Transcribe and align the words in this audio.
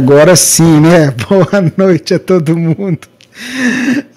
Agora 0.00 0.34
sim, 0.34 0.80
né? 0.80 1.10
Boa 1.28 1.70
noite 1.76 2.14
a 2.14 2.18
todo 2.18 2.56
mundo. 2.56 3.06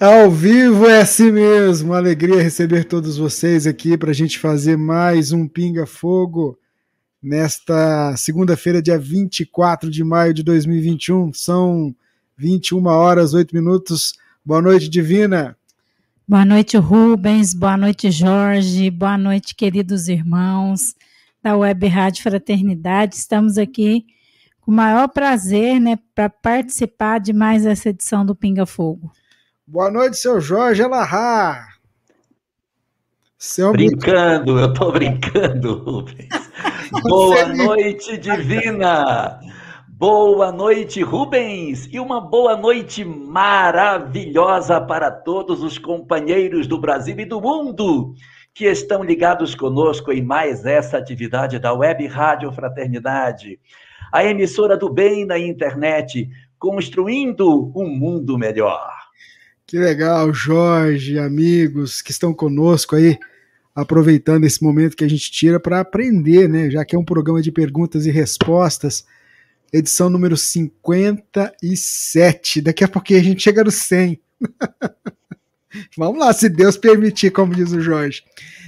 Ao 0.00 0.30
vivo 0.30 0.86
é 0.86 1.02
assim 1.02 1.30
mesmo. 1.30 1.92
Alegria 1.92 2.42
receber 2.42 2.84
todos 2.84 3.18
vocês 3.18 3.66
aqui 3.66 3.94
para 3.98 4.10
a 4.10 4.14
gente 4.14 4.38
fazer 4.38 4.78
mais 4.78 5.30
um 5.30 5.46
Pinga 5.46 5.84
Fogo 5.84 6.58
nesta 7.22 8.16
segunda-feira, 8.16 8.80
dia 8.80 8.98
24 8.98 9.90
de 9.90 10.02
maio 10.02 10.32
de 10.32 10.42
2021. 10.42 11.34
São 11.34 11.94
21 12.38 12.86
horas, 12.86 13.34
8 13.34 13.54
minutos. 13.54 14.14
Boa 14.42 14.62
noite, 14.62 14.88
Divina. 14.88 15.54
Boa 16.26 16.46
noite, 16.46 16.78
Rubens. 16.78 17.52
Boa 17.52 17.76
noite, 17.76 18.10
Jorge. 18.10 18.90
Boa 18.90 19.18
noite, 19.18 19.54
queridos 19.54 20.08
irmãos 20.08 20.94
da 21.42 21.54
Web 21.54 21.86
Rádio 21.88 22.22
Fraternidade. 22.22 23.16
Estamos 23.16 23.58
aqui 23.58 24.06
com 24.64 24.70
o 24.70 24.74
maior 24.74 25.08
prazer, 25.08 25.78
né, 25.78 25.98
para 26.14 26.30
participar 26.30 27.20
de 27.20 27.32
mais 27.32 27.66
essa 27.66 27.90
edição 27.90 28.24
do 28.24 28.34
Pinga 28.34 28.64
Fogo. 28.64 29.12
Boa 29.66 29.90
noite, 29.90 30.16
seu 30.16 30.40
Jorge 30.40 30.82
Alahá. 30.82 31.68
Seu 33.38 33.72
brincando, 33.72 34.58
eu 34.58 34.72
tô 34.72 34.90
brincando, 34.90 35.82
Rubens. 35.84 36.28
boa 37.04 37.46
noite, 37.46 38.16
Divina. 38.16 39.38
Boa 39.88 40.50
noite, 40.50 41.02
Rubens. 41.02 41.86
E 41.92 42.00
uma 42.00 42.20
boa 42.20 42.56
noite 42.56 43.04
maravilhosa 43.04 44.80
para 44.80 45.10
todos 45.10 45.62
os 45.62 45.76
companheiros 45.76 46.66
do 46.66 46.80
Brasil 46.80 47.18
e 47.18 47.24
do 47.26 47.40
mundo 47.40 48.14
que 48.54 48.64
estão 48.64 49.02
ligados 49.02 49.54
conosco 49.54 50.12
em 50.12 50.22
mais 50.22 50.64
essa 50.64 50.96
atividade 50.96 51.58
da 51.58 51.74
Web 51.74 52.06
Rádio 52.06 52.52
Fraternidade 52.52 53.58
a 54.14 54.24
emissora 54.24 54.76
do 54.76 54.88
bem 54.88 55.26
na 55.26 55.36
internet, 55.36 56.30
construindo 56.56 57.72
um 57.74 57.88
mundo 57.88 58.38
melhor. 58.38 58.88
Que 59.66 59.76
legal, 59.76 60.32
Jorge, 60.32 61.18
amigos 61.18 62.00
que 62.00 62.12
estão 62.12 62.32
conosco 62.32 62.94
aí, 62.94 63.18
aproveitando 63.74 64.44
esse 64.44 64.62
momento 64.62 64.96
que 64.96 65.02
a 65.02 65.08
gente 65.08 65.32
tira 65.32 65.58
para 65.58 65.80
aprender, 65.80 66.48
né? 66.48 66.70
Já 66.70 66.84
que 66.84 66.94
é 66.94 66.98
um 66.98 67.04
programa 67.04 67.42
de 67.42 67.50
perguntas 67.50 68.06
e 68.06 68.12
respostas, 68.12 69.04
edição 69.72 70.08
número 70.08 70.36
57. 70.36 72.60
Daqui 72.60 72.84
a 72.84 72.88
pouquinho 72.88 73.18
a 73.18 73.24
gente 73.24 73.42
chega 73.42 73.64
no 73.64 73.72
100. 73.72 74.20
Vamos 75.98 76.20
lá, 76.20 76.32
se 76.32 76.48
Deus 76.48 76.76
permitir, 76.76 77.32
como 77.32 77.52
diz 77.52 77.72
o 77.72 77.80
Jorge. 77.80 78.22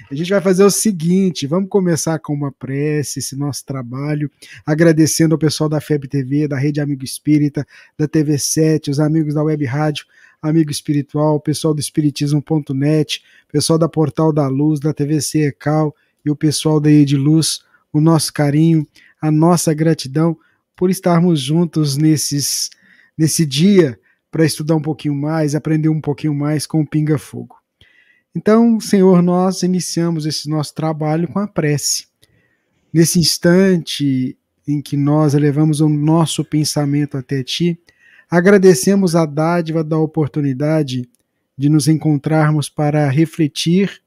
A 0.09 0.15
gente 0.15 0.31
vai 0.31 0.41
fazer 0.41 0.62
o 0.62 0.71
seguinte: 0.71 1.47
vamos 1.47 1.69
começar 1.69 2.19
com 2.21 2.33
uma 2.33 2.53
prece, 2.53 3.19
esse 3.19 3.37
nosso 3.37 3.65
trabalho, 3.65 4.31
agradecendo 4.65 5.34
ao 5.34 5.39
pessoal 5.39 5.69
da 5.69 5.81
FEB 5.81 6.06
TV, 6.06 6.47
da 6.47 6.56
Rede 6.56 6.81
Amigo 6.81 7.05
Espírita, 7.05 7.67
da 7.99 8.06
TV7, 8.06 8.89
os 8.89 9.00
amigos 9.00 9.34
da 9.34 9.43
Web 9.43 9.65
Rádio 9.65 10.06
Amigo 10.41 10.71
Espiritual, 10.71 11.41
pessoal 11.41 11.75
do 11.75 11.81
Espiritismo.net, 11.81 13.22
pessoal 13.50 13.78
da 13.78 13.89
Portal 13.89 14.33
da 14.33 14.47
Luz, 14.47 14.78
da 14.78 14.93
TVC 14.93 15.47
Ecal 15.47 15.94
e 16.25 16.31
o 16.31 16.37
pessoal 16.37 16.78
da 16.78 16.91
Ediluz, 16.91 17.61
o 17.93 18.00
nosso 18.00 18.33
carinho, 18.33 18.87
a 19.21 19.31
nossa 19.31 19.75
gratidão 19.75 20.37
por 20.77 20.88
estarmos 20.88 21.41
juntos 21.41 21.97
nesses, 21.97 22.71
nesse 23.19 23.44
dia 23.44 23.99
para 24.31 24.44
estudar 24.44 24.77
um 24.77 24.83
pouquinho 24.83 25.15
mais, 25.15 25.55
aprender 25.55 25.88
um 25.88 26.00
pouquinho 26.00 26.34
mais 26.34 26.67
com 26.67 26.81
o 26.81 26.87
Pinga 26.87 27.19
Fogo. 27.19 27.56
Então, 28.37 28.79
Senhor, 28.79 29.23
nós 29.23 29.63
iniciamos 29.63 30.27
esse 30.27 30.47
nosso 30.47 30.75
trabalho 30.75 31.27
com 31.27 31.39
a 31.39 31.49
prece. 31.49 32.07
Nesse 32.93 33.19
instante 33.19 34.37
em 34.69 34.83
que 34.83 34.95
nós 34.95 35.33
elevamos 35.33 35.81
o 35.81 35.89
nosso 35.89 36.45
pensamento 36.45 37.17
até 37.17 37.43
Ti, 37.43 37.81
agradecemos 38.31 39.17
a 39.17 39.25
dádiva 39.25 39.83
da 39.83 39.97
oportunidade 39.97 41.09
de 41.57 41.71
nos 41.71 41.89
encontrarmos 41.89 42.69
para 42.69 43.09
refletir 43.09 44.03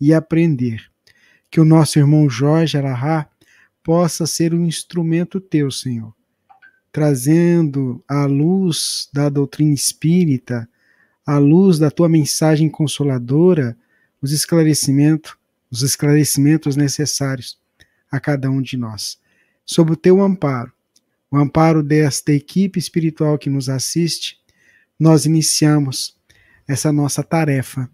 e 0.00 0.14
aprender. 0.14 0.88
Que 1.50 1.60
o 1.60 1.64
nosso 1.64 1.98
irmão 1.98 2.30
Jorge 2.30 2.78
Arahá 2.78 3.28
possa 3.82 4.28
ser 4.28 4.54
um 4.54 4.64
instrumento 4.64 5.40
Teu, 5.40 5.72
Senhor, 5.72 6.14
trazendo 6.92 8.00
a 8.06 8.26
luz 8.26 9.08
da 9.12 9.28
doutrina 9.28 9.74
espírita 9.74 10.68
à 11.26 11.38
luz 11.38 11.78
da 11.78 11.90
tua 11.90 12.08
mensagem 12.08 12.68
consoladora, 12.68 13.76
os 14.20 14.32
esclarecimentos, 14.32 15.36
os 15.70 15.82
esclarecimentos 15.82 16.76
necessários 16.76 17.58
a 18.10 18.20
cada 18.20 18.50
um 18.50 18.60
de 18.60 18.76
nós. 18.76 19.18
Sob 19.64 19.92
o 19.92 19.96
teu 19.96 20.20
amparo, 20.20 20.72
o 21.30 21.36
amparo 21.36 21.82
desta 21.82 22.32
equipe 22.32 22.78
espiritual 22.78 23.38
que 23.38 23.48
nos 23.48 23.68
assiste, 23.68 24.38
nós 24.98 25.24
iniciamos 25.24 26.16
essa 26.68 26.92
nossa 26.92 27.22
tarefa 27.22 27.88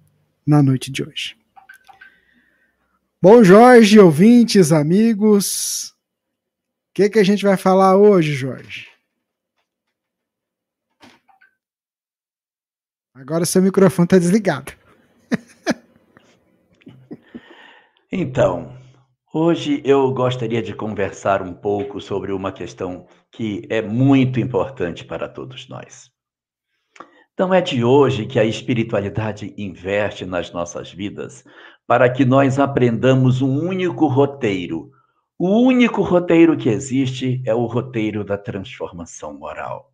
na 0.46 0.62
noite 0.62 0.90
de 0.90 1.02
hoje. 1.02 1.36
Bom, 3.20 3.42
Jorge, 3.42 3.98
ouvintes, 3.98 4.72
amigos, 4.72 5.94
o 6.90 6.94
que, 6.94 7.10
que 7.10 7.18
a 7.18 7.24
gente 7.24 7.44
vai 7.44 7.56
falar 7.56 7.96
hoje, 7.96 8.32
Jorge? 8.32 8.86
Agora 13.20 13.44
seu 13.44 13.60
microfone 13.60 14.06
está 14.06 14.16
desligado. 14.16 14.72
então, 18.12 18.72
hoje 19.34 19.82
eu 19.84 20.12
gostaria 20.14 20.62
de 20.62 20.72
conversar 20.72 21.42
um 21.42 21.52
pouco 21.52 22.00
sobre 22.00 22.30
uma 22.30 22.52
questão 22.52 23.08
que 23.32 23.66
é 23.68 23.82
muito 23.82 24.38
importante 24.38 25.04
para 25.04 25.28
todos 25.28 25.68
nós. 25.68 26.12
Não 27.36 27.52
é 27.52 27.60
de 27.60 27.82
hoje 27.82 28.24
que 28.24 28.38
a 28.38 28.44
espiritualidade 28.44 29.52
investe 29.58 30.24
nas 30.24 30.52
nossas 30.52 30.92
vidas 30.92 31.42
para 31.88 32.08
que 32.08 32.24
nós 32.24 32.60
aprendamos 32.60 33.42
um 33.42 33.66
único 33.66 34.06
roteiro. 34.06 34.92
O 35.36 35.58
único 35.62 36.02
roteiro 36.02 36.56
que 36.56 36.68
existe 36.68 37.42
é 37.44 37.52
o 37.52 37.66
roteiro 37.66 38.22
da 38.22 38.38
transformação 38.38 39.36
moral. 39.36 39.87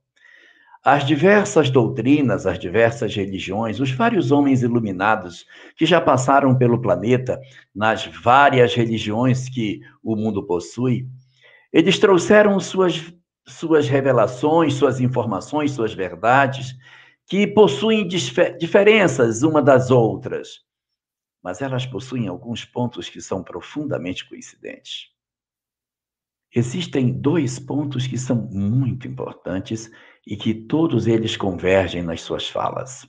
As 0.86 1.06
diversas 1.06 1.70
doutrinas, 1.70 2.46
as 2.46 2.58
diversas 2.58 3.16
religiões, 3.16 3.80
os 3.80 3.90
vários 3.90 4.30
homens 4.30 4.62
iluminados 4.62 5.46
que 5.76 5.86
já 5.86 5.98
passaram 5.98 6.54
pelo 6.54 6.78
planeta, 6.78 7.40
nas 7.74 8.04
várias 8.04 8.74
religiões 8.74 9.48
que 9.48 9.80
o 10.02 10.14
mundo 10.14 10.46
possui, 10.46 11.08
eles 11.72 11.98
trouxeram 11.98 12.60
suas, 12.60 13.14
suas 13.48 13.88
revelações, 13.88 14.74
suas 14.74 15.00
informações, 15.00 15.70
suas 15.72 15.94
verdades, 15.94 16.76
que 17.26 17.46
possuem 17.46 18.06
diferenças 18.06 19.42
uma 19.42 19.62
das 19.62 19.90
outras, 19.90 20.60
mas 21.42 21.62
elas 21.62 21.86
possuem 21.86 22.28
alguns 22.28 22.66
pontos 22.66 23.08
que 23.08 23.22
são 23.22 23.42
profundamente 23.42 24.28
coincidentes. 24.28 25.08
Existem 26.54 27.10
dois 27.10 27.58
pontos 27.58 28.06
que 28.06 28.18
são 28.18 28.36
muito 28.36 29.08
importantes 29.08 29.90
e 30.26 30.36
que 30.36 30.54
todos 30.54 31.06
eles 31.06 31.36
convergem 31.36 32.02
nas 32.02 32.20
suas 32.22 32.48
falas. 32.48 33.06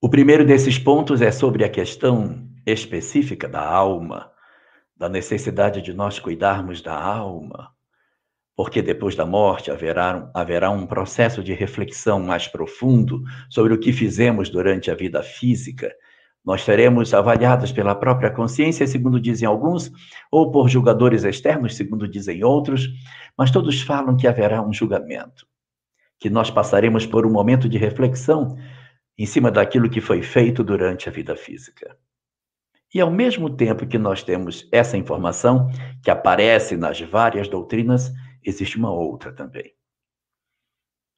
O 0.00 0.08
primeiro 0.10 0.44
desses 0.44 0.78
pontos 0.78 1.22
é 1.22 1.30
sobre 1.30 1.64
a 1.64 1.68
questão 1.68 2.48
específica 2.66 3.48
da 3.48 3.64
alma, 3.64 4.32
da 4.96 5.08
necessidade 5.08 5.80
de 5.80 5.92
nós 5.92 6.18
cuidarmos 6.18 6.80
da 6.80 6.94
alma, 6.94 7.70
porque 8.56 8.82
depois 8.82 9.14
da 9.14 9.24
morte 9.24 9.70
haverá, 9.70 10.30
haverá 10.34 10.70
um 10.70 10.86
processo 10.86 11.42
de 11.42 11.52
reflexão 11.52 12.20
mais 12.20 12.46
profundo 12.46 13.22
sobre 13.48 13.72
o 13.74 13.78
que 13.78 13.92
fizemos 13.92 14.50
durante 14.50 14.90
a 14.90 14.94
vida 14.94 15.22
física. 15.22 15.92
Nós 16.44 16.62
seremos 16.62 17.14
avaliados 17.14 17.70
pela 17.70 17.94
própria 17.94 18.30
consciência, 18.30 18.86
segundo 18.86 19.20
dizem 19.20 19.46
alguns, 19.46 19.92
ou 20.30 20.50
por 20.50 20.68
julgadores 20.68 21.22
externos, 21.22 21.76
segundo 21.76 22.08
dizem 22.08 22.42
outros, 22.42 22.88
mas 23.38 23.50
todos 23.50 23.80
falam 23.82 24.16
que 24.16 24.26
haverá 24.26 24.60
um 24.60 24.72
julgamento, 24.72 25.46
que 26.18 26.28
nós 26.28 26.50
passaremos 26.50 27.06
por 27.06 27.24
um 27.24 27.30
momento 27.30 27.68
de 27.68 27.78
reflexão 27.78 28.56
em 29.16 29.24
cima 29.24 29.50
daquilo 29.52 29.88
que 29.88 30.00
foi 30.00 30.20
feito 30.22 30.64
durante 30.64 31.08
a 31.08 31.12
vida 31.12 31.36
física. 31.36 31.96
E 32.92 33.00
ao 33.00 33.10
mesmo 33.10 33.48
tempo 33.48 33.86
que 33.86 33.96
nós 33.96 34.22
temos 34.22 34.68
essa 34.72 34.96
informação, 34.96 35.70
que 36.02 36.10
aparece 36.10 36.76
nas 36.76 37.00
várias 37.00 37.48
doutrinas, 37.48 38.12
existe 38.44 38.76
uma 38.76 38.92
outra 38.92 39.32
também. 39.32 39.72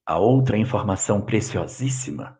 A 0.06 0.19
outra 0.19 0.59
informação 0.59 1.23
preciosíssima 1.23 2.38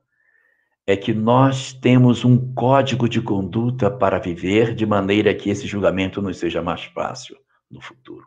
é 0.86 0.96
que 0.96 1.14
nós 1.14 1.72
temos 1.72 2.25
um 2.25 2.52
código 2.54 3.08
de 3.08 3.20
conduta 3.20 3.90
para 3.90 4.19
viver 4.19 4.75
de 4.75 4.84
maneira 4.84 5.34
que 5.34 5.48
esse 5.48 5.66
julgamento 5.66 6.20
nos 6.20 6.38
seja 6.38 6.62
mais 6.62 6.84
fácil 6.84 7.36
no 7.70 7.81
futuro. 7.81 8.26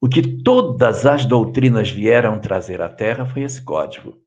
O 0.00 0.08
que 0.08 0.22
todas 0.42 1.06
as 1.06 1.26
doutrinas 1.26 1.90
vieram 1.90 2.40
trazer 2.40 2.80
à 2.80 2.88
Terra 2.88 3.26
foi 3.26 3.42
esse 3.42 3.62
código. 3.62 4.18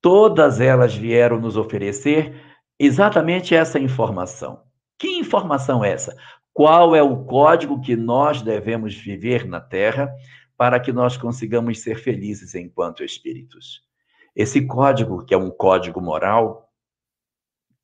Todas 0.00 0.60
elas 0.60 0.94
vieram 0.94 1.40
nos 1.40 1.56
oferecer 1.56 2.34
exatamente 2.78 3.54
essa 3.54 3.78
informação. 3.78 4.62
Que 4.98 5.08
informação 5.18 5.84
é 5.84 5.90
essa? 5.90 6.16
Qual 6.52 6.94
é 6.94 7.02
o 7.02 7.24
código 7.24 7.80
que 7.80 7.96
nós 7.96 8.40
devemos 8.40 8.94
viver 8.94 9.46
na 9.46 9.60
Terra 9.60 10.10
para 10.60 10.78
que 10.78 10.92
nós 10.92 11.16
consigamos 11.16 11.80
ser 11.80 11.96
felizes 11.96 12.54
enquanto 12.54 13.02
espíritos. 13.02 13.82
Esse 14.34 14.66
código, 14.66 15.24
que 15.24 15.34
é 15.34 15.38
um 15.38 15.50
código 15.50 16.00
moral, 16.00 16.68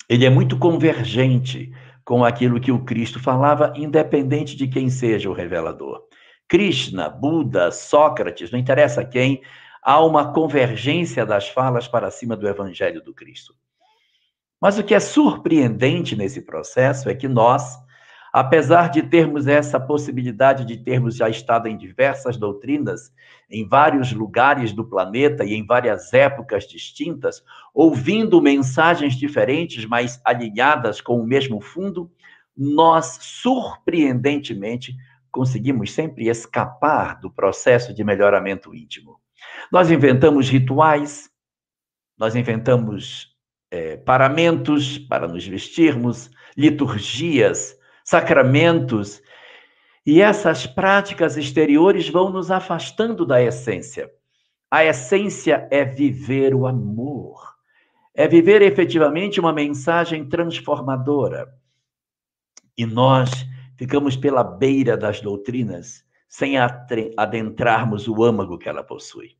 ele 0.08 0.24
é 0.24 0.30
muito 0.30 0.58
convergente 0.58 1.72
com 2.04 2.24
aquilo 2.24 2.60
que 2.60 2.70
o 2.70 2.84
Cristo 2.84 3.20
falava, 3.20 3.72
independente 3.76 4.56
de 4.56 4.68
quem 4.68 4.88
seja 4.88 5.28
o 5.28 5.32
revelador. 5.32 6.04
Krishna, 6.48 7.08
Buda, 7.08 7.72
Sócrates, 7.72 8.52
não 8.52 8.58
interessa 8.58 9.04
quem, 9.04 9.42
há 9.82 10.02
uma 10.04 10.32
convergência 10.32 11.26
das 11.26 11.48
falas 11.48 11.88
para 11.88 12.10
cima 12.10 12.36
do 12.36 12.46
evangelho 12.46 13.02
do 13.02 13.12
Cristo. 13.12 13.54
Mas 14.60 14.78
o 14.78 14.84
que 14.84 14.94
é 14.94 15.00
surpreendente 15.00 16.16
nesse 16.16 16.42
processo 16.42 17.08
é 17.10 17.14
que 17.14 17.28
nós, 17.28 17.76
Apesar 18.38 18.90
de 18.90 19.02
termos 19.02 19.46
essa 19.46 19.80
possibilidade 19.80 20.66
de 20.66 20.76
termos 20.76 21.16
já 21.16 21.26
estado 21.26 21.68
em 21.68 21.74
diversas 21.74 22.36
doutrinas, 22.36 23.10
em 23.50 23.66
vários 23.66 24.12
lugares 24.12 24.74
do 24.74 24.84
planeta 24.84 25.42
e 25.42 25.54
em 25.54 25.64
várias 25.64 26.12
épocas 26.12 26.68
distintas, 26.68 27.42
ouvindo 27.72 28.42
mensagens 28.42 29.14
diferentes, 29.14 29.86
mas 29.86 30.20
alinhadas 30.22 31.00
com 31.00 31.18
o 31.18 31.26
mesmo 31.26 31.62
fundo, 31.62 32.12
nós, 32.54 33.16
surpreendentemente, 33.22 34.94
conseguimos 35.32 35.92
sempre 35.92 36.28
escapar 36.28 37.18
do 37.18 37.30
processo 37.30 37.94
de 37.94 38.04
melhoramento 38.04 38.74
íntimo. 38.74 39.18
Nós 39.72 39.90
inventamos 39.90 40.50
rituais, 40.50 41.30
nós 42.18 42.36
inventamos 42.36 43.34
é, 43.70 43.96
paramentos 43.96 44.98
para 44.98 45.26
nos 45.26 45.46
vestirmos, 45.46 46.30
liturgias, 46.54 47.75
sacramentos. 48.06 49.20
E 50.06 50.22
essas 50.22 50.64
práticas 50.64 51.36
exteriores 51.36 52.08
vão 52.08 52.30
nos 52.30 52.52
afastando 52.52 53.26
da 53.26 53.42
essência. 53.42 54.08
A 54.70 54.84
essência 54.84 55.66
é 55.72 55.84
viver 55.84 56.54
o 56.54 56.66
amor, 56.66 57.56
é 58.14 58.28
viver 58.28 58.62
efetivamente 58.62 59.40
uma 59.40 59.52
mensagem 59.52 60.28
transformadora. 60.28 61.52
E 62.78 62.86
nós 62.86 63.30
ficamos 63.76 64.16
pela 64.16 64.44
beira 64.44 64.96
das 64.96 65.20
doutrinas 65.20 66.04
sem 66.28 66.54
adentrarmos 67.16 68.06
o 68.06 68.22
âmago 68.22 68.58
que 68.58 68.68
ela 68.68 68.84
possui. 68.84 69.36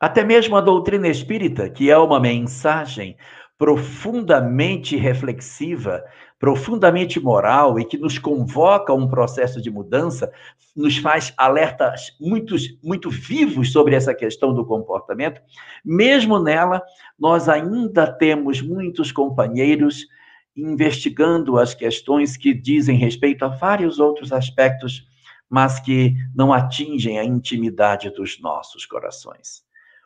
Até 0.00 0.22
mesmo 0.22 0.56
a 0.56 0.60
doutrina 0.60 1.08
espírita, 1.08 1.70
que 1.70 1.90
é 1.90 1.96
uma 1.96 2.20
mensagem 2.20 3.16
profundamente 3.58 4.96
reflexiva, 4.96 6.04
profundamente 6.38 7.18
moral 7.18 7.78
e 7.78 7.84
que 7.84 7.96
nos 7.96 8.18
convoca 8.18 8.92
a 8.92 8.96
um 8.96 9.08
processo 9.08 9.60
de 9.60 9.70
mudança, 9.70 10.30
nos 10.76 10.98
faz 10.98 11.32
alertas 11.36 12.14
muito, 12.20 12.56
muito 12.82 13.08
vivos 13.08 13.72
sobre 13.72 13.94
essa 13.94 14.14
questão 14.14 14.54
do 14.54 14.64
comportamento, 14.64 15.40
mesmo 15.84 16.38
nela, 16.38 16.82
nós 17.18 17.48
ainda 17.48 18.06
temos 18.06 18.60
muitos 18.60 19.10
companheiros 19.10 20.06
investigando 20.54 21.58
as 21.58 21.74
questões 21.74 22.36
que 22.36 22.54
dizem 22.54 22.96
respeito 22.96 23.44
a 23.44 23.48
vários 23.48 23.98
outros 23.98 24.32
aspectos, 24.32 25.06
mas 25.48 25.78
que 25.78 26.14
não 26.34 26.52
atingem 26.52 27.18
a 27.18 27.24
intimidade 27.24 28.10
dos 28.10 28.40
nossos 28.40 28.84
corações. 28.84 29.64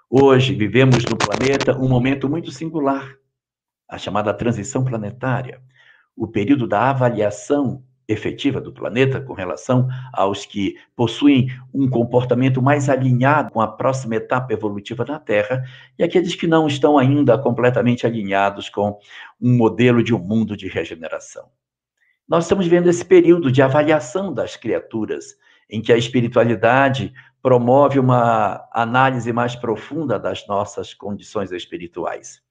Hoje 0.08 0.54
vivemos 0.54 1.04
no 1.04 1.16
planeta 1.16 1.76
um 1.76 1.88
momento 1.88 2.28
muito 2.28 2.50
singular 2.50 3.16
a 3.88 3.98
chamada 3.98 4.32
transição 4.32 4.84
planetária, 4.84 5.60
o 6.20 6.28
período 6.28 6.68
da 6.68 6.90
avaliação 6.90 7.82
efetiva 8.06 8.60
do 8.60 8.74
planeta 8.74 9.22
com 9.22 9.32
relação 9.32 9.88
aos 10.12 10.44
que 10.44 10.74
possuem 10.94 11.48
um 11.72 11.88
comportamento 11.88 12.60
mais 12.60 12.90
alinhado 12.90 13.50
com 13.50 13.60
a 13.62 13.66
próxima 13.66 14.16
etapa 14.16 14.52
evolutiva 14.52 15.02
da 15.02 15.18
Terra 15.18 15.64
e 15.98 16.04
aqueles 16.04 16.34
que 16.34 16.46
não 16.46 16.66
estão 16.66 16.98
ainda 16.98 17.38
completamente 17.38 18.06
alinhados 18.06 18.68
com 18.68 18.98
um 19.40 19.56
modelo 19.56 20.02
de 20.02 20.14
um 20.14 20.18
mundo 20.18 20.54
de 20.54 20.68
regeneração. 20.68 21.48
Nós 22.28 22.44
estamos 22.44 22.66
vendo 22.66 22.90
esse 22.90 23.04
período 23.04 23.50
de 23.50 23.62
avaliação 23.62 24.30
das 24.34 24.56
criaturas, 24.56 25.36
em 25.70 25.80
que 25.80 25.90
a 25.90 25.96
espiritualidade 25.96 27.14
promove 27.40 27.98
uma 27.98 28.68
análise 28.72 29.32
mais 29.32 29.56
profunda 29.56 30.18
das 30.18 30.46
nossas 30.46 30.92
condições 30.92 31.50
espirituais. 31.50 32.42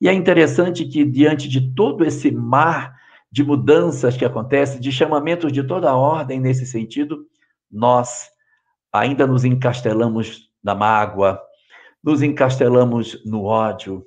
E 0.00 0.08
é 0.08 0.14
interessante 0.14 0.84
que, 0.84 1.04
diante 1.04 1.48
de 1.48 1.74
todo 1.74 2.04
esse 2.04 2.30
mar 2.30 2.99
de 3.30 3.44
mudanças 3.44 4.16
que 4.16 4.24
acontece, 4.24 4.80
de 4.80 4.90
chamamentos 4.90 5.52
de 5.52 5.62
toda 5.62 5.94
ordem 5.94 6.40
nesse 6.40 6.66
sentido, 6.66 7.26
nós 7.70 8.28
ainda 8.92 9.26
nos 9.26 9.44
encastelamos 9.44 10.50
na 10.62 10.74
mágoa, 10.74 11.40
nos 12.02 12.22
encastelamos 12.22 13.24
no 13.24 13.44
ódio, 13.44 14.04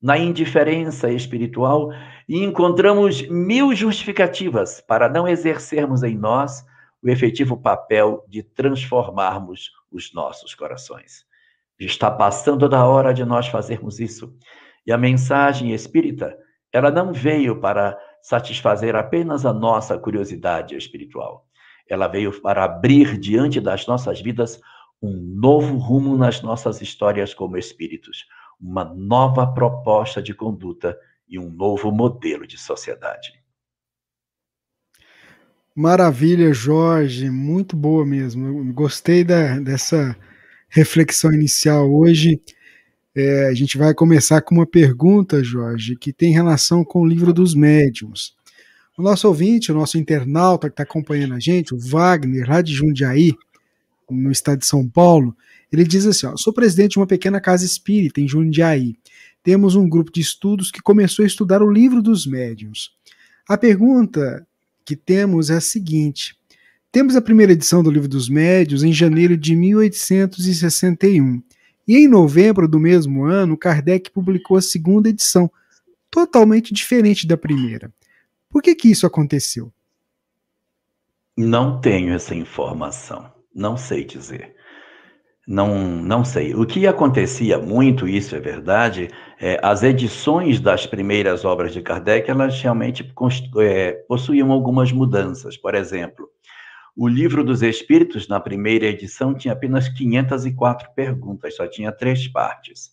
na 0.00 0.16
indiferença 0.18 1.10
espiritual 1.10 1.90
e 2.28 2.44
encontramos 2.44 3.26
mil 3.28 3.74
justificativas 3.74 4.80
para 4.80 5.08
não 5.08 5.26
exercermos 5.26 6.02
em 6.02 6.16
nós 6.16 6.64
o 7.02 7.08
efetivo 7.08 7.56
papel 7.56 8.24
de 8.28 8.42
transformarmos 8.42 9.70
os 9.90 10.12
nossos 10.12 10.54
corações. 10.54 11.24
Está 11.78 12.10
passando 12.10 12.68
da 12.68 12.84
hora 12.84 13.14
de 13.14 13.24
nós 13.24 13.46
fazermos 13.46 14.00
isso. 14.00 14.34
E 14.86 14.92
a 14.92 14.98
mensagem 14.98 15.72
espírita, 15.72 16.36
ela 16.72 16.90
não 16.90 17.12
veio 17.12 17.60
para 17.60 17.96
satisfazer 18.22 18.94
apenas 18.96 19.46
a 19.46 19.52
nossa 19.52 19.98
curiosidade 19.98 20.76
espiritual. 20.76 21.46
Ela 21.88 22.08
veio 22.08 22.38
para 22.40 22.64
abrir 22.64 23.18
diante 23.18 23.60
das 23.60 23.86
nossas 23.86 24.20
vidas 24.20 24.60
um 25.00 25.12
novo 25.12 25.76
rumo 25.76 26.16
nas 26.16 26.42
nossas 26.42 26.80
histórias 26.82 27.32
como 27.32 27.56
espíritos, 27.56 28.26
uma 28.60 28.84
nova 28.84 29.46
proposta 29.46 30.20
de 30.20 30.34
conduta 30.34 30.98
e 31.28 31.38
um 31.38 31.50
novo 31.50 31.92
modelo 31.92 32.46
de 32.46 32.58
sociedade. 32.58 33.32
Maravilha, 35.74 36.52
Jorge, 36.52 37.30
muito 37.30 37.76
boa 37.76 38.04
mesmo. 38.04 38.48
Eu 38.48 38.74
gostei 38.74 39.22
da, 39.22 39.60
dessa 39.60 40.16
reflexão 40.68 41.32
inicial 41.32 41.88
hoje. 41.88 42.42
É, 43.20 43.48
a 43.48 43.52
gente 43.52 43.76
vai 43.76 43.92
começar 43.92 44.40
com 44.42 44.54
uma 44.54 44.64
pergunta, 44.64 45.42
Jorge, 45.42 45.96
que 45.96 46.12
tem 46.12 46.32
relação 46.32 46.84
com 46.84 47.00
o 47.00 47.04
livro 47.04 47.32
dos 47.32 47.52
médiums. 47.52 48.32
O 48.96 49.02
nosso 49.02 49.26
ouvinte, 49.26 49.72
o 49.72 49.74
nosso 49.74 49.98
internauta 49.98 50.68
que 50.68 50.74
está 50.74 50.84
acompanhando 50.84 51.34
a 51.34 51.40
gente, 51.40 51.74
o 51.74 51.78
Wagner, 51.80 52.48
lá 52.48 52.62
de 52.62 52.72
Jundiaí, 52.72 53.34
no 54.08 54.30
estado 54.30 54.60
de 54.60 54.66
São 54.66 54.88
Paulo, 54.88 55.36
ele 55.72 55.82
diz 55.82 56.06
assim: 56.06 56.26
ó, 56.26 56.36
sou 56.36 56.52
presidente 56.52 56.92
de 56.92 57.00
uma 57.00 57.08
pequena 57.08 57.40
casa 57.40 57.64
espírita 57.64 58.20
em 58.20 58.28
Jundiaí. 58.28 58.94
Temos 59.42 59.74
um 59.74 59.88
grupo 59.88 60.12
de 60.12 60.20
estudos 60.20 60.70
que 60.70 60.80
começou 60.80 61.24
a 61.24 61.26
estudar 61.26 61.60
o 61.60 61.68
livro 61.68 62.00
dos 62.00 62.24
médiums. 62.24 62.92
A 63.48 63.58
pergunta 63.58 64.46
que 64.84 64.94
temos 64.94 65.50
é 65.50 65.56
a 65.56 65.60
seguinte: 65.60 66.36
temos 66.92 67.16
a 67.16 67.20
primeira 67.20 67.52
edição 67.52 67.82
do 67.82 67.90
livro 67.90 68.06
dos 68.06 68.28
médios 68.28 68.84
em 68.84 68.92
janeiro 68.92 69.36
de 69.36 69.56
1861. 69.56 71.42
E 71.88 71.96
em 71.96 72.06
novembro 72.06 72.68
do 72.68 72.78
mesmo 72.78 73.24
ano, 73.24 73.56
Kardec 73.56 74.10
publicou 74.10 74.58
a 74.58 74.62
segunda 74.62 75.08
edição, 75.08 75.50
totalmente 76.10 76.74
diferente 76.74 77.26
da 77.26 77.34
primeira. 77.34 77.90
Por 78.50 78.60
que, 78.60 78.74
que 78.74 78.90
isso 78.90 79.06
aconteceu? 79.06 79.72
Não 81.34 81.80
tenho 81.80 82.12
essa 82.12 82.34
informação. 82.34 83.32
Não 83.54 83.76
sei 83.78 84.04
dizer. 84.04 84.54
Não, 85.46 85.78
não 86.02 86.26
sei. 86.26 86.54
O 86.54 86.66
que 86.66 86.86
acontecia 86.86 87.58
muito, 87.58 88.06
isso 88.06 88.36
é 88.36 88.40
verdade, 88.40 89.08
é, 89.40 89.58
as 89.62 89.82
edições 89.82 90.60
das 90.60 90.84
primeiras 90.86 91.42
obras 91.42 91.72
de 91.72 91.80
Kardec, 91.80 92.30
elas 92.30 92.60
realmente 92.60 93.10
é, 93.60 93.92
possuíam 94.06 94.52
algumas 94.52 94.92
mudanças. 94.92 95.56
Por 95.56 95.74
exemplo, 95.74 96.28
o 97.00 97.06
Livro 97.06 97.44
dos 97.44 97.62
Espíritos, 97.62 98.26
na 98.26 98.40
primeira 98.40 98.86
edição, 98.86 99.32
tinha 99.32 99.54
apenas 99.54 99.88
504 99.88 100.90
perguntas, 100.96 101.54
só 101.54 101.64
tinha 101.64 101.92
três 101.92 102.26
partes. 102.26 102.90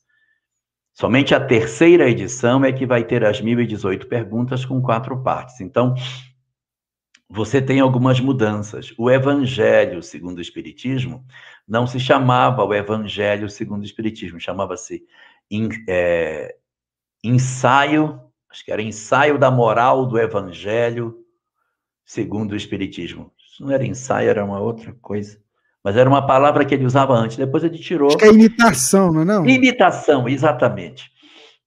Somente 0.93 1.33
a 1.33 1.43
terceira 1.43 2.07
edição 2.07 2.63
é 2.63 2.71
que 2.71 2.85
vai 2.85 3.03
ter 3.03 3.25
as 3.25 3.41
1018 3.41 4.05
perguntas 4.05 4.63
com 4.63 4.79
quatro 4.79 5.23
partes. 5.23 5.59
Então, 5.59 5.95
você 7.27 7.59
tem 7.59 7.79
algumas 7.79 8.19
mudanças. 8.19 8.93
O 8.95 9.09
Evangelho 9.09 10.03
segundo 10.03 10.37
o 10.37 10.41
Espiritismo 10.41 11.25
não 11.67 11.87
se 11.87 11.99
chamava 11.99 12.63
o 12.63 12.75
Evangelho 12.75 13.49
segundo 13.49 13.81
o 13.81 13.85
Espiritismo, 13.85 14.39
chamava-se 14.39 15.03
é, 15.89 16.55
ensaio, 17.23 18.21
acho 18.51 18.63
que 18.63 18.71
era 18.71 18.83
ensaio 18.83 19.39
da 19.39 19.49
moral 19.49 20.05
do 20.05 20.19
Evangelho 20.19 21.25
segundo 22.05 22.51
o 22.51 22.55
Espiritismo. 22.55 23.33
Isso 23.55 23.63
não 23.63 23.71
era 23.71 23.85
ensaio, 23.85 24.29
era 24.29 24.43
uma 24.43 24.59
outra 24.59 24.93
coisa. 25.01 25.39
Mas 25.81 25.95
era 25.95 26.09
uma 26.09 26.27
palavra 26.27 26.65
que 26.65 26.75
ele 26.75 26.85
usava 26.85 27.13
antes, 27.13 27.37
depois 27.37 27.63
ele 27.63 27.77
tirou. 27.77 28.09
Acho 28.09 28.17
que 28.17 28.25
é 28.25 28.29
imitação, 28.29 29.13
não 29.13 29.21
é? 29.21 29.25
Não? 29.25 29.47
Imitação, 29.47 30.27
exatamente. 30.27 31.09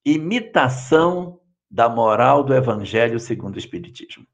Imitação 0.05 1.41
da 1.71 1.89
moral 1.89 2.45
do 2.45 2.55
Evangelho 2.55 3.19
segundo 3.19 3.55
o 3.55 3.59
Espiritismo. 3.59 4.27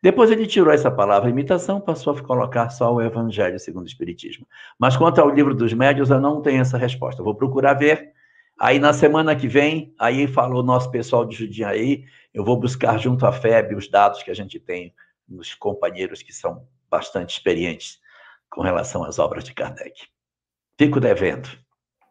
Depois 0.00 0.30
ele 0.30 0.46
tirou 0.46 0.72
essa 0.72 0.88
palavra 0.88 1.28
imitação, 1.28 1.80
passou 1.80 2.14
a 2.14 2.22
colocar 2.22 2.70
só 2.70 2.94
o 2.94 3.02
Evangelho 3.02 3.58
segundo 3.58 3.86
o 3.86 3.88
Espiritismo. 3.88 4.46
Mas 4.78 4.96
quanto 4.96 5.20
ao 5.20 5.28
livro 5.28 5.52
dos 5.52 5.72
médios, 5.72 6.10
eu 6.10 6.20
não 6.20 6.40
tenho 6.40 6.60
essa 6.60 6.78
resposta. 6.78 7.20
Eu 7.20 7.24
vou 7.24 7.34
procurar 7.34 7.74
ver. 7.74 8.12
Aí 8.56 8.78
na 8.78 8.92
semana 8.92 9.34
que 9.34 9.48
vem, 9.48 9.92
aí 9.98 10.28
falou 10.28 10.60
o 10.60 10.66
nosso 10.66 10.88
pessoal 10.92 11.24
de 11.24 11.34
Judiaí, 11.34 12.04
eu 12.32 12.44
vou 12.44 12.56
buscar 12.56 12.98
junto 12.98 13.26
à 13.26 13.32
FEB 13.32 13.74
os 13.74 13.88
dados 13.88 14.22
que 14.22 14.30
a 14.30 14.34
gente 14.34 14.60
tem 14.60 14.94
nos 15.28 15.54
companheiros 15.54 16.22
que 16.22 16.32
são 16.32 16.62
bastante 16.90 17.36
experientes 17.36 17.98
com 18.50 18.62
relação 18.62 19.04
às 19.04 19.18
obras 19.18 19.44
de 19.44 19.54
Kardec. 19.54 19.94
Fico 20.78 20.98
devendo. 21.00 21.48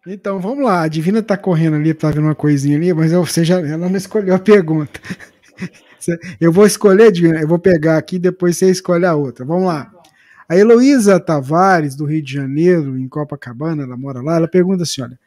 Então, 0.07 0.39
vamos 0.39 0.63
lá. 0.63 0.83
A 0.83 0.87
Divina 0.87 1.19
está 1.19 1.37
correndo 1.37 1.75
ali, 1.75 1.89
está 1.89 2.09
vendo 2.09 2.25
uma 2.25 2.35
coisinha 2.35 2.77
ali, 2.77 2.93
mas 2.93 3.11
você 3.11 3.43
já, 3.43 3.59
ela 3.59 3.89
não 3.89 3.97
escolheu 3.97 4.33
a 4.35 4.39
pergunta. 4.39 4.99
Eu 6.39 6.51
vou 6.51 6.65
escolher, 6.65 7.13
eu 7.41 7.47
vou 7.47 7.59
pegar 7.59 7.97
aqui, 7.97 8.17
depois 8.17 8.57
você 8.57 8.71
escolhe 8.71 9.05
a 9.05 9.13
outra. 9.13 9.43
Vamos 9.43 9.65
lá. 9.65 9.91
A 10.47 10.55
Heloísa 10.55 11.19
Tavares, 11.19 11.95
do 11.95 12.05
Rio 12.05 12.23
de 12.23 12.33
Janeiro, 12.33 12.97
em 12.97 13.07
Copacabana, 13.07 13.83
ela 13.83 13.97
mora 13.97 14.21
lá, 14.21 14.37
ela 14.37 14.47
pergunta 14.47 14.83
assim: 14.83 15.01
olha, 15.01 15.19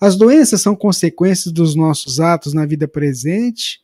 as 0.00 0.16
doenças 0.16 0.60
são 0.60 0.76
consequências 0.76 1.52
dos 1.52 1.74
nossos 1.74 2.20
atos 2.20 2.52
na 2.52 2.66
vida 2.66 2.86
presente 2.86 3.80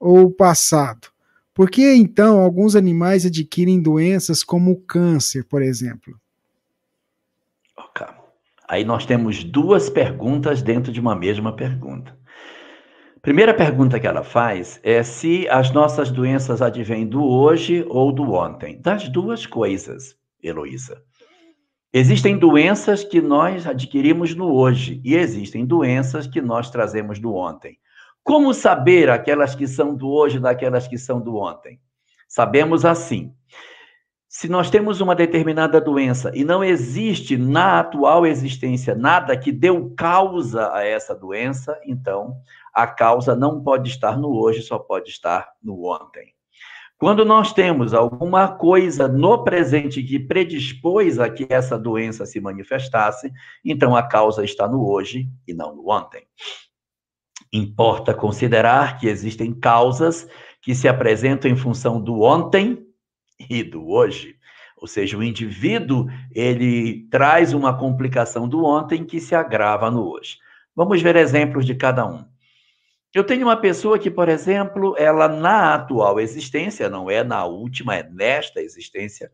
ou 0.00 0.30
passado? 0.30 1.08
Por 1.54 1.70
que 1.70 1.94
então 1.94 2.40
alguns 2.40 2.74
animais 2.74 3.26
adquirem 3.26 3.82
doenças 3.82 4.42
como 4.42 4.70
o 4.70 4.80
câncer, 4.80 5.46
por 5.46 5.62
exemplo? 5.62 6.14
Ok. 7.76 8.06
Aí 8.66 8.84
nós 8.84 9.04
temos 9.04 9.44
duas 9.44 9.90
perguntas 9.90 10.62
dentro 10.62 10.90
de 10.90 10.98
uma 10.98 11.14
mesma 11.14 11.54
pergunta. 11.54 12.16
Primeira 13.20 13.52
pergunta 13.52 14.00
que 14.00 14.06
ela 14.06 14.24
faz 14.24 14.80
é 14.82 15.02
se 15.02 15.46
as 15.48 15.70
nossas 15.70 16.10
doenças 16.10 16.62
advêm 16.62 17.06
do 17.06 17.22
hoje 17.22 17.84
ou 17.88 18.10
do 18.10 18.32
ontem. 18.32 18.80
Das 18.80 19.08
duas 19.08 19.46
coisas, 19.46 20.16
Heloísa. 20.42 21.02
Existem 21.92 22.38
doenças 22.38 23.04
que 23.04 23.20
nós 23.20 23.66
adquirimos 23.66 24.34
no 24.34 24.50
hoje 24.54 25.02
e 25.04 25.14
existem 25.14 25.66
doenças 25.66 26.26
que 26.26 26.40
nós 26.40 26.70
trazemos 26.70 27.18
do 27.18 27.34
ontem. 27.34 27.78
Como 28.22 28.54
saber 28.54 29.10
aquelas 29.10 29.54
que 29.54 29.66
são 29.66 29.94
do 29.94 30.08
hoje 30.08 30.38
daquelas 30.38 30.86
que 30.86 30.96
são 30.96 31.20
do 31.20 31.36
ontem? 31.36 31.80
Sabemos 32.28 32.84
assim. 32.84 33.34
Se 34.28 34.48
nós 34.48 34.70
temos 34.70 35.00
uma 35.00 35.14
determinada 35.14 35.80
doença 35.80 36.32
e 36.34 36.44
não 36.44 36.64
existe 36.64 37.36
na 37.36 37.80
atual 37.80 38.24
existência 38.24 38.94
nada 38.94 39.36
que 39.36 39.52
deu 39.52 39.92
causa 39.94 40.72
a 40.72 40.82
essa 40.82 41.14
doença, 41.14 41.78
então 41.84 42.36
a 42.72 42.86
causa 42.86 43.36
não 43.36 43.62
pode 43.62 43.90
estar 43.90 44.16
no 44.16 44.30
hoje, 44.34 44.62
só 44.62 44.78
pode 44.78 45.10
estar 45.10 45.52
no 45.62 45.84
ontem. 45.84 46.32
Quando 46.96 47.24
nós 47.24 47.52
temos 47.52 47.92
alguma 47.92 48.46
coisa 48.46 49.08
no 49.08 49.42
presente 49.42 50.02
que 50.02 50.20
predispôs 50.20 51.18
a 51.18 51.28
que 51.28 51.46
essa 51.50 51.76
doença 51.76 52.24
se 52.24 52.40
manifestasse, 52.40 53.30
então 53.64 53.94
a 53.96 54.02
causa 54.02 54.44
está 54.44 54.68
no 54.68 54.88
hoje 54.88 55.28
e 55.46 55.52
não 55.52 55.74
no 55.74 55.90
ontem. 55.90 56.24
Importa 57.52 58.14
considerar 58.14 58.98
que 58.98 59.06
existem 59.06 59.52
causas 59.52 60.26
que 60.60 60.74
se 60.74 60.88
apresentam 60.88 61.50
em 61.50 61.56
função 61.56 62.00
do 62.00 62.22
ontem 62.22 62.86
e 63.38 63.62
do 63.62 63.88
hoje. 63.88 64.36
Ou 64.76 64.86
seja, 64.86 65.16
o 65.16 65.22
indivíduo, 65.22 66.06
ele 66.34 67.06
traz 67.10 67.52
uma 67.52 67.76
complicação 67.76 68.48
do 68.48 68.64
ontem 68.64 69.04
que 69.04 69.20
se 69.20 69.34
agrava 69.34 69.90
no 69.90 70.08
hoje. 70.08 70.38
Vamos 70.74 71.02
ver 71.02 71.14
exemplos 71.16 71.66
de 71.66 71.74
cada 71.74 72.06
um. 72.06 72.24
Eu 73.14 73.22
tenho 73.22 73.46
uma 73.46 73.56
pessoa 73.56 73.98
que, 73.98 74.10
por 74.10 74.28
exemplo, 74.28 74.94
ela 74.96 75.28
na 75.28 75.74
atual 75.74 76.18
existência, 76.18 76.88
não 76.88 77.10
é 77.10 77.22
na 77.22 77.44
última, 77.44 77.96
é 77.96 78.02
nesta 78.02 78.62
existência, 78.62 79.30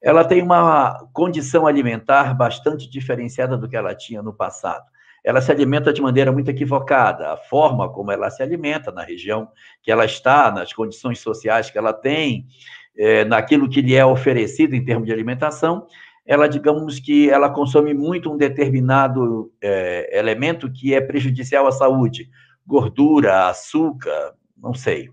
ela 0.00 0.24
tem 0.24 0.42
uma 0.42 1.06
condição 1.12 1.66
alimentar 1.66 2.32
bastante 2.34 2.88
diferenciada 2.88 3.56
do 3.58 3.68
que 3.68 3.76
ela 3.76 3.94
tinha 3.94 4.22
no 4.22 4.32
passado. 4.32 4.86
Ela 5.24 5.40
se 5.40 5.50
alimenta 5.50 5.92
de 5.92 6.00
maneira 6.00 6.32
muito 6.32 6.50
equivocada. 6.50 7.32
A 7.32 7.36
forma 7.36 7.90
como 7.92 8.10
ela 8.10 8.30
se 8.30 8.42
alimenta 8.42 8.92
na 8.92 9.02
região 9.02 9.48
que 9.82 9.90
ela 9.90 10.04
está, 10.04 10.50
nas 10.50 10.72
condições 10.72 11.18
sociais 11.18 11.70
que 11.70 11.78
ela 11.78 11.92
tem, 11.92 12.46
é, 12.96 13.24
naquilo 13.24 13.68
que 13.68 13.80
lhe 13.80 13.94
é 13.94 14.04
oferecido 14.04 14.74
em 14.74 14.84
termos 14.84 15.06
de 15.06 15.12
alimentação, 15.12 15.86
ela, 16.26 16.46
digamos 16.46 17.00
que 17.00 17.30
ela 17.30 17.48
consome 17.48 17.94
muito 17.94 18.30
um 18.30 18.36
determinado 18.36 19.50
é, 19.62 20.18
elemento 20.18 20.70
que 20.70 20.94
é 20.94 21.00
prejudicial 21.00 21.66
à 21.66 21.72
saúde, 21.72 22.28
gordura, 22.66 23.48
açúcar, 23.48 24.34
não 24.54 24.74
sei. 24.74 25.08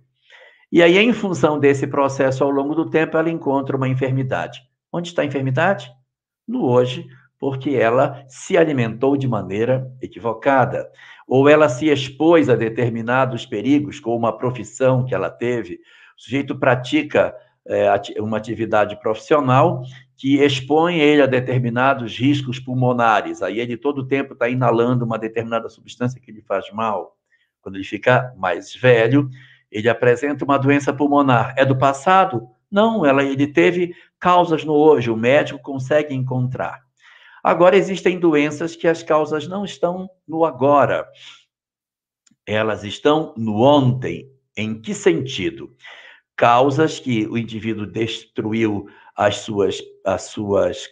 E 0.69 0.83
aí, 0.83 0.97
em 0.97 1.13
função 1.13 1.57
desse 1.57 1.87
processo 1.87 2.43
ao 2.43 2.49
longo 2.49 2.75
do 2.75 2.89
tempo, 2.89 3.15
ela 3.15 3.29
encontra 3.29 3.77
uma 3.77 3.87
enfermidade. 3.87 4.61
Onde 4.91 5.07
está 5.07 5.21
a 5.21 5.25
enfermidade? 5.25 5.89
No 6.45 6.65
hoje, 6.65 7.07
porque 7.39 7.71
ela 7.71 8.23
se 8.27 8.57
alimentou 8.57 9.17
de 9.17 9.27
maneira 9.27 9.91
equivocada, 10.01 10.89
ou 11.27 11.49
ela 11.49 11.67
se 11.69 11.87
expôs 11.89 12.49
a 12.49 12.55
determinados 12.55 13.45
perigos 13.45 13.99
com 13.99 14.15
uma 14.15 14.37
profissão 14.37 15.03
que 15.03 15.13
ela 15.13 15.29
teve. 15.29 15.75
O 16.17 16.21
sujeito 16.21 16.57
pratica 16.57 17.35
é, 17.67 17.89
uma 18.19 18.37
atividade 18.37 18.99
profissional 18.99 19.81
que 20.15 20.37
expõe 20.37 20.99
ele 20.99 21.21
a 21.21 21.25
determinados 21.25 22.17
riscos 22.17 22.59
pulmonares. 22.59 23.41
Aí 23.41 23.59
ele 23.59 23.75
todo 23.75 23.99
o 23.99 24.07
tempo 24.07 24.33
está 24.33 24.47
inalando 24.47 25.03
uma 25.03 25.19
determinada 25.19 25.67
substância 25.67 26.21
que 26.21 26.31
lhe 26.31 26.41
faz 26.41 26.71
mal. 26.71 27.17
Quando 27.61 27.75
ele 27.75 27.83
fica 27.83 28.33
mais 28.37 28.75
velho, 28.75 29.29
ele 29.71 29.89
apresenta 29.89 30.45
uma 30.45 30.57
doença 30.57 30.93
pulmonar. 30.93 31.53
É 31.57 31.65
do 31.65 31.77
passado? 31.77 32.47
Não, 32.71 33.05
ela, 33.05 33.23
ele 33.23 33.47
teve 33.47 33.93
causas 34.19 34.63
no 34.63 34.73
hoje, 34.73 35.09
o 35.09 35.17
médico 35.17 35.59
consegue 35.59 36.13
encontrar. 36.13 36.84
Agora, 37.45 37.77
existem 37.77 38.17
doenças 38.19 38.75
que 38.75 38.87
as 38.87 39.03
causas 39.03 39.47
não 39.47 39.63
estão 39.63 40.09
no 40.27 40.45
agora, 40.45 41.07
elas 42.43 42.83
estão 42.83 43.35
no 43.37 43.61
ontem. 43.61 44.27
Em 44.57 44.81
que 44.81 44.95
sentido? 44.95 45.71
Causas 46.35 46.99
que 46.99 47.27
o 47.27 47.37
indivíduo 47.37 47.85
destruiu 47.85 48.87
as 49.15 49.37
suas, 49.41 49.79
as 50.03 50.23
suas 50.23 50.87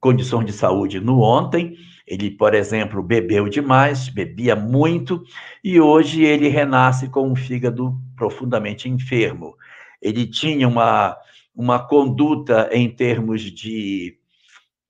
condições 0.00 0.46
de 0.46 0.52
saúde 0.52 0.98
no 0.98 1.20
ontem, 1.20 1.76
ele, 2.08 2.28
por 2.28 2.54
exemplo, 2.54 3.00
bebeu 3.00 3.48
demais, 3.48 4.08
bebia 4.08 4.56
muito, 4.56 5.22
e 5.62 5.80
hoje 5.80 6.24
ele 6.24 6.48
renasce 6.48 7.08
com 7.08 7.30
um 7.30 7.36
fígado 7.36 7.96
profundamente 8.16 8.88
enfermo. 8.88 9.54
Ele 10.02 10.26
tinha 10.26 10.66
uma, 10.66 11.16
uma 11.54 11.78
conduta 11.86 12.68
em 12.72 12.90
termos 12.90 13.42
de 13.42 14.18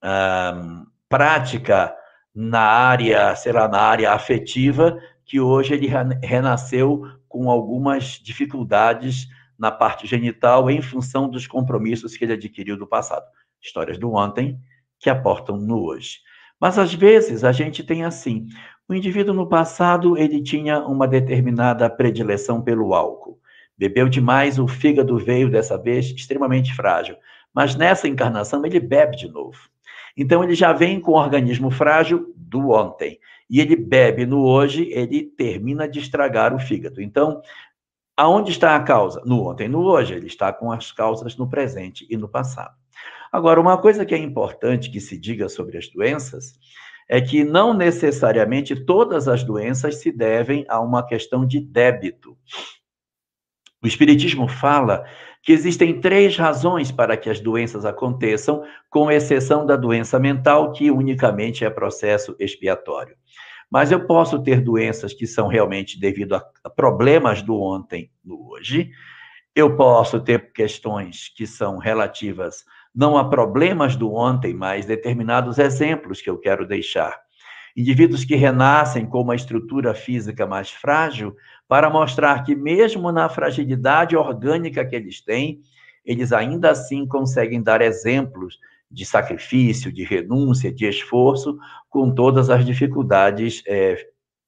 um, 0.03 0.94
prática 1.15 1.95
na 2.35 2.59
área, 2.59 3.37
sei 3.37 3.53
lá, 3.53 3.69
na 3.69 3.81
área 3.81 4.11
afetiva, 4.11 4.99
que 5.25 5.39
hoje 5.39 5.73
ele 5.73 5.89
renasceu 6.21 7.03
com 7.29 7.49
algumas 7.49 8.19
dificuldades 8.21 9.29
na 9.57 9.71
parte 9.71 10.09
genital 10.09 10.69
em 10.69 10.83
função 10.83 11.31
dos 11.31 11.47
compromissos 11.47 12.17
que 12.17 12.25
ele 12.25 12.33
adquiriu 12.33 12.77
do 12.77 12.85
passado. 12.85 13.25
Histórias 13.63 13.97
do 13.97 14.13
ontem 14.13 14.59
que 14.99 15.09
aportam 15.09 15.57
no 15.57 15.85
hoje. 15.85 16.19
Mas 16.61 16.81
às 16.81 16.93
vezes 16.93 17.45
a 17.45 17.53
gente 17.53 17.85
tem 17.85 18.03
assim, 18.05 18.49
o 18.89 18.93
indivíduo 18.93 19.33
no 19.33 19.49
passado 19.49 20.19
ele 20.19 20.43
tinha 20.43 20.81
uma 20.81 21.07
determinada 21.07 21.89
predileção 21.89 22.61
pelo 22.61 22.93
álcool. 22.93 23.39
Bebeu 23.79 24.09
demais, 24.09 24.59
o 24.59 24.67
fígado 24.67 25.17
veio 25.17 25.49
dessa 25.49 25.79
vez 25.79 26.07
extremamente 26.07 26.75
frágil. 26.75 27.17
Mas 27.55 27.77
nessa 27.77 28.09
encarnação 28.09 28.67
ele 28.67 28.81
bebe 28.81 29.17
de 29.17 29.29
novo. 29.29 29.73
Então 30.17 30.43
ele 30.45 30.55
já 30.55 30.73
vem 30.73 31.01
com 31.01 31.13
o 31.13 31.19
organismo 31.19 31.71
frágil 31.71 32.33
do 32.37 32.71
ontem. 32.71 33.19
E 33.49 33.61
ele 33.61 33.77
bebe 33.77 34.25
no 34.25 34.45
hoje, 34.45 34.89
ele 34.91 35.23
termina 35.23 35.89
de 35.89 35.99
estragar 35.99 36.55
o 36.55 36.59
fígado. 36.59 37.03
Então, 37.03 37.43
aonde 38.17 38.51
está 38.51 38.75
a 38.77 38.83
causa? 38.83 39.23
No 39.25 39.49
ontem, 39.49 39.69
no 39.69 39.83
hoje. 39.83 40.15
Ele 40.15 40.27
está 40.27 40.53
com 40.53 40.73
as 40.73 40.93
causas 40.93 41.37
no 41.37 41.49
presente 41.49 42.07
e 42.09 42.17
no 42.17 42.29
passado. 42.29 42.75
Agora, 43.31 43.61
uma 43.61 43.77
coisa 43.77 44.07
que 44.07 44.15
é 44.15 44.19
importante 44.19 44.91
que 44.91 45.01
se 45.01 45.19
diga 45.19 45.49
sobre 45.49 45.77
as 45.77 45.89
doenças 45.89 46.59
é 47.09 47.21
que 47.21 47.45
não 47.45 47.75
necessariamente 47.75 48.75
todas 48.77 49.29
as 49.29 49.43
doenças 49.43 49.97
se 49.97 50.11
devem 50.11 50.65
a 50.69 50.81
uma 50.81 51.05
questão 51.05 51.45
de 51.45 51.61
débito. 51.61 52.39
O 53.83 53.87
Espiritismo 53.87 54.49
fala 54.49 55.05
que 55.45 55.53
existem 55.53 56.01
três 56.01 56.37
razões 56.37 56.91
para 56.91 57.17
que 57.17 57.29
as 57.29 57.39
doenças 57.39 57.85
aconteçam, 57.85 58.65
com 58.89 59.11
exceção 59.11 59.67
da 59.67 59.77
doença 59.77 60.19
mental, 60.19 60.73
que 60.73 60.91
unicamente 60.91 61.65
é 61.65 61.71
processo 61.71 62.35
expiatório. 62.41 63.15
Mas 63.71 63.93
eu 63.93 64.07
posso 64.07 64.43
ter 64.43 64.63
doenças 64.63 65.13
que 65.13 65.27
são 65.27 65.47
realmente 65.47 66.01
devido 66.01 66.35
a 66.35 66.71
problemas 66.71 67.43
do 67.43 67.61
ontem 67.61 68.11
no 68.25 68.51
hoje. 68.51 68.91
Eu 69.55 69.77
posso 69.77 70.19
ter 70.19 70.53
questões 70.53 71.29
que 71.37 71.47
são 71.47 71.77
relativas 71.77 72.65
não 72.95 73.19
a 73.19 73.29
problemas 73.29 73.97
do 73.97 74.15
ontem, 74.15 74.55
mas 74.55 74.87
determinados 74.87 75.59
exemplos 75.59 76.23
que 76.23 76.31
eu 76.31 76.39
quero 76.39 76.67
deixar. 76.67 77.21
Indivíduos 77.77 78.25
que 78.25 78.37
renascem 78.37 79.05
com 79.05 79.21
uma 79.21 79.35
estrutura 79.35 79.93
física 79.95 80.47
mais 80.47 80.71
frágil, 80.71 81.35
para 81.69 81.91
mostrar 81.91 82.43
que, 82.45 82.55
mesmo 82.55 83.11
na 83.11 83.29
fragilidade 83.29 84.17
orgânica 84.17 84.85
que 84.85 84.95
eles 84.95 85.21
têm, 85.21 85.61
eles 86.05 86.33
ainda 86.33 86.71
assim 86.71 87.07
conseguem 87.07 87.63
dar 87.63 87.81
exemplos 87.81 88.59
de 88.91 89.05
sacrifício, 89.05 89.93
de 89.93 90.05
renúncia, 90.05 90.73
de 90.73 90.87
esforço, 90.87 91.59
com 91.89 92.15
todas 92.15 92.51
as 92.51 92.65
dificuldades 92.65 93.63
é, 93.67 93.97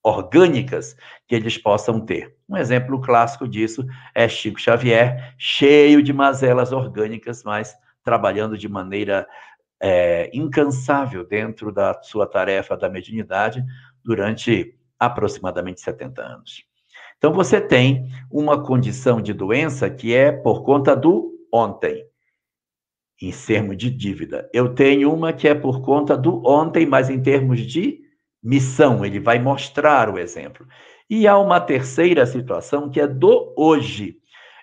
orgânicas 0.03 0.97
que 1.27 1.35
eles 1.35 1.59
possam 1.59 2.01
ter. 2.01 2.37
Um 2.49 2.57
exemplo 2.57 3.01
clássico 3.01 3.49
disso 3.49 3.85
é 4.15 4.29
Chico 4.29 4.61
Xavier, 4.61 5.35
cheio 5.37 6.03
de 6.03 6.13
mazelas 6.13 6.71
orgânicas, 6.71 7.43
mas 7.43 7.75
trabalhando 8.05 8.57
de 8.57 8.69
maneira 8.69 9.27
é, 9.83 10.31
incansável 10.33 11.27
dentro 11.27 11.73
da 11.73 12.01
sua 12.03 12.27
tarefa 12.27 12.77
da 12.77 12.89
mediunidade 12.89 13.65
durante 14.05 14.79
aproximadamente 14.99 15.81
70 15.81 16.23
anos. 16.23 16.66
Então, 17.19 17.33
você 17.33 17.61
tem 17.61 18.09
uma 18.31 18.63
condição 18.63 19.21
de 19.21 19.33
doença 19.33 19.89
que 19.89 20.15
é 20.15 20.31
por 20.31 20.63
conta 20.63 20.95
do 20.95 21.33
ontem, 21.53 22.05
em 23.21 23.31
termos 23.31 23.77
de 23.77 23.91
dívida. 23.91 24.49
Eu 24.53 24.75
tenho 24.75 25.13
uma 25.13 25.33
que 25.33 25.49
é 25.49 25.55
por 25.55 25.81
conta 25.81 26.17
do 26.17 26.47
ontem, 26.47 26.85
mas 26.85 27.09
em 27.09 27.21
termos 27.21 27.61
de 27.61 28.01
missão, 28.43 29.05
ele 29.05 29.19
vai 29.19 29.39
mostrar 29.39 30.09
o 30.09 30.19
exemplo. 30.19 30.67
E 31.09 31.27
há 31.27 31.39
uma 31.39 31.61
terceira 31.61 32.27
situação 32.27 32.91
que 32.91 33.01
é 33.01 33.07
do 33.07 33.53
hoje. 33.57 34.17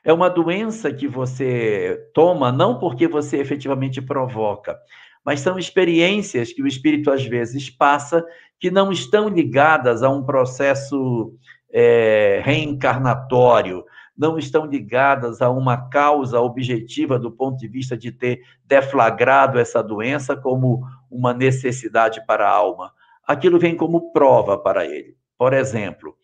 É 0.03 0.11
uma 0.13 0.29
doença 0.29 0.93
que 0.93 1.07
você 1.07 1.97
toma 2.13 2.51
não 2.51 2.77
porque 2.77 3.07
você 3.07 3.37
efetivamente 3.37 4.01
provoca, 4.01 4.77
mas 5.25 5.39
são 5.39 5.57
experiências 5.57 6.51
que 6.51 6.61
o 6.61 6.67
espírito 6.67 7.09
às 7.09 7.25
vezes 7.25 7.69
passa 7.69 8.23
que 8.59 8.69
não 8.69 8.91
estão 8.91 9.29
ligadas 9.29 10.03
a 10.03 10.09
um 10.09 10.23
processo 10.23 11.33
é, 11.73 12.39
reencarnatório, 12.45 13.83
não 14.15 14.37
estão 14.37 14.65
ligadas 14.67 15.41
a 15.41 15.49
uma 15.49 15.89
causa 15.89 16.39
objetiva 16.39 17.17
do 17.17 17.31
ponto 17.31 17.57
de 17.57 17.67
vista 17.67 17.97
de 17.97 18.11
ter 18.11 18.41
deflagrado 18.63 19.57
essa 19.57 19.81
doença 19.81 20.37
como 20.37 20.83
uma 21.09 21.33
necessidade 21.33 22.23
para 22.27 22.47
a 22.47 22.51
alma. 22.51 22.91
Aquilo 23.27 23.57
vem 23.57 23.75
como 23.75 24.11
prova 24.11 24.55
para 24.55 24.85
ele. 24.85 25.17
Por 25.35 25.51
exemplo, 25.51 26.15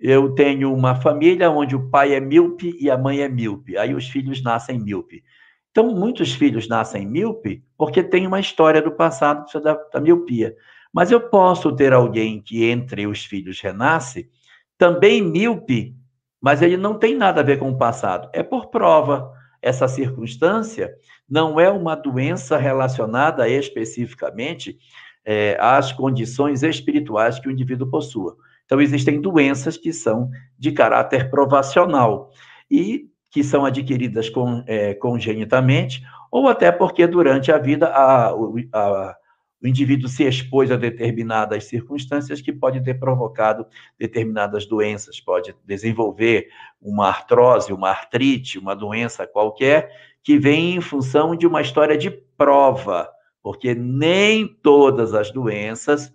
eu 0.00 0.34
tenho 0.34 0.72
uma 0.72 0.94
família 0.94 1.50
onde 1.50 1.76
o 1.76 1.90
pai 1.90 2.14
é 2.14 2.20
míope 2.20 2.74
e 2.80 2.90
a 2.90 2.96
mãe 2.96 3.20
é 3.20 3.28
míope. 3.28 3.76
Aí 3.76 3.94
os 3.94 4.08
filhos 4.08 4.42
nascem 4.42 4.78
míope. 4.78 5.22
Então, 5.70 5.94
muitos 5.94 6.32
filhos 6.32 6.66
nascem 6.66 7.06
míope 7.06 7.62
porque 7.76 8.02
tem 8.02 8.26
uma 8.26 8.40
história 8.40 8.80
do 8.80 8.92
passado 8.92 9.44
da, 9.60 9.74
da 9.92 10.00
miopia. 10.00 10.56
Mas 10.92 11.10
eu 11.10 11.20
posso 11.20 11.74
ter 11.76 11.92
alguém 11.92 12.40
que 12.40 12.64
entre 12.64 13.06
os 13.06 13.24
filhos 13.24 13.60
renasce 13.60 14.30
também 14.78 15.20
míope, 15.20 15.94
mas 16.40 16.62
ele 16.62 16.76
não 16.76 16.96
tem 16.96 17.16
nada 17.16 17.40
a 17.40 17.44
ver 17.44 17.58
com 17.58 17.68
o 17.70 17.76
passado. 17.76 18.30
É 18.32 18.42
por 18.42 18.68
prova. 18.68 19.30
Essa 19.60 19.88
circunstância 19.88 20.94
não 21.28 21.58
é 21.58 21.68
uma 21.68 21.96
doença 21.96 22.56
relacionada 22.56 23.48
especificamente 23.48 24.78
é, 25.24 25.58
às 25.60 25.92
condições 25.92 26.62
espirituais 26.62 27.40
que 27.40 27.48
o 27.48 27.50
indivíduo 27.50 27.90
possua. 27.90 28.36
Então, 28.64 28.80
existem 28.80 29.20
doenças 29.20 29.76
que 29.76 29.92
são 29.92 30.30
de 30.56 30.70
caráter 30.70 31.28
provacional 31.28 32.30
e 32.70 33.08
que 33.30 33.42
são 33.42 33.64
adquiridas 33.64 34.30
com, 34.30 34.62
é, 34.66 34.94
congenitamente, 34.94 36.02
ou 36.30 36.48
até 36.48 36.70
porque 36.70 37.06
durante 37.06 37.50
a 37.50 37.58
vida 37.58 37.88
a, 37.88 38.30
a, 38.72 39.16
o 39.62 39.66
indivíduo 39.66 40.08
se 40.08 40.24
expôs 40.24 40.70
a 40.70 40.76
determinadas 40.76 41.64
circunstâncias 41.64 42.40
que 42.40 42.52
pode 42.52 42.82
ter 42.82 42.94
provocado 42.94 43.66
determinadas 43.98 44.66
doenças, 44.66 45.20
pode 45.20 45.54
desenvolver 45.64 46.48
uma 46.80 47.08
artrose, 47.08 47.72
uma 47.72 47.90
artrite, 47.90 48.58
uma 48.58 48.74
doença 48.74 49.26
qualquer, 49.26 49.90
que 50.22 50.38
vem 50.38 50.76
em 50.76 50.80
função 50.80 51.34
de 51.34 51.46
uma 51.46 51.60
história 51.60 51.96
de 51.96 52.10
prova, 52.10 53.10
porque 53.42 53.74
nem 53.74 54.46
todas 54.46 55.14
as 55.14 55.30
doenças 55.30 56.12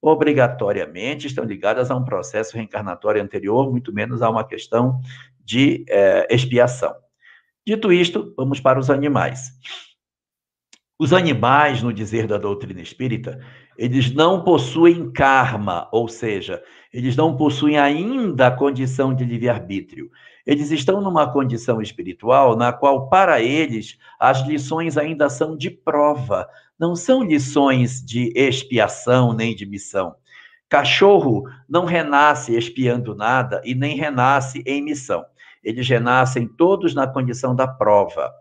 obrigatoriamente 0.00 1.26
estão 1.26 1.44
ligadas 1.44 1.90
a 1.90 1.96
um 1.96 2.04
processo 2.04 2.56
reencarnatório 2.56 3.22
anterior, 3.22 3.70
muito 3.70 3.92
menos 3.92 4.22
a 4.22 4.30
uma 4.30 4.44
questão 4.44 5.00
de 5.44 5.84
é, 5.88 6.26
expiação. 6.34 6.94
Dito 7.66 7.92
isto, 7.92 8.32
vamos 8.36 8.60
para 8.60 8.78
os 8.78 8.88
animais. 8.88 9.50
Os 10.98 11.12
animais, 11.12 11.82
no 11.82 11.92
dizer 11.92 12.26
da 12.26 12.38
doutrina 12.38 12.80
espírita, 12.80 13.38
eles 13.76 14.14
não 14.14 14.42
possuem 14.42 15.12
karma, 15.12 15.86
ou 15.92 16.08
seja, 16.08 16.62
eles 16.90 17.14
não 17.14 17.36
possuem 17.36 17.76
ainda 17.78 18.46
a 18.46 18.50
condição 18.50 19.14
de 19.14 19.22
livre-arbítrio. 19.22 20.10
Eles 20.46 20.70
estão 20.70 21.02
numa 21.02 21.30
condição 21.30 21.82
espiritual 21.82 22.56
na 22.56 22.72
qual, 22.72 23.10
para 23.10 23.42
eles, 23.42 23.98
as 24.18 24.40
lições 24.46 24.96
ainda 24.96 25.28
são 25.28 25.54
de 25.54 25.70
prova, 25.70 26.48
não 26.78 26.96
são 26.96 27.22
lições 27.22 28.02
de 28.02 28.32
expiação 28.34 29.34
nem 29.34 29.54
de 29.54 29.66
missão. 29.66 30.14
Cachorro 30.66 31.44
não 31.68 31.84
renasce 31.84 32.56
expiando 32.56 33.14
nada 33.14 33.60
e 33.66 33.74
nem 33.74 33.96
renasce 33.96 34.62
em 34.66 34.82
missão. 34.82 35.26
Eles 35.62 35.86
renascem 35.86 36.48
todos 36.48 36.94
na 36.94 37.06
condição 37.06 37.54
da 37.54 37.68
prova. 37.68 38.32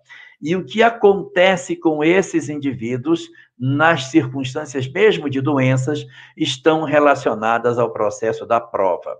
E 0.41 0.56
o 0.56 0.65
que 0.65 0.84
acontece 0.84 1.76
com 1.76 2.04
esses 2.04 2.50
indivíduos 2.50 3.30
nas 3.58 4.06
circunstâncias 4.06 4.88
mesmo 4.88 5.30
de 5.30 5.41
doenças 5.41 6.06
estão 6.36 6.84
relacionadas 6.84 7.80
ao 7.80 7.91
processo 7.91 8.45
da 8.45 8.60
prova. 8.60 9.17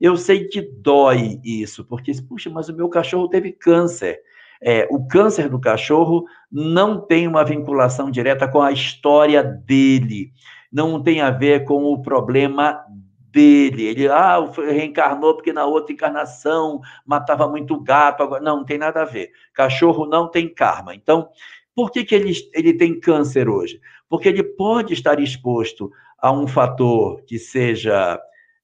Eu 0.00 0.16
sei 0.16 0.46
que 0.46 0.60
dói 0.60 1.40
isso, 1.44 1.84
porque, 1.84 2.12
puxa, 2.28 2.48
mas 2.50 2.68
o 2.68 2.76
meu 2.76 2.88
cachorro 2.88 3.28
teve 3.28 3.52
câncer. 3.52 4.20
É, 4.60 4.86
o 4.90 5.06
câncer 5.06 5.48
do 5.48 5.60
cachorro 5.60 6.24
não 6.50 7.00
tem 7.00 7.26
uma 7.26 7.44
vinculação 7.44 8.10
direta 8.10 8.48
com 8.48 8.60
a 8.60 8.72
história 8.72 9.42
dele, 9.42 10.32
não 10.70 11.02
tem 11.02 11.20
a 11.20 11.30
ver 11.30 11.64
com 11.64 11.84
o 11.84 12.02
problema 12.02 12.84
dele. 13.30 13.84
Ele 13.84 14.08
ah, 14.08 14.38
reencarnou 14.56 15.34
porque 15.34 15.52
na 15.52 15.64
outra 15.66 15.92
encarnação 15.92 16.80
matava 17.06 17.48
muito 17.48 17.80
gato. 17.80 18.22
Agora, 18.22 18.42
não, 18.42 18.58
não 18.58 18.64
tem 18.64 18.78
nada 18.78 19.02
a 19.02 19.04
ver. 19.04 19.30
Cachorro 19.52 20.06
não 20.06 20.30
tem 20.30 20.52
karma. 20.52 20.94
Então, 20.94 21.28
por 21.74 21.90
que, 21.90 22.04
que 22.04 22.14
ele, 22.14 22.32
ele 22.54 22.74
tem 22.74 22.98
câncer 22.98 23.48
hoje? 23.48 23.80
Porque 24.08 24.28
ele 24.28 24.42
pode 24.42 24.92
estar 24.92 25.20
exposto 25.20 25.90
a 26.18 26.32
um 26.32 26.46
fator 26.46 27.22
que 27.24 27.38
seja 27.38 28.20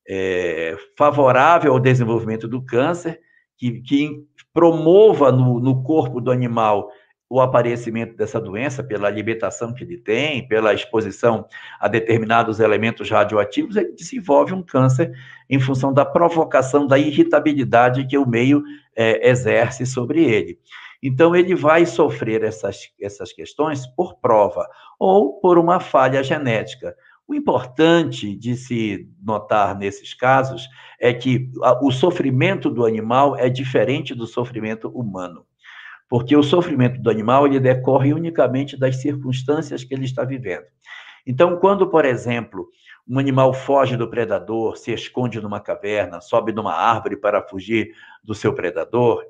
é, 0.08 0.76
favorável 0.96 1.72
ao 1.72 1.80
desenvolvimento 1.80 2.48
do 2.48 2.60
câncer, 2.60 3.20
que, 3.56 3.80
que 3.82 4.26
promova 4.52 5.30
no, 5.30 5.60
no 5.60 5.82
corpo 5.82 6.20
do 6.20 6.30
animal 6.30 6.90
o 7.34 7.40
aparecimento 7.40 8.14
dessa 8.14 8.40
doença, 8.40 8.80
pela 8.80 9.08
alimentação 9.08 9.74
que 9.74 9.82
ele 9.82 9.98
tem, 9.98 10.46
pela 10.46 10.72
exposição 10.72 11.48
a 11.80 11.88
determinados 11.88 12.60
elementos 12.60 13.10
radioativos, 13.10 13.74
ele 13.74 13.90
desenvolve 13.90 14.54
um 14.54 14.62
câncer 14.62 15.10
em 15.50 15.58
função 15.58 15.92
da 15.92 16.04
provocação 16.04 16.86
da 16.86 16.96
irritabilidade 16.96 18.06
que 18.06 18.16
o 18.16 18.24
meio 18.24 18.62
é, 18.94 19.28
exerce 19.28 19.84
sobre 19.84 20.22
ele. 20.22 20.60
Então, 21.02 21.34
ele 21.34 21.56
vai 21.56 21.84
sofrer 21.86 22.44
essas, 22.44 22.88
essas 23.00 23.32
questões 23.32 23.84
por 23.84 24.14
prova 24.20 24.64
ou 24.96 25.40
por 25.40 25.58
uma 25.58 25.80
falha 25.80 26.22
genética. 26.22 26.94
O 27.26 27.34
importante 27.34 28.36
de 28.36 28.54
se 28.54 29.08
notar 29.20 29.76
nesses 29.76 30.14
casos 30.14 30.68
é 31.00 31.12
que 31.12 31.50
o 31.82 31.90
sofrimento 31.90 32.70
do 32.70 32.86
animal 32.86 33.36
é 33.36 33.48
diferente 33.48 34.14
do 34.14 34.24
sofrimento 34.24 34.88
humano. 34.88 35.44
Porque 36.14 36.36
o 36.36 36.44
sofrimento 36.44 37.02
do 37.02 37.10
animal 37.10 37.44
ele 37.44 37.58
decorre 37.58 38.14
unicamente 38.14 38.76
das 38.76 39.00
circunstâncias 39.02 39.82
que 39.82 39.92
ele 39.92 40.04
está 40.04 40.22
vivendo. 40.22 40.62
Então, 41.26 41.56
quando, 41.56 41.88
por 41.88 42.04
exemplo, 42.04 42.68
um 43.04 43.18
animal 43.18 43.52
foge 43.52 43.96
do 43.96 44.08
predador, 44.08 44.76
se 44.76 44.92
esconde 44.92 45.40
numa 45.40 45.58
caverna, 45.58 46.20
sobe 46.20 46.52
numa 46.52 46.72
árvore 46.72 47.16
para 47.16 47.42
fugir 47.42 47.90
do 48.22 48.32
seu 48.32 48.54
predador, 48.54 49.24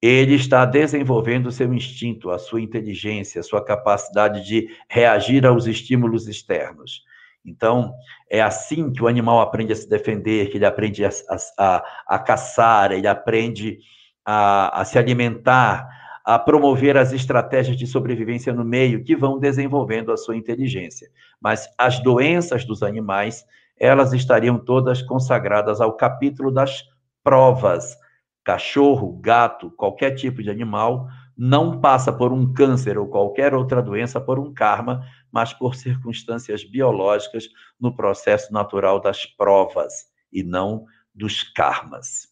ele 0.00 0.34
está 0.36 0.64
desenvolvendo 0.64 1.48
o 1.48 1.50
seu 1.50 1.74
instinto, 1.74 2.30
a 2.30 2.38
sua 2.38 2.60
inteligência, 2.60 3.40
a 3.40 3.42
sua 3.42 3.64
capacidade 3.64 4.46
de 4.46 4.68
reagir 4.88 5.44
aos 5.44 5.66
estímulos 5.66 6.28
externos. 6.28 7.02
Então, 7.44 7.92
é 8.30 8.40
assim 8.40 8.92
que 8.92 9.02
o 9.02 9.08
animal 9.08 9.40
aprende 9.40 9.72
a 9.72 9.76
se 9.76 9.88
defender, 9.88 10.50
que 10.50 10.58
ele 10.58 10.66
aprende 10.66 11.04
a, 11.04 11.10
a, 11.58 11.84
a 12.06 12.18
caçar, 12.20 12.92
ele 12.92 13.08
aprende 13.08 13.80
a, 14.24 14.82
a 14.82 14.84
se 14.84 14.96
alimentar, 14.96 16.00
a 16.24 16.38
promover 16.38 16.96
as 16.96 17.12
estratégias 17.12 17.76
de 17.76 17.86
sobrevivência 17.86 18.52
no 18.52 18.64
meio, 18.64 19.02
que 19.02 19.16
vão 19.16 19.38
desenvolvendo 19.38 20.12
a 20.12 20.16
sua 20.16 20.36
inteligência. 20.36 21.08
Mas 21.40 21.68
as 21.76 22.00
doenças 22.00 22.64
dos 22.64 22.82
animais, 22.82 23.44
elas 23.78 24.12
estariam 24.12 24.58
todas 24.58 25.02
consagradas 25.02 25.80
ao 25.80 25.96
capítulo 25.96 26.50
das 26.50 26.84
provas. 27.24 27.96
Cachorro, 28.44 29.18
gato, 29.20 29.70
qualquer 29.72 30.12
tipo 30.12 30.42
de 30.42 30.50
animal 30.50 31.08
não 31.36 31.80
passa 31.80 32.12
por 32.12 32.32
um 32.32 32.52
câncer 32.52 32.98
ou 32.98 33.08
qualquer 33.08 33.54
outra 33.54 33.82
doença 33.82 34.20
por 34.20 34.38
um 34.38 34.52
karma, 34.52 35.02
mas 35.30 35.52
por 35.52 35.74
circunstâncias 35.74 36.62
biológicas 36.62 37.48
no 37.80 37.94
processo 37.94 38.52
natural 38.52 39.00
das 39.00 39.24
provas 39.26 39.92
e 40.32 40.42
não 40.42 40.84
dos 41.14 41.42
karmas. 41.42 42.31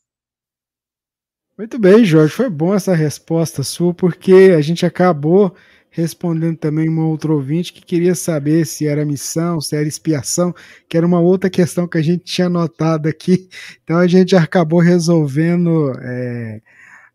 Muito 1.60 1.78
bem, 1.78 2.06
Jorge, 2.06 2.32
foi 2.32 2.48
bom 2.48 2.74
essa 2.74 2.94
resposta 2.94 3.62
sua, 3.62 3.92
porque 3.92 4.54
a 4.56 4.62
gente 4.62 4.86
acabou 4.86 5.54
respondendo 5.90 6.56
também 6.56 6.88
uma 6.88 7.06
outra 7.06 7.34
ouvinte 7.34 7.70
que 7.70 7.82
queria 7.82 8.14
saber 8.14 8.64
se 8.64 8.86
era 8.86 9.04
missão, 9.04 9.60
se 9.60 9.76
era 9.76 9.86
expiação, 9.86 10.54
que 10.88 10.96
era 10.96 11.06
uma 11.06 11.20
outra 11.20 11.50
questão 11.50 11.86
que 11.86 11.98
a 11.98 12.02
gente 12.02 12.24
tinha 12.24 12.48
notado 12.48 13.06
aqui. 13.06 13.46
Então 13.84 13.98
a 13.98 14.06
gente 14.06 14.34
acabou 14.34 14.80
resolvendo 14.80 15.92
é, 16.00 16.62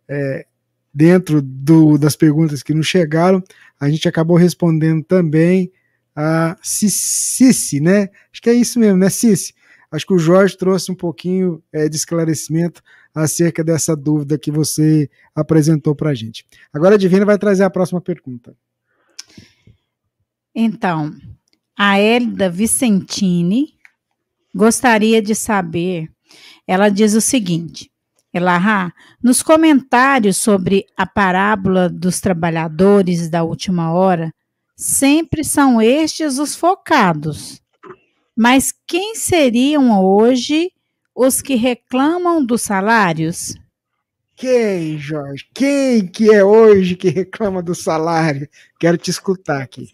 é, 0.07 0.45
dentro 0.93 1.41
do, 1.41 1.97
das 1.97 2.15
perguntas 2.15 2.61
que 2.61 2.75
nos 2.75 2.85
chegaram, 2.85 3.43
a 3.79 3.89
gente 3.89 4.07
acabou 4.07 4.37
respondendo 4.37 5.03
também 5.03 5.71
a 6.15 6.55
Cici, 6.61 7.79
né? 7.79 8.09
Acho 8.31 8.43
que 8.43 8.51
é 8.51 8.53
isso 8.53 8.79
mesmo, 8.79 8.99
né, 8.99 9.09
Cici? 9.09 9.55
Acho 9.91 10.05
que 10.05 10.13
o 10.13 10.19
Jorge 10.19 10.55
trouxe 10.55 10.91
um 10.91 10.95
pouquinho 10.95 11.63
é, 11.73 11.89
de 11.89 11.95
esclarecimento 11.95 12.83
acerca 13.15 13.63
dessa 13.63 13.95
dúvida 13.95 14.37
que 14.37 14.51
você 14.51 15.09
apresentou 15.33 15.95
para 15.95 16.09
a 16.09 16.13
gente. 16.13 16.45
Agora 16.73 16.95
a 16.95 16.97
Divina 16.97 17.25
vai 17.25 17.37
trazer 17.37 17.63
a 17.63 17.69
próxima 17.69 18.01
pergunta. 18.01 18.53
Então, 20.53 21.15
a 21.77 21.99
Elda 21.99 22.49
Vicentini 22.49 23.73
gostaria 24.53 25.21
de 25.21 25.33
saber, 25.33 26.09
ela 26.67 26.89
diz 26.89 27.13
o 27.13 27.21
seguinte, 27.21 27.89
Elahá, 28.33 28.93
nos 29.23 29.41
comentários 29.41 30.35
sobre 30.37 30.85
a 30.97 31.05
parábola 31.05 31.89
dos 31.89 32.19
trabalhadores 32.19 33.29
da 33.29 33.43
última 33.43 33.93
hora, 33.93 34.33
sempre 34.75 35.43
são 35.43 35.81
estes 35.81 36.37
os 36.37 36.53
focados. 36.53 37.61
Mas 38.35 38.73
quem 38.85 39.15
seriam 39.15 40.03
hoje 40.03 40.69
os 41.15 41.41
que 41.41 41.55
reclamam 41.55 42.45
dos 42.45 42.61
salários? 42.61 43.55
Quem, 44.35 44.97
Jorge? 44.97 45.47
Quem 45.53 46.05
que 46.05 46.33
é 46.33 46.43
hoje 46.43 46.95
que 46.95 47.09
reclama 47.09 47.63
do 47.63 47.73
salário? 47.73 48.49
Quero 48.77 48.97
te 48.97 49.09
escutar 49.09 49.61
aqui. 49.61 49.93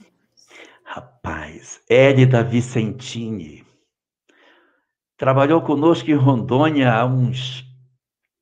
Rapaz, 0.83 1.79
Hélida 1.87 2.43
Vicentini 2.43 3.63
trabalhou 5.21 5.61
conosco 5.61 6.09
em 6.09 6.15
Rondônia 6.15 6.91
há 6.91 7.05
uns 7.05 7.63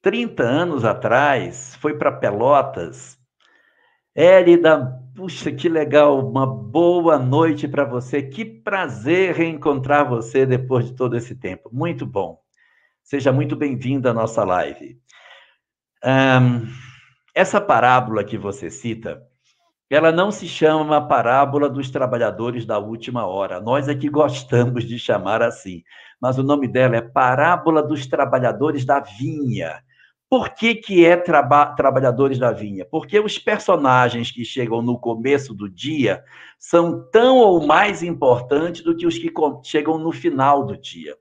30 0.01 0.43
anos 0.43 0.85
atrás, 0.85 1.75
foi 1.81 1.97
para 1.97 2.09
Pelotas. 2.09 3.19
Hélida, 4.15 4.97
puxa, 5.13 5.51
que 5.51 5.67
legal, 5.67 6.25
uma 6.25 6.47
boa 6.47 7.19
noite 7.19 7.67
para 7.67 7.83
você. 7.83 8.21
Que 8.23 8.45
prazer 8.45 9.35
reencontrar 9.35 10.07
você 10.07 10.45
depois 10.45 10.85
de 10.85 10.93
todo 10.93 11.17
esse 11.17 11.35
tempo. 11.35 11.69
Muito 11.69 12.05
bom. 12.05 12.41
Seja 13.09 13.31
muito 13.31 13.55
bem-vinda 13.55 14.11
à 14.11 14.13
nossa 14.13 14.43
live. 14.43 14.95
Um, 16.05 16.67
essa 17.33 17.59
parábola 17.59 18.23
que 18.23 18.37
você 18.37 18.69
cita, 18.69 19.19
ela 19.89 20.11
não 20.11 20.29
se 20.29 20.47
chama 20.47 21.07
parábola 21.07 21.67
dos 21.67 21.89
trabalhadores 21.89 22.67
da 22.67 22.77
última 22.77 23.25
hora. 23.25 23.59
Nós 23.59 23.89
aqui 23.89 24.07
gostamos 24.09 24.83
de 24.83 24.99
chamar 24.99 25.41
assim, 25.41 25.81
mas 26.21 26.37
o 26.37 26.43
nome 26.43 26.67
dela 26.67 26.97
é 26.97 27.01
Parábola 27.01 27.81
dos 27.81 28.05
Trabalhadores 28.05 28.85
da 28.85 28.99
Vinha. 28.99 29.81
Por 30.29 30.51
que, 30.51 30.75
que 30.75 31.03
é 31.03 31.17
traba 31.17 31.65
Trabalhadores 31.65 32.37
da 32.37 32.51
Vinha? 32.51 32.85
Porque 32.85 33.19
os 33.19 33.39
personagens 33.39 34.29
que 34.29 34.45
chegam 34.45 34.83
no 34.83 34.99
começo 34.99 35.55
do 35.55 35.67
dia 35.67 36.23
são 36.59 37.09
tão 37.09 37.37
ou 37.37 37.65
mais 37.65 38.03
importantes 38.03 38.83
do 38.83 38.95
que 38.95 39.07
os 39.07 39.17
que 39.17 39.33
chegam 39.63 39.97
no 39.97 40.11
final 40.11 40.63
do 40.63 40.77
dia. 40.77 41.17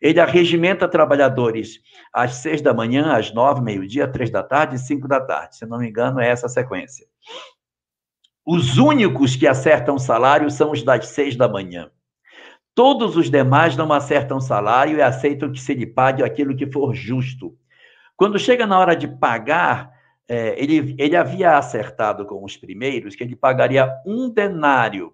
Ele 0.00 0.20
arregimenta 0.20 0.88
trabalhadores 0.88 1.80
às 2.12 2.36
seis 2.36 2.60
da 2.60 2.72
manhã, 2.72 3.16
às 3.16 3.32
nove, 3.32 3.60
meio-dia, 3.60 4.08
três 4.08 4.30
da 4.30 4.42
tarde 4.42 4.76
e 4.76 4.78
cinco 4.78 5.08
da 5.08 5.20
tarde. 5.20 5.56
Se 5.56 5.66
não 5.66 5.78
me 5.78 5.88
engano, 5.88 6.20
é 6.20 6.28
essa 6.28 6.46
a 6.46 6.50
sequência. 6.50 7.06
Os 8.46 8.78
únicos 8.78 9.36
que 9.36 9.46
acertam 9.46 9.98
salário 9.98 10.50
são 10.50 10.70
os 10.70 10.82
das 10.82 11.08
seis 11.08 11.36
da 11.36 11.48
manhã. 11.48 11.90
Todos 12.74 13.16
os 13.16 13.28
demais 13.28 13.76
não 13.76 13.92
acertam 13.92 14.40
salário 14.40 14.96
e 14.96 15.02
aceitam 15.02 15.50
que 15.50 15.60
se 15.60 15.74
lhe 15.74 15.86
pague 15.86 16.22
aquilo 16.22 16.56
que 16.56 16.70
for 16.70 16.94
justo. 16.94 17.56
Quando 18.16 18.38
chega 18.38 18.66
na 18.66 18.78
hora 18.78 18.94
de 18.94 19.08
pagar, 19.08 19.92
é, 20.28 20.54
ele, 20.62 20.94
ele 20.98 21.16
havia 21.16 21.56
acertado 21.56 22.24
com 22.24 22.44
os 22.44 22.56
primeiros 22.56 23.16
que 23.16 23.24
ele 23.24 23.34
pagaria 23.34 23.92
um 24.06 24.30
denário 24.30 25.12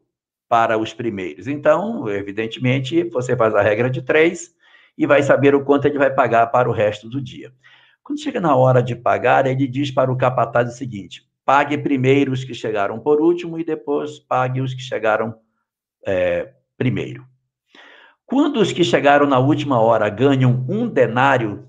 para 0.48 0.76
os 0.76 0.92
primeiros. 0.92 1.48
Então, 1.48 2.08
evidentemente, 2.08 3.02
você 3.10 3.36
faz 3.36 3.54
a 3.54 3.62
regra 3.62 3.88
de 3.88 4.02
três 4.02 4.54
e 4.96 5.06
vai 5.06 5.22
saber 5.22 5.54
o 5.54 5.64
quanto 5.64 5.86
ele 5.86 5.98
vai 5.98 6.12
pagar 6.12 6.46
para 6.48 6.68
o 6.68 6.72
resto 6.72 7.08
do 7.08 7.20
dia. 7.20 7.52
Quando 8.02 8.20
chega 8.20 8.40
na 8.40 8.54
hora 8.54 8.82
de 8.82 8.94
pagar, 8.94 9.46
ele 9.46 9.66
diz 9.66 9.90
para 9.90 10.12
o 10.12 10.16
capataz 10.16 10.68
o 10.68 10.76
seguinte: 10.76 11.28
pague 11.44 11.78
primeiro 11.78 12.32
os 12.32 12.44
que 12.44 12.54
chegaram 12.54 12.98
por 12.98 13.20
último 13.20 13.58
e 13.58 13.64
depois 13.64 14.18
pague 14.18 14.60
os 14.60 14.74
que 14.74 14.82
chegaram 14.82 15.34
é, 16.06 16.52
primeiro. 16.76 17.26
Quando 18.26 18.60
os 18.60 18.72
que 18.72 18.84
chegaram 18.84 19.26
na 19.26 19.38
última 19.38 19.80
hora 19.80 20.08
ganham 20.08 20.64
um 20.68 20.88
denário, 20.88 21.68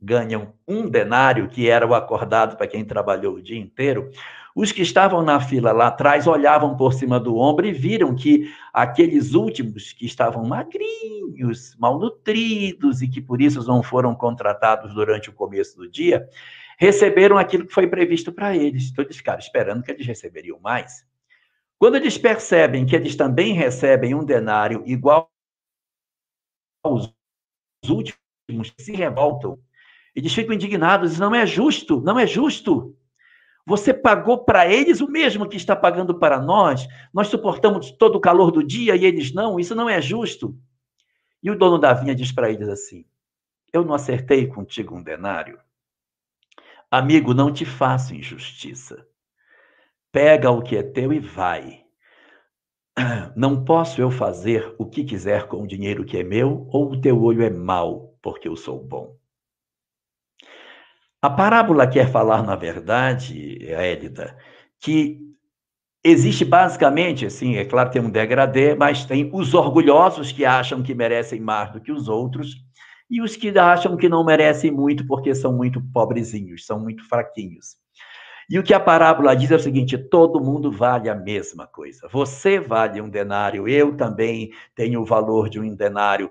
ganham 0.00 0.54
um 0.66 0.88
denário, 0.88 1.48
que 1.48 1.68
era 1.68 1.86
o 1.86 1.94
acordado 1.94 2.56
para 2.56 2.66
quem 2.66 2.84
trabalhou 2.84 3.34
o 3.34 3.42
dia 3.42 3.58
inteiro, 3.58 4.10
os 4.56 4.72
que 4.72 4.80
estavam 4.80 5.22
na 5.22 5.38
fila 5.38 5.70
lá 5.70 5.88
atrás 5.88 6.26
olhavam 6.26 6.74
por 6.78 6.94
cima 6.94 7.20
do 7.20 7.36
ombro 7.36 7.66
e 7.66 7.72
viram 7.72 8.14
que 8.14 8.50
aqueles 8.72 9.34
últimos 9.34 9.92
que 9.92 10.06
estavam 10.06 10.46
magrinhos, 10.46 11.76
malnutridos 11.78 13.02
e 13.02 13.08
que 13.08 13.20
por 13.20 13.42
isso 13.42 13.62
não 13.66 13.82
foram 13.82 14.14
contratados 14.14 14.94
durante 14.94 15.28
o 15.28 15.34
começo 15.34 15.76
do 15.76 15.86
dia, 15.86 16.26
receberam 16.78 17.36
aquilo 17.36 17.66
que 17.66 17.74
foi 17.74 17.86
previsto 17.86 18.32
para 18.32 18.56
eles. 18.56 18.88
Então 18.90 19.04
eles 19.04 19.18
ficaram 19.18 19.40
esperando 19.40 19.82
que 19.82 19.90
eles 19.90 20.06
receberiam 20.06 20.58
mais. 20.58 21.04
Quando 21.78 21.96
eles 21.96 22.16
percebem 22.16 22.86
que 22.86 22.96
eles 22.96 23.14
também 23.14 23.52
recebem 23.52 24.14
um 24.14 24.24
denário 24.24 24.82
igual 24.86 25.30
aos 26.82 27.12
últimos, 27.86 28.72
se 28.78 28.92
revoltam 28.92 29.58
eles 30.14 30.32
ficam 30.32 30.54
indignados, 30.54 31.18
não 31.18 31.34
é 31.34 31.44
justo, 31.44 32.00
não 32.00 32.18
é 32.18 32.26
justo. 32.26 32.96
Você 33.66 33.92
pagou 33.92 34.44
para 34.44 34.72
eles 34.72 35.00
o 35.00 35.08
mesmo 35.08 35.48
que 35.48 35.56
está 35.56 35.74
pagando 35.74 36.16
para 36.16 36.40
nós. 36.40 36.86
Nós 37.12 37.26
suportamos 37.26 37.90
todo 37.90 38.14
o 38.14 38.20
calor 38.20 38.52
do 38.52 38.62
dia 38.62 38.94
e 38.94 39.04
eles 39.04 39.34
não. 39.34 39.58
Isso 39.58 39.74
não 39.74 39.88
é 39.88 40.00
justo. 40.00 40.56
E 41.42 41.50
o 41.50 41.58
dono 41.58 41.76
da 41.76 41.92
vinha 41.92 42.14
diz 42.14 42.30
para 42.30 42.48
eles 42.48 42.68
assim: 42.68 43.04
Eu 43.72 43.84
não 43.84 43.92
acertei 43.92 44.46
contigo 44.46 44.94
um 44.94 45.02
denário. 45.02 45.58
Amigo, 46.88 47.34
não 47.34 47.52
te 47.52 47.64
faço 47.64 48.14
injustiça. 48.14 49.04
Pega 50.12 50.48
o 50.50 50.62
que 50.62 50.76
é 50.76 50.84
teu 50.84 51.12
e 51.12 51.18
vai. 51.18 51.84
Não 53.36 53.62
posso 53.64 54.00
eu 54.00 54.10
fazer 54.10 54.74
o 54.78 54.86
que 54.86 55.04
quiser 55.04 55.46
com 55.48 55.62
o 55.62 55.66
dinheiro 55.66 56.06
que 56.06 56.16
é 56.16 56.22
meu, 56.22 56.66
ou 56.70 56.92
o 56.92 56.98
teu 56.98 57.20
olho 57.22 57.42
é 57.42 57.50
mau, 57.50 58.16
porque 58.22 58.48
eu 58.48 58.56
sou 58.56 58.82
bom. 58.82 59.15
A 61.26 61.30
parábola 61.30 61.88
quer 61.88 62.08
falar, 62.08 62.40
na 62.44 62.54
verdade, 62.54 63.58
Élida, 63.68 64.38
que 64.78 65.18
existe 66.04 66.44
basicamente, 66.44 67.26
assim, 67.26 67.56
é 67.56 67.64
claro, 67.64 67.90
tem 67.90 68.00
um 68.00 68.08
degradê, 68.08 68.76
mas 68.76 69.04
tem 69.04 69.28
os 69.34 69.52
orgulhosos 69.52 70.30
que 70.30 70.44
acham 70.44 70.84
que 70.84 70.94
merecem 70.94 71.40
mais 71.40 71.72
do 71.72 71.80
que 71.80 71.90
os 71.90 72.08
outros 72.08 72.54
e 73.10 73.20
os 73.20 73.34
que 73.34 73.48
acham 73.58 73.96
que 73.96 74.08
não 74.08 74.24
merecem 74.24 74.70
muito 74.70 75.04
porque 75.04 75.34
são 75.34 75.52
muito 75.52 75.82
pobrezinhos, 75.92 76.64
são 76.64 76.78
muito 76.78 77.02
fraquinhos. 77.08 77.74
E 78.48 78.60
o 78.60 78.62
que 78.62 78.72
a 78.72 78.78
parábola 78.78 79.34
diz 79.34 79.50
é 79.50 79.56
o 79.56 79.60
seguinte: 79.60 79.98
todo 79.98 80.40
mundo 80.40 80.70
vale 80.70 81.10
a 81.10 81.14
mesma 81.16 81.66
coisa. 81.66 82.08
Você 82.12 82.60
vale 82.60 83.00
um 83.00 83.08
denário, 83.08 83.66
eu 83.66 83.96
também 83.96 84.52
tenho 84.76 85.00
o 85.00 85.04
valor 85.04 85.48
de 85.48 85.58
um 85.58 85.74
denário. 85.74 86.30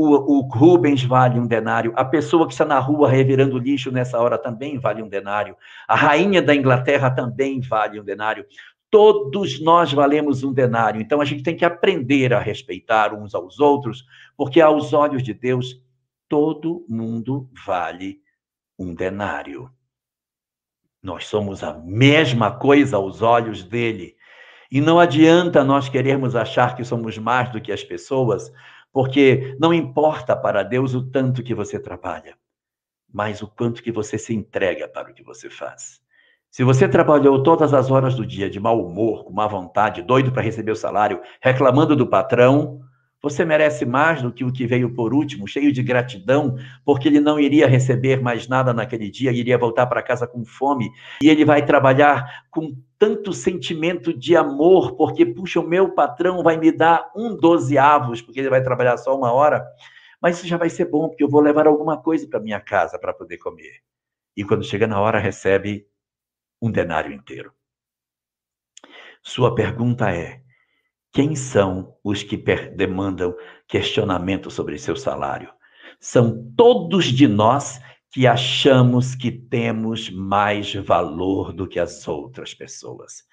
O, 0.00 0.38
o, 0.38 0.40
Rubens 0.42 1.02
vale 1.02 1.40
um 1.40 1.46
denário. 1.48 1.92
A 1.96 2.04
pessoa 2.04 2.46
que 2.46 2.52
está 2.52 2.64
na 2.64 2.78
rua 2.78 3.10
revirando 3.10 3.58
lixo 3.58 3.90
nessa 3.90 4.16
hora 4.20 4.38
também 4.38 4.78
vale 4.78 5.02
um 5.02 5.08
denário. 5.08 5.56
A 5.88 5.96
rainha 5.96 6.40
da 6.40 6.54
Inglaterra 6.54 7.10
também 7.10 7.60
vale 7.60 7.98
um 7.98 8.04
denário. 8.04 8.46
Todos 8.88 9.60
nós 9.60 9.92
valemos 9.92 10.44
um 10.44 10.52
denário. 10.52 11.00
Então 11.00 11.20
a 11.20 11.24
gente 11.24 11.42
tem 11.42 11.56
que 11.56 11.64
aprender 11.64 12.32
a 12.32 12.38
respeitar 12.38 13.12
uns 13.12 13.34
aos 13.34 13.58
outros, 13.58 14.04
porque 14.36 14.60
aos 14.60 14.92
olhos 14.92 15.20
de 15.20 15.34
Deus, 15.34 15.82
todo 16.28 16.86
mundo 16.88 17.50
vale 17.66 18.20
um 18.78 18.94
denário. 18.94 19.68
Nós 21.02 21.26
somos 21.26 21.64
a 21.64 21.74
mesma 21.74 22.52
coisa 22.52 22.98
aos 22.98 23.20
olhos 23.20 23.64
dele. 23.64 24.14
E 24.70 24.80
não 24.80 25.00
adianta 25.00 25.64
nós 25.64 25.88
querermos 25.88 26.36
achar 26.36 26.76
que 26.76 26.84
somos 26.84 27.18
mais 27.18 27.50
do 27.50 27.60
que 27.60 27.72
as 27.72 27.82
pessoas, 27.82 28.52
porque 28.92 29.56
não 29.60 29.72
importa 29.72 30.36
para 30.36 30.62
Deus 30.62 30.94
o 30.94 31.10
tanto 31.10 31.42
que 31.42 31.54
você 31.54 31.78
trabalha, 31.78 32.36
mas 33.12 33.42
o 33.42 33.48
quanto 33.48 33.82
que 33.82 33.92
você 33.92 34.18
se 34.18 34.34
entrega 34.34 34.88
para 34.88 35.10
o 35.10 35.14
que 35.14 35.22
você 35.22 35.48
faz. 35.48 36.00
Se 36.50 36.64
você 36.64 36.88
trabalhou 36.88 37.42
todas 37.42 37.74
as 37.74 37.90
horas 37.90 38.14
do 38.14 38.24
dia 38.24 38.48
de 38.48 38.58
mau 38.58 38.84
humor, 38.84 39.24
com 39.24 39.32
má 39.32 39.46
vontade, 39.46 40.02
doido 40.02 40.32
para 40.32 40.42
receber 40.42 40.72
o 40.72 40.76
salário, 40.76 41.20
reclamando 41.42 41.94
do 41.94 42.06
patrão, 42.06 42.80
você 43.22 43.44
merece 43.44 43.84
mais 43.84 44.22
do 44.22 44.32
que 44.32 44.44
o 44.44 44.52
que 44.52 44.66
veio 44.66 44.94
por 44.94 45.12
último, 45.12 45.46
cheio 45.46 45.72
de 45.72 45.82
gratidão, 45.82 46.56
porque 46.84 47.08
ele 47.08 47.20
não 47.20 47.38
iria 47.38 47.66
receber 47.66 48.22
mais 48.22 48.48
nada 48.48 48.72
naquele 48.72 49.10
dia, 49.10 49.32
iria 49.32 49.58
voltar 49.58 49.86
para 49.86 50.02
casa 50.02 50.26
com 50.26 50.44
fome, 50.44 50.90
e 51.22 51.28
ele 51.28 51.44
vai 51.44 51.64
trabalhar 51.64 52.46
com 52.50 52.76
tanto 52.98 53.32
sentimento 53.32 54.12
de 54.12 54.36
amor, 54.36 54.96
porque, 54.96 55.24
puxa, 55.24 55.60
o 55.60 55.66
meu 55.66 55.94
patrão 55.94 56.42
vai 56.42 56.56
me 56.56 56.72
dar 56.72 57.10
um 57.14 57.36
dozeavos, 57.36 58.20
porque 58.20 58.40
ele 58.40 58.50
vai 58.50 58.62
trabalhar 58.62 58.96
só 58.96 59.16
uma 59.16 59.32
hora, 59.32 59.64
mas 60.20 60.38
isso 60.38 60.48
já 60.48 60.56
vai 60.56 60.68
ser 60.68 60.86
bom, 60.86 61.08
porque 61.08 61.22
eu 61.22 61.28
vou 61.28 61.40
levar 61.40 61.66
alguma 61.66 62.02
coisa 62.02 62.26
para 62.28 62.40
minha 62.40 62.60
casa 62.60 62.98
para 62.98 63.14
poder 63.14 63.38
comer. 63.38 63.80
E 64.36 64.44
quando 64.44 64.64
chega 64.64 64.86
na 64.86 65.00
hora, 65.00 65.18
recebe 65.18 65.86
um 66.60 66.70
denário 66.70 67.12
inteiro. 67.12 67.52
Sua 69.22 69.54
pergunta 69.54 70.10
é: 70.10 70.42
quem 71.12 71.36
são 71.36 71.96
os 72.02 72.22
que 72.22 72.36
demandam 72.36 73.36
questionamento 73.66 74.50
sobre 74.50 74.78
seu 74.78 74.96
salário? 74.96 75.52
São 76.00 76.52
todos 76.56 77.06
de 77.06 77.26
nós 77.26 77.80
que 78.10 78.26
achamos 78.26 79.14
que 79.14 79.30
temos 79.30 80.10
mais 80.10 80.74
valor 80.74 81.52
do 81.52 81.66
que 81.66 81.78
as 81.78 82.06
outras 82.08 82.54
pessoas. 82.54 83.24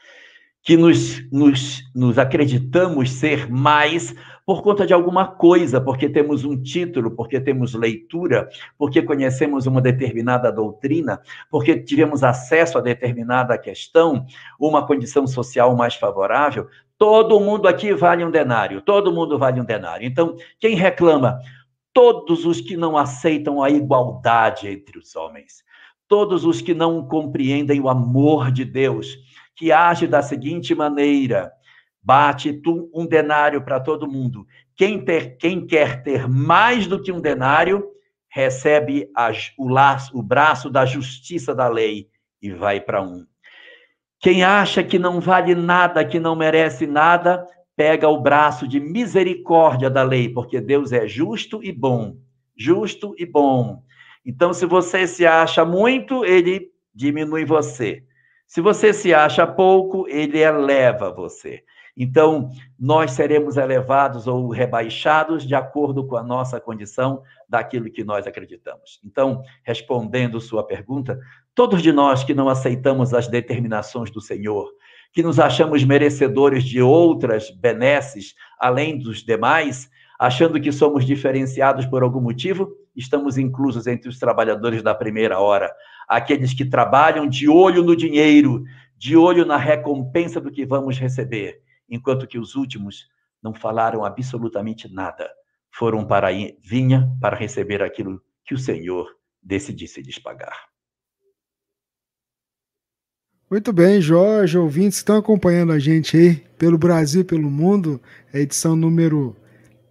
Que 0.62 0.76
nos, 0.76 1.30
nos, 1.32 1.84
nos 1.94 2.18
acreditamos 2.18 3.12
ser 3.12 3.50
mais 3.50 4.14
por 4.46 4.62
conta 4.62 4.86
de 4.86 4.94
alguma 4.94 5.28
coisa, 5.28 5.82
porque 5.82 6.08
temos 6.08 6.44
um 6.44 6.62
título, 6.62 7.12
porque 7.12 7.40
temos 7.40 7.74
leitura, 7.74 8.48
porque 8.78 9.02
conhecemos 9.02 9.66
uma 9.66 9.82
determinada 9.82 10.52
doutrina, 10.52 11.20
porque 11.50 11.80
tivemos 11.80 12.24
acesso 12.24 12.78
a 12.78 12.82
determinada 12.82 13.58
questão, 13.58 14.26
uma 14.60 14.86
condição 14.86 15.26
social 15.26 15.76
mais 15.76 15.96
favorável, 15.96 16.68
Todo 16.98 17.42
mundo 17.42 17.68
aqui 17.68 17.94
vale 17.94 18.24
um 18.24 18.32
denário, 18.32 18.82
todo 18.82 19.12
mundo 19.12 19.38
vale 19.38 19.60
um 19.60 19.66
denário. 19.66 20.08
Então, 20.08 20.36
quem 20.60 20.76
reclama? 20.76 21.40
Todos 21.96 22.46
os 22.46 22.60
que 22.60 22.76
não 22.76 22.98
aceitam 22.98 23.64
a 23.64 23.70
igualdade 23.70 24.68
entre 24.68 25.00
os 25.00 25.16
homens, 25.16 25.64
todos 26.10 26.44
os 26.44 26.62
que 26.62 26.74
não 26.74 27.08
compreendem 27.08 27.80
o 27.80 27.88
amor 27.88 28.52
de 28.52 28.66
Deus, 28.66 29.18
que 29.56 29.72
age 29.72 30.06
da 30.06 30.22
seguinte 30.22 30.76
maneira: 30.76 31.52
bate 32.04 32.52
tu 32.52 32.92
um 32.94 33.08
denário 33.08 33.64
para 33.64 33.80
todo 33.80 34.12
mundo. 34.12 34.46
Quem, 34.76 35.04
ter, 35.06 35.38
quem 35.38 35.66
quer 35.66 36.04
ter 36.04 36.28
mais 36.28 36.86
do 36.86 37.02
que 37.02 37.14
um 37.14 37.22
denário, 37.22 37.96
recebe 38.28 39.10
o, 39.58 39.70
laço, 39.70 40.18
o 40.18 40.22
braço 40.22 40.70
da 40.70 40.86
justiça 40.86 41.56
da 41.56 41.70
lei 41.70 42.10
e 42.42 42.52
vai 42.52 42.82
para 42.82 43.02
um. 43.02 43.26
Quem 44.20 44.44
acha 44.44 44.84
que 44.84 45.00
não 45.00 45.22
vale 45.22 45.56
nada, 45.56 46.04
que 46.04 46.20
não 46.20 46.36
merece 46.36 46.86
nada, 46.86 47.48
pega 47.76 48.08
o 48.08 48.22
braço 48.22 48.68
de 48.68 48.80
misericórdia 48.80 49.90
da 49.90 50.04
lei, 50.04 50.30
porque 50.30 50.62
Deus 50.62 50.92
é 50.92 51.08
justo 51.08 51.64
e 51.64 51.72
bom. 51.72 52.18
Justo 52.56 53.14
e 53.18 53.26
bom. 53.26 53.84
Então, 54.26 54.54
se 54.54 54.66
você 54.66 55.06
se 55.06 55.26
acha 55.26 55.66
muito, 55.66 56.26
ele 56.26 56.72
diminui 56.94 57.46
você. 57.46 58.04
Se 58.48 58.62
você 58.62 58.94
se 58.94 59.14
acha 59.14 59.46
pouco, 59.46 60.08
ele 60.08 60.40
eleva 60.40 61.12
você. 61.12 61.64
Então, 61.98 62.50
nós 62.78 63.12
seremos 63.12 63.58
elevados 63.58 64.28
ou 64.28 64.50
rebaixados 64.50 65.46
de 65.46 65.56
acordo 65.56 66.06
com 66.06 66.18
a 66.18 66.24
nossa 66.24 66.60
condição 66.60 67.22
daquilo 67.48 67.90
que 67.90 68.04
nós 68.04 68.28
acreditamos. 68.28 69.00
Então, 69.04 69.42
respondendo 69.64 70.42
sua 70.42 70.66
pergunta, 70.66 71.20
Todos 71.56 71.82
de 71.82 71.94
nós 71.94 72.22
que 72.22 72.34
não 72.34 72.50
aceitamos 72.50 73.14
as 73.14 73.30
determinações 73.30 74.12
do 74.12 74.20
Senhor, 74.20 74.70
que 75.16 75.24
nos 75.24 75.40
achamos 75.40 75.82
merecedores 75.86 76.66
de 76.66 76.82
outras 76.82 77.50
benesses 77.50 78.36
além 78.60 79.00
dos 79.00 79.24
demais, 79.24 79.90
achando 80.20 80.60
que 80.60 80.74
somos 80.74 81.06
diferenciados 81.06 81.86
por 81.86 82.04
algum 82.04 82.20
motivo, 82.20 82.70
estamos 82.94 83.38
inclusos 83.38 83.88
entre 83.88 84.10
os 84.10 84.20
trabalhadores 84.20 84.84
da 84.84 84.94
primeira 84.94 85.40
hora, 85.40 85.74
aqueles 86.06 86.54
que 86.54 86.66
trabalham 86.66 87.30
de 87.30 87.48
olho 87.48 87.82
no 87.82 87.96
dinheiro, 87.96 88.66
de 88.98 89.16
olho 89.16 89.46
na 89.46 89.56
recompensa 89.56 90.42
do 90.42 90.52
que 90.52 90.66
vamos 90.66 91.00
receber, 91.00 91.62
enquanto 91.90 92.28
que 92.28 92.38
os 92.38 92.54
últimos 92.54 93.08
não 93.42 93.54
falaram 93.54 94.04
absolutamente 94.04 94.94
nada, 94.94 95.30
foram 95.72 96.06
para 96.06 96.28
a 96.28 96.32
vinha 96.62 97.10
para 97.22 97.38
receber 97.38 97.82
aquilo 97.82 98.22
que 98.44 98.54
o 98.54 98.60
Senhor 98.60 99.08
decidisse 99.42 100.02
lhes 100.02 100.20
pagar. 100.20 100.75
Muito 103.50 103.72
bem, 103.72 104.02
Jorge, 104.02 104.58
ouvintes 104.58 104.98
que 104.98 105.04
estão 105.04 105.18
acompanhando 105.18 105.72
a 105.72 105.78
gente 105.78 106.18
aí 106.18 106.44
pelo 106.58 106.80
Brasil 106.80 107.22
e 107.22 107.24
pelo 107.24 107.50
mundo, 107.50 108.02
a 108.34 108.40
edição 108.40 108.76
número 108.76 109.36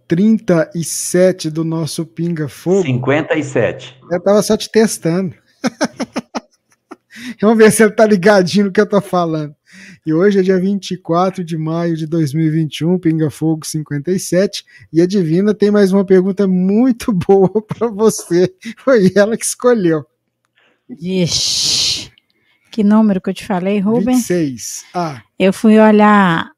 37 0.09 1.49
do 1.49 1.63
nosso 1.63 2.05
Pinga 2.05 2.49
Fogo. 2.49 2.83
57. 2.83 3.97
Eu 4.11 4.21
tava 4.21 4.41
só 4.41 4.57
te 4.57 4.69
testando. 4.69 5.33
Vamos 7.41 7.57
ver 7.57 7.71
se 7.71 7.81
ele 7.81 7.93
tá 7.93 8.05
ligadinho 8.05 8.65
no 8.65 8.71
que 8.73 8.81
eu 8.81 8.89
tô 8.89 8.99
falando. 8.99 9.55
E 10.05 10.13
hoje 10.13 10.39
é 10.39 10.41
dia 10.41 10.59
24 10.59 11.41
de 11.41 11.57
maio 11.57 11.95
de 11.95 12.05
2021, 12.05 12.99
Pinga 12.99 13.29
Fogo 13.29 13.65
57. 13.65 14.65
E 14.91 15.01
a 15.01 15.07
Divina 15.07 15.53
tem 15.53 15.71
mais 15.71 15.93
uma 15.93 16.03
pergunta 16.03 16.45
muito 16.45 17.13
boa 17.15 17.61
para 17.61 17.87
você. 17.87 18.53
Foi 18.77 19.11
ela 19.15 19.37
que 19.37 19.45
escolheu. 19.45 20.05
Ixi. 20.89 21.84
Que 22.75 22.83
número 22.83 23.21
que 23.21 23.29
eu 23.29 23.33
te 23.33 23.45
falei, 23.45 23.79
Rubens? 23.79 24.27
26. 24.27 24.83
Ah. 24.93 25.21
Eu 25.39 25.53
fui 25.53 25.79
olhar 25.79 26.51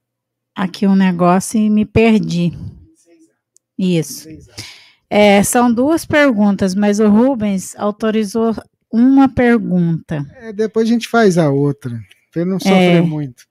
aqui 0.56 0.88
um 0.88 0.95
negócio 0.95 1.60
e 1.60 1.69
me 1.69 1.86
perdi. 1.86 2.58
Isso. 3.77 4.27
É, 5.08 5.43
são 5.43 5.71
duas 5.71 6.06
perguntas, 6.06 6.73
mas 6.73 6.99
o 6.99 7.08
Rubens 7.08 7.75
autorizou 7.77 8.56
uma 8.91 9.30
pergunta. 9.30 10.25
É, 10.38 10.51
depois 10.51 10.89
a 10.89 10.91
gente 10.91 11.08
faz 11.08 11.38
a 11.38 11.51
outra, 11.51 11.91
para 12.32 12.41
ele 12.41 12.49
não 12.49 12.60
sofrer 12.60 12.95
é, 12.95 13.01
muito. 13.01 13.43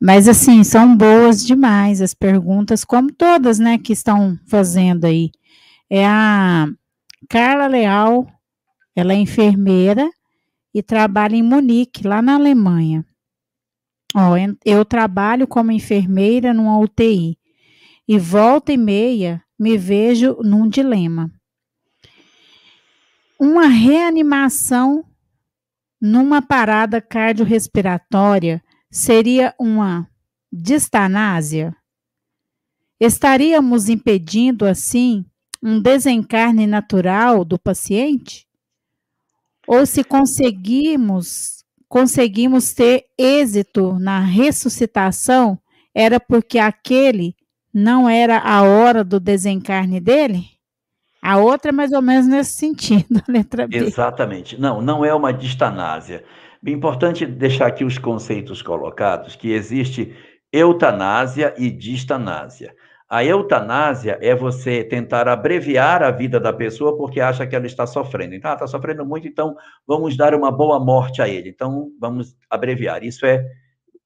Mas 0.00 0.26
assim, 0.26 0.64
são 0.64 0.96
boas 0.96 1.46
demais 1.46 2.02
as 2.02 2.12
perguntas, 2.12 2.84
como 2.84 3.12
todas, 3.12 3.60
né, 3.60 3.78
que 3.78 3.92
estão 3.92 4.36
fazendo 4.48 5.04
aí. 5.04 5.30
É 5.88 6.04
a 6.04 6.66
Carla 7.28 7.68
Leal, 7.68 8.26
ela 8.96 9.12
é 9.12 9.16
enfermeira 9.16 10.10
e 10.74 10.82
trabalho 10.82 11.36
em 11.36 11.42
Munique, 11.42 12.06
lá 12.06 12.20
na 12.20 12.34
Alemanha. 12.34 13.06
Ó, 14.14 14.34
eu 14.64 14.84
trabalho 14.84 15.46
como 15.46 15.72
enfermeira 15.72 16.52
numa 16.52 16.78
UTI 16.78 17.38
e 18.06 18.18
volta 18.18 18.72
e 18.72 18.76
meia 18.76 19.42
me 19.58 19.78
vejo 19.78 20.36
num 20.42 20.68
dilema. 20.68 21.30
Uma 23.38 23.66
reanimação 23.66 25.04
numa 26.00 26.42
parada 26.42 27.00
cardiorrespiratória 27.00 28.62
seria 28.90 29.54
uma 29.58 30.08
distanásia? 30.52 31.74
Estaríamos 33.00 33.88
impedindo, 33.88 34.64
assim, 34.64 35.24
um 35.62 35.80
desencarne 35.80 36.66
natural 36.66 37.44
do 37.44 37.58
paciente? 37.58 38.46
Ou 39.66 39.84
se 39.86 40.04
conseguimos 40.04 41.54
conseguimos 41.88 42.72
ter 42.74 43.04
êxito 43.16 43.96
na 44.00 44.18
ressuscitação, 44.18 45.56
era 45.94 46.18
porque 46.18 46.58
aquele 46.58 47.36
não 47.72 48.08
era 48.08 48.38
a 48.38 48.62
hora 48.62 49.04
do 49.04 49.20
desencarne 49.20 50.00
dele? 50.00 50.44
A 51.22 51.38
outra 51.38 51.70
é 51.70 51.72
mais 51.72 51.92
ou 51.92 52.02
menos 52.02 52.26
nesse 52.26 52.54
sentido, 52.54 53.22
letra 53.28 53.68
B. 53.68 53.76
Exatamente. 53.76 54.60
Não, 54.60 54.82
não 54.82 55.04
é 55.04 55.14
uma 55.14 55.32
distanásia. 55.32 56.24
É 56.66 56.70
importante 56.70 57.24
deixar 57.24 57.68
aqui 57.68 57.84
os 57.84 57.96
conceitos 57.96 58.60
colocados, 58.60 59.36
que 59.36 59.52
existe 59.52 60.14
eutanásia 60.52 61.54
e 61.56 61.70
distanásia. 61.70 62.74
A 63.08 63.22
eutanásia 63.24 64.18
é 64.20 64.34
você 64.34 64.82
tentar 64.82 65.28
abreviar 65.28 66.02
a 66.02 66.10
vida 66.10 66.40
da 66.40 66.52
pessoa 66.52 66.96
porque 66.96 67.20
acha 67.20 67.46
que 67.46 67.54
ela 67.54 67.66
está 67.66 67.86
sofrendo. 67.86 68.34
Então, 68.34 68.52
está 68.52 68.66
sofrendo 68.66 69.04
muito, 69.04 69.28
então 69.28 69.54
vamos 69.86 70.16
dar 70.16 70.34
uma 70.34 70.50
boa 70.50 70.80
morte 70.80 71.20
a 71.20 71.28
ele. 71.28 71.50
Então, 71.50 71.90
vamos 72.00 72.34
abreviar. 72.48 73.04
Isso 73.04 73.26
é, 73.26 73.44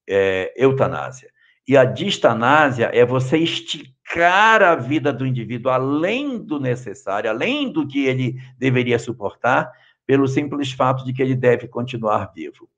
é 0.09 0.53
eutanásia. 0.57 1.31
E 1.67 1.77
a 1.77 1.85
distanásia 1.85 2.91
é 2.93 3.05
você 3.05 3.39
esticar 3.39 4.63
a 4.63 4.75
vida 4.75 5.13
do 5.13 5.27
indivíduo 5.27 5.71
além 5.71 6.39
do 6.39 6.59
necessário, 6.59 7.31
além 7.31 7.71
do 7.71 7.87
que 7.87 8.07
ele 8.07 8.37
deveria 8.59 8.99
suportar, 8.99 9.71
pelo 10.07 10.27
simples 10.27 10.73
fato 10.73 11.05
de 11.05 11.13
que 11.13 11.21
ele 11.21 11.37
deve 11.37 11.69
continuar 11.69 12.33
vivo. 12.35 12.69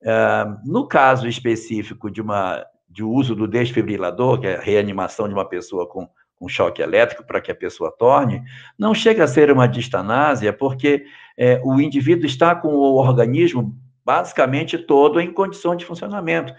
Uh, 0.00 0.56
no 0.64 0.86
caso 0.86 1.28
específico 1.28 2.08
de 2.08 2.20
uma 2.20 2.64
de 2.92 3.02
uso 3.02 3.34
do 3.34 3.48
desfibrilador, 3.48 4.40
que 4.40 4.46
é 4.46 4.56
a 4.56 4.60
reanimação 4.60 5.26
de 5.26 5.34
uma 5.34 5.48
pessoa 5.48 5.88
com, 5.88 6.08
choque 6.48 6.82
elétrico 6.82 7.24
para 7.24 7.40
que 7.40 7.52
a 7.52 7.54
pessoa 7.54 7.94
torne, 7.96 8.42
não 8.76 8.92
chega 8.92 9.22
a 9.22 9.28
ser 9.28 9.48
uma 9.48 9.68
distanásia, 9.68 10.52
porque 10.52 11.06
é, 11.38 11.60
o 11.64 11.80
indivíduo 11.80 12.26
está 12.26 12.52
com 12.52 12.66
o 12.68 12.96
organismo 12.96 13.78
basicamente 14.04 14.76
todo 14.76 15.20
em 15.20 15.32
condição 15.32 15.76
de 15.76 15.84
funcionamento. 15.84 16.52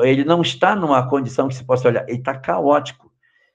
Ele 0.00 0.24
não 0.24 0.40
está 0.40 0.74
numa 0.74 1.06
condição 1.06 1.48
que 1.48 1.54
se 1.54 1.62
possa 1.64 1.86
olhar, 1.86 2.08
ele 2.08 2.16
está 2.18 2.34
caótico. 2.34 3.12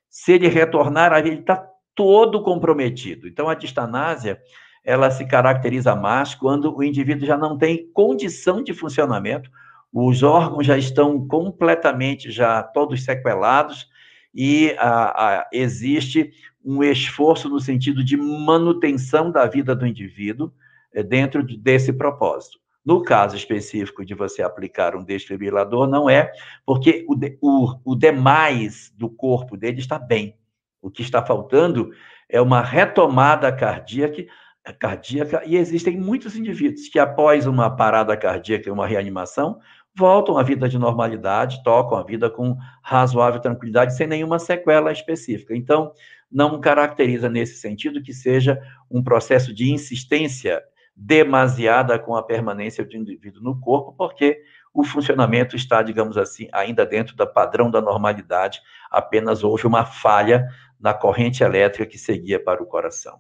Se 0.07 0.33
ele 0.33 0.47
retornar, 0.47 1.11
ele 1.17 1.39
está 1.39 1.67
todo 1.95 2.43
comprometido. 2.43 3.27
Então, 3.27 3.49
a 3.49 3.55
distanásia 3.55 4.39
ela 4.83 5.09
se 5.09 5.25
caracteriza 5.25 5.95
mais 5.95 6.35
quando 6.35 6.77
o 6.77 6.83
indivíduo 6.83 7.25
já 7.25 7.35
não 7.35 7.57
tem 7.57 7.89
condição 7.91 8.63
de 8.63 8.71
funcionamento, 8.71 9.49
os 9.97 10.23
órgãos 10.23 10.65
já 10.65 10.77
estão 10.77 11.25
completamente 11.25 12.29
já 12.29 12.61
todos 12.61 13.05
sequelados 13.05 13.87
e 14.33 14.75
a, 14.77 15.39
a, 15.39 15.49
existe 15.53 16.33
um 16.63 16.83
esforço 16.83 17.47
no 17.47 17.61
sentido 17.61 18.03
de 18.03 18.17
manutenção 18.17 19.31
da 19.31 19.45
vida 19.45 19.73
do 19.73 19.87
indivíduo 19.87 20.51
é, 20.93 21.01
dentro 21.01 21.41
de, 21.41 21.55
desse 21.57 21.93
propósito. 21.93 22.59
No 22.83 23.03
caso 23.03 23.37
específico 23.37 24.03
de 24.03 24.13
você 24.13 24.41
aplicar 24.41 24.97
um 24.97 25.03
desfibrilador, 25.03 25.87
não 25.87 26.09
é, 26.09 26.29
porque 26.65 27.05
o, 27.07 27.15
o, 27.41 27.79
o 27.85 27.95
demais 27.95 28.93
do 28.97 29.09
corpo 29.09 29.55
dele 29.55 29.79
está 29.79 29.97
bem. 29.97 30.37
O 30.81 30.91
que 30.91 31.03
está 31.03 31.25
faltando 31.25 31.91
é 32.27 32.41
uma 32.41 32.61
retomada 32.61 33.49
cardíaca, 33.49 34.25
cardíaca, 34.73 35.41
e 35.45 35.55
existem 35.55 35.97
muitos 35.97 36.35
indivíduos 36.35 36.89
que, 36.89 36.99
após 36.99 37.47
uma 37.47 37.75
parada 37.75 38.15
cardíaca 38.17 38.67
e 38.67 38.71
uma 38.71 38.85
reanimação, 38.85 39.59
voltam 39.95 40.37
à 40.37 40.43
vida 40.43 40.67
de 40.67 40.77
normalidade, 40.77 41.63
tocam 41.63 41.97
a 41.97 42.03
vida 42.03 42.29
com 42.29 42.57
razoável 42.83 43.39
tranquilidade, 43.39 43.95
sem 43.95 44.07
nenhuma 44.07 44.39
sequela 44.39 44.91
específica. 44.91 45.55
Então, 45.55 45.91
não 46.31 46.59
caracteriza 46.59 47.29
nesse 47.29 47.55
sentido 47.55 48.01
que 48.03 48.13
seja 48.13 48.61
um 48.91 49.01
processo 49.01 49.53
de 49.53 49.71
insistência 49.71 50.61
demasiada 50.95 51.97
com 51.99 52.15
a 52.15 52.23
permanência 52.23 52.85
do 52.85 52.95
indivíduo 52.95 53.41
no 53.41 53.59
corpo, 53.59 53.93
porque 53.93 54.41
o 54.73 54.83
funcionamento 54.83 55.55
está, 55.55 55.81
digamos 55.81 56.17
assim, 56.17 56.47
ainda 56.51 56.85
dentro 56.85 57.15
do 57.15 57.27
padrão 57.27 57.71
da 57.71 57.81
normalidade, 57.81 58.61
apenas 58.89 59.43
houve 59.43 59.65
uma 59.65 59.85
falha 59.85 60.47
na 60.79 60.93
corrente 60.93 61.43
elétrica 61.43 61.85
que 61.89 61.97
seguia 61.97 62.41
para 62.41 62.61
o 62.61 62.65
coração. 62.65 63.19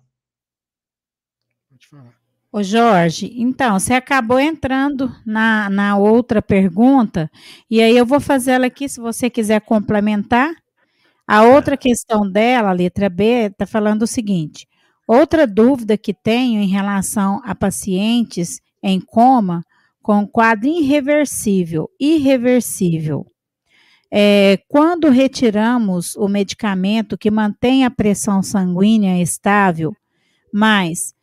Pode 1.69 1.87
falar. 1.87 2.24
Ô 2.55 2.63
Jorge, 2.63 3.33
então, 3.35 3.77
você 3.77 3.95
acabou 3.95 4.39
entrando 4.39 5.13
na, 5.25 5.69
na 5.69 5.97
outra 5.97 6.41
pergunta, 6.41 7.29
e 7.69 7.81
aí 7.81 7.97
eu 7.97 8.05
vou 8.05 8.21
fazer 8.21 8.51
ela 8.51 8.67
aqui, 8.67 8.87
se 8.87 9.01
você 9.01 9.29
quiser 9.29 9.59
complementar. 9.59 10.55
A 11.27 11.43
outra 11.43 11.75
questão 11.75 12.21
dela, 12.21 12.69
a 12.69 12.71
letra 12.71 13.09
B, 13.09 13.47
está 13.47 13.65
falando 13.65 14.03
o 14.03 14.07
seguinte: 14.07 14.65
outra 15.05 15.45
dúvida 15.45 15.97
que 15.97 16.13
tenho 16.13 16.61
em 16.61 16.67
relação 16.69 17.41
a 17.43 17.53
pacientes 17.53 18.61
em 18.81 19.01
coma 19.01 19.61
com 20.01 20.25
quadro 20.25 20.69
irreversível, 20.69 21.89
irreversível. 21.99 23.25
É, 24.09 24.59
quando 24.69 25.09
retiramos 25.09 26.15
o 26.15 26.29
medicamento 26.29 27.17
que 27.17 27.29
mantém 27.29 27.83
a 27.83 27.91
pressão 27.91 28.41
sanguínea 28.41 29.21
estável, 29.21 29.93
mas 30.53 31.14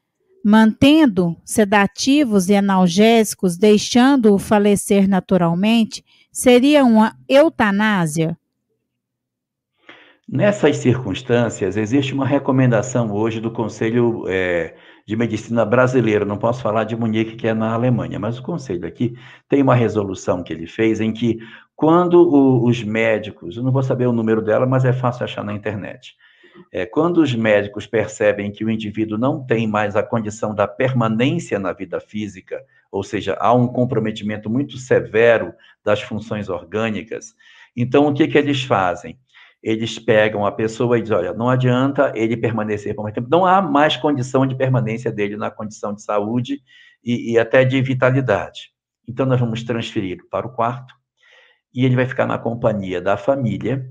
mantendo 0.44 1.36
sedativos 1.44 2.48
e 2.48 2.54
analgésicos, 2.54 3.56
deixando-o 3.56 4.38
falecer 4.38 5.08
naturalmente, 5.08 6.04
seria 6.30 6.84
uma 6.84 7.14
eutanásia? 7.28 8.36
Nessas 10.28 10.78
circunstâncias, 10.78 11.76
existe 11.76 12.14
uma 12.14 12.26
recomendação 12.26 13.12
hoje 13.12 13.38
do 13.38 13.50
Conselho 13.50 14.24
é, 14.28 14.74
de 15.06 15.14
Medicina 15.14 15.64
Brasileiro, 15.64 16.24
não 16.24 16.38
posso 16.38 16.62
falar 16.62 16.84
de 16.84 16.96
Munique, 16.96 17.36
que 17.36 17.48
é 17.48 17.52
na 17.52 17.74
Alemanha, 17.74 18.18
mas 18.18 18.38
o 18.38 18.42
Conselho 18.42 18.86
aqui 18.86 19.14
tem 19.48 19.62
uma 19.62 19.74
resolução 19.74 20.42
que 20.42 20.52
ele 20.52 20.66
fez 20.66 21.00
em 21.00 21.12
que, 21.12 21.38
quando 21.76 22.14
o, 22.14 22.64
os 22.66 22.82
médicos, 22.82 23.56
eu 23.56 23.62
não 23.62 23.72
vou 23.72 23.82
saber 23.82 24.06
o 24.06 24.12
número 24.12 24.40
dela, 24.40 24.64
mas 24.64 24.84
é 24.84 24.92
fácil 24.92 25.24
achar 25.24 25.44
na 25.44 25.52
internet, 25.52 26.14
é, 26.70 26.84
quando 26.86 27.18
os 27.18 27.34
médicos 27.34 27.86
percebem 27.86 28.50
que 28.50 28.64
o 28.64 28.70
indivíduo 28.70 29.18
não 29.18 29.44
tem 29.44 29.66
mais 29.66 29.96
a 29.96 30.02
condição 30.02 30.54
da 30.54 30.68
permanência 30.68 31.58
na 31.58 31.72
vida 31.72 32.00
física, 32.00 32.62
ou 32.90 33.02
seja, 33.02 33.36
há 33.40 33.52
um 33.52 33.66
comprometimento 33.66 34.50
muito 34.50 34.76
severo 34.76 35.52
das 35.84 36.02
funções 36.02 36.48
orgânicas, 36.48 37.34
então 37.76 38.06
o 38.06 38.14
que, 38.14 38.28
que 38.28 38.36
eles 38.36 38.62
fazem? 38.62 39.18
Eles 39.62 39.98
pegam 39.98 40.44
a 40.44 40.52
pessoa 40.52 40.98
e 40.98 41.02
dizem: 41.02 41.16
olha, 41.16 41.32
não 41.32 41.48
adianta 41.48 42.12
ele 42.16 42.36
permanecer 42.36 42.94
por 42.94 43.02
mais 43.02 43.14
tempo, 43.14 43.28
não 43.30 43.46
há 43.46 43.62
mais 43.62 43.96
condição 43.96 44.46
de 44.46 44.56
permanência 44.56 45.10
dele 45.12 45.36
na 45.36 45.50
condição 45.50 45.94
de 45.94 46.02
saúde 46.02 46.60
e, 47.02 47.32
e 47.32 47.38
até 47.38 47.64
de 47.64 47.80
vitalidade. 47.80 48.72
Então, 49.08 49.24
nós 49.24 49.38
vamos 49.38 49.62
transferir 49.62 50.18
para 50.30 50.46
o 50.46 50.52
quarto 50.52 50.94
e 51.74 51.84
ele 51.84 51.96
vai 51.96 52.06
ficar 52.06 52.26
na 52.26 52.38
companhia 52.38 53.00
da 53.00 53.16
família 53.16 53.88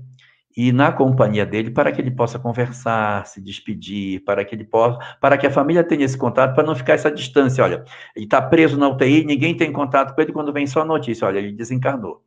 e 0.56 0.70
na 0.72 0.92
companhia 0.92 1.46
dele 1.46 1.70
para 1.70 1.90
que 1.90 2.00
ele 2.00 2.10
possa 2.10 2.38
conversar, 2.38 3.26
se 3.26 3.40
despedir, 3.40 4.22
para 4.24 4.44
que 4.44 4.54
ele 4.54 4.64
possa, 4.64 4.98
para 5.20 5.38
que 5.38 5.46
a 5.46 5.50
família 5.50 5.82
tenha 5.82 6.04
esse 6.04 6.16
contato, 6.16 6.54
para 6.54 6.64
não 6.64 6.74
ficar 6.74 6.94
essa 6.94 7.10
distância. 7.10 7.64
Olha, 7.64 7.84
ele 8.14 8.26
está 8.26 8.40
preso 8.40 8.78
na 8.78 8.88
UTI, 8.88 9.24
ninguém 9.24 9.56
tem 9.56 9.72
contato 9.72 10.14
com 10.14 10.20
ele 10.20 10.32
quando 10.32 10.52
vem 10.52 10.66
só 10.66 10.82
a 10.82 10.84
notícia, 10.84 11.26
olha, 11.26 11.38
ele 11.38 11.52
desencarnou. 11.52 12.22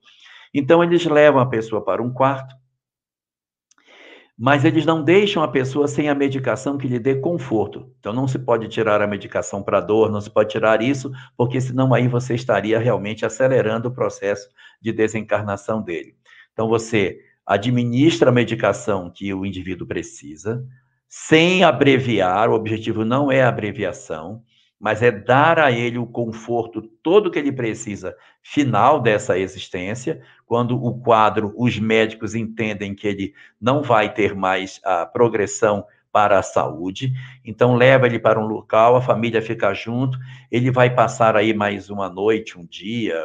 Então 0.53 0.83
eles 0.83 1.05
levam 1.05 1.41
a 1.41 1.45
pessoa 1.45 1.83
para 1.83 2.01
um 2.01 2.11
quarto, 2.11 2.55
mas 4.38 4.65
eles 4.65 4.85
não 4.85 5.01
deixam 5.03 5.43
a 5.43 5.47
pessoa 5.47 5.88
sem 5.88 6.09
a 6.09 6.15
medicação 6.15 6.77
que 6.77 6.88
lhe 6.88 6.99
dê 6.99 7.15
conforto. 7.15 7.89
Então 7.99 8.11
não 8.11 8.27
se 8.27 8.39
pode 8.39 8.67
tirar 8.67 9.01
a 9.01 9.07
medicação 9.07 9.63
para 9.63 9.79
dor, 9.79 10.11
não 10.11 10.19
se 10.19 10.29
pode 10.29 10.49
tirar 10.49 10.81
isso, 10.81 11.11
porque 11.38 11.61
senão 11.61 11.93
aí 11.93 12.07
você 12.07 12.35
estaria 12.35 12.79
realmente 12.79 13.25
acelerando 13.25 13.88
o 13.88 13.93
processo 13.93 14.49
de 14.81 14.91
desencarnação 14.91 15.81
dele. 15.81 16.15
Então 16.51 16.67
você 16.67 17.19
administra 17.45 18.29
a 18.29 18.34
medicação 18.34 19.10
que 19.10 19.34
o 19.34 19.45
indivíduo 19.45 19.88
precisa, 19.88 20.65
sem 21.08 21.63
abreviar, 21.63 22.49
o 22.49 22.53
objetivo 22.53 23.05
não 23.05 23.31
é 23.31 23.43
abreviação, 23.43 24.41
mas 24.79 25.01
é 25.01 25.12
dar 25.12 25.60
a 25.60 25.71
ele 25.71 25.97
o 25.97 26.05
conforto 26.05 26.81
todo 27.01 27.31
que 27.31 27.39
ele 27.39 27.51
precisa 27.51 28.15
final 28.41 28.99
dessa 28.99 29.38
existência, 29.38 30.21
quando 30.45 30.75
o 30.75 30.99
quadro, 30.99 31.53
os 31.55 31.79
médicos 31.79 32.36
entendem 32.36 32.93
que 32.93 33.08
ele 33.08 33.34
não 33.60 33.81
vai 33.81 34.13
ter 34.13 34.36
mais 34.36 34.81
a 34.84 35.05
progressão 35.05 35.86
para 36.12 36.39
a 36.39 36.43
saúde, 36.43 37.12
então 37.43 37.75
leva 37.75 38.05
ele 38.05 38.19
para 38.19 38.39
um 38.39 38.45
local, 38.45 38.95
a 38.95 39.01
família 39.01 39.41
fica 39.41 39.73
junto, 39.73 40.17
ele 40.51 40.71
vai 40.71 40.93
passar 40.93 41.36
aí 41.36 41.53
mais 41.53 41.89
uma 41.89 42.10
noite, 42.10 42.58
um 42.58 42.65
dia, 42.65 43.21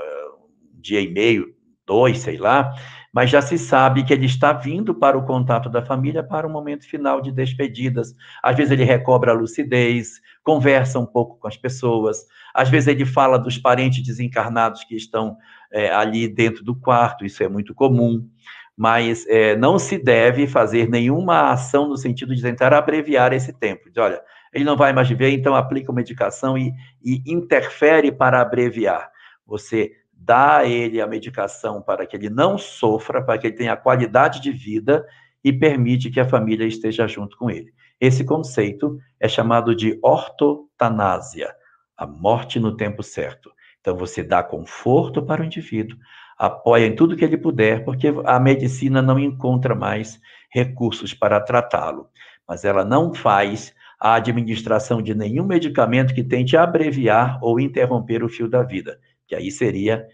um 0.75 0.81
dia 0.81 1.01
e 1.01 1.09
meio, 1.09 1.55
dois, 1.87 2.19
sei 2.19 2.37
lá, 2.37 2.73
mas 3.13 3.31
já 3.31 3.43
se 3.43 3.59
sabe 3.59 4.05
que 4.05 4.13
ele 4.13 4.27
está 4.27 4.53
vindo 4.53 4.95
para 4.95 5.19
o 5.19 5.25
contato 5.25 5.69
da 5.69 5.85
família 5.85 6.23
para 6.23 6.47
o 6.47 6.51
momento 6.51 6.89
final 6.89 7.21
de 7.21 7.33
despedidas. 7.33 8.15
Às 8.43 8.57
vezes 8.57 8.71
ele 8.71 8.85
recobra 8.85 9.33
a 9.33 9.35
lucidez, 9.35 10.21
conversa 10.45 10.99
um 10.99 11.07
pouco 11.07 11.39
com 11.39 11.49
as 11.49 11.57
pessoas, 11.57 12.25
às 12.55 12.69
vezes 12.69 12.89
ele 12.89 13.05
fala 13.05 13.39
dos 13.39 13.59
parentes 13.59 14.03
desencarnados 14.05 14.85
que 14.85 14.95
estão 14.95 15.37
é, 15.73 15.93
ali 15.93 16.29
dentro 16.29 16.65
do 16.65 16.75
quarto, 16.75 17.25
isso 17.25 17.43
é 17.43 17.49
muito 17.49 17.75
comum, 17.75 18.29
mas 18.77 19.27
é, 19.29 19.57
não 19.57 19.79
se 19.79 19.99
deve 19.99 20.47
fazer 20.47 20.89
nenhuma 20.89 21.53
ação 21.53 21.89
no 21.89 21.97
sentido 21.97 22.35
de 22.35 22.43
tentar 22.43 22.73
abreviar 22.73 23.33
esse 23.33 23.53
tempo. 23.53 23.91
De, 23.91 24.01
olha, 24.01 24.23
ele 24.53 24.65
não 24.65 24.77
vai 24.77 24.93
mais 24.93 25.09
viver, 25.09 25.31
então 25.31 25.55
aplica 25.55 25.91
uma 25.91 25.97
medicação 25.97 26.57
e, 26.57 26.73
e 27.05 27.23
interfere 27.27 28.11
para 28.11 28.41
abreviar. 28.41 29.11
Você 29.47 29.93
dá 30.21 30.59
a 30.59 30.67
ele 30.67 31.01
a 31.01 31.07
medicação 31.07 31.81
para 31.81 32.07
que 32.07 32.15
ele 32.15 32.29
não 32.29 32.59
sofra, 32.59 33.23
para 33.23 33.39
que 33.39 33.47
ele 33.47 33.57
tenha 33.57 33.77
qualidade 33.77 34.41
de 34.41 34.53
vida 34.53 35.07
e 35.43 35.53
permite 35.53 36.11
que 36.11 36.21
a 36.21 36.29
família 36.29 36.67
esteja 36.67 37.09
junto 37.09 37.37
com 37.39 37.51
ele. 37.51 37.73
Esse 37.99 38.23
conceito 38.23 38.99
é 39.19 39.29
chamado 39.29 39.75
de 39.75 39.99
ortotanásia, 40.03 41.55
a 41.97 42.07
morte 42.07 42.61
no 42.61 42.77
tempo 42.77 43.03
certo. 43.03 43.51
Então 43.81 43.97
você 43.97 44.23
dá 44.23 44.43
conforto 44.43 45.23
para 45.23 45.41
o 45.41 45.45
indivíduo, 45.45 45.99
apoia 46.39 46.87
em 46.87 46.95
tudo 46.95 47.17
que 47.17 47.25
ele 47.25 47.39
puder, 47.39 47.83
porque 47.85 48.13
a 48.25 48.39
medicina 48.39 49.01
não 49.01 49.19
encontra 49.19 49.75
mais 49.75 50.21
recursos 50.51 51.15
para 51.15 51.41
tratá-lo, 51.41 52.09
mas 52.47 52.65
ela 52.65 52.85
não 52.85 53.15
faz 53.15 53.75
a 53.99 54.15
administração 54.15 55.01
de 55.03 55.15
nenhum 55.15 55.45
medicamento 55.45 56.15
que 56.15 56.25
tente 56.25 56.57
abreviar 56.57 57.39
ou 57.43 57.61
interromper 57.61 58.23
o 58.25 58.29
fio 58.29 58.49
da 58.49 58.63
vida, 58.63 58.99
que 59.31 59.35
aí 59.37 59.49
seria 59.53 60.05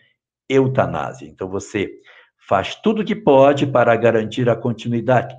eutanásia. 0.46 1.26
Então 1.26 1.48
você 1.48 1.90
faz 2.46 2.74
tudo 2.74 3.00
o 3.00 3.04
que 3.04 3.16
pode 3.16 3.66
para 3.66 3.96
garantir 3.96 4.46
a 4.50 4.54
continuidade, 4.54 5.34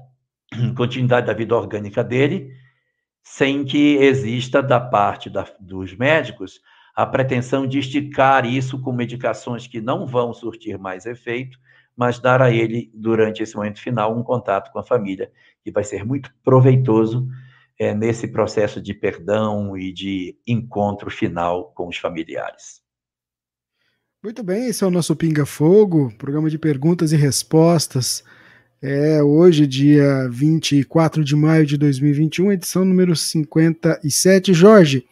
continuidade 0.76 1.28
da 1.28 1.34
vida 1.34 1.56
orgânica 1.56 2.04
dele, 2.04 2.52
sem 3.24 3.64
que 3.64 3.98
exista 3.98 4.64
da 4.64 4.80
parte 4.80 5.30
da, 5.30 5.46
dos 5.60 5.96
médicos 5.96 6.60
a 6.96 7.06
pretensão 7.06 7.68
de 7.68 7.78
esticar 7.78 8.48
isso 8.48 8.82
com 8.82 8.92
medicações 8.92 9.68
que 9.68 9.80
não 9.80 10.08
vão 10.08 10.34
surtir 10.34 10.80
mais 10.80 11.06
efeito, 11.06 11.60
mas 11.96 12.20
dar 12.20 12.42
a 12.42 12.50
ele, 12.50 12.90
durante 12.96 13.44
esse 13.44 13.56
momento 13.56 13.80
final, 13.80 14.18
um 14.18 14.24
contato 14.24 14.72
com 14.72 14.80
a 14.80 14.84
família, 14.84 15.32
que 15.64 15.72
vai 15.72 15.84
ser 15.84 16.04
muito 16.04 16.34
proveitoso 16.44 17.28
é, 17.78 17.94
nesse 17.94 18.28
processo 18.28 18.82
de 18.82 18.96
perdão 18.96 19.78
e 19.78 19.94
de 19.94 20.36
encontro 20.48 21.12
final 21.12 21.72
com 21.74 21.88
os 21.88 21.98
familiares. 21.98 22.87
Muito 24.24 24.42
bem, 24.42 24.66
esse 24.68 24.84
é 24.84 24.88
o 24.88 24.92
nosso 24.92 25.16
Pinga 25.16 25.46
Fogo, 25.46 26.12
programa 26.18 26.50
de 26.50 26.58
perguntas 26.58 27.12
e 27.12 27.16
respostas. 27.16 28.24
É 28.82 29.22
hoje, 29.22 29.68
dia 29.68 30.28
24 30.32 31.24
de 31.24 31.36
maio 31.36 31.68
de 31.68 31.78
2021, 31.78 32.52
edição 32.52 32.84
número 32.84 33.16
57. 33.16 34.56
Jorge, 34.56 35.06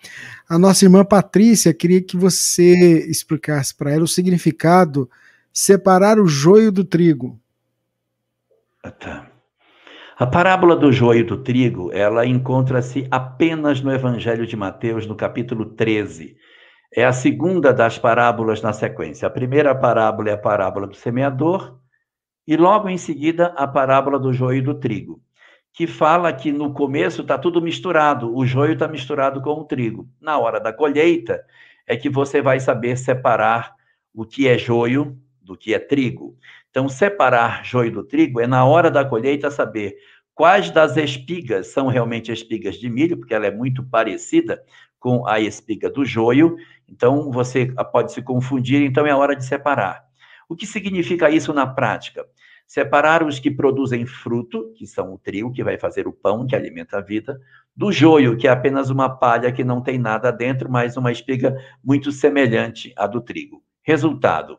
a 0.50 0.58
nossa 0.58 0.86
irmã 0.86 1.06
Patrícia 1.06 1.72
queria 1.72 2.02
que 2.02 2.18
você 2.18 3.06
explicasse 3.08 3.76
para 3.76 3.92
ela 3.92 4.04
o 4.04 4.08
significado 4.08 5.08
separar 5.54 6.20
o 6.20 6.26
joio 6.26 6.72
do 6.72 6.84
trigo. 6.84 7.40
Tá. 9.00 9.30
A 10.18 10.26
parábola 10.26 10.76
do 10.76 10.92
joio 10.92 11.24
do 11.24 11.38
trigo, 11.38 11.92
ela 11.94 12.26
encontra-se 12.26 13.08
apenas 13.12 13.82
no 13.82 13.94
Evangelho 13.94 14.48
de 14.48 14.56
Mateus, 14.56 15.06
no 15.06 15.16
capítulo 15.16 15.66
13. 15.66 16.36
É 16.98 17.04
a 17.04 17.12
segunda 17.12 17.74
das 17.74 18.00
parábolas 18.00 18.62
na 18.62 18.72
sequência. 18.72 19.28
A 19.28 19.30
primeira 19.30 19.76
parábola 19.76 20.30
é 20.30 20.34
a 20.34 20.38
parábola 20.38 20.88
do 20.88 20.96
semeador, 20.96 21.78
e 22.48 22.56
logo 22.56 22.88
em 22.88 22.98
seguida 22.98 23.48
a 23.58 23.68
parábola 23.68 24.18
do 24.18 24.32
joio 24.32 24.60
e 24.60 24.62
do 24.62 24.76
trigo, 24.76 25.22
que 25.74 25.88
fala 25.88 26.32
que 26.32 26.54
no 26.54 26.74
começo 26.74 27.22
está 27.22 27.38
tudo 27.38 27.62
misturado, 27.62 28.34
o 28.34 28.46
joio 28.46 28.74
está 28.74 28.88
misturado 28.88 29.42
com 29.42 29.60
o 29.60 29.66
trigo. 29.66 30.08
Na 30.22 30.38
hora 30.38 30.58
da 30.58 30.72
colheita 30.72 31.44
é 31.86 31.98
que 31.98 32.10
você 32.10 32.42
vai 32.42 32.62
saber 32.62 32.98
separar 32.98 33.76
o 34.14 34.26
que 34.26 34.48
é 34.48 34.58
joio 34.58 35.20
do 35.42 35.58
que 35.58 35.74
é 35.74 35.80
trigo. 35.80 36.38
Então, 36.70 36.88
separar 36.88 37.66
joio 37.66 37.92
do 37.92 38.04
trigo 38.06 38.40
é 38.40 38.48
na 38.48 38.64
hora 38.64 38.90
da 38.90 39.04
colheita 39.04 39.52
saber 39.52 39.98
quais 40.34 40.72
das 40.72 40.96
espigas 40.96 41.68
são 41.68 41.88
realmente 41.88 42.32
espigas 42.32 42.76
de 42.76 42.90
milho, 42.90 43.18
porque 43.18 43.34
ela 43.34 43.48
é 43.48 43.52
muito 43.52 43.84
parecida 43.84 44.64
com 45.06 45.28
a 45.28 45.40
espiga 45.40 45.90
do 45.90 46.04
joio. 46.04 46.58
Então, 46.88 47.32
você 47.32 47.74
pode 47.92 48.12
se 48.12 48.22
confundir, 48.22 48.82
então 48.82 49.06
é 49.06 49.14
hora 49.14 49.36
de 49.36 49.46
separar. 49.46 50.06
O 50.48 50.56
que 50.56 50.66
significa 50.66 51.30
isso 51.30 51.54
na 51.54 51.66
prática? 51.66 52.26
Separar 52.68 53.24
os 53.24 53.40
que 53.40 53.52
produzem 53.52 54.06
fruto, 54.06 54.72
que 54.76 54.88
são 54.88 55.14
o 55.14 55.20
trigo, 55.20 55.52
que 55.52 55.64
vai 55.64 55.78
fazer 55.78 56.08
o 56.08 56.14
pão, 56.14 56.46
que 56.46 56.56
alimenta 56.56 56.98
a 56.98 57.02
vida, 57.02 57.40
do 57.76 57.92
joio, 57.92 58.38
que 58.38 58.48
é 58.48 58.52
apenas 58.52 58.90
uma 58.90 59.10
palha 59.10 59.52
que 59.52 59.64
não 59.64 59.82
tem 59.82 59.98
nada 59.98 60.32
dentro, 60.32 60.70
mas 60.72 60.98
uma 60.98 61.12
espiga 61.12 61.56
muito 61.84 62.12
semelhante 62.12 62.94
à 62.96 63.06
do 63.06 63.22
trigo. 63.22 63.64
Resultado: 63.84 64.58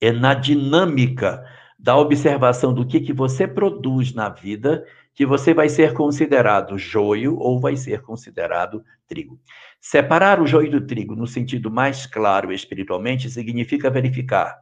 é 0.00 0.12
na 0.12 0.34
dinâmica 0.34 1.44
da 1.78 1.96
observação 1.96 2.72
do 2.72 2.86
que, 2.86 3.00
que 3.00 3.12
você 3.12 3.46
produz 3.46 4.14
na 4.14 4.28
vida 4.28 4.86
que 5.14 5.26
você 5.26 5.52
vai 5.52 5.68
ser 5.68 5.92
considerado 5.92 6.78
joio 6.78 7.36
ou 7.38 7.60
vai 7.60 7.76
ser 7.76 8.00
considerado 8.02 8.82
trigo. 9.06 9.38
Separar 9.80 10.40
o 10.40 10.46
joio 10.46 10.70
do 10.70 10.86
trigo 10.86 11.14
no 11.14 11.26
sentido 11.26 11.70
mais 11.70 12.06
claro 12.06 12.52
espiritualmente 12.52 13.28
significa 13.30 13.90
verificar 13.90 14.56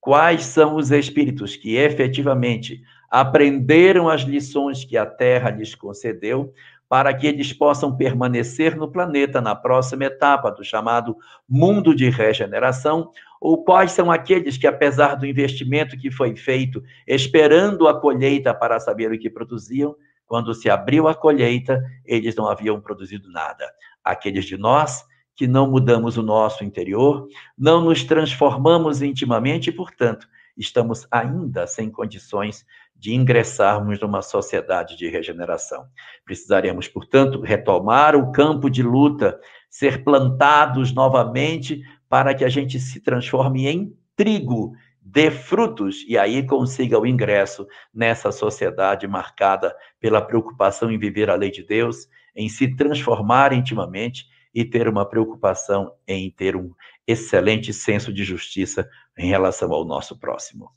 quais 0.00 0.44
são 0.44 0.76
os 0.76 0.90
espíritos 0.90 1.56
que 1.56 1.76
efetivamente 1.76 2.80
aprenderam 3.10 4.08
as 4.08 4.22
lições 4.22 4.84
que 4.84 4.96
a 4.96 5.04
Terra 5.04 5.50
lhes 5.50 5.74
concedeu 5.74 6.52
para 6.88 7.14
que 7.14 7.26
eles 7.26 7.52
possam 7.52 7.96
permanecer 7.96 8.76
no 8.76 8.90
planeta 8.90 9.40
na 9.40 9.54
próxima 9.54 10.06
etapa 10.06 10.50
do 10.50 10.64
chamado 10.64 11.16
mundo 11.48 11.94
de 11.94 12.10
regeneração, 12.10 13.12
ou 13.40 13.64
quais 13.64 13.92
são 13.92 14.10
aqueles 14.10 14.58
que, 14.58 14.66
apesar 14.66 15.14
do 15.14 15.26
investimento 15.26 15.96
que 15.96 16.10
foi 16.10 16.36
feito, 16.36 16.82
esperando 17.06 17.88
a 17.88 17.98
colheita 17.98 18.52
para 18.52 18.78
saber 18.78 19.10
o 19.10 19.18
que 19.18 19.30
produziam, 19.30 19.96
quando 20.26 20.54
se 20.54 20.68
abriu 20.68 21.08
a 21.08 21.14
colheita, 21.14 21.82
eles 22.04 22.36
não 22.36 22.46
haviam 22.46 22.80
produzido 22.80 23.30
nada. 23.32 23.64
Aqueles 24.04 24.44
de 24.44 24.56
nós 24.56 25.04
que 25.34 25.46
não 25.46 25.70
mudamos 25.70 26.18
o 26.18 26.22
nosso 26.22 26.62
interior, 26.62 27.26
não 27.56 27.82
nos 27.82 28.04
transformamos 28.04 29.00
intimamente 29.00 29.70
e, 29.70 29.72
portanto, 29.72 30.28
estamos 30.54 31.06
ainda 31.10 31.66
sem 31.66 31.90
condições 31.90 32.66
de 32.94 33.14
ingressarmos 33.14 33.98
numa 33.98 34.20
sociedade 34.20 34.96
de 34.96 35.08
regeneração. 35.08 35.86
Precisaremos, 36.26 36.86
portanto, 36.86 37.40
retomar 37.40 38.14
o 38.14 38.30
campo 38.30 38.68
de 38.68 38.82
luta, 38.82 39.40
ser 39.70 40.04
plantados 40.04 40.92
novamente 40.92 41.82
para 42.10 42.34
que 42.34 42.44
a 42.44 42.48
gente 42.48 42.80
se 42.80 42.98
transforme 43.00 43.68
em 43.68 43.96
trigo, 44.16 44.72
dê 45.00 45.30
frutos 45.30 46.04
e 46.08 46.18
aí 46.18 46.44
consiga 46.44 46.98
o 46.98 47.06
ingresso 47.06 47.66
nessa 47.94 48.32
sociedade 48.32 49.06
marcada 49.06 49.74
pela 50.00 50.20
preocupação 50.20 50.90
em 50.90 50.98
viver 50.98 51.30
a 51.30 51.36
lei 51.36 51.52
de 51.52 51.62
Deus, 51.62 52.08
em 52.34 52.48
se 52.48 52.74
transformar 52.74 53.52
intimamente 53.52 54.26
e 54.52 54.64
ter 54.64 54.88
uma 54.88 55.08
preocupação 55.08 55.92
em 56.04 56.28
ter 56.32 56.56
um 56.56 56.72
excelente 57.06 57.72
senso 57.72 58.12
de 58.12 58.24
justiça 58.24 58.88
em 59.16 59.28
relação 59.28 59.72
ao 59.72 59.84
nosso 59.84 60.18
próximo. 60.18 60.68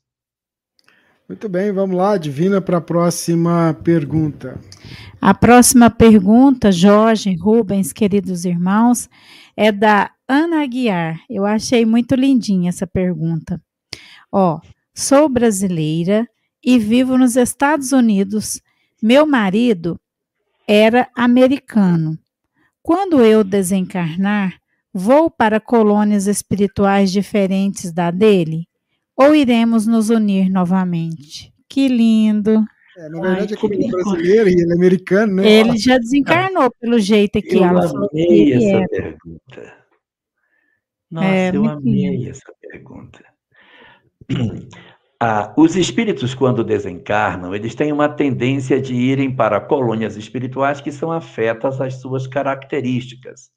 Muito 1.28 1.50
bem, 1.50 1.72
vamos 1.72 1.96
lá, 1.96 2.16
Divina, 2.16 2.62
para 2.62 2.78
a 2.78 2.82
próxima 2.82 3.76
pergunta. 3.84 4.60
A 5.20 5.34
próxima 5.34 5.90
pergunta, 5.90 6.72
Jorge, 6.72 7.36
Rubens, 7.36 7.92
queridos 7.92 8.46
irmãos, 8.46 9.10
é 9.58 9.72
da 9.72 10.12
Ana 10.28 10.64
Aguiar. 10.64 11.22
Eu 11.30 11.46
achei 11.46 11.86
muito 11.86 12.16
lindinha 12.16 12.70
essa 12.70 12.88
pergunta. 12.88 13.62
Ó, 14.32 14.60
sou 14.94 15.28
brasileira 15.30 16.28
e 16.64 16.80
vivo 16.80 17.18
nos 17.18 17.36
Estados 17.36 17.92
Unidos. 17.92 18.62
Meu 19.02 19.26
marido 19.26 20.00
era 20.68 21.10
americano. 21.16 22.18
Quando 22.82 23.24
eu 23.24 23.44
desencarnar, 23.44 24.58
vou 24.94 25.30
para 25.30 25.60
colônias 25.60 26.28
espirituais 26.28 27.12
diferentes 27.12 27.92
da 27.92 28.12
dele? 28.12 28.68
Ou 29.16 29.36
iremos 29.36 29.86
nos 29.86 30.10
unir 30.10 30.50
novamente? 30.50 31.54
Que 31.70 31.88
lindo! 31.88 32.66
É, 32.98 33.10
na 33.10 33.22
verdade, 33.22 33.54
Ai, 33.54 33.58
é 33.58 33.62
como 33.62 33.74
ele 33.74 33.86
é 33.86 33.90
brasileiro 33.90 34.50
e 34.50 34.54
ele 34.54 34.72
é 34.72 34.76
americano, 34.76 35.34
né? 35.36 35.52
Ele 35.52 35.78
já 35.78 35.98
desencarnou 35.98 36.72
pelo 36.80 37.00
jeito 37.00 37.40
aqui. 37.40 37.58
Eu 37.58 37.64
amei 37.64 38.54
essa 38.54 38.84
é. 38.84 38.88
pergunta. 38.88 39.83
Nossa, 41.14 41.28
é, 41.28 41.56
eu 41.56 41.66
amei 41.66 42.28
essa 42.28 42.52
pergunta. 42.60 43.24
Ah, 45.26 45.54
os 45.56 45.78
espíritos, 45.78 46.36
quando 46.36 46.66
desencarnam, 46.66 47.56
eles 47.56 47.74
têm 47.74 47.94
uma 47.94 48.10
tendência 48.10 48.82
de 48.82 48.94
irem 48.94 49.34
para 49.34 49.62
colônias 49.62 50.18
espirituais 50.18 50.82
que 50.82 50.92
são 50.92 51.14
afetas 51.14 51.80
às 51.80 52.02
suas 52.02 52.28
características. 52.28 53.50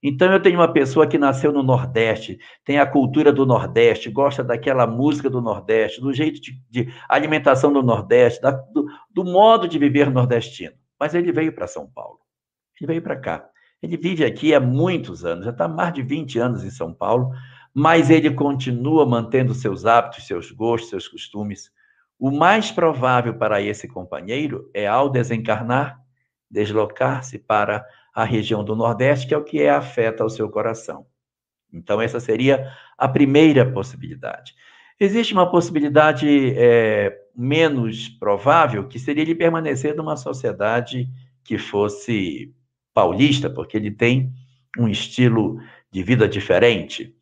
Então, 0.00 0.32
eu 0.32 0.40
tenho 0.40 0.60
uma 0.60 0.72
pessoa 0.72 1.08
que 1.08 1.18
nasceu 1.18 1.50
no 1.50 1.60
Nordeste, 1.60 2.38
tem 2.64 2.78
a 2.78 2.86
cultura 2.86 3.32
do 3.32 3.44
Nordeste, 3.44 4.08
gosta 4.10 4.44
daquela 4.44 4.86
música 4.86 5.28
do 5.28 5.40
Nordeste, 5.40 6.00
do 6.00 6.12
jeito 6.12 6.40
de, 6.40 6.52
de 6.70 6.94
alimentação 7.08 7.72
do 7.72 7.82
Nordeste, 7.82 8.40
da, 8.40 8.52
do, 8.52 8.86
do 9.10 9.24
modo 9.24 9.66
de 9.66 9.76
viver 9.76 10.12
nordestino. 10.12 10.76
Mas 11.00 11.16
ele 11.16 11.32
veio 11.32 11.52
para 11.52 11.66
São 11.66 11.90
Paulo. 11.90 12.20
Ele 12.80 12.86
veio 12.86 13.02
para 13.02 13.16
cá. 13.16 13.50
Ele 13.82 13.96
vive 13.96 14.24
aqui 14.24 14.54
há 14.54 14.60
muitos 14.60 15.24
anos, 15.24 15.44
já 15.44 15.50
está 15.50 15.68
mais 15.68 15.94
de 15.94 16.02
20 16.02 16.38
anos 16.38 16.64
em 16.64 16.70
São 16.70 16.92
Paulo, 16.92 17.32
mas 17.72 18.10
ele 18.10 18.30
continua 18.30 19.06
mantendo 19.06 19.54
seus 19.54 19.86
hábitos, 19.86 20.26
seus 20.26 20.50
gostos, 20.50 20.90
seus 20.90 21.06
costumes. 21.06 21.70
O 22.18 22.30
mais 22.30 22.72
provável 22.72 23.34
para 23.34 23.62
esse 23.62 23.86
companheiro 23.86 24.68
é, 24.74 24.86
ao 24.86 25.08
desencarnar, 25.08 26.00
deslocar-se 26.50 27.38
para 27.38 27.86
a 28.12 28.24
região 28.24 28.64
do 28.64 28.74
Nordeste, 28.74 29.28
que 29.28 29.34
é 29.34 29.38
o 29.38 29.44
que 29.44 29.62
é 29.62 29.70
afeta 29.70 30.24
ao 30.24 30.30
seu 30.30 30.48
coração. 30.50 31.06
Então, 31.72 32.00
essa 32.00 32.18
seria 32.18 32.72
a 32.96 33.06
primeira 33.06 33.70
possibilidade. 33.70 34.54
Existe 34.98 35.32
uma 35.32 35.48
possibilidade 35.48 36.54
é, 36.56 37.16
menos 37.36 38.08
provável, 38.08 38.88
que 38.88 38.98
seria 38.98 39.22
ele 39.22 39.34
permanecer 39.34 39.94
numa 39.94 40.16
sociedade 40.16 41.08
que 41.44 41.56
fosse 41.56 42.52
paulista, 42.98 43.48
porque 43.48 43.76
ele 43.76 43.92
tem 43.92 44.32
um 44.76 44.88
estilo 44.88 45.60
de 45.88 46.02
vida 46.02 46.28
diferente. 46.28 47.14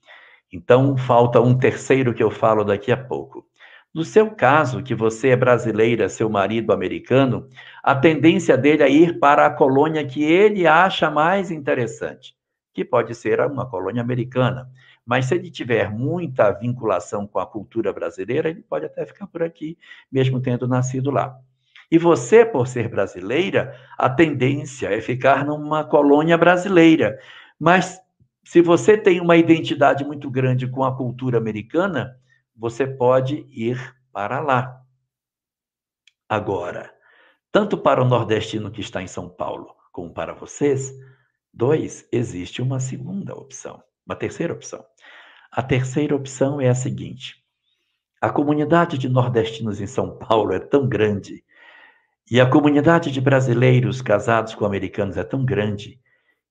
Então, 0.51 0.97
falta 0.97 1.39
um 1.39 1.55
terceiro 1.59 2.15
que 2.15 2.23
eu 2.23 2.31
falo 2.31 2.65
daqui 2.65 2.91
a 2.91 2.97
pouco. 2.97 3.47
No 3.93 4.03
seu 4.03 4.31
caso, 4.31 4.83
que 4.83 4.95
você 4.95 5.29
é 5.29 5.37
brasileira, 5.37 6.09
seu 6.09 6.31
marido 6.31 6.73
americano, 6.73 7.47
a 7.83 7.95
tendência 7.95 8.57
dele 8.57 8.83
é 8.85 8.91
ir 8.91 9.19
para 9.19 9.45
a 9.45 9.51
colônia 9.51 10.07
que 10.07 10.25
ele 10.25 10.67
acha 10.67 11.11
mais 11.11 11.51
interessante, 11.51 12.35
que 12.73 12.83
pode 12.83 13.15
ser 13.15 13.39
uma 13.41 13.69
colônia 13.69 14.01
americana. 14.01 14.71
Mas 15.05 15.27
se 15.27 15.35
ele 15.35 15.51
tiver 15.51 15.91
muita 15.91 16.53
vinculação 16.53 17.27
com 17.27 17.39
a 17.39 17.47
cultura 17.47 17.93
brasileira, 17.93 18.49
ele 18.49 18.63
pode 18.63 18.87
até 18.87 19.05
ficar 19.05 19.27
por 19.27 19.43
aqui, 19.43 19.77
mesmo 20.11 20.41
tendo 20.41 20.67
nascido 20.67 21.11
lá. 21.11 21.39
E 21.91 21.99
você, 21.99 22.45
por 22.45 22.67
ser 22.67 22.89
brasileira, 22.89 23.79
a 23.97 24.11
tendência 24.11 24.89
é 24.89 25.01
ficar 25.01 25.45
numa 25.45 25.85
colônia 25.85 26.37
brasileira. 26.37 27.19
Mas 27.59 28.01
se 28.45 28.61
você 28.61 28.97
tem 28.97 29.21
uma 29.21 29.37
identidade 29.37 30.05
muito 30.05 30.31
grande 30.31 30.69
com 30.69 30.85
a 30.85 30.97
cultura 30.97 31.39
americana, 31.39 32.17
você 32.55 32.87
pode 32.87 33.47
ir 33.51 33.95
para 34.13 34.41
lá. 34.41 34.81
Agora, 36.29 36.93
tanto 37.53 37.79
para 37.79 38.03
o 38.03 38.09
nordestino 38.09 38.71
que 38.71 38.81
está 38.81 39.01
em 39.01 39.07
São 39.07 39.29
Paulo, 39.29 39.75
como 39.93 40.13
para 40.13 40.35
vocês, 40.35 40.93
dois, 41.53 42.07
existe 42.13 42.61
uma 42.61 42.81
segunda 42.81 43.35
opção, 43.35 43.83
uma 44.05 44.17
terceira 44.17 44.53
opção. 44.53 44.85
A 45.53 45.63
terceira 45.63 46.15
opção 46.15 46.61
é 46.61 46.69
a 46.69 46.75
seguinte: 46.75 47.37
a 48.21 48.29
comunidade 48.29 48.99
de 48.99 49.09
nordestinos 49.09 49.81
em 49.81 49.87
São 49.87 50.19
Paulo 50.19 50.53
é 50.53 50.59
tão 50.59 50.89
grande 50.89 51.45
e 52.29 52.41
a 52.41 52.47
comunidade 52.47 53.13
de 53.13 53.21
brasileiros 53.21 54.03
casados 54.03 54.53
com 54.55 54.65
americanos 54.65 55.17
é 55.17 55.23
tão 55.23 55.45
grande 55.45 56.01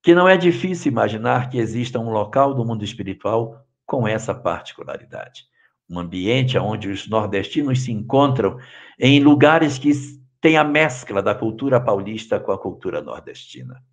que 0.01 0.15
não 0.15 0.29
é 0.29 0.37
difícil 0.37 0.91
imaginar 0.91 1.49
que 1.49 1.57
exista 1.57 1.99
um 1.99 2.11
local 2.11 2.53
do 2.53 2.63
mundo 2.63 2.85
espiritual 2.85 3.65
com 3.85 4.07
essa 4.07 4.33
particularidade. 4.33 5.43
Um 5.89 5.99
ambiente 5.99 6.57
onde 6.57 6.89
os 6.89 7.09
nordestinos 7.09 7.81
se 7.81 7.91
encontram 7.91 8.57
em 8.97 9.19
lugares 9.19 9.77
que 9.77 9.91
têm 10.39 10.55
a 10.55 10.63
mescla 10.63 11.21
da 11.21 11.35
cultura 11.35 11.81
paulista 11.81 12.39
com 12.39 12.53
a 12.53 12.57
cultura 12.57 13.01
nordestina. 13.01 13.83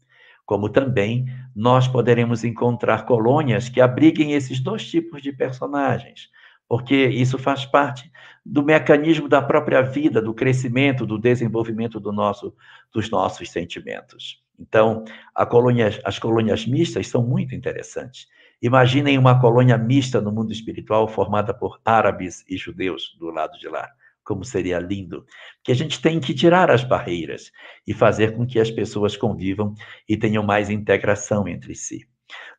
Como 0.47 0.68
também 0.68 1.26
nós 1.55 1.89
poderemos 1.89 2.45
encontrar 2.45 3.07
colônias 3.07 3.68
que 3.68 3.80
abriguem 3.80 4.35
esses 4.35 4.61
dois 4.61 4.89
tipos 4.89 5.20
de 5.20 5.33
personagens, 5.33 6.28
porque 6.68 7.09
isso 7.09 7.39
faz 7.39 7.66
parte 7.66 8.11
do 8.45 8.62
mecanismo 8.62 9.28
da 9.28 9.40
própria 9.40 9.82
vida, 9.82 10.20
do 10.20 10.34
crescimento, 10.34 11.07
do 11.07 11.18
desenvolvimento 11.18 12.01
do 12.01 12.12
nosso, 12.12 12.55
dos 12.93 13.09
nossos 13.11 13.51
sentimentos. 13.51 14.43
Então, 14.59 15.05
colônia, 15.49 15.90
as 16.05 16.18
colônias 16.18 16.66
mistas 16.66 17.07
são 17.09 17.22
muito 17.26 17.55
interessantes. 17.55 18.26
Imaginem 18.61 19.18
uma 19.18 19.40
colônia 19.40 19.76
mista 19.76 20.20
no 20.20 20.30
mundo 20.30 20.53
espiritual 20.53 21.09
formada 21.09 21.53
por 21.53 21.80
árabes 21.84 22.45
e 22.49 22.57
judeus 22.57 23.16
do 23.18 23.30
lado 23.30 23.59
de 23.59 23.68
lá. 23.68 23.88
Como 24.24 24.45
seria 24.45 24.78
lindo. 24.78 25.26
Que 25.64 25.72
a 25.72 25.74
gente 25.74 26.01
tem 26.01 26.20
que 26.20 26.32
tirar 26.32 26.70
as 26.70 26.84
barreiras 26.84 27.51
e 27.84 27.93
fazer 27.93 28.36
com 28.36 28.47
que 28.47 28.61
as 28.61 28.70
pessoas 28.70 29.16
convivam 29.16 29.74
e 30.09 30.16
tenham 30.16 30.45
mais 30.45 30.70
integração 30.70 31.49
entre 31.49 31.74
si. 31.74 32.07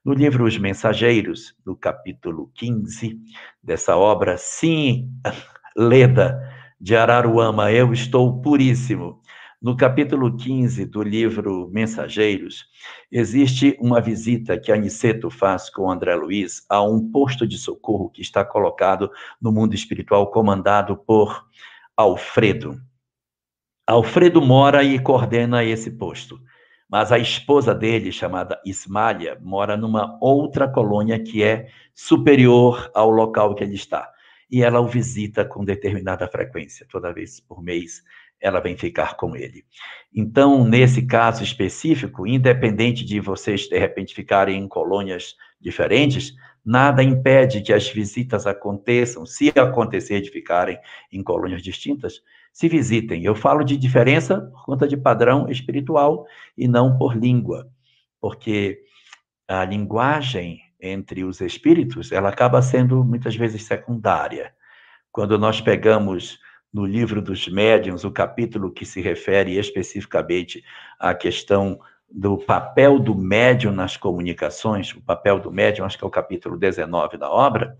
No 0.03 0.13
livro 0.13 0.43
Os 0.43 0.57
Mensageiros, 0.57 1.55
no 1.65 1.73
capítulo 1.77 2.51
15 2.55 3.17
dessa 3.63 3.95
obra, 3.95 4.37
sim, 4.37 5.09
leda 5.75 6.39
de 6.79 6.95
Araruama, 6.95 7.71
Eu 7.71 7.93
Estou 7.93 8.41
Puríssimo, 8.41 9.21
no 9.61 9.77
capítulo 9.77 10.35
15 10.35 10.85
do 10.85 11.01
livro 11.01 11.69
Mensageiros, 11.71 12.65
existe 13.09 13.77
uma 13.79 14.01
visita 14.01 14.59
que 14.59 14.71
Aniceto 14.71 15.29
faz 15.29 15.69
com 15.69 15.89
André 15.89 16.13
Luiz 16.15 16.65
a 16.69 16.83
um 16.83 17.09
posto 17.09 17.47
de 17.47 17.57
socorro 17.57 18.09
que 18.09 18.21
está 18.21 18.43
colocado 18.43 19.09
no 19.41 19.53
mundo 19.53 19.73
espiritual, 19.73 20.29
comandado 20.29 20.97
por 20.97 21.45
Alfredo. 21.95 22.77
Alfredo 23.87 24.41
mora 24.41 24.83
e 24.83 24.99
coordena 24.99 25.63
esse 25.63 25.91
posto, 25.91 26.39
mas 26.89 27.11
a 27.11 27.17
esposa 27.17 27.73
dele, 27.73 28.11
chamada 28.11 28.61
Ismália, 28.65 29.39
mora 29.41 29.77
numa 29.77 30.17
outra 30.21 30.67
colônia 30.67 31.17
que 31.17 31.41
é 31.41 31.67
superior 31.95 32.91
ao 32.93 33.09
local 33.09 33.55
que 33.55 33.63
ele 33.63 33.75
está. 33.75 34.12
E 34.53 34.61
ela 34.61 34.79
o 34.79 34.87
visita 34.87 35.43
com 35.43 35.65
determinada 35.65 36.27
frequência, 36.27 36.85
toda 36.87 37.11
vez 37.11 37.39
por 37.39 37.59
mês 37.59 38.03
ela 38.39 38.59
vem 38.59 38.77
ficar 38.77 39.15
com 39.17 39.35
ele. 39.35 39.65
Então, 40.13 40.63
nesse 40.63 41.07
caso 41.07 41.43
específico, 41.43 42.27
independente 42.27 43.03
de 43.03 43.19
vocês 43.19 43.61
de 43.67 43.79
repente 43.79 44.13
ficarem 44.13 44.61
em 44.61 44.67
colônias 44.67 45.35
diferentes, 45.59 46.35
nada 46.63 47.01
impede 47.01 47.61
que 47.61 47.73
as 47.73 47.89
visitas 47.89 48.45
aconteçam, 48.45 49.25
se 49.25 49.51
acontecer 49.57 50.21
de 50.21 50.29
ficarem 50.29 50.77
em 51.11 51.23
colônias 51.23 51.63
distintas, 51.63 52.21
se 52.51 52.69
visitem. 52.69 53.23
Eu 53.23 53.33
falo 53.33 53.63
de 53.63 53.75
diferença 53.75 54.39
por 54.39 54.65
conta 54.65 54.87
de 54.87 54.95
padrão 54.95 55.49
espiritual 55.49 56.27
e 56.55 56.67
não 56.67 56.95
por 56.95 57.17
língua, 57.17 57.67
porque 58.21 58.83
a 59.47 59.65
linguagem 59.65 60.59
entre 60.83 61.23
os 61.23 61.39
espíritos, 61.39 62.11
ela 62.11 62.29
acaba 62.29 62.61
sendo 62.61 63.03
muitas 63.03 63.35
vezes 63.35 63.63
secundária. 63.63 64.53
Quando 65.11 65.39
nós 65.39 65.61
pegamos 65.61 66.39
no 66.73 66.85
livro 66.85 67.21
dos 67.21 67.47
médiuns, 67.47 68.03
o 68.03 68.11
capítulo 68.11 68.71
que 68.71 68.85
se 68.85 68.99
refere 68.99 69.57
especificamente 69.57 70.63
à 70.99 71.13
questão 71.13 71.79
do 72.11 72.37
papel 72.37 72.99
do 72.99 73.15
médium 73.15 73.71
nas 73.71 73.95
comunicações, 73.95 74.93
o 74.93 75.01
papel 75.01 75.39
do 75.39 75.51
médium, 75.51 75.85
acho 75.85 75.97
que 75.97 76.03
é 76.03 76.07
o 76.07 76.11
capítulo 76.11 76.57
19 76.57 77.17
da 77.17 77.31
obra, 77.31 77.77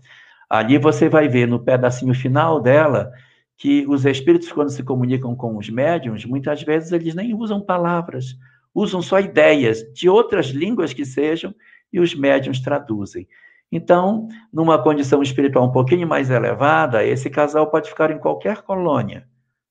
ali 0.48 0.78
você 0.78 1.08
vai 1.08 1.28
ver 1.28 1.46
no 1.46 1.62
pedacinho 1.62 2.14
final 2.14 2.60
dela 2.60 3.12
que 3.56 3.86
os 3.86 4.04
espíritos, 4.04 4.50
quando 4.50 4.70
se 4.70 4.82
comunicam 4.82 5.36
com 5.36 5.56
os 5.56 5.68
médiums, 5.68 6.24
muitas 6.24 6.62
vezes 6.62 6.90
eles 6.90 7.14
nem 7.14 7.34
usam 7.34 7.60
palavras, 7.60 8.36
usam 8.74 9.00
só 9.02 9.20
ideias 9.20 9.82
de 9.92 10.08
outras 10.08 10.46
línguas 10.46 10.92
que 10.92 11.04
sejam 11.04 11.54
e 11.94 12.00
os 12.00 12.12
médiums 12.12 12.60
traduzem. 12.60 13.28
Então, 13.70 14.26
numa 14.52 14.82
condição 14.82 15.22
espiritual 15.22 15.64
um 15.64 15.70
pouquinho 15.70 16.08
mais 16.08 16.28
elevada, 16.28 17.04
esse 17.04 17.30
casal 17.30 17.68
pode 17.70 17.88
ficar 17.88 18.10
em 18.10 18.18
qualquer 18.18 18.62
colônia, 18.62 19.28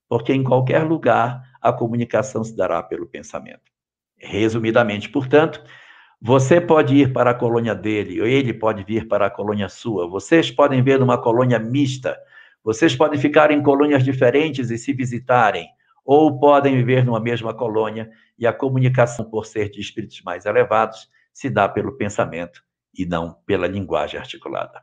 porque 0.08 0.34
em 0.34 0.42
qualquer 0.42 0.84
lugar 0.84 1.44
a 1.62 1.74
comunicação 1.74 2.42
se 2.42 2.56
dará 2.56 2.82
pelo 2.82 3.06
pensamento. 3.06 3.70
Resumidamente, 4.18 5.10
portanto, 5.10 5.62
você 6.22 6.62
pode 6.62 6.96
ir 6.96 7.12
para 7.12 7.32
a 7.32 7.34
colônia 7.34 7.76
dele, 7.76 8.22
ou 8.22 8.26
ele 8.26 8.54
pode 8.54 8.86
vir 8.86 9.06
para 9.06 9.26
a 9.26 9.30
colônia 9.30 9.68
sua. 9.68 10.08
Vocês 10.08 10.50
podem 10.50 10.82
ver 10.82 10.98
numa 10.98 11.18
colônia 11.18 11.60
mista. 11.60 12.18
Vocês 12.64 12.96
podem 12.96 13.20
ficar 13.20 13.52
em 13.52 13.62
colônias 13.62 14.02
diferentes 14.02 14.72
e 14.72 14.78
se 14.78 14.94
visitarem, 14.94 15.68
ou 16.06 16.40
podem 16.40 16.78
viver 16.78 17.04
numa 17.04 17.20
mesma 17.20 17.54
colônia 17.54 18.10
e 18.40 18.48
a 18.48 18.54
comunicação, 18.54 19.30
por 19.30 19.46
ser 19.46 19.70
de 19.70 19.82
espíritos 19.82 20.22
mais 20.22 20.46
elevados, 20.46 21.12
se 21.34 21.50
dá 21.50 21.68
pelo 21.68 21.98
pensamento 21.98 22.62
e 22.98 23.06
não 23.06 23.34
pela 23.46 23.68
linguagem 23.68 24.20
articulada. 24.20 24.82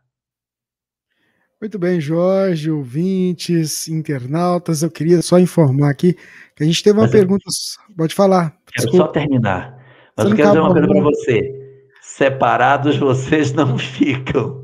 Muito 1.60 1.78
bem, 1.78 2.00
Jorge, 2.00 2.70
ouvintes, 2.70 3.86
internautas, 3.86 4.82
eu 4.82 4.90
queria 4.90 5.20
só 5.20 5.38
informar 5.38 5.90
aqui 5.90 6.14
que 6.56 6.62
a 6.62 6.66
gente 6.66 6.82
teve 6.82 6.98
uma 6.98 7.02
mas 7.02 7.12
pergunta. 7.12 7.44
Eu... 7.90 7.96
Pode 7.96 8.14
falar. 8.14 8.50
Quero 8.72 8.90
Desculpa. 8.90 9.06
só 9.06 9.12
terminar. 9.12 9.78
Mas 10.16 10.26
você 10.26 10.32
eu 10.32 10.36
quero 10.36 10.48
dizer 10.48 10.60
uma 10.60 10.72
coisa 10.72 10.88
para 10.88 11.00
você. 11.02 11.80
Separados 12.00 12.96
vocês 12.98 13.52
não 13.52 13.76
ficam, 13.76 14.62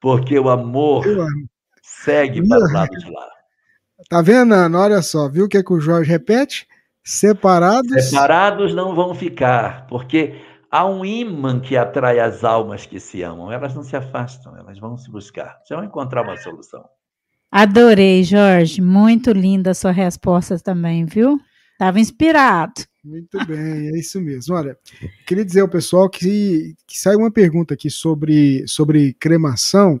porque 0.00 0.38
o 0.38 0.48
amor 0.48 1.04
segue 1.82 2.46
para 2.48 2.58
o 2.58 2.72
lado 2.72 2.90
de 2.90 3.10
lá. 3.10 3.28
Tá 4.08 4.22
vendo, 4.22 4.54
Ana? 4.54 4.78
Olha 4.80 5.02
só, 5.02 5.28
viu 5.28 5.44
o 5.44 5.48
que, 5.48 5.58
é 5.58 5.62
que 5.62 5.72
o 5.74 5.80
Jorge 5.80 6.10
repete? 6.10 6.66
Separados. 7.04 8.08
Separados 8.08 8.74
não 8.74 8.94
vão 8.94 9.14
ficar, 9.14 9.86
porque 9.88 10.40
há 10.70 10.86
um 10.86 11.04
imã 11.04 11.58
que 11.60 11.76
atrai 11.76 12.20
as 12.20 12.44
almas 12.44 12.86
que 12.86 13.00
se 13.00 13.22
amam. 13.22 13.50
Elas 13.50 13.74
não 13.74 13.82
se 13.82 13.96
afastam, 13.96 14.56
elas 14.56 14.78
vão 14.78 14.96
se 14.96 15.10
buscar. 15.10 15.58
Você 15.64 15.74
vai 15.74 15.86
encontrar 15.86 16.22
uma 16.22 16.36
solução. 16.36 16.84
Adorei, 17.50 18.22
Jorge. 18.22 18.80
Muito 18.80 19.32
linda 19.32 19.72
a 19.72 19.74
sua 19.74 19.90
resposta 19.90 20.58
também, 20.58 21.04
viu? 21.04 21.40
Estava 21.72 21.98
inspirado. 21.98 22.84
Muito 23.02 23.44
bem, 23.46 23.88
é 23.88 23.98
isso 23.98 24.20
mesmo. 24.20 24.54
Olha, 24.54 24.76
queria 25.26 25.44
dizer 25.44 25.60
ao 25.60 25.68
pessoal 25.68 26.08
que, 26.08 26.74
que 26.86 26.98
saiu 26.98 27.20
uma 27.20 27.30
pergunta 27.30 27.74
aqui 27.74 27.90
sobre, 27.90 28.62
sobre 28.68 29.14
cremação. 29.14 30.00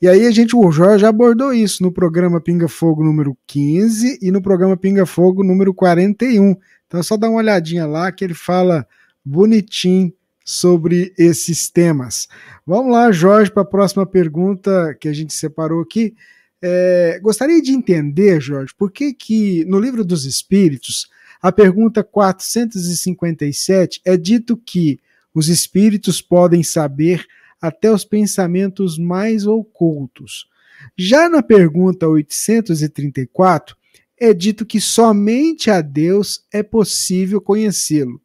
E 0.00 0.06
aí 0.06 0.24
a 0.26 0.30
gente, 0.30 0.54
o 0.54 0.70
Jorge 0.70 1.04
abordou 1.04 1.52
isso 1.52 1.82
no 1.82 1.90
programa 1.90 2.40
Pinga 2.40 2.68
Fogo 2.68 3.02
número 3.02 3.36
15 3.48 4.20
e 4.22 4.30
no 4.30 4.40
programa 4.40 4.76
Pinga 4.76 5.04
Fogo 5.04 5.42
número 5.42 5.74
41. 5.74 6.56
Então 6.86 7.00
é 7.00 7.02
só 7.02 7.16
dar 7.16 7.28
uma 7.28 7.38
olhadinha 7.38 7.84
lá 7.84 8.12
que 8.12 8.24
ele 8.24 8.34
fala 8.34 8.86
bonitinho 9.28 10.12
sobre 10.44 11.12
esses 11.18 11.68
temas. 11.68 12.26
Vamos 12.66 12.92
lá, 12.92 13.12
Jorge, 13.12 13.50
para 13.52 13.62
a 13.62 13.66
próxima 13.66 14.06
pergunta 14.06 14.96
que 14.98 15.08
a 15.08 15.12
gente 15.12 15.34
separou 15.34 15.82
aqui. 15.82 16.14
É, 16.62 17.20
gostaria 17.22 17.60
de 17.60 17.72
entender, 17.72 18.40
Jorge, 18.40 18.72
por 18.76 18.90
que, 18.90 19.12
que 19.12 19.64
no 19.66 19.78
livro 19.78 20.02
dos 20.04 20.24
Espíritos, 20.24 21.06
a 21.40 21.52
pergunta 21.52 22.02
457 22.02 24.00
é 24.04 24.16
dito 24.16 24.56
que 24.56 24.98
os 25.34 25.48
espíritos 25.48 26.22
podem 26.22 26.62
saber 26.64 27.24
até 27.60 27.92
os 27.92 28.04
pensamentos 28.04 28.98
mais 28.98 29.46
ocultos. 29.46 30.48
Já 30.96 31.28
na 31.28 31.42
pergunta 31.42 32.08
834, 32.08 33.76
é 34.18 34.32
dito 34.32 34.64
que 34.64 34.80
somente 34.80 35.70
a 35.70 35.80
Deus 35.80 36.44
é 36.52 36.62
possível 36.62 37.40
conhecê-lo. 37.40 38.20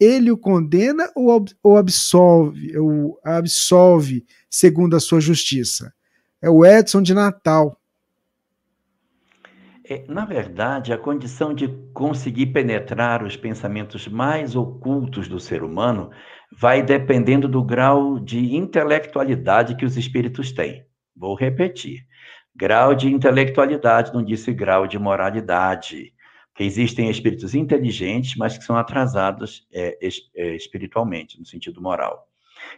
Ele 0.00 0.30
o 0.30 0.38
condena 0.38 1.10
ou 1.14 1.76
absolve, 1.76 2.78
ou 2.78 3.20
absolve 3.22 4.24
segundo 4.48 4.96
a 4.96 5.00
sua 5.00 5.20
justiça? 5.20 5.92
É 6.40 6.48
o 6.48 6.64
Edson 6.64 7.02
de 7.02 7.12
Natal. 7.12 7.76
É, 9.90 10.04
na 10.08 10.24
verdade, 10.24 10.92
a 10.92 10.98
condição 10.98 11.52
de 11.52 11.66
conseguir 11.92 12.46
penetrar 12.46 13.24
os 13.24 13.36
pensamentos 13.36 14.06
mais 14.06 14.54
ocultos 14.54 15.26
do 15.26 15.40
ser 15.40 15.64
humano 15.64 16.10
vai 16.56 16.80
dependendo 16.80 17.48
do 17.48 17.62
grau 17.62 18.18
de 18.20 18.54
intelectualidade 18.54 19.74
que 19.74 19.84
os 19.84 19.96
espíritos 19.96 20.52
têm. 20.52 20.84
Vou 21.14 21.34
repetir. 21.34 22.06
Grau 22.54 22.94
de 22.94 23.12
intelectualidade, 23.12 24.14
não 24.14 24.22
disse 24.22 24.52
grau 24.52 24.86
de 24.86 24.98
moralidade. 24.98 26.12
Existem 26.62 27.08
espíritos 27.08 27.54
inteligentes, 27.54 28.36
mas 28.36 28.58
que 28.58 28.64
são 28.64 28.76
atrasados 28.76 29.66
é, 29.72 29.96
é, 30.36 30.54
espiritualmente, 30.54 31.38
no 31.38 31.46
sentido 31.46 31.80
moral. 31.80 32.28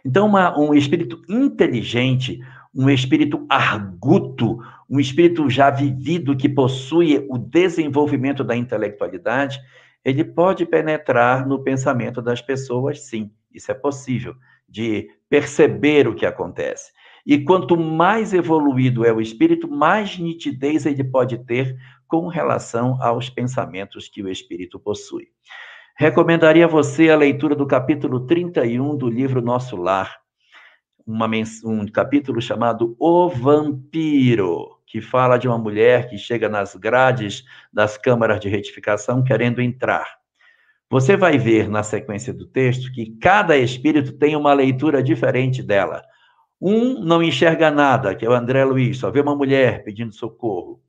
Então, 0.05 0.25
uma, 0.25 0.57
um 0.57 0.73
espírito 0.73 1.21
inteligente, 1.27 2.39
um 2.73 2.89
espírito 2.89 3.45
arguto, 3.49 4.57
um 4.89 5.01
espírito 5.01 5.49
já 5.49 5.69
vivido 5.69 6.37
que 6.37 6.47
possui 6.47 7.25
o 7.29 7.37
desenvolvimento 7.37 8.41
da 8.41 8.55
intelectualidade, 8.55 9.59
ele 10.05 10.23
pode 10.23 10.65
penetrar 10.65 11.45
no 11.45 11.61
pensamento 11.61 12.21
das 12.21 12.41
pessoas, 12.41 13.01
sim, 13.01 13.31
isso 13.53 13.69
é 13.69 13.75
possível, 13.75 14.33
de 14.67 15.09
perceber 15.29 16.07
o 16.07 16.15
que 16.15 16.25
acontece. 16.25 16.93
E 17.25 17.39
quanto 17.39 17.77
mais 17.77 18.33
evoluído 18.33 19.05
é 19.05 19.13
o 19.13 19.21
espírito, 19.21 19.69
mais 19.69 20.17
nitidez 20.17 20.85
ele 20.85 21.03
pode 21.03 21.37
ter 21.45 21.77
com 22.07 22.27
relação 22.27 22.97
aos 23.01 23.29
pensamentos 23.29 24.07
que 24.07 24.21
o 24.21 24.29
espírito 24.29 24.79
possui. 24.79 25.27
Recomendaria 25.95 26.65
a 26.65 26.67
você 26.67 27.09
a 27.09 27.15
leitura 27.15 27.55
do 27.55 27.67
capítulo 27.67 28.25
31 28.25 28.97
do 28.97 29.07
livro 29.07 29.41
Nosso 29.41 29.75
Lar, 29.75 30.19
um 31.05 31.85
capítulo 31.85 32.41
chamado 32.41 32.95
O 32.99 33.29
Vampiro, 33.29 34.79
que 34.87 35.01
fala 35.01 35.37
de 35.37 35.47
uma 35.47 35.57
mulher 35.57 36.09
que 36.09 36.17
chega 36.17 36.47
nas 36.47 36.75
grades 36.75 37.43
das 37.71 37.97
câmaras 37.97 38.39
de 38.39 38.49
retificação 38.49 39.23
querendo 39.23 39.61
entrar. 39.61 40.05
Você 40.93 41.17
vai 41.17 41.39
ver 41.39 41.67
na 41.67 41.81
sequência 41.81 42.31
do 42.31 42.45
texto 42.45 42.91
que 42.91 43.17
cada 43.19 43.57
espírito 43.57 44.13
tem 44.13 44.35
uma 44.35 44.53
leitura 44.53 45.01
diferente 45.01 45.63
dela. 45.63 46.03
Um 46.61 47.03
não 47.03 47.23
enxerga 47.23 47.71
nada, 47.71 48.13
que 48.13 48.23
é 48.23 48.29
o 48.29 48.33
André 48.33 48.63
Luiz, 48.63 48.99
só 48.99 49.09
vê 49.09 49.19
uma 49.19 49.35
mulher 49.35 49.83
pedindo 49.83 50.13
socorro. 50.13 50.82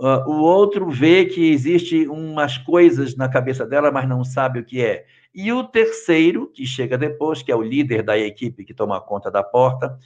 Uh, 0.00 0.30
o 0.30 0.40
outro 0.40 0.88
vê 0.88 1.26
que 1.26 1.50
existe 1.50 2.08
umas 2.08 2.56
coisas 2.56 3.14
na 3.14 3.28
cabeça 3.28 3.66
dela, 3.66 3.92
mas 3.92 4.08
não 4.08 4.24
sabe 4.24 4.60
o 4.60 4.64
que 4.64 4.82
é. 4.82 5.04
E 5.34 5.52
o 5.52 5.62
terceiro, 5.62 6.50
que 6.50 6.64
chega 6.64 6.96
depois, 6.96 7.42
que 7.42 7.52
é 7.52 7.54
o 7.54 7.60
líder 7.60 8.02
da 8.02 8.16
equipe 8.16 8.64
que 8.64 8.72
toma 8.72 8.98
conta 8.98 9.30
da 9.30 9.42
porta, 9.42 9.98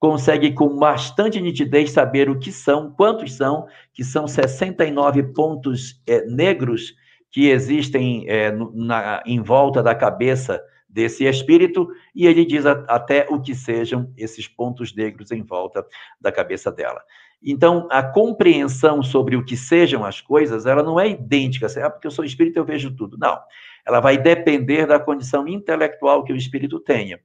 consegue 0.00 0.52
com 0.52 0.76
bastante 0.76 1.40
nitidez 1.40 1.92
saber 1.92 2.28
o 2.28 2.40
que 2.40 2.50
são, 2.50 2.90
quantos 2.90 3.34
são, 3.34 3.68
que 3.94 4.02
são 4.02 4.26
69 4.26 5.22
pontos 5.32 6.02
é, 6.08 6.26
negros 6.26 6.96
que 7.30 7.48
existem 7.48 8.28
é, 8.28 8.50
na, 8.50 9.22
em 9.24 9.40
volta 9.40 9.80
da 9.80 9.94
cabeça 9.94 10.60
desse 10.88 11.24
espírito, 11.24 11.88
e 12.12 12.26
ele 12.26 12.44
diz 12.44 12.66
a, 12.66 12.72
até 12.88 13.28
o 13.30 13.40
que 13.40 13.54
sejam 13.54 14.12
esses 14.16 14.48
pontos 14.48 14.92
negros 14.92 15.30
em 15.30 15.42
volta 15.42 15.86
da 16.20 16.32
cabeça 16.32 16.72
dela. 16.72 17.00
Então, 17.42 17.86
a 17.90 18.02
compreensão 18.02 19.02
sobre 19.02 19.36
o 19.36 19.44
que 19.44 19.56
sejam 19.56 20.04
as 20.04 20.20
coisas, 20.20 20.66
ela 20.66 20.82
não 20.82 20.98
é 20.98 21.08
idêntica, 21.08 21.66
assim, 21.66 21.80
ah, 21.80 21.90
porque 21.90 22.06
eu 22.06 22.10
sou 22.10 22.24
espírito 22.24 22.58
eu 22.58 22.64
vejo 22.64 22.94
tudo. 22.96 23.16
Não. 23.18 23.38
Ela 23.86 24.00
vai 24.00 24.18
depender 24.18 24.86
da 24.86 24.98
condição 24.98 25.46
intelectual 25.46 26.24
que 26.24 26.32
o 26.32 26.36
espírito 26.36 26.80
tenha. 26.80 27.20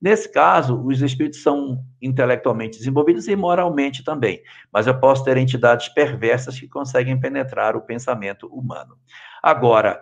Nesse 0.00 0.30
caso, 0.30 0.80
os 0.84 1.00
espíritos 1.00 1.42
são 1.42 1.82
intelectualmente 2.02 2.78
desenvolvidos 2.78 3.26
e 3.28 3.34
moralmente 3.34 4.04
também, 4.04 4.42
mas 4.70 4.86
eu 4.86 4.98
posso 4.98 5.24
ter 5.24 5.36
entidades 5.38 5.88
perversas 5.88 6.58
que 6.60 6.68
conseguem 6.68 7.18
penetrar 7.18 7.74
o 7.76 7.80
pensamento 7.80 8.46
humano. 8.48 8.98
Agora, 9.42 10.00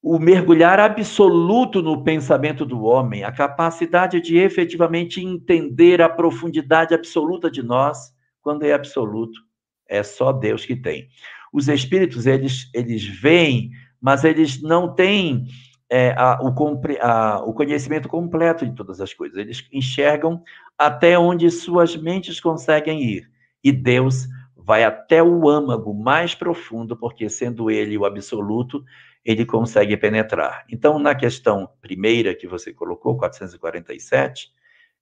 o 0.00 0.18
mergulhar 0.18 0.78
absoluto 0.78 1.82
no 1.82 2.02
pensamento 2.04 2.64
do 2.64 2.82
homem, 2.82 3.24
a 3.24 3.32
capacidade 3.32 4.20
de 4.20 4.36
efetivamente 4.36 5.20
entender 5.20 6.00
a 6.00 6.08
profundidade 6.08 6.94
absoluta 6.94 7.50
de 7.50 7.62
nós, 7.62 8.12
quando 8.42 8.64
é 8.64 8.72
absoluto, 8.72 9.40
é 9.88 10.02
só 10.02 10.32
Deus 10.32 10.64
que 10.64 10.76
tem. 10.76 11.08
Os 11.52 11.68
espíritos, 11.68 12.26
eles, 12.26 12.70
eles 12.74 13.04
veem, 13.04 13.70
mas 14.00 14.24
eles 14.24 14.60
não 14.62 14.94
têm 14.94 15.46
é, 15.88 16.14
a, 16.16 16.38
o, 16.42 16.52
a, 17.00 17.44
o 17.44 17.52
conhecimento 17.52 18.08
completo 18.08 18.64
de 18.64 18.74
todas 18.74 19.00
as 19.00 19.12
coisas. 19.12 19.36
Eles 19.36 19.66
enxergam 19.70 20.42
até 20.78 21.18
onde 21.18 21.50
suas 21.50 21.94
mentes 21.94 22.40
conseguem 22.40 23.02
ir. 23.02 23.30
E 23.62 23.70
Deus 23.70 24.26
vai 24.56 24.84
até 24.84 25.22
o 25.22 25.48
âmago 25.48 25.92
mais 25.92 26.34
profundo, 26.34 26.96
porque 26.96 27.28
sendo 27.28 27.70
ele 27.70 27.98
o 27.98 28.04
absoluto, 28.04 28.82
ele 29.24 29.44
consegue 29.44 29.96
penetrar. 29.96 30.64
Então, 30.68 30.98
na 30.98 31.14
questão 31.14 31.68
primeira 31.80 32.34
que 32.34 32.46
você 32.46 32.72
colocou, 32.72 33.16
447, 33.16 34.50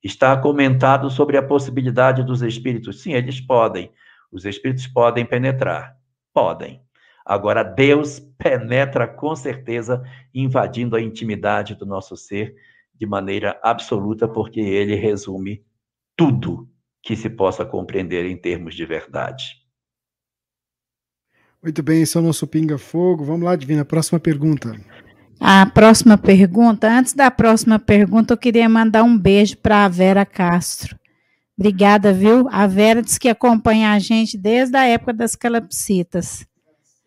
está 0.02 0.36
comentado 0.36 1.10
sobre 1.10 1.36
a 1.36 1.42
possibilidade 1.42 2.22
dos 2.22 2.42
espíritos. 2.42 3.02
Sim, 3.02 3.12
eles 3.12 3.40
podem. 3.40 3.92
Os 4.32 4.44
espíritos 4.44 4.86
podem 4.86 5.24
penetrar. 5.26 5.96
Podem. 6.32 6.80
Agora, 7.24 7.62
Deus 7.62 8.18
penetra 8.38 9.06
com 9.06 9.36
certeza, 9.36 10.02
invadindo 10.34 10.96
a 10.96 11.00
intimidade 11.00 11.74
do 11.74 11.84
nosso 11.84 12.16
ser 12.16 12.54
de 12.94 13.06
maneira 13.06 13.58
absoluta, 13.62 14.26
porque 14.28 14.60
ele 14.60 14.94
resume 14.94 15.64
tudo 16.16 16.68
que 17.02 17.16
se 17.16 17.30
possa 17.30 17.64
compreender 17.64 18.26
em 18.26 18.36
termos 18.36 18.74
de 18.74 18.84
verdade. 18.84 19.60
Muito 21.62 21.82
bem, 21.82 22.02
esse 22.02 22.16
é 22.16 22.20
o 22.20 22.22
nosso 22.22 22.46
Pinga 22.46 22.78
Fogo. 22.78 23.24
Vamos 23.24 23.42
lá, 23.42 23.54
Divina, 23.54 23.84
próxima 23.84 24.18
pergunta. 24.18 24.72
A 25.40 25.64
próxima 25.64 26.18
pergunta, 26.18 26.86
antes 26.86 27.14
da 27.14 27.30
próxima 27.30 27.78
pergunta, 27.78 28.34
eu 28.34 28.38
queria 28.38 28.68
mandar 28.68 29.02
um 29.02 29.16
beijo 29.16 29.56
para 29.56 29.86
a 29.86 29.88
Vera 29.88 30.26
Castro. 30.26 30.98
Obrigada, 31.58 32.12
viu? 32.12 32.46
A 32.50 32.66
Vera 32.66 33.02
disse 33.02 33.18
que 33.18 33.28
acompanha 33.28 33.92
a 33.92 33.98
gente 33.98 34.36
desde 34.36 34.76
a 34.76 34.84
época 34.84 35.14
das 35.14 35.34
calopsitas. 35.34 36.46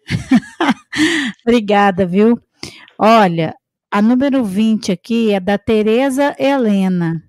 Obrigada, 1.46 2.08
viu? 2.08 2.42
Olha, 2.98 3.56
a 3.92 4.02
número 4.02 4.44
20 4.44 4.92
aqui 4.92 5.32
é 5.32 5.40
da 5.40 5.58
Tereza 5.58 6.36
Helena. 6.40 7.24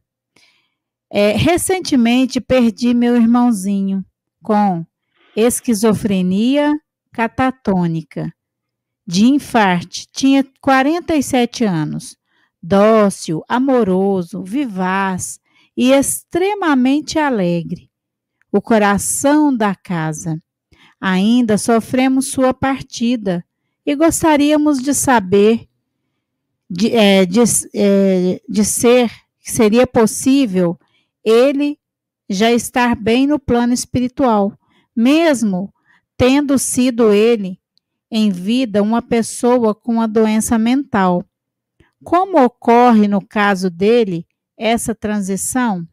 É, 1.13 1.33
recentemente 1.33 2.41
perdi 2.41 2.95
meu 2.95 3.15
irmãozinho 3.15 4.03
com 4.43 4.85
esquizofrenia 5.37 6.73
catatônica, 7.13 8.33
de 9.07 9.27
infarte. 9.27 10.07
Tinha 10.13 10.47
47 10.61 11.65
anos, 11.65 12.17
dócil, 12.63 13.43
amoroso, 13.49 14.43
vivaz 14.43 15.39
e 15.77 15.93
extremamente 15.93 17.19
alegre. 17.19 17.91
O 18.51 18.61
coração 18.61 19.55
da 19.55 19.75
casa. 19.75 20.41
Ainda 21.01 21.59
sofremos 21.59 22.29
sua 22.29 22.55
partida 22.55 23.45
e 23.85 23.95
gostaríamos 23.95 24.81
de 24.81 24.95
saber 24.95 25.69
de, 26.71 26.95
é, 26.95 27.27
de, 27.27 27.41
é, 27.75 28.41
de 28.49 28.65
ser, 28.65 29.11
seria 29.41 29.87
possível 29.87 30.79
ele 31.23 31.79
já 32.29 32.51
estar 32.51 32.97
bem 32.97 33.27
no 33.27 33.39
plano 33.39 33.75
espiritual, 33.75 34.59
mesmo 34.97 35.73
tendo 36.17 36.59
sido 36.59 37.13
ele, 37.13 37.61
em 38.17 38.31
vida, 38.31 38.81
uma 38.81 39.03
pessoa 39.03 39.75
com 39.75 40.01
a 40.01 40.07
doença 40.07 40.57
mental. 40.57 41.25
Como 42.05 42.41
ocorre 42.41 43.09
no 43.09 43.21
caso 43.21 43.69
dele 43.69 44.25
essa 44.57 44.95
transição? 44.95 45.85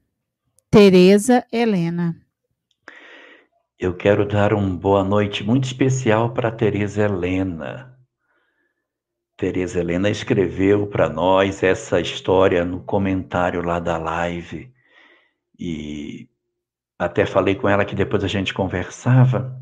Tereza 0.69 1.43
Helena. 1.51 2.15
Eu 3.79 3.95
quero 3.95 4.23
dar 4.27 4.53
uma 4.53 4.77
boa 4.77 5.03
noite 5.03 5.43
muito 5.43 5.63
especial 5.63 6.31
para 6.31 6.51
Tereza 6.51 7.05
Helena. 7.05 7.97
Tereza 9.35 9.79
Helena 9.79 10.07
escreveu 10.07 10.85
para 10.85 11.09
nós 11.09 11.63
essa 11.63 11.99
história 11.99 12.63
no 12.63 12.83
comentário 12.83 13.63
lá 13.63 13.79
da 13.79 13.97
live 13.97 14.71
e 15.57 16.29
até 16.99 17.25
falei 17.25 17.55
com 17.55 17.67
ela 17.67 17.83
que 17.83 17.95
depois 17.95 18.23
a 18.23 18.27
gente 18.27 18.53
conversava. 18.53 19.59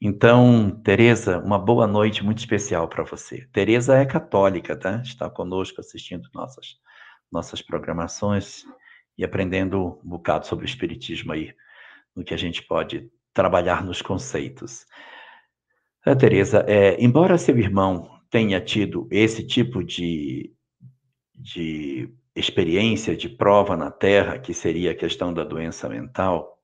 Então, 0.00 0.70
Tereza, 0.84 1.38
uma 1.40 1.58
boa 1.58 1.86
noite 1.86 2.24
muito 2.24 2.38
especial 2.38 2.88
para 2.88 3.02
você. 3.02 3.48
Tereza 3.52 3.96
é 3.96 4.06
católica, 4.06 4.76
tá? 4.76 5.02
Está 5.02 5.28
conosco 5.28 5.80
assistindo 5.80 6.28
nossas 6.32 6.76
nossas 7.30 7.60
programações 7.60 8.64
e 9.16 9.24
aprendendo 9.24 10.00
um 10.04 10.08
bocado 10.08 10.46
sobre 10.46 10.64
o 10.64 10.68
Espiritismo 10.68 11.32
aí, 11.32 11.52
no 12.14 12.24
que 12.24 12.32
a 12.32 12.38
gente 12.38 12.62
pode 12.62 13.10
trabalhar 13.34 13.84
nos 13.84 14.00
conceitos. 14.00 14.86
A 16.06 16.16
Tereza, 16.16 16.64
é, 16.66 16.96
embora 17.02 17.36
seu 17.36 17.58
irmão 17.58 18.08
tenha 18.30 18.60
tido 18.60 19.06
esse 19.10 19.46
tipo 19.46 19.82
de, 19.84 20.54
de 21.34 22.08
experiência, 22.34 23.16
de 23.16 23.28
prova 23.28 23.76
na 23.76 23.90
Terra, 23.90 24.38
que 24.38 24.54
seria 24.54 24.92
a 24.92 24.96
questão 24.96 25.34
da 25.34 25.44
doença 25.44 25.88
mental, 25.88 26.57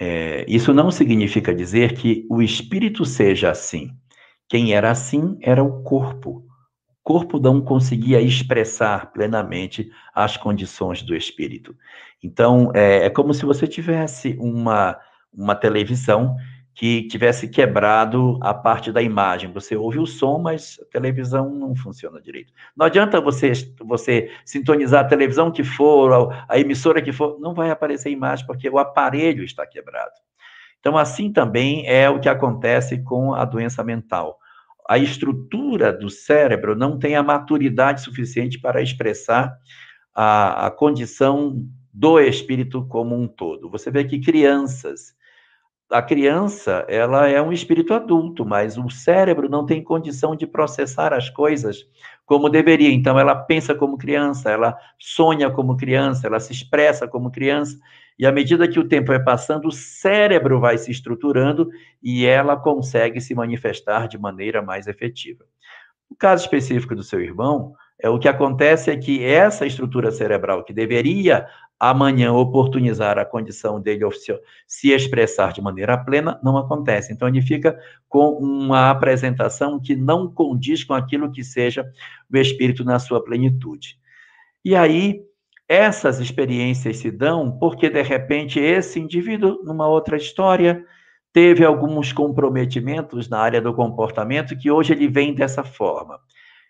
é, 0.00 0.44
isso 0.48 0.72
não 0.72 0.90
significa 0.90 1.54
dizer 1.54 1.94
que 1.94 2.26
o 2.28 2.42
espírito 2.42 3.04
seja 3.04 3.50
assim. 3.50 3.90
Quem 4.48 4.72
era 4.72 4.90
assim 4.90 5.38
era 5.40 5.62
o 5.62 5.82
corpo. 5.82 6.44
O 6.88 6.94
corpo 7.02 7.38
não 7.38 7.60
conseguia 7.60 8.20
expressar 8.20 9.12
plenamente 9.12 9.90
as 10.14 10.36
condições 10.36 11.02
do 11.02 11.14
espírito. 11.14 11.76
Então, 12.22 12.70
é, 12.74 13.06
é 13.06 13.10
como 13.10 13.34
se 13.34 13.44
você 13.44 13.66
tivesse 13.66 14.36
uma, 14.40 14.98
uma 15.32 15.54
televisão 15.54 16.34
que 16.74 17.06
tivesse 17.06 17.46
quebrado 17.46 18.36
a 18.42 18.52
parte 18.52 18.90
da 18.90 19.00
imagem. 19.00 19.52
Você 19.52 19.76
ouve 19.76 19.98
o 20.00 20.06
som, 20.06 20.38
mas 20.38 20.78
a 20.82 20.84
televisão 20.86 21.48
não 21.54 21.76
funciona 21.76 22.20
direito. 22.20 22.52
Não 22.76 22.84
adianta 22.84 23.20
você, 23.20 23.52
você 23.80 24.30
sintonizar 24.44 25.04
a 25.04 25.08
televisão 25.08 25.52
que 25.52 25.62
for, 25.62 26.34
a 26.48 26.58
emissora 26.58 27.00
que 27.00 27.12
for, 27.12 27.38
não 27.38 27.54
vai 27.54 27.70
aparecer 27.70 28.10
imagem, 28.10 28.44
porque 28.44 28.68
o 28.68 28.78
aparelho 28.78 29.44
está 29.44 29.64
quebrado. 29.64 30.12
Então, 30.80 30.98
assim 30.98 31.32
também 31.32 31.86
é 31.86 32.10
o 32.10 32.18
que 32.18 32.28
acontece 32.28 33.02
com 33.04 33.32
a 33.32 33.44
doença 33.44 33.84
mental. 33.84 34.38
A 34.88 34.98
estrutura 34.98 35.92
do 35.92 36.10
cérebro 36.10 36.74
não 36.74 36.98
tem 36.98 37.14
a 37.14 37.22
maturidade 37.22 38.02
suficiente 38.02 38.58
para 38.58 38.82
expressar 38.82 39.56
a, 40.12 40.66
a 40.66 40.70
condição 40.72 41.64
do 41.92 42.18
espírito 42.18 42.84
como 42.88 43.16
um 43.16 43.28
todo. 43.28 43.70
Você 43.70 43.90
vê 43.90 44.04
que 44.04 44.20
crianças 44.20 45.14
a 45.90 46.02
criança, 46.02 46.84
ela 46.88 47.28
é 47.28 47.40
um 47.40 47.52
espírito 47.52 47.94
adulto, 47.94 48.44
mas 48.44 48.76
o 48.76 48.88
cérebro 48.88 49.48
não 49.48 49.66
tem 49.66 49.82
condição 49.82 50.34
de 50.34 50.46
processar 50.46 51.12
as 51.12 51.28
coisas 51.28 51.86
como 52.24 52.48
deveria. 52.48 52.90
Então, 52.90 53.18
ela 53.18 53.34
pensa 53.34 53.74
como 53.74 53.98
criança, 53.98 54.50
ela 54.50 54.76
sonha 54.98 55.50
como 55.50 55.76
criança, 55.76 56.26
ela 56.26 56.40
se 56.40 56.52
expressa 56.52 57.06
como 57.06 57.30
criança. 57.30 57.78
E 58.18 58.26
à 58.26 58.32
medida 58.32 58.68
que 58.68 58.78
o 58.78 58.88
tempo 58.88 59.08
vai 59.08 59.22
passando, 59.22 59.68
o 59.68 59.72
cérebro 59.72 60.60
vai 60.60 60.78
se 60.78 60.90
estruturando 60.90 61.68
e 62.02 62.24
ela 62.24 62.56
consegue 62.56 63.20
se 63.20 63.34
manifestar 63.34 64.08
de 64.08 64.18
maneira 64.18 64.62
mais 64.62 64.86
efetiva. 64.86 65.44
No 66.10 66.16
caso 66.16 66.44
específico 66.44 66.94
do 66.94 67.02
seu 67.02 67.20
irmão, 67.20 67.74
é, 68.00 68.08
o 68.08 68.18
que 68.18 68.28
acontece 68.28 68.90
é 68.90 68.96
que 68.96 69.24
essa 69.24 69.66
estrutura 69.66 70.10
cerebral 70.10 70.64
que 70.64 70.72
deveria 70.72 71.46
amanhã 71.78 72.32
oportunizar 72.32 73.18
a 73.18 73.24
condição 73.24 73.80
dele 73.80 74.04
se 74.66 74.90
expressar 74.90 75.52
de 75.52 75.60
maneira 75.60 75.96
plena, 75.98 76.40
não 76.42 76.56
acontece. 76.56 77.12
Então, 77.12 77.28
ele 77.28 77.42
fica 77.42 77.78
com 78.08 78.30
uma 78.38 78.90
apresentação 78.90 79.80
que 79.80 79.94
não 79.94 80.30
condiz 80.30 80.84
com 80.84 80.94
aquilo 80.94 81.30
que 81.30 81.44
seja 81.44 81.86
o 82.32 82.36
espírito 82.36 82.84
na 82.84 82.98
sua 82.98 83.22
plenitude. 83.22 83.98
E 84.64 84.74
aí, 84.74 85.20
essas 85.68 86.20
experiências 86.20 86.98
se 86.98 87.10
dão 87.10 87.58
porque, 87.58 87.88
de 87.88 88.02
repente, 88.02 88.60
esse 88.60 89.00
indivíduo, 89.00 89.62
numa 89.64 89.88
outra 89.88 90.16
história, 90.16 90.84
teve 91.32 91.64
alguns 91.64 92.12
comprometimentos 92.12 93.28
na 93.28 93.40
área 93.40 93.60
do 93.60 93.74
comportamento 93.74 94.56
que 94.56 94.70
hoje 94.70 94.92
ele 94.92 95.08
vem 95.08 95.34
dessa 95.34 95.64
forma. 95.64 96.20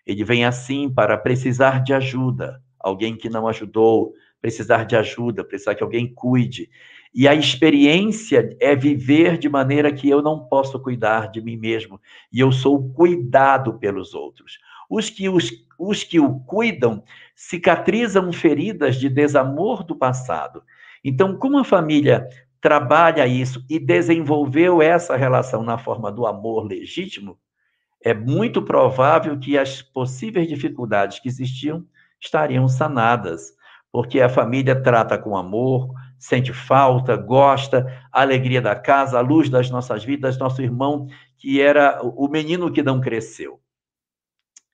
Ele 0.05 0.23
vem 0.23 0.45
assim 0.45 0.89
para 0.89 1.17
precisar 1.17 1.83
de 1.83 1.93
ajuda, 1.93 2.61
alguém 2.79 3.15
que 3.15 3.29
não 3.29 3.47
ajudou, 3.47 4.13
precisar 4.41 4.85
de 4.85 4.95
ajuda, 4.95 5.43
precisar 5.43 5.75
que 5.75 5.83
alguém 5.83 6.13
cuide. 6.13 6.69
E 7.13 7.27
a 7.27 7.33
experiência 7.33 8.55
é 8.59 8.75
viver 8.75 9.37
de 9.37 9.47
maneira 9.47 9.91
que 9.91 10.09
eu 10.09 10.21
não 10.21 10.45
posso 10.47 10.79
cuidar 10.79 11.31
de 11.31 11.41
mim 11.41 11.55
mesmo 11.55 11.99
e 12.31 12.39
eu 12.41 12.51
sou 12.51 12.91
cuidado 12.91 13.79
pelos 13.79 14.13
outros. 14.13 14.59
Os 14.89 15.09
que, 15.09 15.29
os, 15.29 15.49
os 15.79 16.03
que 16.03 16.19
o 16.19 16.39
cuidam 16.41 17.03
cicatrizam 17.33 18.31
feridas 18.31 18.97
de 18.97 19.09
desamor 19.09 19.83
do 19.83 19.95
passado. 19.95 20.61
Então, 21.03 21.37
como 21.37 21.57
a 21.57 21.63
família 21.63 22.27
trabalha 22.59 23.27
isso 23.27 23.63
e 23.69 23.79
desenvolveu 23.79 24.81
essa 24.81 25.15
relação 25.15 25.63
na 25.63 25.77
forma 25.77 26.11
do 26.11 26.25
amor 26.25 26.65
legítimo, 26.65 27.37
é 28.03 28.13
muito 28.13 28.61
provável 28.61 29.37
que 29.39 29.57
as 29.57 29.81
possíveis 29.81 30.47
dificuldades 30.47 31.19
que 31.19 31.27
existiam 31.27 31.85
estariam 32.19 32.67
sanadas, 32.67 33.53
porque 33.95 34.19
a 34.19 34.27
família 34.27 34.75
trata 34.75 35.17
com 35.17 35.37
amor, 35.37 35.89
sente 36.19 36.51
falta, 36.51 37.15
gosta, 37.15 37.87
a 38.11 38.23
alegria 38.23 38.61
da 38.61 38.75
casa, 38.75 39.17
a 39.17 39.21
luz 39.21 39.47
das 39.47 39.69
nossas 39.69 40.03
vidas, 40.03 40.37
nosso 40.37 40.61
irmão 40.61 41.07
que 41.37 41.61
era 41.61 42.01
o 42.03 42.27
menino 42.27 42.69
que 42.69 42.83
não 42.83 42.99
cresceu. 42.99 43.57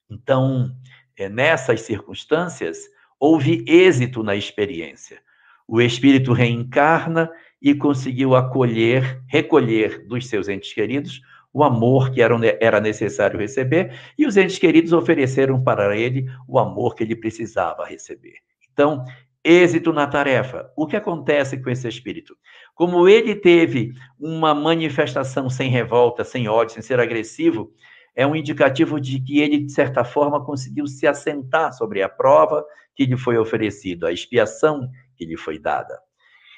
Então, 0.09 0.75
é, 1.15 1.29
nessas 1.29 1.81
circunstâncias, 1.81 2.79
houve 3.19 3.63
êxito 3.67 4.23
na 4.23 4.35
experiência. 4.35 5.21
O 5.67 5.79
espírito 5.79 6.33
reencarna 6.33 7.29
e 7.61 7.75
conseguiu 7.75 8.35
acolher, 8.35 9.21
recolher 9.27 10.03
dos 10.07 10.25
seus 10.25 10.49
entes 10.49 10.73
queridos 10.73 11.21
o 11.53 11.63
amor 11.63 12.09
que 12.09 12.23
era, 12.23 12.35
era 12.59 12.81
necessário 12.81 13.39
receber, 13.39 13.95
e 14.17 14.25
os 14.25 14.35
entes 14.35 14.57
queridos 14.57 14.93
ofereceram 14.93 15.63
para 15.63 15.95
ele 15.95 16.25
o 16.47 16.57
amor 16.57 16.95
que 16.95 17.03
ele 17.03 17.15
precisava 17.15 17.85
receber. 17.85 18.37
Então, 18.73 19.03
êxito 19.43 19.91
na 19.91 20.07
tarefa. 20.07 20.71
O 20.75 20.85
que 20.85 20.95
acontece 20.95 21.61
com 21.61 21.69
esse 21.69 21.87
espírito? 21.87 22.35
Como 22.75 23.07
ele 23.07 23.35
teve 23.35 23.93
uma 24.19 24.53
manifestação 24.53 25.49
sem 25.49 25.69
revolta, 25.69 26.23
sem 26.23 26.47
ódio, 26.47 26.73
sem 26.73 26.83
ser 26.83 26.99
agressivo, 26.99 27.71
é 28.15 28.25
um 28.27 28.35
indicativo 28.35 28.99
de 28.99 29.19
que 29.19 29.39
ele, 29.39 29.59
de 29.59 29.71
certa 29.71 30.03
forma, 30.03 30.43
conseguiu 30.43 30.85
se 30.85 31.07
assentar 31.07 31.73
sobre 31.73 32.01
a 32.01 32.09
prova 32.09 32.63
que 32.95 33.05
lhe 33.05 33.17
foi 33.17 33.37
oferecida, 33.37 34.07
a 34.07 34.11
expiação 34.11 34.89
que 35.15 35.25
lhe 35.25 35.37
foi 35.37 35.57
dada. 35.57 35.97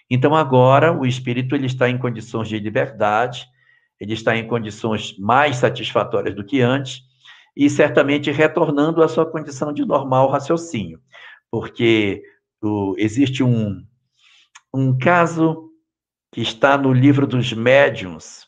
Então, 0.09 0.35
agora, 0.35 0.91
o 0.91 1.05
espírito 1.05 1.55
ele 1.55 1.67
está 1.67 1.89
em 1.89 1.97
condições 1.97 2.49
de 2.49 2.59
liberdade, 2.59 3.47
ele 3.99 4.13
está 4.13 4.35
em 4.35 4.47
condições 4.47 5.17
mais 5.17 5.57
satisfatórias 5.57 6.35
do 6.35 6.43
que 6.43 6.61
antes 6.61 7.01
e 7.55 7.69
certamente 7.69 8.31
retornando 8.31 9.03
à 9.03 9.07
sua 9.07 9.25
condição 9.25 9.71
de 9.71 9.85
normal 9.85 10.29
raciocínio, 10.29 10.99
porque 11.53 12.23
o, 12.63 12.95
existe 12.97 13.43
um, 13.43 13.85
um 14.73 14.97
caso 14.97 15.69
que 16.31 16.41
está 16.41 16.75
no 16.75 16.91
livro 16.91 17.27
dos 17.27 17.53
médiuns, 17.53 18.47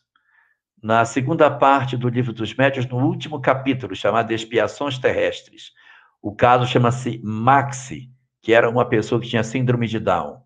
na 0.82 1.06
segunda 1.06 1.52
parte 1.52 1.96
do 1.96 2.10
livro 2.10 2.34
dos 2.34 2.56
médiuns, 2.56 2.88
no 2.88 2.98
último 2.98 3.40
capítulo, 3.40 3.96
chamado 3.96 4.32
Expiações 4.32 4.98
Terrestres. 4.98 5.72
O 6.20 6.36
caso 6.36 6.66
chama-se 6.66 7.22
Maxi, 7.24 8.10
que 8.42 8.52
era 8.52 8.68
uma 8.68 8.90
pessoa 8.90 9.22
que 9.22 9.30
tinha 9.30 9.44
síndrome 9.44 9.86
de 9.86 10.00
Down. 10.00 10.42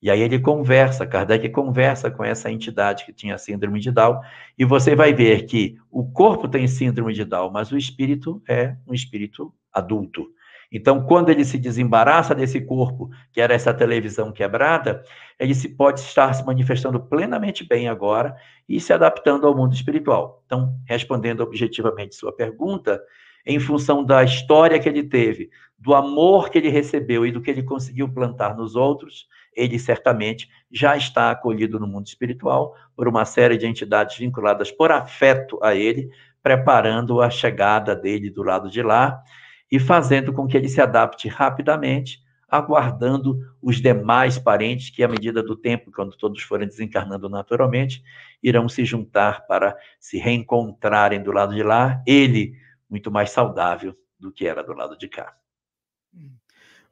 E 0.00 0.10
aí 0.10 0.22
ele 0.22 0.38
conversa, 0.38 1.06
Kardec 1.06 1.50
conversa 1.50 2.10
com 2.10 2.24
essa 2.24 2.50
entidade 2.50 3.04
que 3.04 3.12
tinha 3.12 3.36
síndrome 3.36 3.80
de 3.80 3.90
Down, 3.90 4.18
e 4.56 4.64
você 4.64 4.96
vai 4.96 5.12
ver 5.12 5.44
que 5.44 5.76
o 5.90 6.10
corpo 6.10 6.48
tem 6.48 6.66
síndrome 6.66 7.12
de 7.12 7.26
Down, 7.26 7.50
mas 7.50 7.70
o 7.70 7.76
espírito 7.76 8.42
é 8.48 8.78
um 8.86 8.94
espírito 8.94 9.52
adulto. 9.70 10.32
Então, 10.70 11.02
quando 11.02 11.30
ele 11.30 11.44
se 11.44 11.58
desembaraça 11.58 12.34
desse 12.34 12.60
corpo, 12.60 13.08
que 13.32 13.40
era 13.40 13.54
essa 13.54 13.72
televisão 13.72 14.30
quebrada, 14.30 15.02
ele 15.38 15.54
se 15.54 15.68
pode 15.70 16.00
estar 16.00 16.32
se 16.34 16.44
manifestando 16.44 17.00
plenamente 17.00 17.66
bem 17.66 17.88
agora 17.88 18.36
e 18.68 18.78
se 18.78 18.92
adaptando 18.92 19.46
ao 19.46 19.56
mundo 19.56 19.74
espiritual. 19.74 20.42
Então, 20.44 20.74
respondendo 20.86 21.40
objetivamente 21.40 22.14
sua 22.14 22.34
pergunta, 22.34 23.00
em 23.46 23.58
função 23.58 24.04
da 24.04 24.22
história 24.22 24.78
que 24.78 24.88
ele 24.88 25.02
teve, 25.02 25.48
do 25.78 25.94
amor 25.94 26.50
que 26.50 26.58
ele 26.58 26.68
recebeu 26.68 27.24
e 27.24 27.32
do 27.32 27.40
que 27.40 27.50
ele 27.50 27.62
conseguiu 27.62 28.06
plantar 28.12 28.54
nos 28.54 28.76
outros, 28.76 29.26
ele 29.56 29.78
certamente 29.78 30.50
já 30.70 30.96
está 30.96 31.30
acolhido 31.30 31.80
no 31.80 31.86
mundo 31.86 32.06
espiritual 32.06 32.74
por 32.94 33.08
uma 33.08 33.24
série 33.24 33.56
de 33.56 33.66
entidades 33.66 34.18
vinculadas 34.18 34.70
por 34.70 34.92
afeto 34.92 35.58
a 35.62 35.74
ele, 35.74 36.10
preparando 36.42 37.22
a 37.22 37.30
chegada 37.30 37.96
dele 37.96 38.28
do 38.28 38.42
lado 38.42 38.68
de 38.68 38.82
lá 38.82 39.22
e 39.70 39.78
fazendo 39.78 40.32
com 40.32 40.46
que 40.46 40.56
ele 40.56 40.68
se 40.68 40.80
adapte 40.80 41.28
rapidamente, 41.28 42.20
aguardando 42.48 43.38
os 43.60 43.80
demais 43.80 44.38
parentes 44.38 44.90
que, 44.90 45.02
à 45.02 45.08
medida 45.08 45.42
do 45.42 45.54
tempo, 45.54 45.92
quando 45.92 46.16
todos 46.16 46.42
forem 46.42 46.66
desencarnando 46.66 47.28
naturalmente, 47.28 48.02
irão 48.42 48.68
se 48.68 48.84
juntar 48.84 49.46
para 49.46 49.76
se 50.00 50.16
reencontrarem 50.16 51.22
do 51.22 51.30
lado 51.30 51.54
de 51.54 51.62
lá, 51.62 52.02
ele 52.06 52.54
muito 52.88 53.10
mais 53.10 53.30
saudável 53.30 53.94
do 54.18 54.32
que 54.32 54.46
era 54.46 54.62
do 54.62 54.72
lado 54.72 54.96
de 54.96 55.08
cá. 55.08 55.34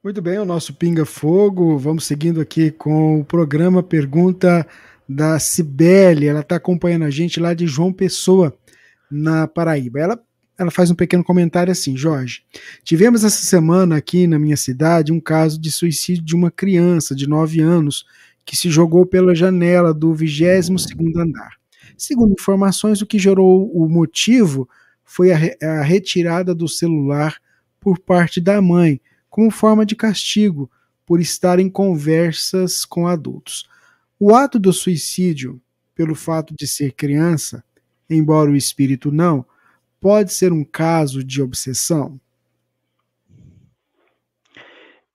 Muito 0.03 0.21
bem, 0.21 0.37
o 0.37 0.45
nosso 0.45 0.75
Pinga 0.75 1.05
Fogo. 1.05 1.77
Vamos 1.77 2.05
seguindo 2.05 2.39
aqui 2.39 2.69
com 2.69 3.19
o 3.19 3.25
programa 3.25 3.81
Pergunta 3.81 4.65
da 5.09 5.39
Cibele. 5.39 6.27
Ela 6.27 6.41
está 6.41 6.57
acompanhando 6.57 7.05
a 7.05 7.09
gente 7.09 7.39
lá 7.39 7.53
de 7.53 7.65
João 7.65 7.91
Pessoa, 7.91 8.55
na 9.09 9.47
Paraíba. 9.47 9.99
Ela 9.99 10.26
ela 10.57 10.71
faz 10.71 10.89
um 10.89 10.95
pequeno 10.95 11.23
comentário 11.23 11.71
assim, 11.71 11.95
Jorge. 11.95 12.41
Tivemos 12.83 13.23
essa 13.23 13.43
semana 13.43 13.97
aqui 13.97 14.25
na 14.25 14.39
minha 14.39 14.57
cidade 14.57 15.11
um 15.11 15.19
caso 15.19 15.59
de 15.59 15.71
suicídio 15.71 16.23
de 16.23 16.35
uma 16.35 16.49
criança 16.49 17.15
de 17.15 17.27
9 17.27 17.61
anos 17.61 18.05
que 18.43 18.55
se 18.55 18.69
jogou 18.69 19.05
pela 19.05 19.35
janela 19.35 19.93
do 19.93 20.13
22 20.13 20.81
segundo 20.81 21.19
andar. 21.19 21.57
Segundo 21.97 22.33
informações, 22.33 23.01
o 23.01 23.05
que 23.05 23.19
gerou 23.19 23.69
o 23.71 23.87
motivo 23.87 24.67
foi 25.03 25.31
a, 25.31 25.37
re 25.37 25.57
a 25.61 25.81
retirada 25.81 26.55
do 26.55 26.67
celular 26.67 27.37
por 27.79 27.99
parte 27.99 28.41
da 28.41 28.61
mãe, 28.61 28.99
como 29.29 29.51
forma 29.51 29.85
de 29.85 29.95
castigo 29.95 30.69
por 31.05 31.21
estar 31.21 31.59
em 31.59 31.69
conversas 31.69 32.83
com 32.83 33.07
adultos. 33.07 33.67
O 34.19 34.33
ato 34.33 34.57
do 34.59 34.73
suicídio, 34.73 35.61
pelo 35.95 36.15
fato 36.15 36.53
de 36.57 36.67
ser 36.67 36.93
criança, 36.93 37.63
embora 38.09 38.51
o 38.51 38.55
espírito 38.55 39.11
não, 39.11 39.45
pode 39.99 40.33
ser 40.33 40.51
um 40.51 40.63
caso 40.63 41.23
de 41.23 41.41
obsessão? 41.41 42.19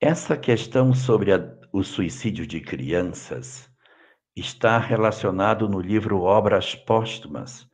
Essa 0.01 0.37
questão 0.37 0.93
sobre 0.93 1.33
a, 1.33 1.49
o 1.73 1.83
suicídio 1.83 2.47
de 2.47 2.61
crianças 2.61 3.71
está 4.35 4.79
relacionado 4.79 5.69
no 5.69 5.81
livro 5.81 6.23
Obras 6.23 6.75
Póstumas, 6.75 7.67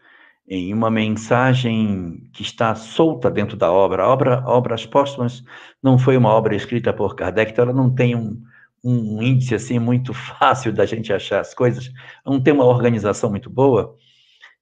em 0.46 0.72
uma 0.72 0.90
mensagem 0.90 2.28
que 2.32 2.42
está 2.42 2.74
solta 2.74 3.30
dentro 3.30 3.56
da 3.56 3.70
obra. 3.70 4.06
Obra 4.06 4.42
Obras 4.46 4.84
Póstumas 4.86 5.42
não 5.82 5.98
foi 5.98 6.16
uma 6.16 6.30
obra 6.30 6.54
escrita 6.54 6.92
por 6.92 7.14
Kardec, 7.14 7.52
então 7.52 7.64
ela 7.64 7.72
não 7.72 7.94
tem 7.94 8.14
um, 8.14 8.42
um 8.84 9.22
índice 9.22 9.54
assim 9.54 9.78
muito 9.78 10.12
fácil 10.14 10.72
da 10.72 10.86
gente 10.86 11.12
achar 11.12 11.40
as 11.40 11.54
coisas, 11.54 11.90
não 12.24 12.40
tem 12.40 12.52
uma 12.52 12.64
organização 12.64 13.30
muito 13.30 13.48
boa, 13.50 13.96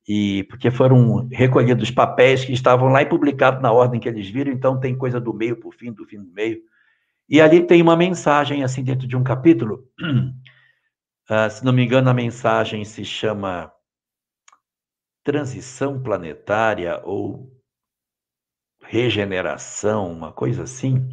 e 0.06 0.44
porque 0.44 0.70
foram 0.70 1.26
recolhidos 1.32 1.90
papéis 1.90 2.44
que 2.44 2.52
estavam 2.52 2.88
lá 2.88 3.02
e 3.02 3.06
publicados 3.06 3.60
na 3.60 3.72
ordem 3.72 3.98
que 3.98 4.08
eles 4.08 4.28
viram, 4.28 4.52
então 4.52 4.78
tem 4.78 4.96
coisa 4.96 5.18
do 5.20 5.34
meio 5.34 5.56
para 5.56 5.68
o 5.68 5.72
fim, 5.72 5.92
do 5.92 6.06
fim 6.06 6.22
do 6.22 6.32
meio. 6.32 6.60
E 7.28 7.40
ali 7.40 7.66
tem 7.66 7.82
uma 7.82 7.96
mensagem, 7.96 8.62
assim, 8.62 8.84
dentro 8.84 9.06
de 9.06 9.16
um 9.16 9.24
capítulo, 9.24 9.84
uh, 11.28 11.50
se 11.50 11.64
não 11.64 11.72
me 11.72 11.84
engano, 11.84 12.08
a 12.08 12.14
mensagem 12.14 12.84
se 12.84 13.04
chama 13.04 13.72
Transição 15.24 16.00
Planetária 16.00 17.00
ou 17.04 17.50
Regeneração, 18.80 20.12
uma 20.12 20.30
coisa 20.30 20.62
assim. 20.62 21.04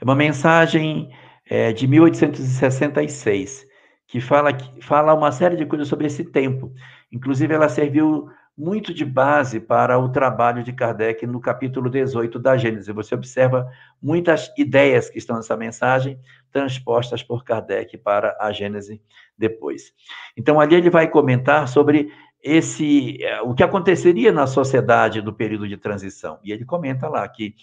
É 0.00 0.04
uma 0.04 0.14
mensagem 0.14 1.14
é, 1.44 1.70
de 1.74 1.86
1866, 1.86 3.66
que 4.06 4.22
fala, 4.22 4.56
fala 4.80 5.12
uma 5.12 5.30
série 5.30 5.56
de 5.56 5.66
coisas 5.66 5.86
sobre 5.86 6.06
esse 6.06 6.24
tempo. 6.24 6.72
Inclusive, 7.12 7.52
ela 7.52 7.68
serviu 7.68 8.30
muito 8.58 8.92
de 8.92 9.04
base 9.04 9.60
para 9.60 9.96
o 10.00 10.08
trabalho 10.08 10.64
de 10.64 10.72
Kardec 10.72 11.24
no 11.24 11.40
capítulo 11.40 11.88
18 11.88 12.40
da 12.40 12.56
Gênesis. 12.56 12.92
Você 12.92 13.14
observa 13.14 13.70
muitas 14.02 14.52
ideias 14.58 15.08
que 15.08 15.18
estão 15.18 15.36
nessa 15.36 15.56
mensagem 15.56 16.18
transpostas 16.50 17.22
por 17.22 17.44
Kardec 17.44 17.96
para 17.98 18.36
a 18.40 18.50
Gênese 18.50 19.00
depois. 19.38 19.92
Então, 20.36 20.58
ali 20.58 20.74
ele 20.74 20.90
vai 20.90 21.06
comentar 21.06 21.68
sobre 21.68 22.12
esse 22.42 23.22
é, 23.22 23.40
o 23.42 23.54
que 23.54 23.62
aconteceria 23.62 24.32
na 24.32 24.48
sociedade 24.48 25.20
do 25.20 25.32
período 25.32 25.68
de 25.68 25.76
transição. 25.76 26.40
E 26.42 26.50
ele 26.50 26.64
comenta 26.64 27.08
lá 27.08 27.28
que 27.28 27.54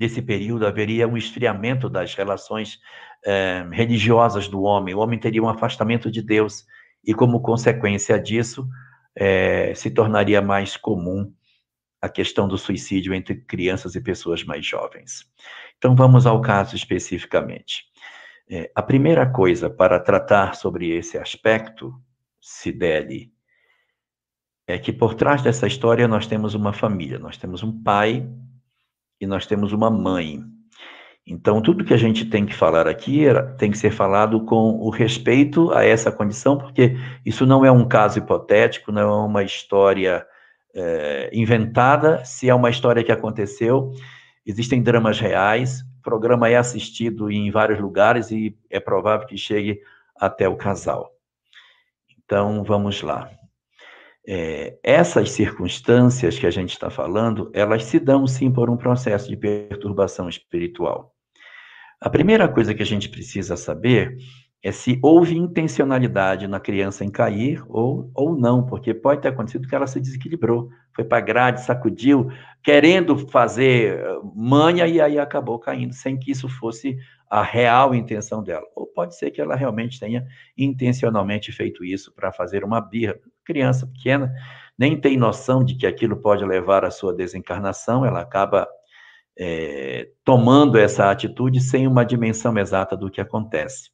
nesse 0.00 0.22
período 0.22 0.66
haveria 0.66 1.06
um 1.06 1.18
esfriamento 1.18 1.90
das 1.90 2.14
relações 2.14 2.78
eh, 3.24 3.66
religiosas 3.70 4.46
do 4.48 4.62
homem, 4.62 4.94
o 4.94 4.98
homem 4.98 5.18
teria 5.18 5.42
um 5.42 5.48
afastamento 5.48 6.10
de 6.10 6.20
Deus, 6.20 6.66
e 7.02 7.14
como 7.14 7.40
consequência 7.40 8.18
disso, 8.18 8.68
eh, 9.16 9.72
se 9.74 9.90
tornaria 9.90 10.42
mais 10.42 10.76
comum 10.76 11.32
a 12.00 12.08
questão 12.08 12.46
do 12.46 12.58
suicídio 12.58 13.14
entre 13.14 13.34
crianças 13.34 13.94
e 13.94 14.00
pessoas 14.00 14.44
mais 14.44 14.64
jovens. 14.64 15.24
Então 15.78 15.96
vamos 15.96 16.26
ao 16.26 16.40
caso 16.40 16.76
especificamente. 16.76 17.84
Eh, 18.48 18.70
a 18.74 18.82
primeira 18.82 19.26
coisa 19.28 19.70
para 19.70 19.98
tratar 19.98 20.54
sobre 20.54 20.90
esse 20.90 21.18
aspecto, 21.18 21.94
Sideli, 22.40 23.32
é 24.66 24.78
que 24.78 24.92
por 24.92 25.14
trás 25.14 25.42
dessa 25.42 25.66
história 25.66 26.06
nós 26.06 26.26
temos 26.26 26.54
uma 26.54 26.72
família, 26.72 27.18
nós 27.18 27.36
temos 27.36 27.62
um 27.62 27.82
pai 27.82 28.28
e 29.20 29.26
nós 29.26 29.46
temos 29.46 29.72
uma 29.72 29.90
mãe. 29.90 30.44
Então, 31.28 31.60
tudo 31.60 31.84
que 31.84 31.92
a 31.92 31.96
gente 31.96 32.24
tem 32.26 32.46
que 32.46 32.54
falar 32.54 32.86
aqui 32.86 33.24
tem 33.58 33.72
que 33.72 33.78
ser 33.78 33.90
falado 33.90 34.44
com 34.44 34.78
o 34.78 34.90
respeito 34.90 35.72
a 35.72 35.84
essa 35.84 36.12
condição, 36.12 36.56
porque 36.56 36.96
isso 37.24 37.44
não 37.44 37.64
é 37.64 37.70
um 37.70 37.86
caso 37.86 38.20
hipotético, 38.20 38.92
não 38.92 39.02
é 39.02 39.26
uma 39.26 39.42
história 39.42 40.24
é, 40.72 41.28
inventada, 41.32 42.24
se 42.24 42.48
é 42.48 42.54
uma 42.54 42.70
história 42.70 43.02
que 43.02 43.10
aconteceu, 43.10 43.90
existem 44.46 44.80
dramas 44.80 45.18
reais, 45.18 45.80
o 45.98 46.02
programa 46.02 46.48
é 46.48 46.56
assistido 46.56 47.28
em 47.28 47.50
vários 47.50 47.80
lugares 47.80 48.30
e 48.30 48.56
é 48.70 48.78
provável 48.78 49.26
que 49.26 49.36
chegue 49.36 49.80
até 50.14 50.48
o 50.48 50.56
casal. 50.56 51.10
Então, 52.24 52.62
vamos 52.62 53.02
lá. 53.02 53.28
É, 54.24 54.78
essas 54.80 55.32
circunstâncias 55.32 56.38
que 56.38 56.46
a 56.46 56.50
gente 56.50 56.70
está 56.70 56.88
falando, 56.88 57.50
elas 57.52 57.84
se 57.84 57.98
dão 57.98 58.28
sim 58.28 58.48
por 58.50 58.70
um 58.70 58.76
processo 58.76 59.28
de 59.28 59.36
perturbação 59.36 60.28
espiritual. 60.28 61.15
A 62.00 62.10
primeira 62.10 62.46
coisa 62.48 62.74
que 62.74 62.82
a 62.82 62.86
gente 62.86 63.08
precisa 63.08 63.56
saber 63.56 64.16
é 64.62 64.72
se 64.72 64.98
houve 65.02 65.36
intencionalidade 65.36 66.48
na 66.48 66.58
criança 66.58 67.04
em 67.04 67.10
cair 67.10 67.62
ou, 67.68 68.10
ou 68.14 68.36
não, 68.36 68.66
porque 68.66 68.92
pode 68.92 69.22
ter 69.22 69.28
acontecido 69.28 69.68
que 69.68 69.74
ela 69.74 69.86
se 69.86 70.00
desequilibrou, 70.00 70.68
foi 70.94 71.04
para 71.04 71.18
a 71.18 71.20
grade, 71.20 71.62
sacudiu, 71.62 72.28
querendo 72.62 73.16
fazer 73.28 73.98
eh, 73.98 74.18
manha 74.34 74.86
e 74.86 75.00
aí 75.00 75.18
acabou 75.18 75.58
caindo, 75.58 75.94
sem 75.94 76.18
que 76.18 76.30
isso 76.30 76.48
fosse 76.48 76.98
a 77.30 77.42
real 77.42 77.94
intenção 77.94 78.42
dela. 78.42 78.66
Ou 78.74 78.86
pode 78.86 79.16
ser 79.16 79.30
que 79.30 79.40
ela 79.40 79.54
realmente 79.54 80.00
tenha 80.00 80.26
intencionalmente 80.56 81.52
feito 81.52 81.84
isso 81.84 82.12
para 82.14 82.32
fazer 82.32 82.64
uma 82.64 82.80
birra. 82.80 83.16
Criança 83.44 83.86
pequena 83.86 84.32
nem 84.78 85.00
tem 85.00 85.16
noção 85.16 85.64
de 85.64 85.76
que 85.76 85.86
aquilo 85.86 86.16
pode 86.16 86.44
levar 86.44 86.84
à 86.84 86.90
sua 86.90 87.14
desencarnação, 87.14 88.04
ela 88.04 88.20
acaba 88.20 88.66
é, 89.38 90.08
tomando 90.24 90.78
essa 90.78 91.10
atitude 91.10 91.60
sem 91.60 91.86
uma 91.86 92.04
dimensão 92.04 92.56
exata 92.58 92.96
do 92.96 93.10
que 93.10 93.20
acontece 93.20 93.90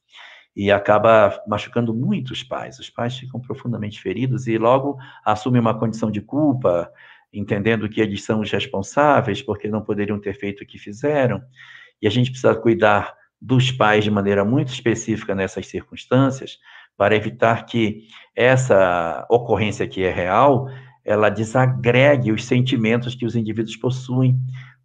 e 0.54 0.70
acaba 0.70 1.40
machucando 1.46 1.94
muito 1.94 2.32
os 2.32 2.42
pais. 2.42 2.78
Os 2.78 2.90
pais 2.90 3.16
ficam 3.16 3.40
profundamente 3.40 4.00
feridos 4.00 4.46
e 4.46 4.58
logo 4.58 4.98
assumem 5.24 5.60
uma 5.60 5.78
condição 5.78 6.10
de 6.10 6.20
culpa, 6.20 6.90
entendendo 7.32 7.88
que 7.88 8.00
eles 8.00 8.22
são 8.22 8.40
os 8.40 8.50
responsáveis 8.50 9.40
porque 9.40 9.68
não 9.68 9.82
poderiam 9.82 10.20
ter 10.20 10.34
feito 10.34 10.62
o 10.62 10.66
que 10.66 10.78
fizeram. 10.78 11.42
E 12.00 12.06
a 12.06 12.10
gente 12.10 12.30
precisa 12.30 12.54
cuidar 12.54 13.14
dos 13.40 13.72
pais 13.72 14.04
de 14.04 14.10
maneira 14.10 14.44
muito 14.44 14.68
específica 14.68 15.34
nessas 15.34 15.66
circunstâncias, 15.66 16.58
para 16.96 17.16
evitar 17.16 17.64
que 17.64 18.06
essa 18.36 19.26
ocorrência 19.28 19.88
que 19.88 20.04
é 20.04 20.12
real, 20.12 20.68
ela 21.04 21.30
desagregue 21.30 22.30
os 22.30 22.44
sentimentos 22.44 23.14
que 23.14 23.26
os 23.26 23.34
indivíduos 23.34 23.76
possuem, 23.76 24.38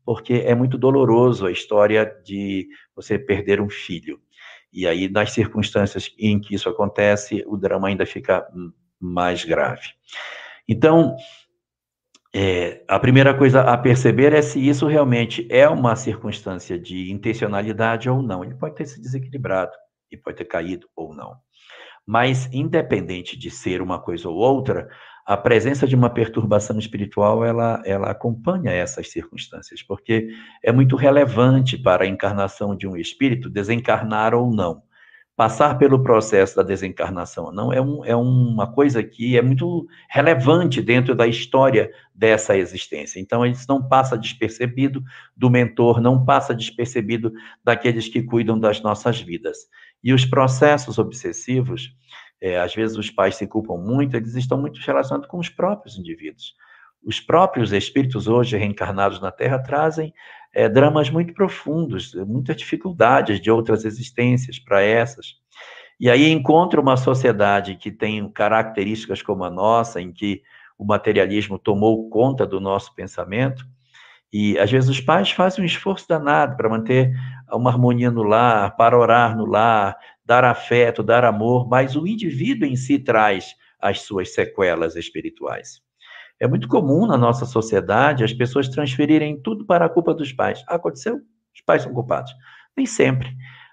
porque 0.08 0.36
é 0.36 0.56
muito 0.56 0.78
doloroso 0.78 1.46
a 1.46 1.52
história 1.52 2.06
de 2.24 2.70
você 2.96 3.20
perder 3.20 3.60
um 3.60 3.70
filho. 3.70 4.22
E 4.72 4.88
aí, 4.88 5.10
nas 5.10 5.34
circunstâncias 5.34 6.10
em 6.18 6.40
que 6.40 6.56
isso 6.56 6.70
acontece, 6.70 7.44
o 7.46 7.58
drama 7.58 7.90
ainda 7.90 8.06
fica 8.06 8.48
mais 8.98 9.44
grave. 9.44 9.90
Então, 10.66 11.14
é, 12.34 12.86
a 12.88 12.98
primeira 12.98 13.38
coisa 13.38 13.60
a 13.64 13.78
perceber 13.78 14.32
é 14.32 14.42
se 14.42 14.66
isso 14.66 14.88
realmente 14.88 15.46
é 15.52 15.68
uma 15.68 15.94
circunstância 15.98 16.80
de 16.80 17.12
intencionalidade 17.12 18.10
ou 18.10 18.22
não. 18.22 18.46
Ele 18.46 18.56
pode 18.56 18.76
ter 18.76 18.86
se 18.86 19.02
desequilibrado 19.02 19.74
e 20.10 20.16
pode 20.16 20.38
ter 20.38 20.46
caído 20.46 20.88
ou 20.96 21.14
não. 21.14 21.36
Mas, 22.06 22.48
independente 22.54 23.38
de 23.38 23.52
ser 23.52 23.82
uma 23.82 24.00
coisa 24.00 24.30
ou 24.30 24.38
outra, 24.38 24.88
a 25.28 25.36
presença 25.36 25.86
de 25.86 25.94
uma 25.94 26.10
perturbação 26.10 26.80
espiritual, 26.80 27.44
ela, 27.44 27.82
ela 27.84 28.10
acompanha 28.10 28.72
essas 28.72 29.12
circunstâncias, 29.12 29.84
porque 29.84 30.30
é 30.64 30.72
muito 30.72 30.96
relevante 30.96 31.78
para 31.78 32.06
a 32.06 32.08
encarnação 32.08 32.74
de 32.74 32.88
um 32.88 32.96
espírito, 32.96 33.50
desencarnar 33.50 34.34
ou 34.34 34.50
não. 34.50 34.84
Passar 35.36 35.78
pelo 35.78 36.02
processo 36.02 36.56
da 36.56 36.64
desencarnação 36.64 37.44
ou 37.44 37.52
não 37.52 37.74
é, 37.74 37.82
um, 37.82 38.06
é 38.06 38.16
uma 38.16 38.72
coisa 38.72 39.04
que 39.04 39.38
é 39.38 39.42
muito 39.42 39.86
relevante 40.10 40.82
dentro 40.82 41.14
da 41.14 41.28
história 41.28 41.92
dessa 42.16 42.58
existência. 42.58 43.20
Então, 43.20 43.46
isso 43.46 43.66
não 43.68 43.86
passa 43.86 44.18
despercebido 44.18 45.04
do 45.36 45.50
mentor, 45.50 46.00
não 46.00 46.24
passa 46.24 46.56
despercebido 46.56 47.34
daqueles 47.62 48.08
que 48.08 48.24
cuidam 48.24 48.58
das 48.58 48.82
nossas 48.82 49.20
vidas. 49.20 49.58
E 50.02 50.14
os 50.14 50.24
processos 50.24 50.98
obsessivos, 50.98 51.92
é, 52.42 52.60
às 52.60 52.74
vezes 52.74 52.98
os 52.98 53.10
pais 53.10 53.36
se 53.36 53.48
culpam 53.48 53.78
muito, 53.78 54.16
eles 54.16 54.36
estão 54.36 54.60
muito 54.60 54.80
relacionados 54.80 55.28
com 55.28 55.40
os 55.40 55.50
próprios 55.50 55.98
indivíduos. 55.98 56.54
Os 57.04 57.20
próprios 57.20 57.72
espíritos 57.72 58.28
hoje 58.28 58.58
reencarnados 58.58 59.22
na 59.22 59.32
Terra 59.32 59.60
trazem 59.60 60.14
é, 60.54 60.68
dramas 60.68 61.10
muito 61.10 61.34
profundos, 61.34 62.14
muitas 62.14 62.56
dificuldades 62.56 63.40
de 63.40 63.50
outras 63.52 63.86
existências 63.86 64.60
para 64.60 64.82
essas. 64.82 65.36
E 66.00 66.10
aí 66.10 66.30
encontra 66.32 66.80
uma 66.80 66.98
sociedade 66.98 67.76
que 67.76 67.92
tem 67.92 68.30
características 68.32 69.22
como 69.22 69.44
a 69.44 69.50
nossa, 69.50 70.00
em 70.02 70.12
que 70.12 70.42
o 70.78 70.86
materialismo 70.86 71.58
tomou 71.58 72.08
conta 72.10 72.46
do 72.46 72.60
nosso 72.60 72.94
pensamento, 72.94 73.66
E 74.32 74.60
às 74.60 74.70
vezes 74.70 74.90
os 74.90 75.00
pais 75.00 75.32
fazem 75.32 75.64
um 75.64 75.66
esforço 75.66 76.08
danado 76.08 76.58
para 76.58 76.70
manter 76.70 77.14
uma 77.52 77.70
harmonia 77.70 78.12
no 78.12 78.24
lar, 78.24 78.76
para 78.76 78.98
orar 78.98 79.38
no 79.38 79.46
lar, 79.46 79.96
dar 80.28 80.44
afeto, 80.44 81.02
dar 81.02 81.24
amor, 81.24 81.70
mas 81.70 81.96
o 81.96 82.06
indivíduo 82.06 82.68
em 82.68 82.76
si 82.76 83.00
traz 83.00 83.56
as 83.80 84.02
suas 84.02 84.34
sequelas 84.34 84.98
espirituais. 84.98 85.82
É 86.38 86.46
muito 86.46 86.68
comum 86.68 87.08
na 87.08 87.18
nossa 87.18 87.46
sociedade 87.46 88.26
as 88.26 88.34
pessoas 88.34 88.68
transferirem 88.68 89.42
tudo 89.42 89.66
para 89.66 89.86
a 89.86 89.90
culpa 89.90 90.14
dos 90.14 90.34
pais. 90.34 90.62
Ah, 90.68 90.76
aconteceu? 90.76 91.22
Os 91.56 91.62
pais 91.62 91.84
são 91.84 91.94
culpados. 91.94 92.34
Nem 92.76 92.86
sempre. 92.86 93.30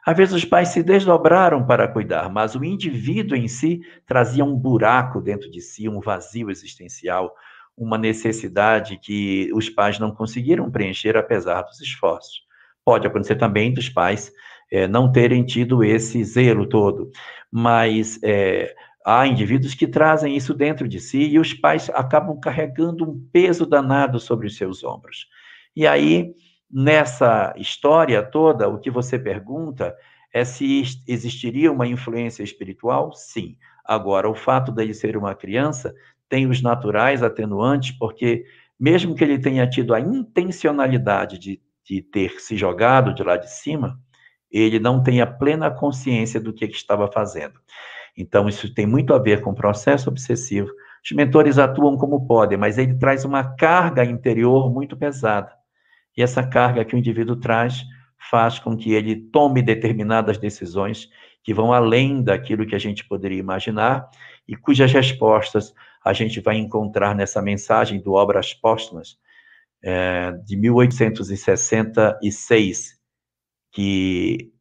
Às 0.07 0.16
vezes 0.16 0.34
os 0.34 0.44
pais 0.44 0.68
se 0.68 0.82
desdobraram 0.82 1.66
para 1.66 1.88
cuidar, 1.88 2.30
mas 2.30 2.55
o 2.55 2.64
indivíduo 2.64 3.36
em 3.36 3.48
si 3.48 3.80
trazia 4.07 4.44
um 4.44 4.55
buraco 4.55 5.20
dentro 5.20 5.50
de 5.50 5.61
si, 5.61 5.88
um 5.88 5.98
vazio 5.98 6.50
existencial, 6.50 7.34
uma 7.76 7.98
necessidade 7.98 8.96
que 8.98 9.50
os 9.52 9.68
pais 9.68 9.98
não 9.98 10.14
conseguiram 10.14 10.70
preencher 10.70 11.16
apesar 11.16 11.62
dos 11.62 11.80
esforços. 11.80 12.44
Pode 12.84 13.07
acontecer 13.07 13.36
também 13.36 13.74
dos 13.74 13.88
pais 13.88 14.30
é, 14.74 14.88
não 14.88 15.12
terem 15.12 15.44
tido 15.44 15.84
esse 15.84 16.24
zelo 16.24 16.68
todo, 16.68 17.08
mas 17.48 18.18
é, 18.24 18.74
há 19.06 19.24
indivíduos 19.24 19.72
que 19.72 19.86
trazem 19.86 20.36
isso 20.36 20.52
dentro 20.52 20.88
de 20.88 20.98
si 20.98 21.28
e 21.28 21.38
os 21.38 21.54
pais 21.54 21.88
acabam 21.90 22.40
carregando 22.40 23.08
um 23.08 23.24
peso 23.32 23.64
danado 23.64 24.18
sobre 24.18 24.48
os 24.48 24.56
seus 24.56 24.82
ombros. 24.82 25.28
E 25.76 25.86
aí, 25.86 26.34
nessa 26.68 27.54
história 27.56 28.20
toda, 28.20 28.68
o 28.68 28.80
que 28.80 28.90
você 28.90 29.16
pergunta 29.16 29.94
é 30.32 30.44
se 30.44 30.82
existiria 31.06 31.70
uma 31.70 31.86
influência 31.86 32.42
espiritual? 32.42 33.12
Sim. 33.12 33.56
Agora, 33.84 34.28
o 34.28 34.34
fato 34.34 34.72
de 34.72 34.82
ele 34.82 34.94
ser 34.94 35.16
uma 35.16 35.36
criança 35.36 35.94
tem 36.28 36.48
os 36.48 36.60
naturais 36.60 37.22
atenuantes, 37.22 37.92
porque 37.92 38.44
mesmo 38.80 39.14
que 39.14 39.22
ele 39.22 39.38
tenha 39.38 39.70
tido 39.70 39.94
a 39.94 40.00
intencionalidade 40.00 41.38
de, 41.38 41.62
de 41.84 42.02
ter 42.02 42.40
se 42.40 42.56
jogado 42.56 43.14
de 43.14 43.22
lá 43.22 43.36
de 43.36 43.48
cima, 43.48 44.02
ele 44.62 44.78
não 44.78 45.02
tem 45.02 45.20
a 45.20 45.26
plena 45.26 45.70
consciência 45.70 46.40
do 46.40 46.52
que, 46.52 46.68
que 46.68 46.76
estava 46.76 47.11
fazendo. 47.11 47.55
Então, 48.16 48.48
isso 48.48 48.72
tem 48.72 48.86
muito 48.86 49.12
a 49.12 49.18
ver 49.18 49.40
com 49.40 49.50
o 49.50 49.55
processo 49.55 50.09
obsessivo. 50.09 50.70
Os 51.05 51.12
mentores 51.12 51.59
atuam 51.59 51.96
como 51.96 52.26
podem, 52.26 52.57
mas 52.57 52.78
ele 52.78 52.94
traz 52.94 53.24
uma 53.24 53.55
carga 53.57 54.05
interior 54.05 54.72
muito 54.72 54.96
pesada. 54.96 55.52
E 56.16 56.22
essa 56.22 56.46
carga 56.46 56.84
que 56.84 56.94
o 56.94 56.98
indivíduo 56.98 57.36
traz 57.36 57.82
faz 58.30 58.59
com 58.59 58.76
que 58.76 58.92
ele 58.92 59.16
tome 59.16 59.61
determinadas 59.61 60.38
decisões 60.38 61.09
que 61.42 61.52
vão 61.52 61.72
além 61.72 62.22
daquilo 62.22 62.66
que 62.66 62.74
a 62.74 62.78
gente 62.78 63.07
poderia 63.07 63.38
imaginar 63.38 64.09
e 64.48 64.57
cujas 64.57 64.90
respostas 64.92 65.74
a 66.05 66.12
gente 66.12 66.40
vai 66.40 66.57
encontrar 66.57 67.14
nessa 67.14 67.40
mensagem 67.42 68.00
do 68.00 68.12
Obras 68.12 68.55
Póstumas 68.55 69.18
é, 69.82 70.32
de 70.44 70.57
1866, 70.57 72.93
que 73.74 74.52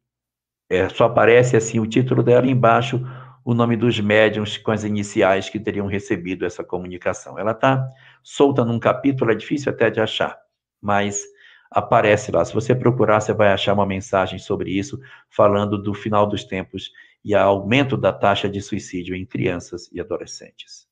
é, 0.68 0.88
só 0.88 1.04
aparece 1.04 1.56
assim 1.56 1.78
o 1.78 1.86
título 1.86 2.22
dela 2.22 2.46
embaixo, 2.48 3.00
o 3.44 3.54
nome 3.54 3.76
dos 3.76 4.00
médiums 4.00 4.58
com 4.58 4.72
as 4.72 4.82
iniciais 4.82 5.48
que 5.48 5.60
teriam 5.60 5.86
recebido 5.86 6.44
essa 6.44 6.64
comunicação. 6.64 7.38
Ela 7.38 7.52
está 7.52 7.88
solta 8.24 8.64
num 8.64 8.78
capítulo, 8.78 9.30
é 9.30 9.34
difícil 9.36 9.70
até 9.70 9.88
de 9.88 10.00
achar, 10.00 10.36
mas 10.82 11.22
aparece 11.70 12.32
lá. 12.32 12.44
Se 12.44 12.52
você 12.52 12.74
procurar, 12.74 13.20
você 13.20 13.32
vai 13.32 13.52
achar 13.52 13.72
uma 13.72 13.86
mensagem 13.86 14.38
sobre 14.38 14.72
isso, 14.72 14.98
falando 15.30 15.80
do 15.80 15.94
final 15.94 16.26
dos 16.26 16.42
tempos 16.42 16.90
e 17.24 17.36
aumento 17.36 17.96
da 17.96 18.12
taxa 18.12 18.48
de 18.48 18.60
suicídio 18.60 19.14
em 19.14 19.24
crianças 19.24 19.88
e 19.92 20.00
adolescentes. 20.00 20.88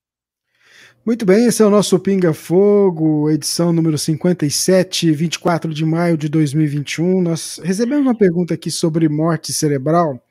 Muito 1.04 1.26
bem, 1.26 1.46
esse 1.46 1.60
é 1.60 1.66
o 1.66 1.70
nosso 1.70 1.98
Pinga 1.98 2.32
Fogo, 2.32 3.28
edição 3.28 3.72
número 3.72 3.98
57, 3.98 5.10
24 5.10 5.74
de 5.74 5.84
maio 5.84 6.16
de 6.16 6.28
2021. 6.28 7.20
Nós 7.20 7.60
recebemos 7.62 8.06
uma 8.06 8.16
pergunta 8.16 8.54
aqui 8.54 8.70
sobre 8.70 9.08
morte 9.08 9.52
cerebral 9.52 10.22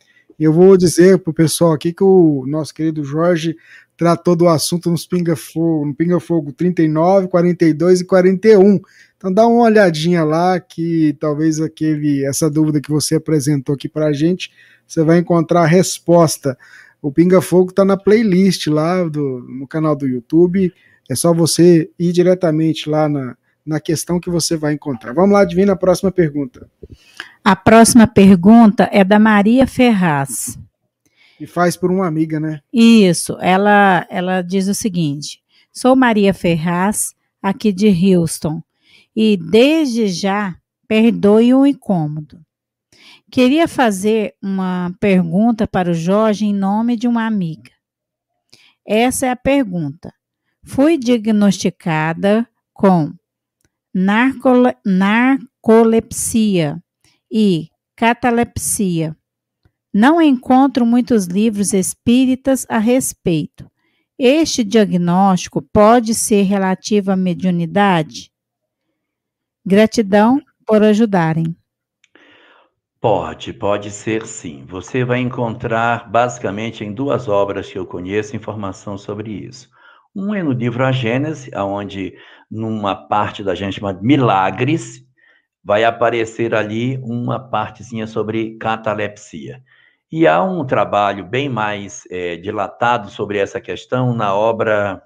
eu 0.43 0.51
vou 0.51 0.75
dizer 0.75 1.19
pro 1.19 1.31
pessoal 1.31 1.73
aqui 1.73 1.93
que 1.93 2.03
o 2.03 2.45
nosso 2.47 2.73
querido 2.73 3.03
Jorge 3.03 3.55
tratou 3.95 4.35
do 4.35 4.47
assunto 4.47 4.89
nos 4.89 5.05
Pinga 5.05 5.35
Fogo, 5.35 5.85
no 5.85 5.93
Pinga 5.93 6.19
Fogo 6.19 6.51
39, 6.51 7.27
42 7.27 8.01
e 8.01 8.05
41. 8.05 8.79
Então 9.15 9.31
dá 9.31 9.45
uma 9.45 9.65
olhadinha 9.65 10.23
lá 10.23 10.59
que 10.59 11.15
talvez 11.19 11.61
aquele 11.61 12.25
essa 12.25 12.49
dúvida 12.49 12.81
que 12.81 12.89
você 12.89 13.17
apresentou 13.17 13.75
aqui 13.75 13.87
para 13.87 14.07
a 14.07 14.13
gente, 14.13 14.51
você 14.87 15.03
vai 15.03 15.19
encontrar 15.19 15.61
a 15.61 15.67
resposta. 15.67 16.57
O 17.01 17.11
Pinga 17.11 17.41
Fogo 17.41 17.71
está 17.71 17.83
na 17.83 17.97
playlist 17.97 18.67
lá 18.67 19.03
do, 19.03 19.39
no 19.49 19.67
canal 19.67 19.95
do 19.95 20.07
YouTube. 20.07 20.71
É 21.09 21.15
só 21.15 21.33
você 21.33 21.89
ir 21.97 22.11
diretamente 22.11 22.87
lá 22.89 23.09
na, 23.09 23.35
na 23.65 23.79
questão 23.79 24.19
que 24.19 24.29
você 24.29 24.55
vai 24.55 24.73
encontrar. 24.73 25.13
Vamos 25.13 25.31
lá, 25.31 25.41
adivinha 25.41 25.71
a 25.71 25.75
próxima 25.75 26.11
pergunta. 26.11 26.69
A 27.43 27.55
próxima 27.55 28.05
pergunta 28.05 28.87
é 28.91 29.03
da 29.03 29.17
Maria 29.17 29.65
Ferraz. 29.65 30.59
E 31.39 31.47
faz 31.47 31.75
por 31.75 31.89
uma 31.89 32.05
amiga, 32.05 32.39
né? 32.39 32.59
Isso. 32.71 33.35
Ela, 33.41 34.05
ela 34.11 34.43
diz 34.43 34.67
o 34.67 34.75
seguinte: 34.75 35.41
Sou 35.71 35.95
Maria 35.95 36.35
Ferraz, 36.35 37.15
aqui 37.41 37.71
de 37.71 37.87
Houston, 37.87 38.61
e 39.15 39.37
desde 39.37 40.07
já 40.07 40.55
perdoe 40.87 41.53
o 41.55 41.65
incômodo. 41.65 42.39
Queria 43.31 43.65
fazer 43.65 44.35
uma 44.43 44.93
pergunta 44.99 45.65
para 45.65 45.91
o 45.91 45.93
Jorge 45.93 46.45
em 46.45 46.53
nome 46.53 46.97
de 46.97 47.07
uma 47.07 47.25
amiga. 47.25 47.71
Essa 48.85 49.27
é 49.27 49.29
a 49.29 49.37
pergunta. 49.37 50.13
Fui 50.65 50.97
diagnosticada 50.97 52.45
com 52.73 53.13
narcole 53.93 54.75
narcolepsia 54.85 56.83
e 57.31 57.69
catalepsia. 57.95 59.15
Não 59.93 60.21
encontro 60.21 60.85
muitos 60.85 61.25
livros 61.25 61.71
espíritas 61.71 62.65
a 62.67 62.79
respeito. 62.79 63.71
Este 64.19 64.61
diagnóstico 64.61 65.61
pode 65.61 66.13
ser 66.13 66.41
relativo 66.41 67.11
à 67.11 67.15
mediunidade? 67.15 68.29
Gratidão 69.65 70.41
por 70.65 70.83
ajudarem. 70.83 71.55
Pode, 73.01 73.51
pode 73.51 73.89
ser 73.89 74.27
sim. 74.27 74.63
Você 74.67 75.03
vai 75.03 75.17
encontrar 75.19 76.07
basicamente 76.07 76.83
em 76.83 76.93
duas 76.93 77.27
obras 77.27 77.67
que 77.67 77.79
eu 77.79 77.83
conheço 77.83 78.35
informação 78.35 78.95
sobre 78.95 79.31
isso. 79.31 79.71
Um 80.15 80.35
é 80.35 80.43
no 80.43 80.51
livro 80.51 80.85
A 80.85 80.91
Gênese, 80.91 81.49
onde 81.55 82.15
numa 82.49 82.95
parte 82.95 83.43
da 83.43 83.55
gente 83.55 83.79
chamada 83.79 83.99
Milagres, 84.03 85.03
vai 85.63 85.83
aparecer 85.83 86.53
ali 86.53 86.99
uma 86.99 87.39
partezinha 87.39 88.05
sobre 88.05 88.55
catalepsia. 88.59 89.63
E 90.11 90.27
há 90.27 90.43
um 90.43 90.63
trabalho 90.63 91.25
bem 91.25 91.49
mais 91.49 92.03
é, 92.11 92.35
dilatado 92.35 93.09
sobre 93.09 93.39
essa 93.39 93.59
questão 93.59 94.13
na 94.13 94.35
obra 94.35 95.01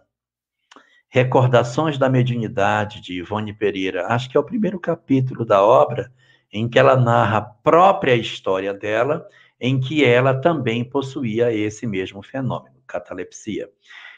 Recordações 1.08 1.98
da 1.98 2.10
Mediunidade, 2.10 3.00
de 3.00 3.20
Ivone 3.20 3.54
Pereira. 3.54 4.08
Acho 4.08 4.30
que 4.30 4.36
é 4.36 4.40
o 4.40 4.44
primeiro 4.46 4.78
capítulo 4.82 5.46
da 5.46 5.64
obra 5.64 6.12
em 6.56 6.70
que 6.70 6.80
ela 6.80 6.96
narra 6.96 7.38
a 7.40 7.42
própria 7.42 8.16
história 8.16 8.74
dela, 8.74 9.28
em 9.60 9.78
que 9.78 10.06
ela 10.06 10.34
também 10.34 10.86
possuía 10.86 11.52
esse 11.52 11.86
mesmo 11.86 12.24
fenômeno, 12.24 12.78
catalepsia. 12.88 13.70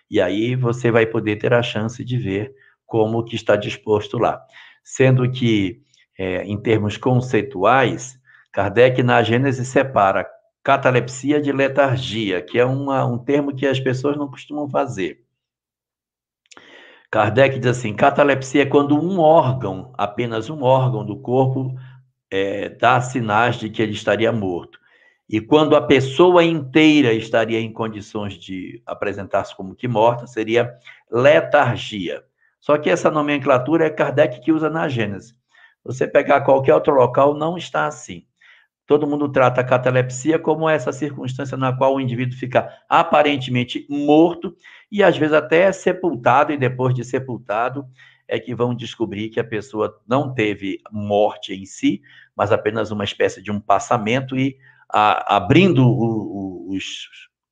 E 0.10 0.22
aí 0.22 0.56
você 0.56 0.92
vai 0.92 1.08
poder 1.08 1.38
ter 1.38 1.52
a 1.52 1.64
chance 1.64 2.06
de 2.06 2.16
ver 2.16 2.54
como 2.86 3.24
que 3.24 3.36
está 3.36 3.56
disposto 3.56 4.20
lá. 4.20 4.40
Sendo 4.84 5.30
que 5.32 5.82
é, 6.16 6.44
em 6.44 6.62
termos 6.62 6.96
conceituais, 6.96 8.20
Kardec 8.52 9.02
na 9.02 9.24
Gênese 9.24 9.66
separa 9.66 10.30
catalepsia 10.64 11.42
de 11.42 11.52
letargia, 11.52 12.40
que 12.40 12.60
é 12.60 12.66
uma, 12.66 13.04
um 13.04 13.18
termo 13.18 13.56
que 13.56 13.66
as 13.66 13.80
pessoas 13.80 14.16
não 14.16 14.30
costumam 14.30 14.70
fazer. 14.70 15.24
Kardec 17.10 17.58
diz 17.58 17.78
assim: 17.78 17.96
catalepsia 17.96 18.62
é 18.62 18.66
quando 18.66 18.96
um 18.96 19.20
órgão, 19.20 19.92
apenas 19.98 20.52
um 20.52 20.62
órgão 20.62 21.04
do 21.04 21.18
corpo, 21.18 21.74
é, 22.32 22.70
dá 22.70 23.00
sinais 23.02 23.58
de 23.58 23.70
que 23.70 23.82
ele 23.82 23.94
estaria 23.94 24.32
morto. 24.32 24.80
E 25.30 25.42
quando 25.42 25.76
a 25.76 25.82
pessoa 25.82 26.44
inteira 26.44 27.14
estaria 27.14 27.60
em 27.60 27.72
condições 27.72 28.36
de 28.36 28.82
apresentar-se 28.86 29.56
como 29.56 29.76
que 29.76 29.88
morta, 29.88 30.26
seria 30.26 30.74
letargia. 31.12 32.24
Só 32.60 32.78
que 32.78 32.90
essa 32.90 33.12
nomenclatura 33.12 33.86
é 33.86 33.90
Kardec 33.90 34.40
que 34.40 34.52
usa 34.52 34.70
na 34.70 34.88
Gênese. 34.88 35.36
Você 35.84 36.08
pegar 36.08 36.42
qualquer 36.42 36.74
outro 36.74 36.94
local, 36.94 37.34
não 37.34 37.58
está 37.58 37.88
assim. 37.88 38.26
Todo 38.86 39.06
mundo 39.06 39.30
trata 39.30 39.60
a 39.60 39.66
catalepsia 39.66 40.40
como 40.40 40.70
essa 40.70 40.94
circunstância 40.94 41.58
na 41.58 41.76
qual 41.76 41.96
o 41.96 42.00
indivíduo 42.00 42.38
fica 42.38 42.70
aparentemente 42.88 43.86
morto 43.90 44.56
e 44.90 45.04
às 45.04 45.18
vezes 45.18 45.34
até 45.34 45.70
sepultado, 45.74 46.54
e 46.54 46.58
depois 46.58 46.96
de 46.96 47.04
sepultado 47.04 47.86
é 48.28 48.40
que 48.40 48.54
vão 48.54 48.76
descobrir 48.76 49.30
que 49.30 49.40
a 49.40 49.44
pessoa 49.44 50.00
não 50.08 50.34
teve 50.34 50.80
morte 50.92 51.54
em 51.54 51.66
si, 51.66 52.02
mas 52.36 52.52
apenas 52.52 52.92
uma 52.92 53.04
espécie 53.04 53.42
de 53.42 53.52
um 53.52 53.60
passamento 53.60 54.38
e 54.38 54.58
a, 54.90 55.38
abrindo 55.38 55.88
o, 55.88 56.70
o, 56.70 56.76
os, 56.76 57.08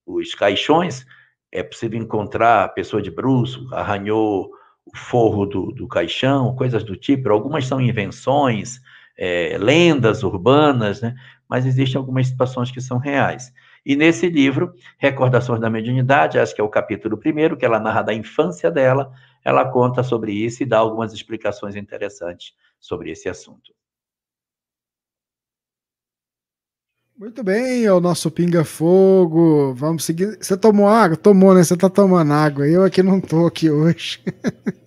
os 0.06 0.36
caixões, 0.36 1.06
é 1.52 1.64
possível 1.64 2.00
encontrar 2.00 2.66
a 2.66 2.70
pessoa 2.70 3.02
de 3.02 3.10
bruço, 3.10 3.68
arranhou 3.74 4.52
o 4.86 4.98
forro 4.98 5.46
do, 5.46 5.72
do 5.72 5.88
caixão, 5.88 6.56
coisas 6.56 6.84
do 6.84 6.96
tipo. 6.96 7.30
Algumas 7.30 7.66
são 7.66 7.80
invenções, 7.80 8.82
é, 9.18 9.58
lendas 9.58 10.24
urbanas, 10.24 11.02
né? 11.02 11.16
mas 11.50 11.66
existem 11.66 11.98
algumas 11.98 12.28
situações 12.28 12.72
que 12.72 12.82
são 12.82 12.98
reais. 12.98 13.54
E 13.86 13.96
nesse 13.96 14.28
livro, 14.30 14.74
Recordações 14.98 15.60
da 15.60 15.70
Mediunidade, 15.70 16.40
acho 16.40 16.56
que 16.56 16.62
é 16.62 16.64
o 16.64 16.70
capítulo 16.70 17.18
primeiro, 17.18 17.56
que 17.56 17.66
ela 17.66 17.80
narra 17.80 18.02
da 18.02 18.14
infância 18.14 18.70
dela, 18.72 19.12
ela 19.46 19.72
conta 19.72 20.02
sobre 20.02 20.34
isso 20.34 20.64
e 20.64 20.66
dá 20.66 20.80
algumas 20.80 21.14
explicações 21.14 21.76
interessantes 21.76 22.54
sobre 22.80 23.12
esse 23.12 23.30
assunto. 23.30 23.72
Muito 27.16 27.44
bem, 27.44 27.86
é 27.86 27.94
o 27.94 28.02
nosso 28.02 28.30
Pinga 28.32 28.66
Fogo. 28.66 29.74
Vamos 29.76 30.04
seguir. 30.04 30.38
Você 30.42 30.58
tomou 30.58 30.88
água? 30.88 31.16
Tomou, 31.16 31.54
né? 31.54 31.64
Você 31.64 31.78
tá 31.78 31.90
tomando 31.90 32.34
água. 32.34 32.68
Eu 32.68 32.84
aqui 32.84 33.02
não 33.02 33.22
tô 33.22 33.46
aqui 33.46 33.70
hoje. 33.70 34.22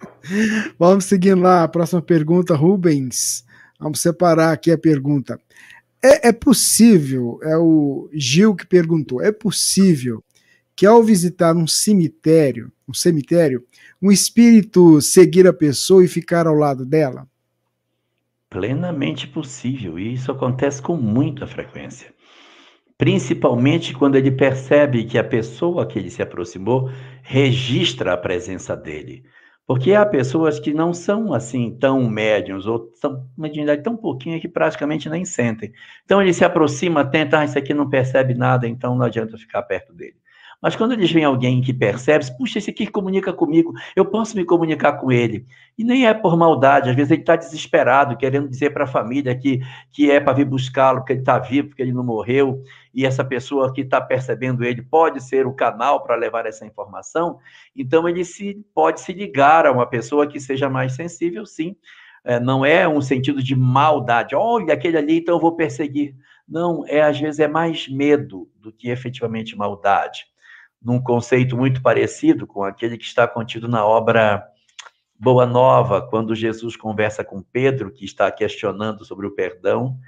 Vamos 0.78 1.06
seguindo 1.06 1.40
lá. 1.40 1.66
Próxima 1.68 2.02
pergunta, 2.02 2.54
Rubens. 2.54 3.46
Vamos 3.80 4.02
separar 4.02 4.52
aqui 4.52 4.70
a 4.70 4.76
pergunta. 4.76 5.40
É, 6.02 6.28
é 6.28 6.32
possível, 6.32 7.40
é 7.42 7.56
o 7.56 8.08
Gil 8.12 8.54
que 8.54 8.66
perguntou, 8.66 9.20
é 9.20 9.32
possível 9.32 10.22
que 10.78 10.86
ao 10.86 11.02
visitar 11.02 11.56
um 11.56 11.66
cemitério, 11.66 12.70
um 12.88 12.94
cemitério, 12.94 13.64
um 14.00 14.12
espírito 14.12 15.00
seguir 15.00 15.44
a 15.48 15.52
pessoa 15.52 16.04
e 16.04 16.08
ficar 16.08 16.46
ao 16.46 16.54
lado 16.54 16.86
dela? 16.86 17.26
Plenamente 18.48 19.26
possível, 19.26 19.98
e 19.98 20.14
isso 20.14 20.30
acontece 20.30 20.80
com 20.80 20.96
muita 20.96 21.48
frequência 21.48 22.14
principalmente 22.98 23.94
quando 23.94 24.16
ele 24.16 24.32
percebe 24.32 25.04
que 25.04 25.16
a 25.16 25.22
pessoa 25.22 25.86
que 25.86 25.96
ele 25.96 26.10
se 26.10 26.20
aproximou 26.20 26.90
registra 27.22 28.12
a 28.12 28.16
presença 28.16 28.76
dele. 28.76 29.22
Porque 29.64 29.92
há 29.92 30.04
pessoas 30.04 30.58
que 30.58 30.74
não 30.74 30.92
são 30.92 31.32
assim 31.32 31.76
tão 31.78 32.08
médiums, 32.08 32.66
ou 32.66 32.90
são 32.94 33.12
uma 33.36 33.46
mediunidade 33.46 33.82
tão 33.82 33.96
pouquinha 33.96 34.40
que 34.40 34.48
praticamente 34.48 35.08
nem 35.08 35.24
sentem. 35.24 35.72
Então 36.04 36.20
ele 36.20 36.32
se 36.32 36.44
aproxima, 36.44 37.04
tenta, 37.04 37.38
ah, 37.38 37.44
isso 37.44 37.58
aqui 37.58 37.72
não 37.72 37.88
percebe 37.88 38.34
nada, 38.34 38.66
então 38.66 38.96
não 38.96 39.04
adianta 39.04 39.36
ficar 39.36 39.62
perto 39.62 39.92
dele. 39.92 40.16
Mas 40.60 40.74
quando 40.74 40.92
eles 40.92 41.10
veem 41.12 41.24
alguém 41.24 41.60
que 41.60 41.72
percebe, 41.72 42.24
puxa, 42.36 42.58
esse 42.58 42.70
aqui 42.70 42.86
comunica 42.88 43.32
comigo, 43.32 43.72
eu 43.94 44.04
posso 44.04 44.36
me 44.36 44.44
comunicar 44.44 44.94
com 44.94 45.12
ele. 45.12 45.46
E 45.78 45.84
nem 45.84 46.04
é 46.04 46.12
por 46.12 46.36
maldade, 46.36 46.90
às 46.90 46.96
vezes 46.96 47.12
ele 47.12 47.20
está 47.20 47.36
desesperado, 47.36 48.16
querendo 48.16 48.48
dizer 48.48 48.70
para 48.70 48.82
a 48.82 48.86
família 48.86 49.36
que, 49.36 49.60
que 49.92 50.10
é 50.10 50.18
para 50.18 50.32
vir 50.32 50.44
buscá-lo, 50.44 51.04
que 51.04 51.12
ele 51.12 51.20
está 51.20 51.38
vivo, 51.38 51.76
que 51.76 51.80
ele 51.80 51.92
não 51.92 52.02
morreu, 52.02 52.60
e 52.92 53.06
essa 53.06 53.24
pessoa 53.24 53.72
que 53.72 53.82
está 53.82 54.00
percebendo 54.00 54.64
ele 54.64 54.82
pode 54.82 55.22
ser 55.22 55.46
o 55.46 55.54
canal 55.54 56.02
para 56.02 56.16
levar 56.16 56.44
essa 56.44 56.66
informação, 56.66 57.38
então 57.76 58.08
ele 58.08 58.24
se, 58.24 58.60
pode 58.74 59.00
se 59.00 59.12
ligar 59.12 59.64
a 59.64 59.70
uma 59.70 59.86
pessoa 59.86 60.26
que 60.26 60.40
seja 60.40 60.68
mais 60.68 60.92
sensível, 60.94 61.46
sim. 61.46 61.76
É, 62.24 62.40
não 62.40 62.66
é 62.66 62.86
um 62.88 63.00
sentido 63.00 63.40
de 63.40 63.54
maldade, 63.54 64.34
olha 64.34 64.74
aquele 64.74 64.98
ali, 64.98 65.18
então 65.18 65.36
eu 65.36 65.40
vou 65.40 65.54
perseguir. 65.54 66.16
Não, 66.48 66.84
é 66.88 67.00
às 67.00 67.18
vezes 67.18 67.38
é 67.38 67.46
mais 67.46 67.88
medo 67.88 68.50
do 68.56 68.72
que 68.72 68.90
efetivamente 68.90 69.56
maldade 69.56 70.26
num 70.80 71.00
conceito 71.00 71.56
muito 71.56 71.82
parecido 71.82 72.46
com 72.46 72.62
aquele 72.62 72.96
que 72.96 73.04
está 73.04 73.26
contido 73.26 73.68
na 73.68 73.84
obra 73.84 74.46
Boa 75.18 75.44
Nova, 75.44 76.00
quando 76.00 76.34
Jesus 76.34 76.76
conversa 76.76 77.24
com 77.24 77.42
Pedro, 77.42 77.90
que 77.90 78.04
está 78.04 78.30
questionando 78.30 79.04
sobre 79.04 79.26
o 79.26 79.34
perdão, 79.34 79.98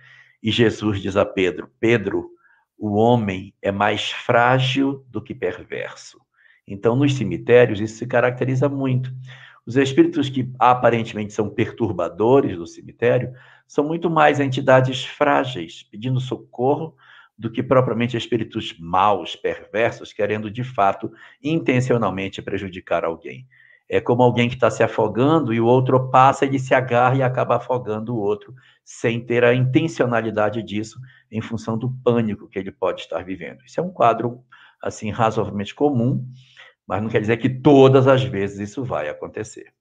e 0.40 0.50
Jesus 0.50 1.02
diz 1.02 1.16
a 1.16 1.24
Pedro: 1.24 1.68
Pedro, 1.80 2.30
o 2.78 2.94
homem 2.94 3.52
é 3.60 3.72
mais 3.72 4.10
frágil 4.10 5.04
do 5.08 5.20
que 5.20 5.34
perverso. 5.34 6.20
Então, 6.66 6.94
nos 6.94 7.14
cemitérios, 7.14 7.80
isso 7.80 7.96
se 7.96 8.06
caracteriza 8.06 8.68
muito. 8.68 9.12
Os 9.66 9.76
espíritos 9.76 10.28
que 10.28 10.50
aparentemente 10.58 11.32
são 11.32 11.50
perturbadores 11.50 12.56
do 12.56 12.66
cemitério 12.66 13.32
são 13.66 13.84
muito 13.84 14.08
mais 14.08 14.40
entidades 14.40 15.04
frágeis, 15.04 15.82
pedindo 15.82 16.20
socorro 16.20 16.96
do 17.40 17.50
que 17.50 17.62
propriamente 17.62 18.18
espíritos 18.18 18.76
maus, 18.78 19.34
perversos, 19.34 20.12
querendo 20.12 20.50
de 20.50 20.62
fato 20.62 21.10
intencionalmente 21.42 22.42
prejudicar 22.42 23.02
alguém. 23.02 23.48
É 23.88 23.98
como 23.98 24.22
alguém 24.22 24.46
que 24.46 24.56
está 24.56 24.70
se 24.70 24.82
afogando 24.82 25.54
e 25.54 25.58
o 25.58 25.64
outro 25.64 26.10
passa, 26.10 26.44
ele 26.44 26.58
se 26.58 26.74
agarra 26.74 27.16
e 27.16 27.22
acaba 27.22 27.56
afogando 27.56 28.14
o 28.14 28.18
outro, 28.18 28.54
sem 28.84 29.24
ter 29.24 29.42
a 29.42 29.54
intencionalidade 29.54 30.62
disso, 30.62 31.00
em 31.32 31.40
função 31.40 31.78
do 31.78 31.90
pânico 32.04 32.46
que 32.46 32.58
ele 32.58 32.70
pode 32.70 33.00
estar 33.00 33.24
vivendo. 33.24 33.64
Isso 33.64 33.80
é 33.80 33.82
um 33.82 33.90
quadro, 33.90 34.44
assim, 34.82 35.10
razoavelmente 35.10 35.74
comum, 35.74 36.22
mas 36.86 37.02
não 37.02 37.08
quer 37.08 37.22
dizer 37.22 37.38
que 37.38 37.48
todas 37.48 38.06
as 38.06 38.22
vezes 38.22 38.68
isso 38.68 38.84
vai 38.84 39.08
acontecer. 39.08 39.72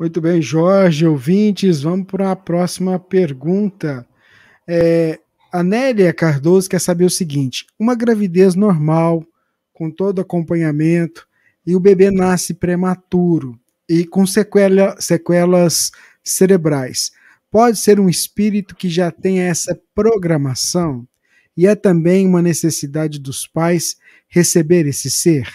Muito 0.00 0.22
bem, 0.22 0.40
Jorge, 0.40 1.06
ouvintes, 1.06 1.82
vamos 1.82 2.06
para 2.06 2.32
a 2.32 2.36
próxima 2.36 2.98
pergunta. 2.98 4.08
É, 4.68 5.18
a 5.50 5.62
Nélia 5.62 6.12
Cardoso 6.12 6.68
quer 6.68 6.80
saber 6.80 7.06
o 7.06 7.10
seguinte: 7.10 7.66
uma 7.78 7.94
gravidez 7.94 8.54
normal, 8.54 9.24
com 9.72 9.90
todo 9.90 10.20
acompanhamento, 10.20 11.26
e 11.66 11.74
o 11.74 11.80
bebê 11.80 12.10
nasce 12.10 12.52
prematuro 12.52 13.58
e 13.88 14.04
com 14.04 14.26
sequela, 14.26 15.00
sequelas 15.00 15.90
cerebrais. 16.22 17.10
Pode 17.50 17.78
ser 17.78 17.98
um 17.98 18.08
espírito 18.08 18.76
que 18.76 18.90
já 18.90 19.10
tem 19.10 19.40
essa 19.40 19.80
programação 19.94 21.08
e 21.56 21.66
é 21.66 21.74
também 21.74 22.26
uma 22.26 22.42
necessidade 22.42 23.18
dos 23.18 23.46
pais 23.46 23.96
receber 24.28 24.86
esse 24.86 25.10
ser? 25.10 25.48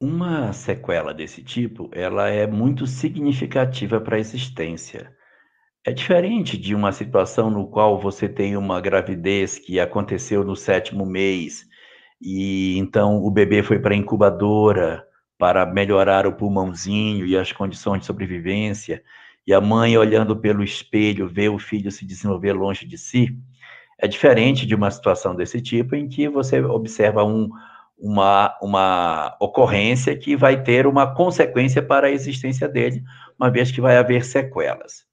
Uma 0.00 0.52
sequela 0.52 1.14
desse 1.14 1.42
tipo, 1.42 1.88
ela 1.92 2.28
é 2.28 2.46
muito 2.46 2.86
significativa 2.86 4.00
para 4.00 4.16
a 4.16 4.20
existência. 4.20 5.14
É 5.86 5.92
diferente 5.92 6.56
de 6.56 6.74
uma 6.74 6.92
situação 6.92 7.50
no 7.50 7.66
qual 7.66 8.00
você 8.00 8.28
tem 8.28 8.56
uma 8.56 8.80
gravidez 8.80 9.58
que 9.58 9.78
aconteceu 9.78 10.42
no 10.42 10.56
sétimo 10.56 11.04
mês 11.04 11.66
e 12.20 12.78
então 12.78 13.22
o 13.22 13.30
bebê 13.30 13.62
foi 13.62 13.78
para 13.78 13.92
a 13.92 13.96
incubadora 13.96 15.06
para 15.38 15.66
melhorar 15.66 16.26
o 16.26 16.32
pulmãozinho 16.32 17.26
e 17.26 17.36
as 17.36 17.52
condições 17.52 18.00
de 18.00 18.06
sobrevivência, 18.06 19.02
e 19.46 19.52
a 19.52 19.60
mãe 19.60 19.98
olhando 19.98 20.34
pelo 20.34 20.64
espelho 20.64 21.28
vê 21.28 21.50
o 21.50 21.58
filho 21.58 21.90
se 21.90 22.06
desenvolver 22.06 22.54
longe 22.54 22.86
de 22.86 22.96
si. 22.96 23.36
É 23.98 24.08
diferente 24.08 24.66
de 24.66 24.74
uma 24.74 24.90
situação 24.90 25.34
desse 25.36 25.60
tipo 25.60 25.94
em 25.94 26.08
que 26.08 26.28
você 26.28 26.62
observa 26.62 27.24
um, 27.24 27.50
uma, 27.98 28.56
uma 28.62 29.36
ocorrência 29.38 30.16
que 30.16 30.34
vai 30.34 30.62
ter 30.62 30.86
uma 30.86 31.14
consequência 31.14 31.82
para 31.82 32.06
a 32.06 32.10
existência 32.10 32.66
dele, 32.66 33.02
uma 33.38 33.50
vez 33.50 33.70
que 33.70 33.82
vai 33.82 33.98
haver 33.98 34.24
sequelas. 34.24 35.04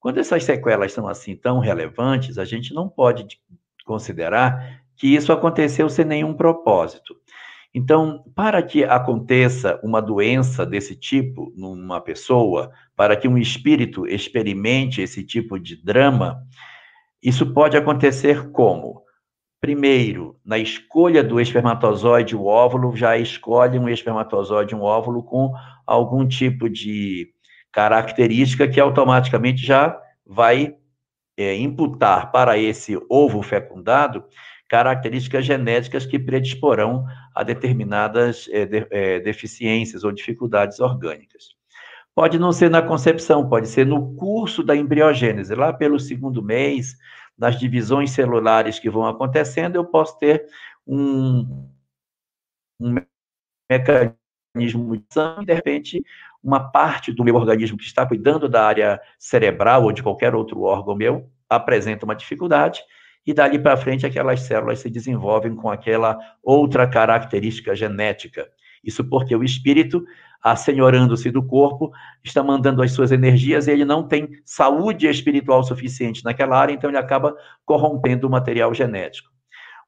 Quando 0.00 0.18
essas 0.18 0.42
sequelas 0.44 0.92
são 0.92 1.06
assim 1.06 1.36
tão 1.36 1.60
relevantes, 1.60 2.38
a 2.38 2.44
gente 2.44 2.72
não 2.72 2.88
pode 2.88 3.38
considerar 3.84 4.82
que 4.96 5.14
isso 5.14 5.32
aconteceu 5.32 5.88
sem 5.90 6.04
nenhum 6.04 6.34
propósito. 6.34 7.14
Então, 7.72 8.24
para 8.34 8.62
que 8.62 8.82
aconteça 8.82 9.78
uma 9.82 10.00
doença 10.00 10.66
desse 10.66 10.96
tipo 10.96 11.52
numa 11.54 12.00
pessoa, 12.00 12.72
para 12.96 13.14
que 13.14 13.28
um 13.28 13.38
espírito 13.38 14.06
experimente 14.06 15.00
esse 15.00 15.22
tipo 15.22 15.58
de 15.58 15.76
drama, 15.76 16.42
isso 17.22 17.52
pode 17.52 17.76
acontecer 17.76 18.50
como? 18.50 19.02
Primeiro, 19.60 20.36
na 20.44 20.58
escolha 20.58 21.22
do 21.22 21.38
espermatozoide, 21.38 22.34
o 22.34 22.46
óvulo 22.46 22.96
já 22.96 23.18
escolhe 23.18 23.78
um 23.78 23.88
espermatozoide, 23.88 24.74
um 24.74 24.80
óvulo 24.80 25.22
com 25.22 25.52
algum 25.86 26.26
tipo 26.26 26.68
de 26.68 27.30
característica 27.72 28.68
que 28.68 28.80
automaticamente 28.80 29.64
já 29.64 30.00
vai 30.26 30.76
é, 31.36 31.56
imputar 31.56 32.30
para 32.30 32.58
esse 32.58 32.98
ovo 33.08 33.42
fecundado 33.42 34.24
características 34.68 35.44
genéticas 35.44 36.06
que 36.06 36.18
predisporão 36.18 37.04
a 37.34 37.42
determinadas 37.42 38.48
é, 38.52 38.64
de, 38.64 38.86
é, 38.90 39.18
deficiências 39.18 40.04
ou 40.04 40.12
dificuldades 40.12 40.78
orgânicas. 40.78 41.56
Pode 42.14 42.38
não 42.38 42.52
ser 42.52 42.70
na 42.70 42.80
concepção, 42.80 43.48
pode 43.48 43.66
ser 43.66 43.84
no 43.84 44.14
curso 44.14 44.62
da 44.62 44.76
embriogênese, 44.76 45.54
lá 45.54 45.72
pelo 45.72 45.98
segundo 45.98 46.42
mês, 46.42 46.96
nas 47.36 47.58
divisões 47.58 48.12
celulares 48.12 48.78
que 48.78 48.90
vão 48.90 49.06
acontecendo, 49.06 49.76
eu 49.76 49.84
posso 49.84 50.18
ter 50.18 50.46
um, 50.86 51.68
um 52.78 52.94
mecanismo 53.70 54.96
de 54.96 55.04
sangue, 55.10 55.46
de 55.46 55.54
repente, 55.54 56.04
uma 56.42 56.60
parte 56.70 57.12
do 57.12 57.24
meu 57.24 57.34
organismo 57.34 57.76
que 57.76 57.84
está 57.84 58.06
cuidando 58.06 58.48
da 58.48 58.64
área 58.64 59.00
cerebral 59.18 59.84
ou 59.84 59.92
de 59.92 60.02
qualquer 60.02 60.34
outro 60.34 60.62
órgão 60.62 60.94
meu 60.94 61.28
apresenta 61.48 62.04
uma 62.04 62.14
dificuldade 62.14 62.80
e 63.26 63.34
dali 63.34 63.58
para 63.58 63.76
frente 63.76 64.06
aquelas 64.06 64.40
células 64.40 64.80
se 64.80 64.88
desenvolvem 64.88 65.54
com 65.54 65.70
aquela 65.70 66.18
outra 66.42 66.86
característica 66.86 67.74
genética. 67.76 68.48
Isso 68.82 69.04
porque 69.04 69.36
o 69.36 69.44
espírito, 69.44 70.02
assenhorando-se 70.42 71.30
do 71.30 71.42
corpo, 71.42 71.92
está 72.24 72.42
mandando 72.42 72.82
as 72.82 72.92
suas 72.92 73.12
energias 73.12 73.66
e 73.66 73.72
ele 73.72 73.84
não 73.84 74.06
tem 74.08 74.30
saúde 74.44 75.06
espiritual 75.06 75.62
suficiente 75.62 76.24
naquela 76.24 76.58
área, 76.58 76.72
então 76.72 76.88
ele 76.88 76.96
acaba 76.96 77.36
corrompendo 77.64 78.26
o 78.26 78.30
material 78.30 78.72
genético. 78.72 79.28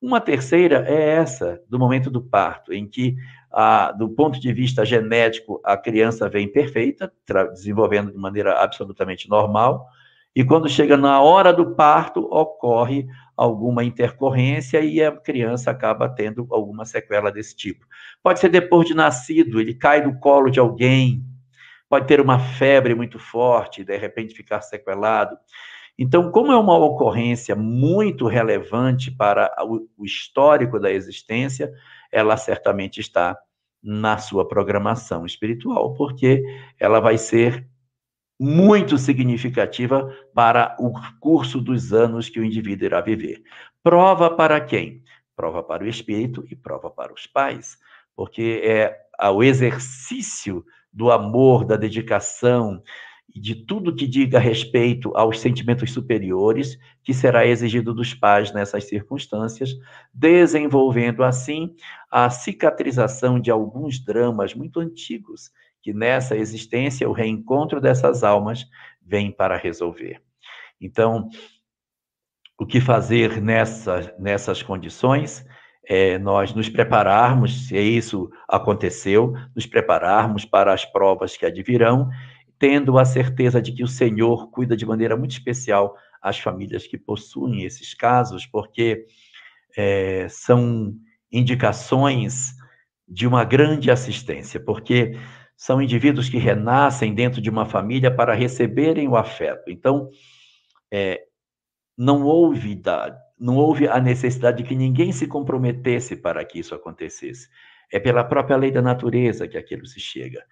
Uma 0.03 0.20
terceira 0.20 0.85
é 0.89 1.11
essa, 1.11 1.62
do 1.69 1.79
momento 1.79 2.11
do 2.11 2.20
parto, 2.20 2.73
em 2.73 2.89
que, 2.89 3.15
a, 3.53 3.93
do 3.93 4.09
ponto 4.09 4.41
de 4.41 4.53
vista 4.53 4.85
genético, 4.85 5.61
a 5.65 5.77
criança 5.77 6.29
vem 6.29 6.51
perfeita, 6.51 7.12
desenvolvendo 7.53 8.11
de 8.11 8.19
maneira 8.19 8.61
absolutamente 8.61 9.31
normal, 9.31 9.87
e 10.35 10.43
quando 10.43 10.69
chega 10.69 10.97
na 10.97 11.20
hora 11.23 11.53
do 11.53 11.77
parto, 11.77 12.20
ocorre 12.35 13.07
alguma 13.37 13.85
intercorrência 13.85 14.81
e 14.81 15.01
a 15.01 15.12
criança 15.12 15.70
acaba 15.70 16.09
tendo 16.09 16.49
alguma 16.51 16.85
sequela 16.85 17.31
desse 17.31 17.55
tipo. 17.55 17.87
Pode 18.24 18.41
ser 18.41 18.49
depois 18.49 18.89
de 18.89 18.95
nascido, 18.95 19.61
ele 19.61 19.73
cai 19.73 20.03
do 20.03 20.19
colo 20.19 20.51
de 20.51 20.59
alguém, 20.59 21.23
pode 21.89 22.09
ter 22.09 22.20
uma 22.20 22.41
febre 22.41 22.93
muito 22.93 23.20
forte, 23.20 23.85
de 23.85 23.97
repente 23.97 24.35
ficar 24.35 24.62
sequelado. 24.62 25.37
Então, 25.98 26.31
como 26.31 26.52
é 26.52 26.56
uma 26.56 26.77
ocorrência 26.77 27.55
muito 27.55 28.27
relevante 28.27 29.10
para 29.10 29.55
o 29.64 30.05
histórico 30.05 30.81
da 30.81 30.90
existência, 30.90 31.73
ela 32.10 32.36
certamente 32.36 33.01
está 33.01 33.39
na 33.82 34.16
sua 34.19 34.47
programação 34.47 35.27
espiritual, 35.27 35.94
porque 35.94 36.43
ela 36.78 37.01
vai 37.01 37.19
ser 37.19 37.66
muito 38.40 38.97
significativa 38.98 40.12
para 40.35 40.77
o 40.78 40.93
curso 41.20 41.60
dos 41.60 41.93
anos 41.93 42.28
que 42.28 42.40
o 42.40 42.44
indivíduo 42.44 42.86
irá 42.86 43.01
viver. 43.01 43.43
Prova 43.82 44.31
para 44.31 44.60
quem? 44.60 45.02
Prova 45.36 45.62
para 45.62 45.85
o 45.85 45.89
espírito 45.89 46.44
e 46.51 46.56
prova 46.56 46.90
para 46.90 47.12
os 47.12 47.27
pais, 47.27 47.78
porque 48.16 48.60
é 48.64 48.97
o 49.31 49.43
exercício 49.43 50.64
do 50.93 51.10
amor, 51.10 51.64
da 51.64 51.77
dedicação 51.77 52.82
de 53.40 53.54
tudo 53.54 53.94
que 53.94 54.06
diga 54.06 54.38
respeito 54.38 55.16
aos 55.16 55.40
sentimentos 55.40 55.92
superiores 55.92 56.78
que 57.02 57.14
será 57.14 57.46
exigido 57.46 57.94
dos 57.94 58.14
pais 58.14 58.52
nessas 58.52 58.84
circunstâncias, 58.84 59.70
desenvolvendo 60.12 61.24
assim 61.24 61.74
a 62.10 62.28
cicatrização 62.30 63.40
de 63.40 63.50
alguns 63.50 63.98
dramas 63.98 64.54
muito 64.54 64.80
antigos 64.80 65.50
que 65.82 65.92
nessa 65.92 66.36
existência 66.36 67.09
o 67.09 67.12
reencontro 67.12 67.80
dessas 67.80 68.22
almas 68.22 68.64
vem 69.00 69.32
para 69.32 69.56
resolver. 69.56 70.22
Então, 70.80 71.28
o 72.59 72.66
que 72.66 72.80
fazer 72.80 73.40
nessa, 73.40 74.14
nessas 74.18 74.62
condições? 74.62 75.44
É 75.84 76.16
nós 76.16 76.54
nos 76.54 76.68
prepararmos, 76.68 77.66
se 77.66 77.76
isso 77.76 78.30
aconteceu, 78.48 79.34
nos 79.54 79.66
prepararmos 79.66 80.44
para 80.44 80.72
as 80.72 80.84
provas 80.84 81.36
que 81.36 81.44
advirão, 81.44 82.09
tendo 82.62 82.97
a 82.97 83.05
certeza 83.05 83.60
de 83.60 83.72
que 83.72 83.82
o 83.82 83.89
Senhor 83.89 84.48
cuida 84.52 84.76
de 84.76 84.86
maneira 84.86 85.16
muito 85.16 85.32
especial 85.32 85.97
as 86.22 86.39
famílias 86.39 86.86
que 86.86 86.97
possuem 86.97 87.64
esses 87.64 87.93
casos, 87.93 88.47
porque 88.47 89.05
é, 89.76 90.28
são 90.28 90.94
indicações 91.32 92.52
de 93.09 93.26
uma 93.26 93.43
grande 93.43 93.90
assistência, 93.90 94.60
porque 94.60 95.18
são 95.56 95.82
indivíduos 95.82 96.28
que 96.28 96.39
renascem 96.39 97.12
dentro 97.12 97.43
de 97.43 97.51
uma 97.51 97.66
família 97.66 98.14
para 98.14 98.32
receberem 98.32 99.09
o 99.09 99.16
afeto. 99.16 99.68
Então, 99.68 100.09
é, 100.89 101.20
não 101.98 102.22
houve 102.22 102.76
da, 102.76 103.12
não 103.36 103.56
houve 103.56 103.89
a 103.89 103.98
necessidade 103.98 104.59
de 104.59 104.68
que 104.68 104.76
ninguém 104.76 105.10
se 105.10 105.26
comprometesse 105.26 106.14
para 106.14 106.44
que 106.44 106.60
isso 106.60 106.76
acontecesse. 106.76 107.48
É 107.93 107.98
pela 107.98 108.22
própria 108.22 108.56
lei 108.56 108.70
da 108.70 108.80
natureza 108.80 109.48
que 109.48 109.59
aquilo 109.59 109.84
se 109.84 109.98
chega. 109.98 110.44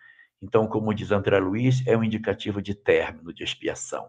Então, 0.43 0.67
como 0.67 0.95
diz 0.95 1.11
André 1.11 1.39
Luiz, 1.39 1.87
é 1.87 1.97
um 1.97 2.05
indicativo 2.05 2.63
de 2.63 2.75
término 2.75 3.33
de 3.33 3.45
expiação. 3.45 4.09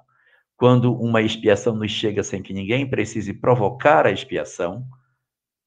Quando 0.56 0.94
uma 0.94 1.22
expiação 1.22 1.76
nos 1.76 1.91
chega 1.91 2.24
sem 2.24 2.41
que 2.41 2.53
ninguém 2.53 2.90
precise 2.90 3.34
provocar 3.34 4.06
a 4.06 4.12
expiação, 4.12 4.86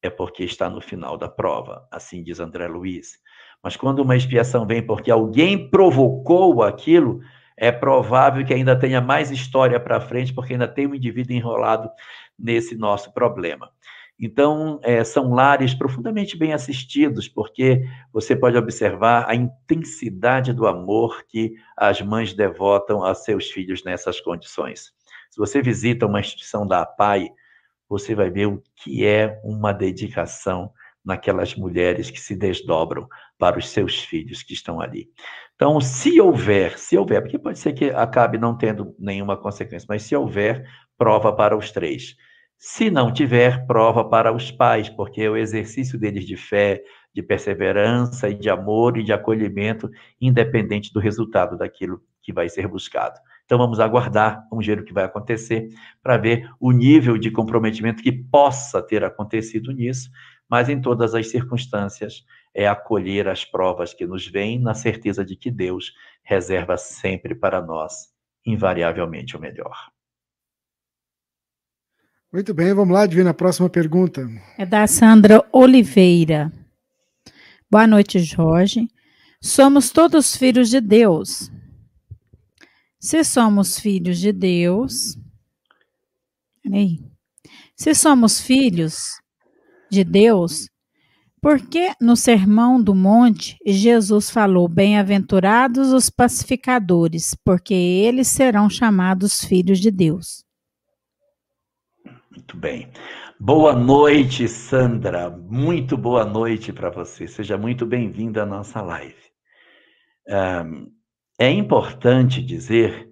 é 0.03 0.09
porque 0.09 0.45
está 0.45 0.71
no 0.71 0.81
final 0.81 1.17
da 1.17 1.29
prova, 1.29 1.87
assim 1.91 2.23
diz 2.23 2.39
André 2.39 2.69
Luiz. 2.69 3.19
Mas 3.63 3.77
quando 3.77 4.01
uma 4.01 4.17
expiação 4.17 4.67
vem 4.67 4.87
porque 4.87 5.11
alguém 5.11 5.71
provocou 5.71 6.63
aquilo, 6.63 7.21
é 7.57 7.73
provável 7.73 8.45
que 8.45 8.53
ainda 8.53 8.79
tenha 8.79 9.01
mais 9.01 9.31
história 9.31 9.81
para 9.81 10.01
frente, 10.01 10.33
porque 10.33 10.53
ainda 10.53 10.69
tem 10.69 10.87
um 10.87 10.95
indivíduo 10.95 11.35
enrolado 11.35 11.91
nesse 12.39 12.77
nosso 12.77 13.13
problema. 13.13 13.71
Então, 14.19 14.79
é, 14.83 15.03
são 15.03 15.35
lares 15.35 15.75
profundamente 15.75 16.37
bem 16.37 16.53
assistidos, 16.53 17.29
porque 17.29 17.85
você 18.13 18.37
pode 18.37 18.57
observar 18.57 19.29
a 19.29 19.35
intensidade 19.35 20.53
do 20.53 20.67
amor 20.67 21.25
que 21.29 21.55
as 21.77 22.01
mães 22.01 22.33
devotam 22.33 23.03
a 23.05 23.15
seus 23.15 23.51
filhos 23.51 23.83
nessas 23.83 24.21
condições. 24.21 24.93
Se 25.31 25.39
você 25.39 25.61
visita 25.61 26.07
uma 26.07 26.21
instituição 26.21 26.67
da 26.67 26.83
APAI, 26.83 27.31
você 27.89 28.15
vai 28.15 28.31
ver 28.31 28.47
o 28.47 28.63
que 28.77 29.05
é 29.05 29.41
uma 29.43 29.73
dedicação 29.73 30.73
naquelas 31.05 31.55
mulheres 31.55 32.11
que 32.11 32.21
se 32.21 32.35
desdobram 32.35 33.07
para 33.37 33.59
os 33.59 33.69
seus 33.69 33.99
filhos 33.99 34.43
que 34.43 34.55
estão 34.55 34.81
ali. 34.81 35.11
Então, 35.55 35.81
se 35.81 36.21
houver, 36.21 36.79
se 36.79 36.97
houver, 36.97 37.21
porque 37.21 37.39
pode 37.39 37.59
ser 37.59 37.73
que 37.73 37.91
acabe 37.91 38.39
não 38.39 38.57
tendo 38.57 38.95
nenhuma 38.99 39.37
consequência, 39.37 39.87
mas 39.89 40.03
se 40.03 40.17
houver, 40.17 40.65
prova 40.97 41.33
para 41.33 41.57
os 41.57 41.71
três. 41.71 42.17
Se 42.59 42.91
não 42.91 43.13
tiver, 43.13 43.67
prova 43.67 44.09
para 44.09 44.33
os 44.33 44.51
pais, 44.51 44.89
porque 44.89 45.29
o 45.29 45.37
exercício 45.37 45.99
deles 45.99 46.27
de 46.27 46.37
fé, 46.37 46.83
de 47.15 47.23
perseverança 47.23 48.29
e 48.29 48.35
de 48.35 48.49
amor 48.49 48.97
e 48.97 49.05
de 49.05 49.13
acolhimento, 49.13 49.91
independente 50.21 50.93
do 50.93 50.99
resultado 50.99 51.57
daquilo 51.59 52.03
que 52.23 52.33
vai 52.33 52.49
ser 52.49 52.67
buscado. 52.67 53.21
Então 53.45 53.59
vamos 53.59 53.79
aguardar, 53.79 54.47
vamos 54.51 54.67
ver 54.67 54.81
o 54.81 54.85
que 54.85 54.95
vai 54.95 55.05
acontecer, 55.05 55.69
para 56.03 56.17
ver 56.17 56.49
o 56.59 56.73
nível 56.73 57.19
de 57.19 57.31
comprometimento 57.31 58.03
que 58.03 58.11
possa 58.11 58.83
ter 58.83 59.05
acontecido 59.05 59.71
nisso, 59.71 60.11
mas 60.49 60.69
em 60.69 60.81
todas 60.81 61.15
as 61.15 61.29
circunstâncias 61.29 62.25
é 62.55 62.67
acolher 62.67 63.29
as 63.29 63.45
provas 63.45 63.93
que 63.93 64.07
nos 64.07 64.27
vêm 64.27 64.59
na 64.59 64.73
certeza 64.75 65.25
de 65.25 65.37
que 65.37 65.51
Deus 65.51 65.93
reserva 66.23 66.77
sempre 66.79 67.35
para 67.35 67.61
nós, 67.61 68.09
invariavelmente, 68.47 69.37
o 69.37 69.41
melhor. 69.41 69.94
Muito 72.35 72.53
bem, 72.53 72.75
vamos 72.75 72.93
lá, 72.93 73.07
Divina, 73.07 73.31
a 73.31 73.35
próxima 73.35 73.71
pergunta. 73.71 74.29
É 74.59 74.67
da 74.67 74.89
Sandra 74.89 75.47
Oliveira. 75.53 76.53
Boa 77.71 77.87
noite, 77.87 78.19
Jorge. 78.19 78.89
Somos 79.41 79.91
todos 79.91 80.35
filhos 80.35 80.69
de 80.69 80.81
Deus. 80.81 81.49
Se 82.99 83.23
somos 83.23 83.79
filhos 83.79 84.19
de 84.19 84.33
Deus. 84.33 85.17
Peraí. 86.61 86.99
Se 87.77 87.95
somos 87.95 88.41
filhos, 88.41 89.11
de 89.89 90.03
Deus, 90.03 90.69
porque 91.41 91.93
no 92.01 92.17
Sermão 92.17 92.83
do 92.83 92.97
Monte 92.97 93.57
Jesus 93.65 94.29
falou: 94.29 94.67
Bem-aventurados 94.67 95.93
os 95.93 96.11
pacificadores, 96.11 97.37
porque 97.45 97.75
eles 97.75 98.27
serão 98.27 98.69
chamados 98.69 99.45
filhos 99.45 99.79
de 99.79 99.93
Deus. 99.93 100.44
Muito 102.35 102.57
bem. 102.57 102.91
Boa 103.39 103.77
noite, 103.77 104.49
Sandra. 104.49 105.31
Muito 105.31 105.97
boa 105.97 106.25
noite 106.25 106.73
para 106.73 106.91
você. 106.91 107.29
Seja 107.29 107.57
muito 107.57 107.87
bem-vinda 107.87 108.43
à 108.43 108.47
nossa 108.47 108.83
live. 108.83 109.15
é 111.39 111.49
importante 111.51 112.43
dizer 112.43 113.09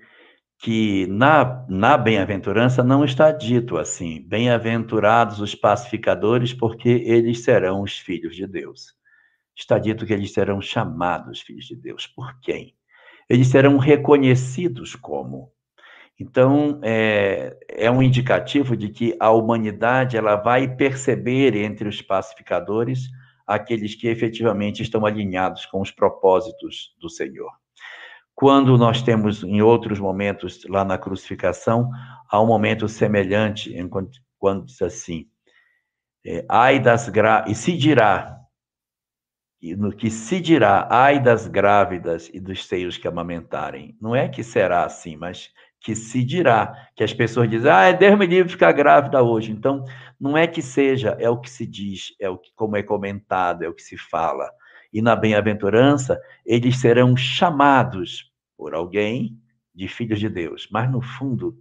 que 0.59 1.07
na, 1.07 1.65
na 1.69 1.97
bem-aventurança 1.97 2.83
não 2.83 3.05
está 3.05 3.31
dito 3.31 3.79
assim: 3.79 4.21
bem-aventurados 4.27 5.39
os 5.39 5.55
pacificadores, 5.55 6.53
porque 6.53 6.89
eles 6.89 7.45
serão 7.45 7.83
os 7.83 7.97
filhos 7.97 8.35
de 8.35 8.49
Deus. 8.49 8.93
Está 9.57 9.79
dito 9.79 10.05
que 10.05 10.13
eles 10.13 10.33
serão 10.33 10.61
chamados 10.61 11.41
filhos 11.43 11.67
de 11.67 11.77
Deus. 11.77 12.09
Por 12.09 12.41
quem? 12.41 12.75
Eles 13.31 13.47
serão 13.47 13.79
reconhecidos 13.79 14.97
como. 14.97 15.53
Então, 16.23 16.79
é, 16.85 17.57
é 17.69 17.91
um 17.91 18.01
indicativo 18.01 18.77
de 18.77 18.89
que 18.91 19.17
a 19.19 19.33
humanidade 19.33 20.17
ela 20.17 20.37
vai 20.37 20.69
perceber 20.69 21.57
entre 21.57 21.89
os 21.89 22.01
pacificadores 22.01 23.09
aqueles 23.45 23.97
que 23.97 24.07
efetivamente 24.07 24.85
estão 24.85 25.05
alinhados 25.05 25.67
com 25.67 25.81
os 25.81 25.91
propósitos 25.91 26.95
do 27.01 27.11
Senhor. 27.11 27.51
Quando 28.37 28.79
nós 28.79 29.03
temos 29.03 29.43
em 29.43 29.63
outros 29.63 29.99
momentos 29.99 30.65
lá 30.69 30.85
na 30.85 30.97
crucificação, 30.97 31.91
há 32.31 32.41
um 32.41 32.47
momento 32.47 32.89
semelhante, 32.89 33.77
enquanto, 33.77 34.21
quando 34.39 34.67
diz 34.67 34.81
assim, 34.81 35.27
é, 36.25 36.47
ai 36.49 36.79
das 36.79 37.09
gra... 37.09 37.45
e 37.49 37.55
se 37.57 37.77
dirá, 37.77 38.39
e 39.61 39.75
no 39.75 39.91
que 39.93 40.09
se 40.09 40.41
dirá, 40.41 40.87
ai 40.89 41.19
das 41.21 41.49
grávidas 41.49 42.31
e 42.33 42.39
dos 42.39 42.65
seios 42.65 42.97
que 42.97 43.09
amamentarem. 43.09 43.97
Não 44.01 44.15
é 44.15 44.29
que 44.29 44.45
será 44.45 44.85
assim, 44.85 45.17
mas 45.17 45.51
que 45.83 45.95
se 45.95 46.25
dirá, 46.25 46.89
que 46.95 47.03
as 47.03 47.13
pessoas 47.13 47.51
dizem, 47.51 47.71
ah, 47.71 47.85
é 47.85 47.93
Deus 47.93 48.19
me 48.19 48.27
livre 48.27 48.53
ficar 48.53 48.73
grávida 48.73 49.23
hoje. 49.23 49.51
Então, 49.51 49.85
não 50.21 50.37
é 50.37 50.47
que 50.47 50.63
seja, 50.63 51.17
é 51.19 51.29
o 51.29 51.41
que 51.41 51.51
se 51.51 51.67
diz, 51.67 52.15
é 52.21 52.31
o 52.31 52.39
que, 52.39 52.51
como 52.55 52.77
é 52.77 52.83
comentado, 52.83 53.63
é 53.63 53.69
o 53.69 53.75
que 53.75 53.83
se 53.83 53.97
fala 53.97 54.49
e 54.93 55.01
na 55.01 55.17
bem-aventurança, 55.17 56.21
eles 56.45 56.79
serão 56.79 57.17
chamados 57.17 58.31
por 58.59 58.75
alguém 58.75 59.41
de 59.75 59.89
filhos 59.89 60.21
de 60.21 60.29
Deus. 60.29 60.69
Mas, 60.71 60.91
no 60.91 61.01
fundo, 61.01 61.57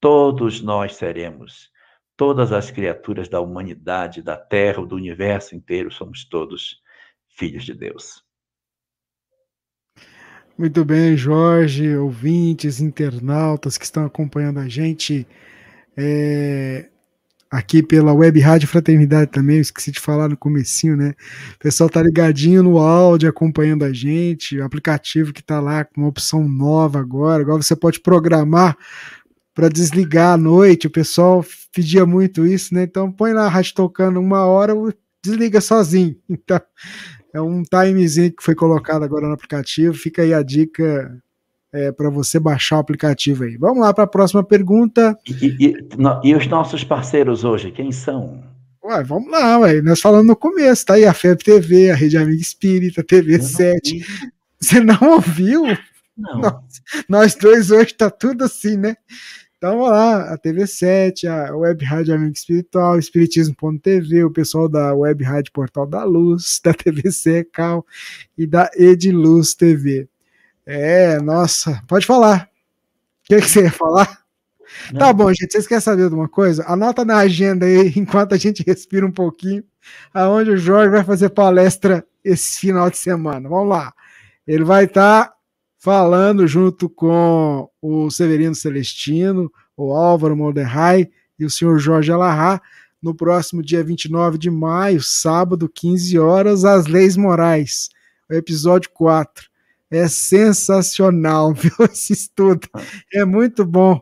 todos 0.00 0.62
nós 0.62 0.96
seremos, 0.96 1.70
Todas 2.16 2.52
as 2.52 2.70
criaturas 2.70 3.28
da 3.28 3.40
humanidade, 3.40 4.22
da 4.22 4.36
Terra, 4.36 4.86
do 4.86 4.94
universo 4.94 5.56
inteiro, 5.56 5.90
somos 5.90 6.24
todos 6.24 6.80
filhos 7.26 7.64
de 7.64 7.74
Deus. 7.74 8.23
Muito 10.56 10.84
bem, 10.84 11.16
Jorge, 11.16 11.96
ouvintes, 11.96 12.80
internautas 12.80 13.76
que 13.76 13.84
estão 13.84 14.04
acompanhando 14.04 14.60
a 14.60 14.68
gente 14.68 15.26
é, 15.96 16.86
aqui 17.50 17.82
pela 17.82 18.12
Web 18.12 18.38
Rádio 18.38 18.68
Fraternidade 18.68 19.32
também, 19.32 19.56
eu 19.56 19.62
esqueci 19.62 19.90
de 19.90 19.98
falar 19.98 20.28
no 20.28 20.36
comecinho, 20.36 20.96
né? 20.96 21.14
O 21.56 21.58
pessoal 21.58 21.90
tá 21.90 22.00
ligadinho 22.00 22.62
no 22.62 22.78
áudio, 22.78 23.28
acompanhando 23.28 23.84
a 23.84 23.92
gente, 23.92 24.56
o 24.56 24.64
aplicativo 24.64 25.32
que 25.32 25.42
tá 25.42 25.60
lá 25.60 25.84
com 25.84 26.02
uma 26.02 26.08
opção 26.08 26.48
nova 26.48 27.00
agora, 27.00 27.42
agora 27.42 27.60
você 27.60 27.74
pode 27.74 27.98
programar 27.98 28.76
para 29.52 29.68
desligar 29.68 30.34
à 30.34 30.36
noite, 30.36 30.86
o 30.86 30.90
pessoal 30.90 31.44
pedia 31.72 32.06
muito 32.06 32.46
isso, 32.46 32.72
né? 32.72 32.84
Então 32.84 33.10
põe 33.10 33.32
lá 33.32 33.46
a 33.46 33.48
rádio 33.48 33.74
tocando 33.74 34.20
uma 34.20 34.44
hora, 34.46 34.72
desliga 35.20 35.60
sozinho. 35.60 36.16
Então, 36.30 36.60
é 37.34 37.40
um 37.40 37.64
timezinho 37.64 38.32
que 38.32 38.42
foi 38.42 38.54
colocado 38.54 39.02
agora 39.02 39.26
no 39.26 39.34
aplicativo. 39.34 39.92
Fica 39.92 40.22
aí 40.22 40.32
a 40.32 40.40
dica 40.40 41.20
é, 41.72 41.90
para 41.90 42.08
você 42.08 42.38
baixar 42.38 42.76
o 42.76 42.78
aplicativo 42.78 43.42
aí. 43.42 43.56
Vamos 43.56 43.80
lá 43.80 43.92
para 43.92 44.04
a 44.04 44.06
próxima 44.06 44.44
pergunta. 44.44 45.18
E, 45.26 45.46
e, 45.58 45.74
e, 46.22 46.34
os 46.36 46.46
nossos 46.46 46.84
parceiros 46.84 47.42
hoje, 47.42 47.72
quem 47.72 47.90
são? 47.90 48.40
Ué, 48.84 49.02
vamos 49.02 49.30
lá, 49.30 49.58
ué. 49.58 49.82
nós 49.82 50.00
falamos 50.00 50.26
no 50.28 50.36
começo, 50.36 50.86
tá 50.86 50.94
aí 50.94 51.04
a 51.04 51.12
FEB 51.12 51.42
TV, 51.42 51.90
a 51.90 51.96
Rede 51.96 52.16
Amiga 52.16 52.40
Espírita, 52.40 53.02
TV 53.02 53.40
7. 53.42 54.06
Você 54.60 54.80
não 54.80 54.98
ouviu? 55.14 55.64
Não. 56.16 56.38
Nós, 56.38 56.54
nós 57.08 57.34
dois 57.34 57.72
hoje 57.72 57.94
tá 57.94 58.08
tudo 58.08 58.44
assim, 58.44 58.76
né? 58.76 58.96
Então, 59.64 59.78
vamos 59.78 59.92
lá, 59.92 60.34
a 60.34 60.38
TV7, 60.38 61.26
a 61.26 61.56
Web 61.56 61.82
Rádio 61.86 62.14
Amigo 62.14 62.34
Espiritual, 62.34 62.98
Espiritismo.tv, 62.98 64.24
o 64.24 64.30
pessoal 64.30 64.68
da 64.68 64.94
Web 64.94 65.24
Rádio 65.24 65.52
Portal 65.52 65.86
da 65.86 66.04
Luz, 66.04 66.60
da 66.62 66.74
TV 66.74 67.10
Secal 67.10 67.82
e 68.36 68.46
da 68.46 68.70
Ediluz 68.74 69.54
TV. 69.54 70.06
É, 70.66 71.18
nossa, 71.18 71.82
pode 71.88 72.04
falar. 72.04 72.50
O 73.22 73.26
que, 73.26 73.40
que 73.40 73.48
você 73.48 73.62
ia 73.62 73.72
falar? 73.72 74.18
Não. 74.92 74.98
Tá 74.98 75.12
bom, 75.14 75.32
gente. 75.32 75.52
Vocês 75.52 75.66
querem 75.66 75.80
saber 75.80 76.10
de 76.10 76.14
uma 76.14 76.28
coisa? 76.28 76.62
Anota 76.66 77.02
na 77.02 77.16
agenda 77.16 77.64
aí, 77.64 77.90
enquanto 77.96 78.34
a 78.34 78.36
gente 78.36 78.62
respira 78.66 79.06
um 79.06 79.12
pouquinho, 79.12 79.64
aonde 80.12 80.50
o 80.50 80.58
Jorge 80.58 80.90
vai 80.90 81.04
fazer 81.04 81.30
palestra 81.30 82.04
esse 82.22 82.60
final 82.60 82.90
de 82.90 82.98
semana. 82.98 83.48
Vamos 83.48 83.70
lá. 83.70 83.94
Ele 84.46 84.62
vai 84.62 84.84
estar 84.84 85.28
tá 85.28 85.33
falando 85.84 86.46
junto 86.46 86.88
com 86.88 87.68
o 87.82 88.10
Severino 88.10 88.54
Celestino, 88.54 89.52
o 89.76 89.92
Álvaro 89.92 90.34
Molderrai 90.34 91.10
e 91.38 91.44
o 91.44 91.50
senhor 91.50 91.78
Jorge 91.78 92.10
Alahá, 92.10 92.58
no 93.02 93.14
próximo 93.14 93.62
dia 93.62 93.84
29 93.84 94.38
de 94.38 94.50
maio, 94.50 95.02
sábado, 95.02 95.68
15 95.68 96.18
horas, 96.18 96.64
As 96.64 96.86
Leis 96.86 97.18
Morais, 97.18 97.90
episódio 98.30 98.88
4. 98.94 99.44
É 99.90 100.08
sensacional, 100.08 101.52
viu, 101.52 101.70
esse 101.82 102.14
estudo. 102.14 102.66
É 103.12 103.26
muito 103.26 103.62
bom. 103.62 104.00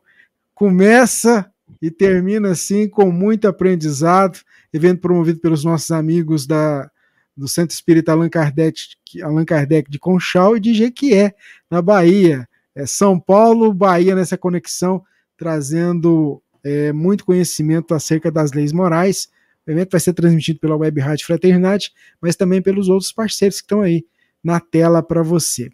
Começa 0.55 1.51
e 1.83 1.91
termina 1.91 2.53
assim 2.53 2.89
com 2.89 3.11
muito 3.11 3.49
aprendizado, 3.49 4.39
evento 4.73 5.01
promovido 5.01 5.41
pelos 5.41 5.65
nossos 5.65 5.91
amigos 5.91 6.47
da 6.47 6.89
do 7.37 7.49
Centro 7.49 7.75
Espírita 7.75 8.13
Allan 8.13 8.29
Kardec, 8.29 8.79
Allan 9.23 9.45
Kardec 9.45 9.91
de 9.91 9.99
Conchal 9.99 10.57
e 10.57 10.61
de 10.61 10.75
Jequié, 10.75 11.35
na 11.71 11.81
Bahia. 11.81 12.49
É 12.75 12.87
São 12.87 13.19
Paulo, 13.19 13.73
Bahia 13.73 14.15
nessa 14.15 14.37
conexão, 14.39 15.03
trazendo 15.37 16.43
é, 16.65 16.93
muito 16.93 17.25
conhecimento 17.25 17.95
acerca 17.95 18.31
das 18.31 18.53
leis 18.53 18.73
morais. 18.73 19.29
O 19.67 19.71
evento 19.71 19.93
vai 19.93 20.01
ser 20.01 20.13
transmitido 20.13 20.59
pela 20.59 20.77
Web 20.77 21.01
Rádio 21.01 21.27
Fraternidade, 21.27 21.93
mas 22.21 22.37
também 22.37 22.61
pelos 22.61 22.89
outros 22.89 23.13
parceiros 23.13 23.59
que 23.59 23.65
estão 23.65 23.81
aí 23.81 24.05
na 24.43 24.59
tela 24.59 25.03
para 25.03 25.23
você. 25.23 25.71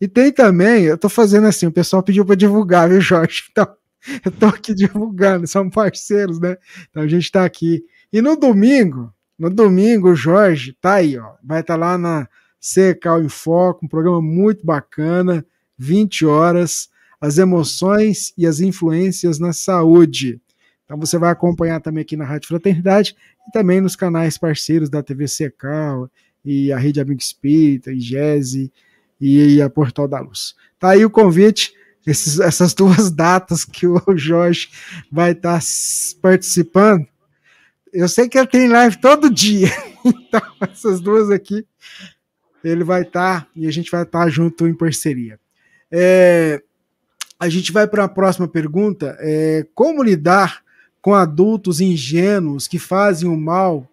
E 0.00 0.08
tem 0.08 0.32
também, 0.32 0.84
eu 0.84 0.96
estou 0.96 1.10
fazendo 1.10 1.46
assim, 1.46 1.66
o 1.66 1.72
pessoal 1.72 2.02
pediu 2.02 2.24
para 2.24 2.34
divulgar, 2.34 2.88
viu, 2.88 3.00
Jorge? 3.00 3.44
Então, 4.04 4.20
eu 4.24 4.30
estou 4.30 4.48
aqui 4.48 4.74
divulgando, 4.74 5.46
são 5.46 5.70
parceiros, 5.70 6.40
né? 6.40 6.56
Então 6.90 7.04
a 7.04 7.06
gente 7.06 7.22
está 7.22 7.44
aqui. 7.44 7.84
E 8.12 8.20
no 8.20 8.34
domingo, 8.34 9.14
no 9.50 9.56
domingo, 9.56 10.10
o 10.10 10.14
Jorge 10.14 10.76
tá 10.80 10.94
aí, 10.94 11.18
ó. 11.18 11.32
Vai 11.42 11.62
estar 11.62 11.74
tá 11.74 11.80
lá 11.80 11.98
na 11.98 12.28
Secal 12.60 13.20
em 13.22 13.28
Foco, 13.28 13.84
um 13.84 13.88
programa 13.88 14.22
muito 14.22 14.64
bacana, 14.64 15.44
20 15.76 16.24
horas, 16.26 16.88
as 17.20 17.38
emoções 17.38 18.32
e 18.38 18.46
as 18.46 18.60
influências 18.60 19.40
na 19.40 19.52
saúde. 19.52 20.40
Então 20.84 20.96
você 20.96 21.18
vai 21.18 21.30
acompanhar 21.30 21.80
também 21.80 22.02
aqui 22.02 22.16
na 22.16 22.24
Rádio 22.24 22.48
Fraternidade 22.48 23.16
e 23.48 23.50
também 23.50 23.80
nos 23.80 23.96
canais 23.96 24.38
parceiros 24.38 24.88
da 24.88 25.02
TV 25.02 25.26
Secal 25.26 26.08
e 26.44 26.70
a 26.70 26.78
Rede 26.78 27.00
Amigo 27.00 27.20
Espírita, 27.20 27.92
e 27.92 27.98
GESE 27.98 28.72
e 29.20 29.60
a 29.60 29.68
Portal 29.68 30.06
da 30.06 30.20
Luz. 30.20 30.54
Tá 30.78 30.90
aí 30.90 31.04
o 31.04 31.10
convite, 31.10 31.72
esses, 32.06 32.38
essas 32.38 32.74
duas 32.74 33.10
datas 33.10 33.64
que 33.64 33.88
o 33.88 34.00
Jorge 34.14 34.68
vai 35.10 35.32
estar 35.32 35.58
tá 35.58 35.66
participando 36.20 37.06
eu 37.92 38.08
sei 38.08 38.28
que 38.28 38.38
ele 38.38 38.46
tem 38.46 38.68
live 38.68 39.00
todo 39.00 39.30
dia. 39.30 39.68
Então, 40.04 40.42
essas 40.62 41.00
duas 41.00 41.30
aqui, 41.30 41.64
ele 42.64 42.82
vai 42.82 43.02
estar 43.02 43.42
tá, 43.42 43.46
e 43.54 43.68
a 43.68 43.70
gente 43.70 43.88
vai 43.88 44.02
estar 44.02 44.24
tá 44.24 44.28
junto 44.28 44.66
em 44.66 44.74
parceria. 44.74 45.38
É, 45.92 46.60
a 47.38 47.48
gente 47.48 47.70
vai 47.70 47.86
para 47.86 48.02
a 48.02 48.08
próxima 48.08 48.48
pergunta. 48.48 49.16
É, 49.20 49.64
como 49.76 50.02
lidar 50.02 50.60
com 51.00 51.14
adultos 51.14 51.80
ingênuos 51.80 52.66
que 52.66 52.80
fazem 52.80 53.28
o 53.28 53.36
mal, 53.36 53.88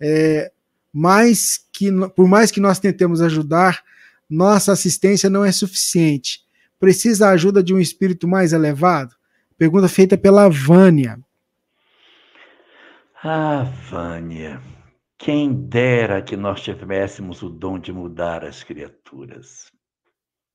é, 0.00 0.50
mais 0.92 1.60
que, 1.72 1.88
por 2.16 2.26
mais 2.26 2.50
que 2.50 2.58
nós 2.58 2.80
tentemos 2.80 3.20
ajudar, 3.20 3.84
nossa 4.28 4.72
assistência 4.72 5.30
não 5.30 5.44
é 5.44 5.52
suficiente. 5.52 6.40
Precisa 6.80 7.28
a 7.28 7.30
ajuda 7.30 7.62
de 7.62 7.72
um 7.72 7.78
espírito 7.78 8.26
mais 8.26 8.52
elevado? 8.52 9.14
Pergunta 9.56 9.88
feita 9.88 10.18
pela 10.18 10.48
Vânia. 10.48 11.18
Ah, 13.20 13.64
Vânia, 13.90 14.60
quem 15.18 15.52
dera 15.52 16.22
que 16.22 16.36
nós 16.36 16.62
tivéssemos 16.62 17.42
o 17.42 17.48
dom 17.48 17.76
de 17.76 17.92
mudar 17.92 18.44
as 18.44 18.62
criaturas. 18.62 19.72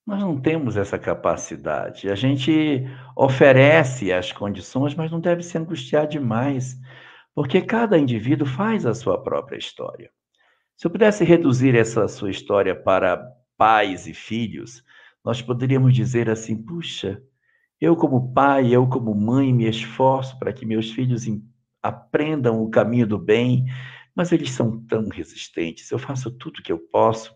Nós 0.07 0.21
não 0.21 0.39
temos 0.39 0.77
essa 0.77 0.97
capacidade. 0.97 2.09
A 2.09 2.15
gente 2.15 2.85
oferece 3.17 4.13
as 4.13 4.31
condições, 4.31 4.95
mas 4.95 5.11
não 5.11 5.19
deve 5.19 5.43
se 5.43 5.57
angustiar 5.57 6.07
demais, 6.07 6.79
porque 7.35 7.61
cada 7.61 7.97
indivíduo 7.97 8.47
faz 8.47 8.85
a 8.85 8.93
sua 8.93 9.21
própria 9.21 9.57
história. 9.57 10.09
Se 10.77 10.87
eu 10.87 10.91
pudesse 10.91 11.25
reduzir 11.25 11.75
essa 11.75 12.07
sua 12.07 12.31
história 12.31 12.73
para 12.73 13.21
pais 13.57 14.07
e 14.07 14.13
filhos, 14.13 14.81
nós 15.21 15.41
poderíamos 15.41 15.93
dizer 15.93 16.29
assim: 16.29 16.55
puxa, 16.55 17.21
eu, 17.81 17.97
como 17.97 18.33
pai, 18.33 18.73
eu, 18.73 18.87
como 18.87 19.13
mãe, 19.13 19.51
me 19.51 19.67
esforço 19.67 20.39
para 20.39 20.53
que 20.53 20.65
meus 20.65 20.91
filhos 20.91 21.27
aprendam 21.83 22.63
o 22.63 22.69
caminho 22.69 23.05
do 23.05 23.19
bem, 23.19 23.65
mas 24.15 24.31
eles 24.31 24.51
são 24.51 24.79
tão 24.85 25.09
resistentes. 25.09 25.91
Eu 25.91 25.99
faço 25.99 26.31
tudo 26.31 26.59
o 26.59 26.63
que 26.63 26.71
eu 26.71 26.79
posso, 26.79 27.35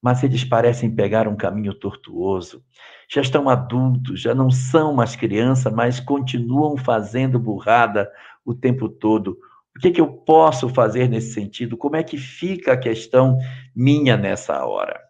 mas 0.00 0.22
eles 0.22 0.44
parecem 0.44 0.94
pegar 0.94 1.26
um 1.26 1.36
caminho 1.36 1.74
tortuoso. 1.74 2.64
Já 3.12 3.20
estão 3.20 3.48
adultos, 3.48 4.20
já 4.20 4.34
não 4.34 4.50
são 4.50 4.94
mais 4.94 5.16
criança, 5.16 5.70
mas 5.70 5.98
continuam 5.98 6.76
fazendo 6.76 7.38
burrada 7.38 8.10
o 8.44 8.54
tempo 8.54 8.88
todo. 8.88 9.36
O 9.76 9.80
que, 9.80 9.88
é 9.88 9.90
que 9.90 10.00
eu 10.00 10.12
posso 10.12 10.68
fazer 10.68 11.08
nesse 11.08 11.32
sentido? 11.32 11.76
Como 11.76 11.96
é 11.96 12.02
que 12.02 12.16
fica 12.16 12.72
a 12.72 12.78
questão 12.78 13.36
minha 13.74 14.16
nessa 14.16 14.64
hora? 14.64 15.00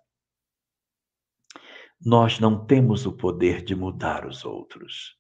Nós 2.02 2.40
não 2.40 2.65
temos 2.65 3.05
o 3.05 3.12
poder 3.12 3.62
de 3.62 3.77
mudar 3.77 4.27
os 4.27 4.44
outros. 4.44 5.19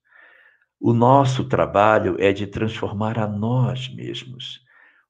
O 0.80 0.94
nosso 0.94 1.44
trabalho 1.44 2.16
é 2.18 2.32
de 2.32 2.46
transformar 2.46 3.18
a 3.18 3.26
nós 3.26 3.92
mesmos. 3.94 4.64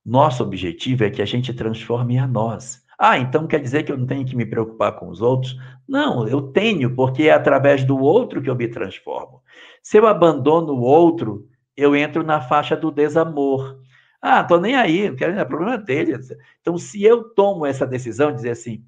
Nosso 0.04 0.42
objetivo 0.42 1.04
é 1.04 1.10
que 1.10 1.22
a 1.22 1.24
gente 1.24 1.54
transforme 1.54 2.18
a 2.18 2.26
nós. 2.26 2.84
Ah, 2.98 3.16
então 3.16 3.46
quer 3.46 3.60
dizer 3.60 3.84
que 3.84 3.92
eu 3.92 3.96
não 3.96 4.04
tenho 4.04 4.26
que 4.26 4.34
me 4.34 4.44
preocupar 4.44 4.98
com 4.98 5.08
os 5.08 5.22
outros? 5.22 5.56
Não, 5.88 6.26
eu 6.26 6.42
tenho, 6.42 6.92
porque 6.96 7.22
é 7.22 7.30
através 7.30 7.84
do 7.84 7.96
outro 7.96 8.42
que 8.42 8.50
eu 8.50 8.56
me 8.56 8.66
transformo. 8.66 9.42
Se 9.80 9.96
eu 9.96 10.08
abandono 10.08 10.72
o 10.72 10.80
outro, 10.80 11.48
eu 11.76 11.94
entro 11.94 12.24
na 12.24 12.40
faixa 12.40 12.76
do 12.76 12.90
desamor. 12.90 13.78
Ah, 14.20 14.42
tô 14.42 14.58
nem 14.58 14.74
aí, 14.74 15.08
não 15.08 15.16
quero, 15.16 15.38
é 15.38 15.44
problema 15.44 15.78
dele. 15.78 16.18
Então, 16.60 16.76
se 16.76 17.02
eu 17.04 17.22
tomo 17.32 17.64
essa 17.64 17.86
decisão, 17.86 18.34
dizer 18.34 18.50
assim, 18.50 18.84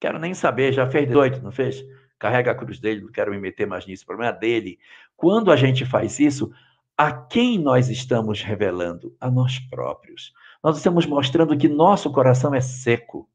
quero 0.00 0.20
nem 0.20 0.34
saber, 0.34 0.72
já 0.72 0.86
fez 0.86 1.08
18, 1.08 1.42
não 1.42 1.50
fez? 1.50 1.84
Carrega 2.22 2.52
a 2.52 2.54
cruz 2.54 2.78
dele, 2.78 3.00
não 3.00 3.10
quero 3.10 3.32
me 3.32 3.38
meter 3.40 3.66
mais 3.66 3.84
nisso, 3.84 4.04
o 4.04 4.06
problema 4.06 4.32
é 4.32 4.38
dele. 4.38 4.78
Quando 5.16 5.50
a 5.50 5.56
gente 5.56 5.84
faz 5.84 6.20
isso, 6.20 6.52
a 6.96 7.10
quem 7.12 7.58
nós 7.58 7.88
estamos 7.88 8.40
revelando? 8.40 9.12
A 9.20 9.28
nós 9.28 9.58
próprios. 9.58 10.32
Nós 10.62 10.76
estamos 10.76 11.04
mostrando 11.04 11.58
que 11.58 11.68
nosso 11.68 12.12
coração 12.12 12.54
é 12.54 12.60
seco, 12.60 13.28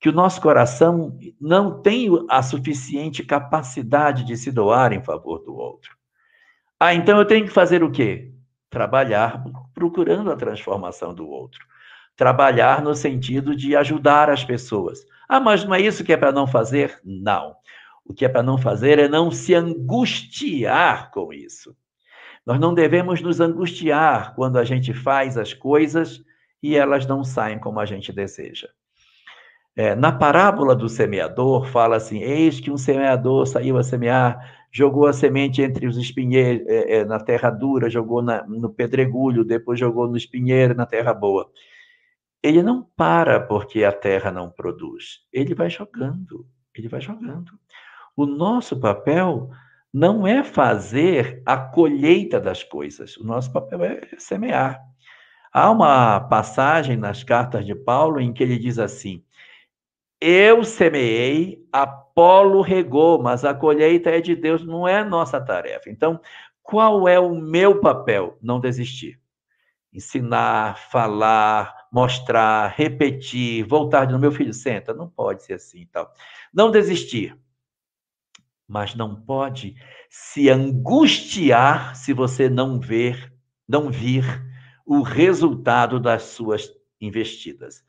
que 0.00 0.08
o 0.08 0.12
nosso 0.12 0.40
coração 0.40 1.16
não 1.40 1.80
tem 1.80 2.08
a 2.28 2.42
suficiente 2.42 3.22
capacidade 3.22 4.24
de 4.24 4.36
se 4.36 4.50
doar 4.50 4.92
em 4.92 5.02
favor 5.02 5.38
do 5.38 5.54
outro. 5.54 5.96
Ah, 6.80 6.94
então 6.94 7.18
eu 7.18 7.24
tenho 7.24 7.46
que 7.46 7.52
fazer 7.52 7.84
o 7.84 7.90
quê? 7.90 8.32
Trabalhar 8.68 9.44
procurando 9.72 10.32
a 10.32 10.36
transformação 10.36 11.14
do 11.14 11.28
outro. 11.28 11.64
Trabalhar 12.16 12.82
no 12.82 12.96
sentido 12.96 13.54
de 13.54 13.76
ajudar 13.76 14.28
as 14.28 14.44
pessoas. 14.44 15.06
Ah, 15.28 15.38
mas 15.38 15.64
não 15.64 15.72
é 15.72 15.80
isso 15.80 16.02
que 16.02 16.12
é 16.12 16.16
para 16.16 16.32
não 16.32 16.48
fazer? 16.48 17.00
Não. 17.04 17.54
O 18.08 18.14
que 18.14 18.24
é 18.24 18.28
para 18.28 18.42
não 18.42 18.56
fazer 18.56 18.98
é 18.98 19.08
não 19.08 19.30
se 19.30 19.54
angustiar 19.54 21.10
com 21.10 21.32
isso. 21.32 21.76
Nós 22.44 22.58
não 22.58 22.72
devemos 22.72 23.20
nos 23.20 23.40
angustiar 23.40 24.34
quando 24.34 24.58
a 24.58 24.64
gente 24.64 24.94
faz 24.94 25.36
as 25.36 25.52
coisas 25.52 26.24
e 26.62 26.74
elas 26.74 27.06
não 27.06 27.22
saem 27.22 27.58
como 27.58 27.78
a 27.78 27.84
gente 27.84 28.10
deseja. 28.10 28.68
É, 29.76 29.94
na 29.94 30.10
parábola 30.10 30.74
do 30.74 30.88
semeador, 30.88 31.66
fala 31.66 31.96
assim: 31.96 32.20
Eis 32.20 32.58
que 32.58 32.70
um 32.70 32.76
semeador 32.76 33.46
saiu 33.46 33.76
a 33.76 33.84
semear, 33.84 34.66
jogou 34.72 35.06
a 35.06 35.12
semente 35.12 35.62
entre 35.62 35.86
os 35.86 35.96
espinheiros, 35.96 36.66
é, 36.66 36.96
é, 36.96 37.04
na 37.04 37.20
terra 37.20 37.50
dura, 37.50 37.88
jogou 37.88 38.20
na, 38.20 38.44
no 38.44 38.70
pedregulho, 38.70 39.44
depois 39.44 39.78
jogou 39.78 40.08
no 40.08 40.16
espinheiro, 40.16 40.74
na 40.74 40.84
terra 40.84 41.14
boa. 41.14 41.48
Ele 42.42 42.62
não 42.62 42.82
para 42.96 43.38
porque 43.40 43.84
a 43.84 43.92
terra 43.92 44.32
não 44.32 44.50
produz, 44.50 45.20
ele 45.32 45.54
vai 45.54 45.70
jogando, 45.70 46.46
ele 46.74 46.88
vai 46.88 47.00
jogando. 47.00 47.52
O 48.18 48.26
nosso 48.26 48.80
papel 48.80 49.48
não 49.94 50.26
é 50.26 50.42
fazer 50.42 51.40
a 51.46 51.56
colheita 51.56 52.40
das 52.40 52.64
coisas, 52.64 53.16
o 53.16 53.24
nosso 53.24 53.52
papel 53.52 53.84
é 53.84 54.00
semear. 54.18 54.82
Há 55.52 55.70
uma 55.70 56.18
passagem 56.22 56.96
nas 56.96 57.22
cartas 57.22 57.64
de 57.64 57.76
Paulo 57.76 58.20
em 58.20 58.32
que 58.32 58.42
ele 58.42 58.58
diz 58.58 58.76
assim: 58.76 59.22
Eu 60.20 60.64
semeei, 60.64 61.64
Apolo 61.70 62.60
regou, 62.60 63.22
mas 63.22 63.44
a 63.44 63.54
colheita 63.54 64.10
é 64.10 64.20
de 64.20 64.34
Deus, 64.34 64.66
não 64.66 64.88
é 64.88 65.04
nossa 65.04 65.40
tarefa. 65.40 65.88
Então, 65.88 66.20
qual 66.60 67.06
é 67.06 67.20
o 67.20 67.36
meu 67.36 67.80
papel? 67.80 68.36
Não 68.42 68.58
desistir. 68.58 69.20
Ensinar, 69.92 70.76
falar, 70.90 71.86
mostrar, 71.92 72.74
repetir, 72.76 73.64
voltar 73.64 74.06
de 74.06 74.12
no 74.12 74.18
meu 74.18 74.32
filho, 74.32 74.52
senta, 74.52 74.92
não 74.92 75.08
pode 75.08 75.44
ser 75.44 75.52
assim, 75.52 75.86
tal. 75.92 76.12
Não 76.52 76.72
desistir 76.72 77.38
mas 78.68 78.94
não 78.94 79.16
pode 79.16 79.74
se 80.10 80.50
angustiar 80.50 81.96
se 81.96 82.12
você 82.12 82.48
não 82.48 82.78
ver, 82.78 83.32
não 83.66 83.90
vir 83.90 84.24
o 84.84 85.00
resultado 85.00 85.98
das 85.98 86.24
suas 86.24 86.70
investidas. 87.00 87.82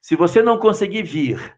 Se 0.00 0.16
você 0.16 0.42
não 0.42 0.58
conseguir 0.58 1.04
vir 1.04 1.56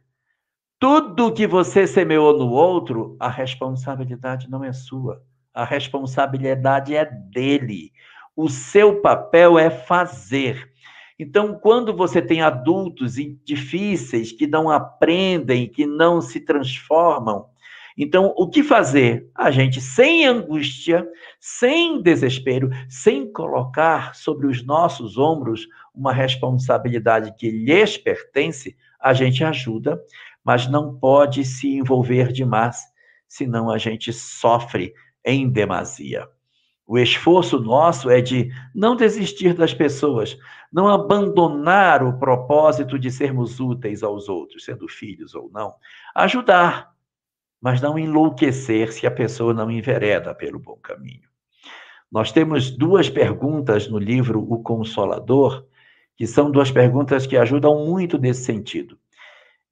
tudo 0.79 1.33
que 1.33 1.47
você 1.47 1.87
semeou 1.87 2.37
no 2.39 2.51
outro, 2.51 3.17
a 3.19 3.31
responsabilidade 3.31 4.49
não 4.51 4.63
é 4.63 4.73
sua. 4.73 5.23
A 5.55 5.65
responsabilidade 5.65 6.95
é 6.95 7.05
dele. 7.05 7.93
O 8.37 8.51
seu 8.51 9.01
papel 9.01 9.59
é 9.59 9.71
fazer. 9.71 10.71
Então, 11.19 11.59
quando 11.59 11.97
você 11.97 12.21
tem 12.21 12.43
adultos 12.43 13.15
difíceis 13.43 14.33
que 14.33 14.47
não 14.47 14.69
aprendem, 14.69 15.67
que 15.67 15.87
não 15.87 16.21
se 16.21 16.41
transformam, 16.41 17.47
então, 17.97 18.35
o 18.37 18.49
que 18.49 18.63
fazer? 18.63 19.31
A 19.35 19.51
gente, 19.51 19.81
sem 19.81 20.27
angústia, 20.27 21.09
sem 21.41 22.03
desespero, 22.03 22.69
sem 22.91 23.33
colocar 23.33 24.15
sobre 24.15 24.47
os 24.47 24.65
nossos 24.65 25.17
ombros 25.17 25.67
uma 25.95 26.13
responsabilidade 26.13 27.35
que 27.39 27.51
lhes 27.51 27.97
pertence, 27.97 28.77
a 29.01 29.15
gente 29.15 29.43
ajuda, 29.43 29.99
mas 30.45 30.69
não 30.69 30.95
pode 30.99 31.43
se 31.45 31.75
envolver 31.75 32.33
demais, 32.33 32.83
senão 33.27 33.71
a 33.71 33.79
gente 33.79 34.13
sofre 34.13 34.93
em 35.25 35.49
demasia. 35.49 36.29
O 36.87 36.99
esforço 36.99 37.59
nosso 37.59 38.11
é 38.11 38.21
de 38.21 38.51
não 38.75 38.95
desistir 38.95 39.55
das 39.55 39.75
pessoas, 39.75 40.39
não 40.73 40.87
abandonar 40.87 42.03
o 42.03 42.19
propósito 42.19 42.99
de 42.99 43.11
sermos 43.11 43.59
úteis 43.59 44.03
aos 44.03 44.29
outros, 44.29 44.65
sendo 44.65 44.87
filhos 44.87 45.35
ou 45.35 45.51
não. 45.51 45.75
Ajudar, 46.15 46.96
mas 47.61 47.81
não 47.81 47.99
enlouquecer 47.99 48.93
se 48.93 49.07
a 49.07 49.11
pessoa 49.11 49.55
não 49.55 49.71
envereda 49.71 50.35
pelo 50.35 50.59
bom 50.59 50.77
caminho. 50.77 51.29
Nós 52.11 52.31
temos 52.31 52.71
duas 52.71 53.11
perguntas 53.11 53.89
no 53.89 53.99
livro 53.99 54.41
O 54.49 54.63
Consolador, 54.63 55.67
que 56.17 56.27
são 56.27 56.51
duas 56.51 56.71
perguntas 56.71 57.27
que 57.27 57.37
ajudam 57.37 57.85
muito 57.85 58.19
nesse 58.19 58.45
sentido. 58.45 58.99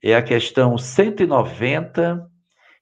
É 0.02 0.14
a 0.14 0.22
questão 0.22 0.76
190 0.76 2.28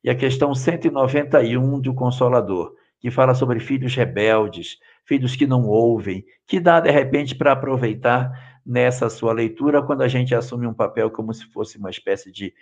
e 0.03 0.11
a 0.11 0.15
questão 0.15 0.55
191 0.55 1.81
do 1.81 1.95
Consolador, 1.95 2.75
que 2.99 3.11
fala 3.11 3.35
sobre 3.35 3.61
filhos 3.61 3.95
rebeldes, 3.95 4.79
filhos 5.05 5.37
que 5.37 5.47
não 5.47 5.67
ouvem, 5.67 6.25
que 6.47 6.59
dá 6.59 6.81
de 6.81 6.91
repente 6.91 7.35
para 7.35 7.53
aproveitar 7.53 8.61
nessa 8.65 9.11
sua 9.11 9.33
leitura 9.33 9.83
quando 9.83 10.03
a 10.03 10.09
gente 10.09 10.35
assume 10.35 10.67
um 10.67 10.75
papel 10.75 11.11
como 11.11 11.33
se 11.35 11.45
fosse 11.47 11.79
uma 11.79 11.91
espécie 11.91 12.31
de 12.31 12.55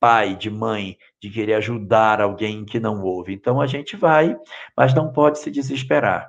pai, 0.00 0.36
de 0.36 0.50
mãe, 0.50 0.96
de 1.20 1.30
querer 1.30 1.54
ajudar 1.54 2.20
alguém 2.20 2.64
que 2.64 2.80
não 2.80 3.02
ouve. 3.02 3.34
Então 3.34 3.60
a 3.60 3.66
gente 3.66 3.96
vai, 3.96 4.36
mas 4.76 4.94
não 4.94 5.12
pode 5.12 5.38
se 5.38 5.50
desesperar. 5.50 6.28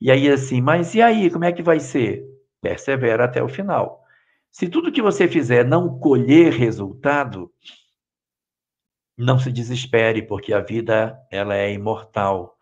E 0.00 0.10
aí 0.10 0.28
assim, 0.28 0.60
mas 0.60 0.94
e 0.94 1.02
aí, 1.02 1.30
como 1.30 1.44
é 1.44 1.52
que 1.52 1.62
vai 1.62 1.80
ser? 1.80 2.24
Persevera 2.60 3.24
até 3.24 3.42
o 3.42 3.48
final. 3.48 4.02
Se 4.50 4.68
tudo 4.68 4.92
que 4.92 5.02
você 5.02 5.26
fizer 5.26 5.64
não 5.64 5.98
colher 5.98 6.52
resultado, 6.52 7.50
não 9.16 9.38
se 9.38 9.50
desespere, 9.50 10.22
porque 10.22 10.52
a 10.52 10.60
vida 10.60 11.18
ela 11.30 11.56
é 11.56 11.72
imortal. 11.72 12.56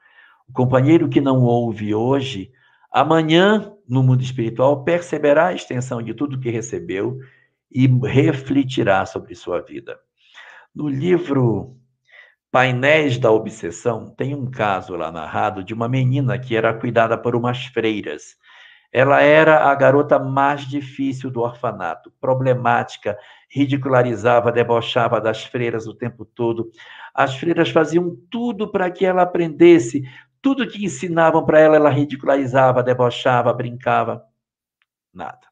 O 0.48 0.52
companheiro 0.52 1.08
que 1.08 1.20
não 1.20 1.42
ouve 1.42 1.94
hoje, 1.94 2.52
amanhã 2.90 3.74
no 3.88 4.02
mundo 4.02 4.22
espiritual 4.22 4.84
perceberá 4.84 5.48
a 5.48 5.54
extensão 5.54 6.02
de 6.02 6.14
tudo 6.14 6.38
que 6.38 6.50
recebeu 6.50 7.18
e 7.70 7.86
refletirá 7.86 9.04
sobre 9.06 9.34
sua 9.34 9.60
vida. 9.60 9.98
No 10.74 10.88
livro 10.88 11.76
Painéis 12.50 13.18
da 13.18 13.30
Obsessão, 13.30 14.08
tem 14.14 14.34
um 14.34 14.50
caso 14.50 14.96
lá 14.96 15.12
narrado 15.12 15.62
de 15.62 15.74
uma 15.74 15.86
menina 15.86 16.38
que 16.38 16.56
era 16.56 16.72
cuidada 16.72 17.18
por 17.18 17.36
umas 17.36 17.66
freiras. 17.66 18.36
Ela 18.90 19.20
era 19.20 19.70
a 19.70 19.74
garota 19.74 20.18
mais 20.18 20.66
difícil 20.66 21.30
do 21.30 21.40
orfanato, 21.40 22.10
problemática, 22.18 23.18
ridicularizava, 23.50 24.50
debochava 24.50 25.20
das 25.20 25.44
freiras 25.44 25.86
o 25.86 25.94
tempo 25.94 26.24
todo. 26.24 26.70
As 27.14 27.36
freiras 27.36 27.68
faziam 27.68 28.16
tudo 28.30 28.70
para 28.70 28.90
que 28.90 29.04
ela 29.04 29.22
aprendesse, 29.22 30.02
tudo 30.40 30.66
que 30.66 30.84
ensinavam 30.86 31.44
para 31.44 31.60
ela, 31.60 31.76
ela 31.76 31.90
ridicularizava, 31.90 32.82
debochava, 32.82 33.52
brincava. 33.52 34.24
Nada. 35.12 35.46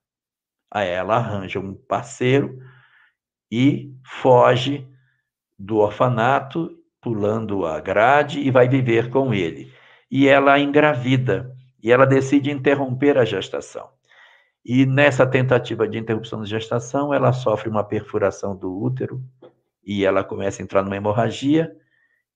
Aí 0.71 0.89
ela 0.89 1.17
arranja 1.17 1.61
um 1.61 1.75
parceiro 1.75 2.59
e 3.51 3.95
foge 4.03 4.89
do 5.61 5.77
orfanato, 5.77 6.75
pulando 7.03 7.67
a 7.67 7.79
grade 7.81 8.41
e 8.41 8.51
vai 8.51 8.67
viver 8.67 9.11
com 9.11 9.35
ele. 9.35 9.71
E 10.11 10.27
ela 10.27 10.59
engravida 10.59 11.55
e 11.83 11.93
ela 11.93 12.07
decide 12.07 12.51
interromper 12.51 13.19
a 13.19 13.27
gestação. 13.27 13.91
E 14.65 14.87
nessa 14.87 15.27
tentativa 15.27 15.87
de 15.87 15.99
interrupção 15.99 16.41
da 16.41 16.47
gestação, 16.47 17.13
ela 17.13 17.33
sofre 17.33 17.69
uma 17.69 17.85
perfuração 17.85 18.57
do 18.57 18.75
útero 18.75 19.23
e 19.85 20.05
ela 20.05 20.25
começa 20.25 20.63
a 20.63 20.65
entrar 20.65 20.83
numa 20.83 20.97
hemorragia 20.97 21.71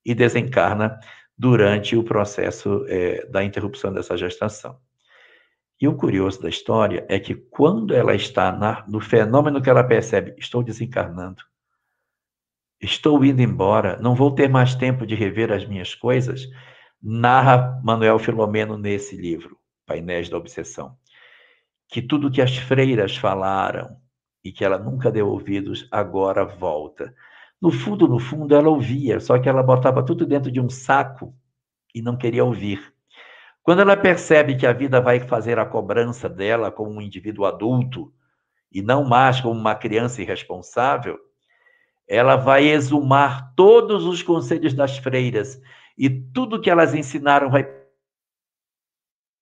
e 0.05 0.14
desencarna 0.14 0.98
durante 1.36 1.96
o 1.96 2.05
processo 2.05 2.84
é, 2.88 3.26
da 3.26 3.42
interrupção 3.42 3.92
dessa 3.92 4.16
gestação. 4.18 4.78
E 5.80 5.88
o 5.88 5.96
curioso 5.96 6.42
da 6.42 6.48
história 6.48 7.06
é 7.09 7.18
que 7.18 7.34
quando 7.34 7.94
ela 7.94 8.14
está 8.14 8.52
na, 8.52 8.84
no 8.86 9.01
fenômeno 9.01 9.62
que 9.62 9.68
ela 9.68 9.82
percebe, 9.82 10.34
estou 10.38 10.62
desencarnando, 10.62 11.42
Estou 12.85 13.24
indo 13.24 13.40
embora, 13.40 13.97
não 13.98 14.15
vou 14.15 14.31
ter 14.31 14.47
mais 14.47 14.74
tempo 14.74 15.06
de 15.06 15.15
rever 15.15 15.51
as 15.51 15.66
minhas 15.66 15.94
coisas, 15.94 16.47
narra 17.02 17.81
Manuel 17.82 18.19
Filomeno 18.19 18.77
nesse 18.77 19.16
livro, 19.16 19.56
Painéis 19.86 20.28
da 20.28 20.36
Obsessão. 20.36 20.94
Que 21.89 22.02
tudo 22.02 22.31
que 22.31 22.43
as 22.43 22.59
freiras 22.59 23.16
falaram 23.16 23.97
e 24.44 24.52
que 24.52 24.62
ela 24.62 24.78
nunca 24.78 25.11
deu 25.11 25.28
ouvidos, 25.28 25.89
agora 25.90 26.44
volta. 26.44 27.15
No 27.59 27.73
fundo, 27.73 28.06
no 28.06 28.19
fundo, 28.19 28.55
ela 28.55 28.69
ouvia, 28.69 29.19
só 29.19 29.39
que 29.39 29.48
ela 29.48 29.62
botava 29.62 30.05
tudo 30.05 30.27
dentro 30.27 30.52
de 30.52 30.61
um 30.61 30.69
saco 30.69 31.35
e 31.94 32.02
não 32.02 32.19
queria 32.19 32.44
ouvir. 32.44 32.93
Quando 33.62 33.81
ela 33.81 33.97
percebe 33.97 34.56
que 34.56 34.66
a 34.66 34.74
vida 34.74 35.01
vai 35.01 35.20
fazer 35.20 35.59
a 35.59 35.65
cobrança 35.65 36.28
dela 36.28 36.70
como 36.70 36.90
um 36.90 37.01
indivíduo 37.01 37.47
adulto 37.47 38.12
e 38.70 38.82
não 38.82 39.05
mais 39.05 39.40
como 39.40 39.59
uma 39.59 39.74
criança 39.74 40.20
irresponsável, 40.20 41.19
ela 42.06 42.36
vai 42.36 42.68
exumar 42.68 43.55
todos 43.55 44.05
os 44.05 44.22
conselhos 44.22 44.74
das 44.74 44.98
freiras 44.98 45.60
e 45.97 46.10
tudo 46.10 46.60
que 46.60 46.70
elas 46.70 46.94
ensinaram 46.94 47.51
vai 47.51 47.66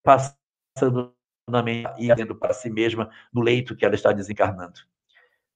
passando 0.05 1.15
na 1.49 1.63
mente 1.63 1.91
e 1.99 2.15
dentro 2.15 2.35
para 2.35 2.55
si 2.55 2.71
mesma 2.71 3.11
no 3.33 3.43
leito 3.43 3.77
que 3.77 3.85
ela 3.85 3.95
está 3.95 4.13
desencarnando. 4.13 4.81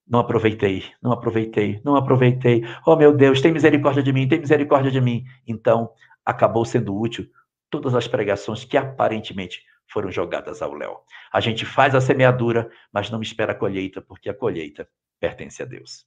Não 0.06 0.20
aproveitei, 0.20 0.84
não 1.02 1.10
aproveitei, 1.12 1.80
não 1.84 1.96
aproveitei. 1.96 2.64
Oh 2.86 2.94
meu 2.96 3.16
Deus, 3.16 3.40
tem 3.40 3.52
misericórdia 3.52 4.02
de 4.02 4.12
mim, 4.12 4.28
tem 4.28 4.38
misericórdia 4.38 4.90
de 4.90 5.00
mim. 5.00 5.24
Então, 5.46 5.92
acabou 6.24 6.64
sendo 6.64 6.96
útil 6.96 7.28
todas 7.68 7.94
as 7.94 8.06
pregações 8.06 8.64
que 8.64 8.76
aparentemente 8.76 9.64
foram 9.88 10.10
jogadas 10.10 10.62
ao 10.62 10.74
léu. 10.74 11.00
A 11.32 11.40
gente 11.40 11.64
faz 11.64 11.94
a 11.94 12.00
semeadura, 12.00 12.70
mas 12.92 13.10
não 13.10 13.20
espera 13.20 13.52
a 13.52 13.54
colheita, 13.54 14.00
porque 14.00 14.28
a 14.28 14.34
colheita 14.34 14.88
pertence 15.20 15.62
a 15.62 15.66
Deus. 15.66 16.06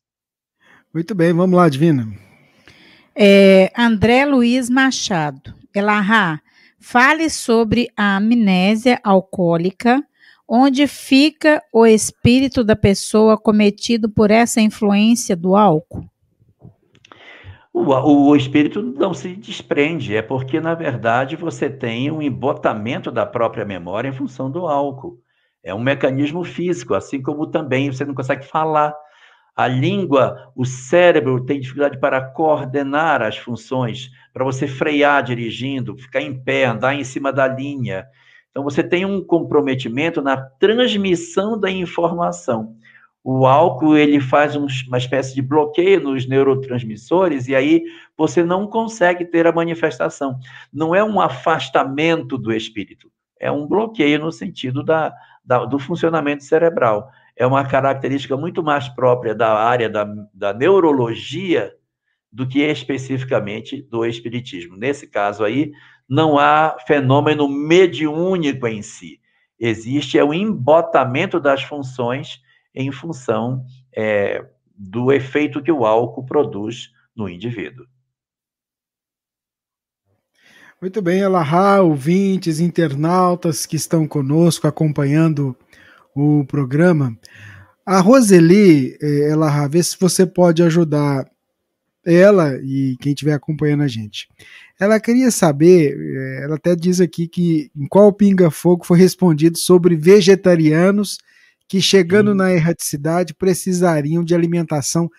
Muito 0.93 1.13
bem, 1.13 1.31
vamos 1.33 1.55
lá, 1.55 1.69
Divina. 1.69 2.07
É, 3.15 3.71
André 3.77 4.25
Luiz 4.25 4.69
Machado. 4.69 5.53
Elahá, 5.73 6.41
fale 6.79 7.29
sobre 7.29 7.89
a 7.95 8.17
amnésia 8.17 8.99
alcoólica, 9.03 10.03
onde 10.47 10.87
fica 10.87 11.61
o 11.71 11.85
espírito 11.85 12.63
da 12.63 12.75
pessoa 12.75 13.37
cometido 13.37 14.09
por 14.09 14.31
essa 14.31 14.59
influência 14.59 15.35
do 15.35 15.55
álcool. 15.55 16.09
O, 17.71 17.83
o, 17.83 18.35
espírito 18.35 18.81
não 18.81 19.13
se 19.13 19.35
desprende, 19.35 20.15
é 20.15 20.23
porque, 20.23 20.59
na 20.59 20.73
verdade, 20.73 21.35
você 21.35 21.69
tem 21.69 22.09
um 22.09 22.19
embotamento 22.19 23.11
da 23.11 23.27
própria 23.27 23.63
memória 23.63 24.09
em 24.09 24.13
função 24.13 24.49
do 24.49 24.67
álcool. 24.67 25.19
É 25.63 25.73
um 25.73 25.79
mecanismo 25.79 26.43
físico, 26.43 26.95
assim 26.95 27.21
como 27.21 27.45
também 27.45 27.91
você 27.91 28.03
não 28.03 28.15
consegue 28.15 28.43
falar. 28.43 28.95
A 29.59 29.67
língua, 29.67 30.51
o 30.55 30.63
cérebro 30.63 31.43
tem 31.43 31.59
dificuldade 31.59 31.99
para 31.99 32.21
coordenar 32.21 33.21
as 33.21 33.37
funções, 33.37 34.09
para 34.31 34.45
você 34.45 34.67
frear 34.67 35.21
dirigindo, 35.21 35.97
ficar 35.97 36.21
em 36.21 36.41
pé, 36.41 36.65
andar 36.65 36.95
em 36.95 37.03
cima 37.03 37.33
da 37.33 37.47
linha. 37.47 38.07
Então, 38.51 38.63
você 38.63 38.81
tem 38.81 39.05
um 39.05 39.21
comprometimento 39.23 40.21
na 40.21 40.37
transmissão 40.37 41.59
da 41.59 41.69
informação 41.69 42.77
o 43.23 43.45
álcool 43.45 43.97
ele 43.97 44.19
faz 44.19 44.55
uma 44.55 44.97
espécie 44.97 45.35
de 45.35 45.41
bloqueio 45.41 46.01
nos 46.01 46.27
neurotransmissores 46.27 47.47
e 47.47 47.55
aí 47.55 47.83
você 48.17 48.43
não 48.43 48.65
consegue 48.65 49.25
ter 49.25 49.45
a 49.45 49.51
manifestação. 49.51 50.39
Não 50.71 50.95
é 50.95 51.03
um 51.03 51.19
afastamento 51.19 52.37
do 52.37 52.51
espírito, 52.53 53.11
é 53.39 53.51
um 53.51 53.67
bloqueio 53.67 54.19
no 54.19 54.31
sentido 54.31 54.83
da, 54.83 55.13
da 55.43 55.65
do 55.65 55.77
funcionamento 55.77 56.43
cerebral. 56.43 57.09
É 57.39 57.47
uma 57.47 57.65
característica 57.65 58.35
muito 58.35 58.61
mais 58.61 58.89
própria 58.89 59.33
da 59.33 59.53
área 59.53 59.89
da, 59.89 60.05
da 60.33 60.53
neurologia 60.53 61.73
do 62.29 62.45
que 62.45 62.59
especificamente 62.59 63.81
do 63.81 64.05
espiritismo. 64.05 64.75
Nesse 64.75 65.07
caso 65.07 65.45
aí, 65.45 65.71
não 66.07 66.37
há 66.37 66.75
fenômeno 66.85 67.47
mediúnico 67.47 68.67
em 68.67 68.81
si. 68.81 69.21
Existe 69.57 70.19
é 70.19 70.23
o 70.23 70.33
embotamento 70.33 71.39
das 71.39 71.63
funções 71.63 72.41
em 72.75 72.91
função 72.91 73.65
é, 73.95 74.45
do 74.75 75.11
efeito 75.11 75.63
que 75.63 75.71
o 75.71 75.85
álcool 75.85 76.25
produz 76.25 76.91
no 77.15 77.29
indivíduo. 77.29 77.85
Muito 80.81 81.01
bem, 81.01 81.19
Elahá, 81.19 81.81
ouvintes, 81.81 82.59
internautas 82.59 83.65
que 83.65 83.75
estão 83.75 84.07
conosco 84.07 84.65
acompanhando 84.65 85.55
o 86.19 86.45
programa. 86.45 87.17
A 87.85 87.99
Roseli, 87.99 88.97
eh, 89.01 89.31
Elahá, 89.31 89.67
vê 89.67 89.81
se 89.81 89.97
você 89.99 90.25
pode 90.25 90.61
ajudar 90.61 91.25
ela 92.05 92.57
e 92.63 92.95
quem 92.99 93.13
estiver 93.13 93.33
acompanhando 93.33 93.83
a 93.83 93.87
gente. 93.87 94.27
Ela 94.79 94.99
queria 94.99 95.31
saber, 95.31 95.95
eh, 95.97 96.43
ela 96.43 96.55
até 96.55 96.75
diz 96.75 97.01
aqui 97.01 97.27
que 97.27 97.71
em 97.75 97.87
qual 97.87 98.13
pinga-fogo 98.13 98.85
foi 98.85 98.97
respondido 98.99 99.57
sobre 99.57 99.95
vegetarianos 99.95 101.17
que, 101.67 101.81
chegando 101.81 102.33
na 102.33 102.51
erraticidade, 102.51 103.33
precisariam 103.33 104.23
de 104.23 104.33
alimentação 104.33 105.09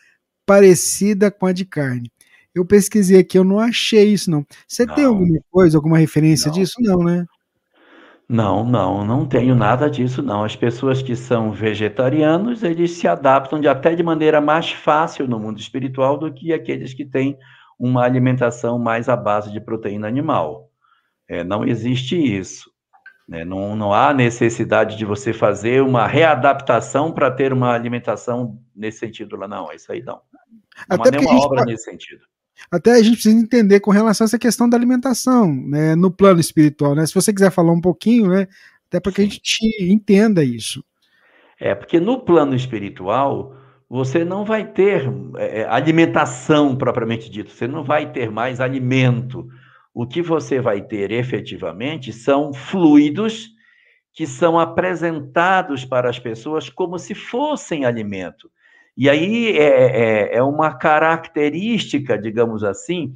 parecida 0.44 1.31
com 1.31 1.47
a 1.47 1.52
de 1.52 1.64
carne. 1.64 2.10
Eu 2.55 2.64
pesquisei 2.64 3.20
aqui, 3.20 3.39
eu 3.39 3.44
não 3.44 3.60
achei 3.60 4.12
isso, 4.12 4.31
não. 4.31 4.44
Você 4.66 4.85
não. 4.85 4.94
tem 4.94 5.05
alguma 5.05 5.39
coisa, 5.51 5.78
alguma 5.78 5.98
referência 5.98 6.48
não. 6.48 6.55
disso? 6.55 6.74
Não, 6.81 6.98
né? 7.05 7.24
Não, 8.32 8.65
não, 8.65 9.05
não 9.05 9.27
tenho 9.27 9.57
nada 9.57 9.90
disso, 9.90 10.23
não. 10.23 10.44
As 10.44 10.55
pessoas 10.55 11.02
que 11.02 11.16
são 11.16 11.51
vegetarianos, 11.51 12.62
eles 12.62 12.93
se 12.93 13.09
adaptam 13.09 13.61
de, 13.61 13.66
até 13.66 13.93
de 13.93 14.05
maneira 14.05 14.40
mais 14.40 14.70
fácil 14.70 15.27
no 15.27 15.36
mundo 15.36 15.59
espiritual 15.59 16.16
do 16.16 16.32
que 16.32 16.52
aqueles 16.52 16.94
que 16.94 17.05
têm 17.05 17.36
uma 17.77 18.05
alimentação 18.05 18.78
mais 18.78 19.09
à 19.09 19.16
base 19.16 19.51
de 19.51 19.61
proteína 19.61 20.07
animal. 20.07 20.70
É, 21.28 21.43
não 21.43 21.65
existe 21.65 22.15
isso. 22.15 22.70
Né? 23.28 23.44
Não, 23.44 23.74
não 23.74 23.93
há 23.93 24.15
necessidade 24.15 24.97
de 24.97 25.05
você 25.05 25.32
fazer 25.32 25.82
uma 25.82 26.07
readaptação 26.07 27.11
para 27.11 27.32
ter 27.32 27.52
uma 27.52 27.74
alimentação 27.74 28.62
nesse 28.77 29.01
sentido 29.01 29.35
lá, 29.35 29.48
não. 29.48 29.73
Isso 29.73 29.90
aí 29.90 30.05
não. 30.05 30.20
Não 30.89 31.01
Até 31.01 31.09
há 31.09 31.20
nenhuma 31.20 31.44
obra 31.44 31.65
nesse 31.65 31.82
sentido. 31.82 32.23
Até 32.70 32.93
a 32.93 33.03
gente 33.03 33.15
precisa 33.15 33.37
entender 33.37 33.81
com 33.81 33.91
relação 33.91 34.24
a 34.24 34.27
essa 34.27 34.39
questão 34.39 34.69
da 34.69 34.77
alimentação, 34.77 35.53
né, 35.53 35.95
no 35.95 36.11
plano 36.11 36.41
espiritual, 36.41 36.95
né? 36.95 37.07
Se 37.07 37.15
você 37.15 37.32
quiser 37.32 37.51
falar 37.51 37.73
um 37.73 37.81
pouquinho, 37.81 38.28
né, 38.28 38.49
até 38.89 38.99
para 38.99 39.12
que 39.12 39.20
a 39.20 39.24
gente 39.24 39.59
entenda 39.81 40.43
isso. 40.43 40.85
É, 41.59 41.74
porque 41.74 42.01
no 42.01 42.20
plano 42.20 42.55
espiritual, 42.55 43.55
você 43.89 44.24
não 44.24 44.45
vai 44.45 44.66
ter 44.66 45.05
é, 45.37 45.65
alimentação 45.65 46.77
propriamente 46.77 47.31
dito, 47.31 47.51
você 47.51 47.69
não 47.69 47.85
vai 47.85 48.11
ter 48.11 48.31
mais 48.31 48.61
alimento, 48.61 49.47
o 49.93 50.07
que 50.07 50.23
você 50.23 50.61
vai 50.61 50.81
ter 50.81 51.11
efetivamente 51.11 52.12
são 52.12 52.53
fluidos 52.53 53.51
que 54.12 54.27
são 54.27 54.59
apresentados 54.59 55.85
para 55.85 56.09
as 56.09 56.19
pessoas 56.19 56.69
como 56.69 56.99
se 56.99 57.15
fossem 57.15 57.85
alimento. 57.85 58.51
E 59.01 59.09
aí 59.09 59.56
é, 59.56 59.62
é, 59.62 60.36
é 60.36 60.43
uma 60.43 60.74
característica, 60.74 62.18
digamos 62.18 62.62
assim, 62.62 63.14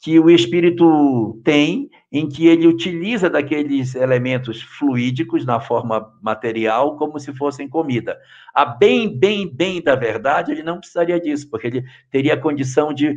que 0.00 0.18
o 0.18 0.30
espírito 0.30 1.38
tem, 1.44 1.90
em 2.10 2.26
que 2.26 2.46
ele 2.46 2.66
utiliza 2.66 3.28
daqueles 3.28 3.94
elementos 3.94 4.62
fluídicos 4.62 5.44
na 5.44 5.60
forma 5.60 6.10
material 6.22 6.96
como 6.96 7.20
se 7.20 7.34
fossem 7.34 7.68
comida. 7.68 8.18
A 8.54 8.64
bem, 8.64 9.14
bem, 9.14 9.46
bem 9.46 9.82
da 9.82 9.94
verdade, 9.94 10.52
ele 10.52 10.62
não 10.62 10.78
precisaria 10.78 11.20
disso, 11.20 11.50
porque 11.50 11.66
ele 11.66 11.84
teria 12.10 12.32
a 12.32 12.40
condição 12.40 12.90
de 12.94 13.16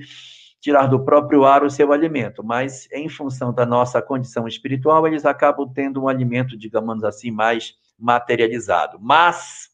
tirar 0.60 0.88
do 0.88 1.06
próprio 1.06 1.46
ar 1.46 1.64
o 1.64 1.70
seu 1.70 1.94
alimento, 1.94 2.44
mas 2.44 2.92
em 2.92 3.08
função 3.08 3.54
da 3.54 3.66
nossa 3.66 4.02
condição 4.02 4.46
espiritual, 4.46 5.08
eles 5.08 5.26
acabam 5.26 5.72
tendo 5.74 6.04
um 6.04 6.10
alimento, 6.10 6.58
digamos 6.58 7.02
assim, 7.06 7.32
mais 7.32 7.76
materializado. 7.98 8.98
Mas 9.00 9.69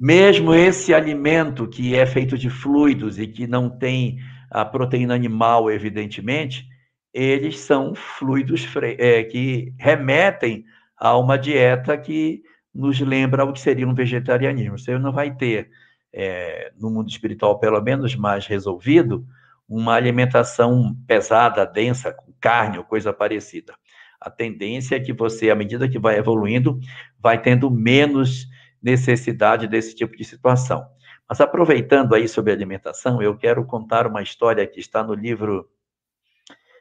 mesmo 0.00 0.54
esse 0.54 0.94
alimento 0.94 1.66
que 1.66 1.96
é 1.96 2.06
feito 2.06 2.38
de 2.38 2.48
fluidos 2.48 3.18
e 3.18 3.26
que 3.26 3.46
não 3.46 3.68
tem 3.68 4.18
a 4.50 4.64
proteína 4.64 5.14
animal, 5.14 5.70
evidentemente, 5.70 6.66
eles 7.12 7.58
são 7.58 7.94
fluidos 7.94 8.66
é, 8.98 9.24
que 9.24 9.74
remetem 9.76 10.64
a 10.96 11.18
uma 11.18 11.36
dieta 11.36 11.98
que 11.98 12.42
nos 12.72 13.00
lembra 13.00 13.44
o 13.44 13.52
que 13.52 13.60
seria 13.60 13.88
um 13.88 13.94
vegetarianismo. 13.94 14.78
Você 14.78 14.96
não 14.98 15.12
vai 15.12 15.34
ter 15.34 15.68
é, 16.12 16.70
no 16.78 16.90
mundo 16.90 17.08
espiritual, 17.08 17.58
pelo 17.58 17.80
menos 17.82 18.14
mais 18.14 18.46
resolvido, 18.46 19.26
uma 19.68 19.94
alimentação 19.94 20.96
pesada, 21.06 21.66
densa, 21.66 22.12
com 22.12 22.32
carne 22.40 22.78
ou 22.78 22.84
coisa 22.84 23.12
parecida. 23.12 23.74
A 24.20 24.30
tendência 24.30 24.96
é 24.96 25.00
que 25.00 25.12
você, 25.12 25.50
à 25.50 25.54
medida 25.56 25.88
que 25.88 25.98
vai 25.98 26.16
evoluindo, 26.16 26.78
vai 27.20 27.40
tendo 27.40 27.70
menos 27.70 28.46
necessidade 28.82 29.66
desse 29.66 29.94
tipo 29.94 30.16
de 30.16 30.24
situação. 30.24 30.86
Mas 31.28 31.40
aproveitando 31.40 32.14
aí 32.14 32.26
sobre 32.26 32.52
alimentação, 32.52 33.20
eu 33.20 33.36
quero 33.36 33.64
contar 33.64 34.06
uma 34.06 34.22
história 34.22 34.66
que 34.66 34.80
está 34.80 35.02
no 35.02 35.12
livro 35.12 35.68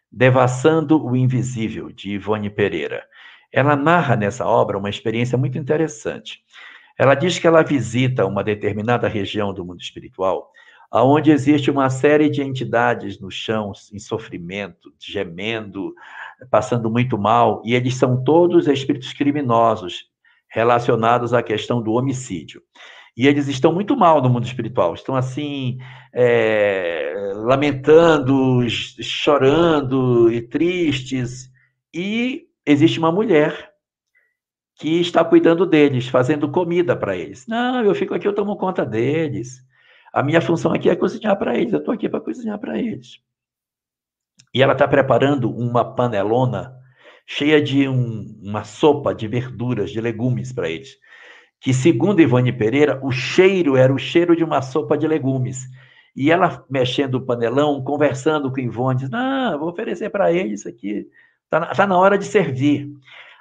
Devassando 0.09 1.05
o 1.05 1.15
Invisível, 1.15 1.91
de 1.91 2.11
Ivone 2.11 2.49
Pereira. 2.49 3.05
Ela 3.51 3.75
narra 3.75 4.15
nessa 4.15 4.45
obra 4.45 4.77
uma 4.77 4.89
experiência 4.89 5.37
muito 5.37 5.57
interessante. 5.57 6.41
Ela 6.97 7.13
diz 7.13 7.37
que 7.37 7.45
ela 7.45 7.61
visita 7.61 8.25
uma 8.25 8.43
determinada 8.43 9.07
região 9.07 9.53
do 9.53 9.65
mundo 9.65 9.81
espiritual, 9.81 10.51
aonde 10.89 11.29
existe 11.29 11.69
uma 11.69 11.89
série 11.89 12.29
de 12.29 12.41
entidades 12.41 13.19
no 13.19 13.29
chão, 13.29 13.73
em 13.93 13.99
sofrimento, 13.99 14.93
gemendo, 14.97 15.93
passando 16.49 16.89
muito 16.89 17.17
mal, 17.17 17.61
e 17.65 17.75
eles 17.75 17.95
são 17.95 18.23
todos 18.23 18.67
espíritos 18.67 19.11
criminosos 19.11 20.09
relacionados 20.49 21.33
à 21.33 21.43
questão 21.43 21.81
do 21.81 21.93
homicídio. 21.93 22.61
E 23.15 23.27
eles 23.27 23.47
estão 23.47 23.73
muito 23.73 23.97
mal 23.97 24.21
no 24.21 24.29
mundo 24.29 24.45
espiritual, 24.45 24.93
estão 24.93 25.15
assim, 25.15 25.79
é, 26.13 27.31
lamentando, 27.33 28.59
chorando 28.69 30.31
e 30.31 30.41
tristes. 30.41 31.49
E 31.91 32.45
existe 32.63 32.99
uma 32.99 33.11
mulher 33.11 33.71
que 34.75 35.01
está 35.01 35.25
cuidando 35.25 35.65
deles, 35.65 36.07
fazendo 36.07 36.51
comida 36.51 36.95
para 36.95 37.17
eles. 37.17 37.47
Não, 37.47 37.83
eu 37.83 37.95
fico 37.95 38.13
aqui, 38.13 38.27
eu 38.27 38.35
tomo 38.35 38.55
conta 38.55 38.85
deles. 38.85 39.65
A 40.13 40.21
minha 40.21 40.39
função 40.39 40.71
aqui 40.71 40.87
é 40.87 40.95
cozinhar 40.95 41.37
para 41.37 41.57
eles, 41.57 41.73
eu 41.73 41.79
estou 41.79 41.93
aqui 41.93 42.07
para 42.07 42.21
cozinhar 42.21 42.59
para 42.59 42.77
eles. 42.77 43.19
E 44.53 44.61
ela 44.61 44.73
está 44.73 44.87
preparando 44.87 45.49
uma 45.49 45.95
panelona 45.95 46.76
cheia 47.27 47.61
de 47.61 47.89
um, 47.89 48.39
uma 48.41 48.63
sopa 48.63 49.13
de 49.13 49.27
verduras, 49.27 49.91
de 49.91 49.99
legumes 49.99 50.53
para 50.53 50.69
eles. 50.69 50.97
Que, 51.59 51.73
segundo 51.73 52.21
Ivone 52.21 52.53
Pereira, 52.53 52.99
o 53.03 53.11
cheiro 53.11 53.75
era 53.75 53.93
o 53.93 53.97
cheiro 53.97 54.35
de 54.35 54.43
uma 54.43 54.61
sopa 54.61 54.97
de 54.97 55.05
legumes. 55.07 55.67
E 56.15 56.31
ela 56.31 56.65
mexendo 56.69 57.15
o 57.15 57.25
panelão, 57.25 57.83
conversando 57.83 58.51
com 58.51 58.61
Ivone, 58.61 58.99
diz: 58.99 59.09
Não, 59.09 59.59
vou 59.59 59.69
oferecer 59.69 60.09
para 60.09 60.31
eles 60.31 60.61
isso 60.61 60.69
aqui, 60.69 61.05
está 61.43 61.59
na, 61.59 61.67
tá 61.67 61.85
na 61.85 61.97
hora 61.97 62.17
de 62.17 62.25
servir. 62.25 62.89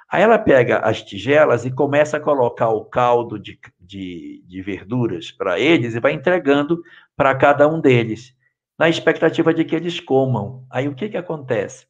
Aí 0.09 0.21
ela 0.21 0.37
pega 0.37 0.79
as 0.79 1.01
tigelas 1.01 1.65
e 1.65 1.71
começa 1.71 2.17
a 2.17 2.19
colocar 2.19 2.69
o 2.69 2.85
caldo 2.85 3.39
de, 3.39 3.59
de, 3.79 4.43
de 4.45 4.61
verduras 4.61 5.31
para 5.31 5.59
eles 5.59 5.95
e 5.95 5.99
vai 5.99 6.13
entregando 6.13 6.81
para 7.15 7.35
cada 7.35 7.67
um 7.67 7.81
deles, 7.81 8.33
na 8.79 8.87
expectativa 8.87 9.53
de 9.53 9.65
que 9.65 9.75
eles 9.75 9.99
comam. 9.99 10.65
Aí 10.69 10.87
o 10.87 10.95
que, 10.95 11.09
que 11.09 11.17
acontece? 11.17 11.87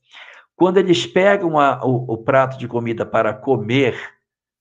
Quando 0.57 0.77
eles 0.77 1.05
pegam 1.05 1.59
a, 1.59 1.85
o, 1.85 2.13
o, 2.13 2.17
prato 2.17 2.57
de 2.57 2.67
comida 2.67 3.05
para 3.05 3.31
comer, 3.31 3.95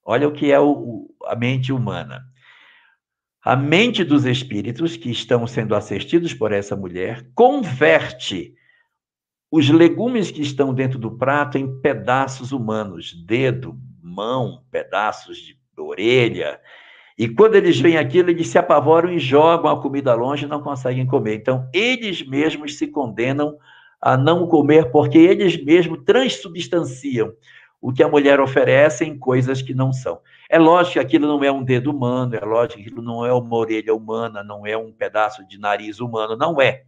olha 0.05 0.27
o 0.27 0.31
que 0.31 0.51
é 0.51 0.59
o, 0.59 1.09
a 1.25 1.35
mente 1.35 1.73
humana. 1.73 2.23
A 3.43 3.55
mente 3.55 4.03
dos 4.03 4.23
espíritos 4.23 4.95
que 4.95 5.09
estão 5.09 5.47
sendo 5.47 5.73
assistidos 5.73 6.35
por 6.35 6.51
essa 6.51 6.75
mulher 6.75 7.27
converte 7.33 8.53
os 9.49 9.69
legumes 9.69 10.29
que 10.29 10.41
estão 10.41 10.71
dentro 10.71 10.99
do 10.99 11.17
prato 11.17 11.57
em 11.57 11.81
pedaços 11.81 12.51
humanos, 12.51 13.13
dedo, 13.25 13.75
mão, 14.03 14.63
pedaços 14.69 15.39
de 15.39 15.57
orelha. 15.75 16.61
E 17.17 17.27
quando 17.27 17.55
eles 17.55 17.79
veem 17.79 17.97
aquilo, 17.97 18.29
eles 18.29 18.49
se 18.49 18.59
apavoram 18.59 19.11
e 19.11 19.17
jogam 19.17 19.71
a 19.71 19.81
comida 19.81 20.13
longe 20.13 20.45
e 20.45 20.47
não 20.47 20.61
conseguem 20.61 21.07
comer. 21.07 21.37
Então, 21.37 21.67
eles 21.73 22.23
mesmos 22.27 22.77
se 22.77 22.85
condenam 22.85 23.57
a 24.01 24.15
não 24.15 24.47
comer, 24.47 24.91
porque 24.91 25.17
eles 25.17 25.61
mesmos 25.63 26.03
transubstanciam 26.05 27.33
o 27.81 27.93
que 27.93 28.03
a 28.03 28.07
mulher 28.07 28.39
oferece 28.39 29.05
em 29.05 29.17
coisas 29.17 29.61
que 29.61 29.73
não 29.73 29.93
são. 29.93 30.19
É 30.49 30.57
lógico 30.57 30.93
que 30.93 30.99
aquilo 30.99 31.27
não 31.27 31.43
é 31.43 31.51
um 31.51 31.63
dedo 31.63 31.91
humano, 31.91 32.35
é 32.35 32.43
lógico 32.43 32.81
que 32.81 32.87
aquilo 32.87 33.01
não 33.01 33.25
é 33.25 33.33
uma 33.33 33.55
orelha 33.55 33.93
humana, 33.93 34.43
não 34.43 34.65
é 34.65 34.75
um 34.77 34.91
pedaço 34.91 35.45
de 35.47 35.59
nariz 35.59 35.99
humano, 35.99 36.35
não 36.35 36.59
é. 36.61 36.83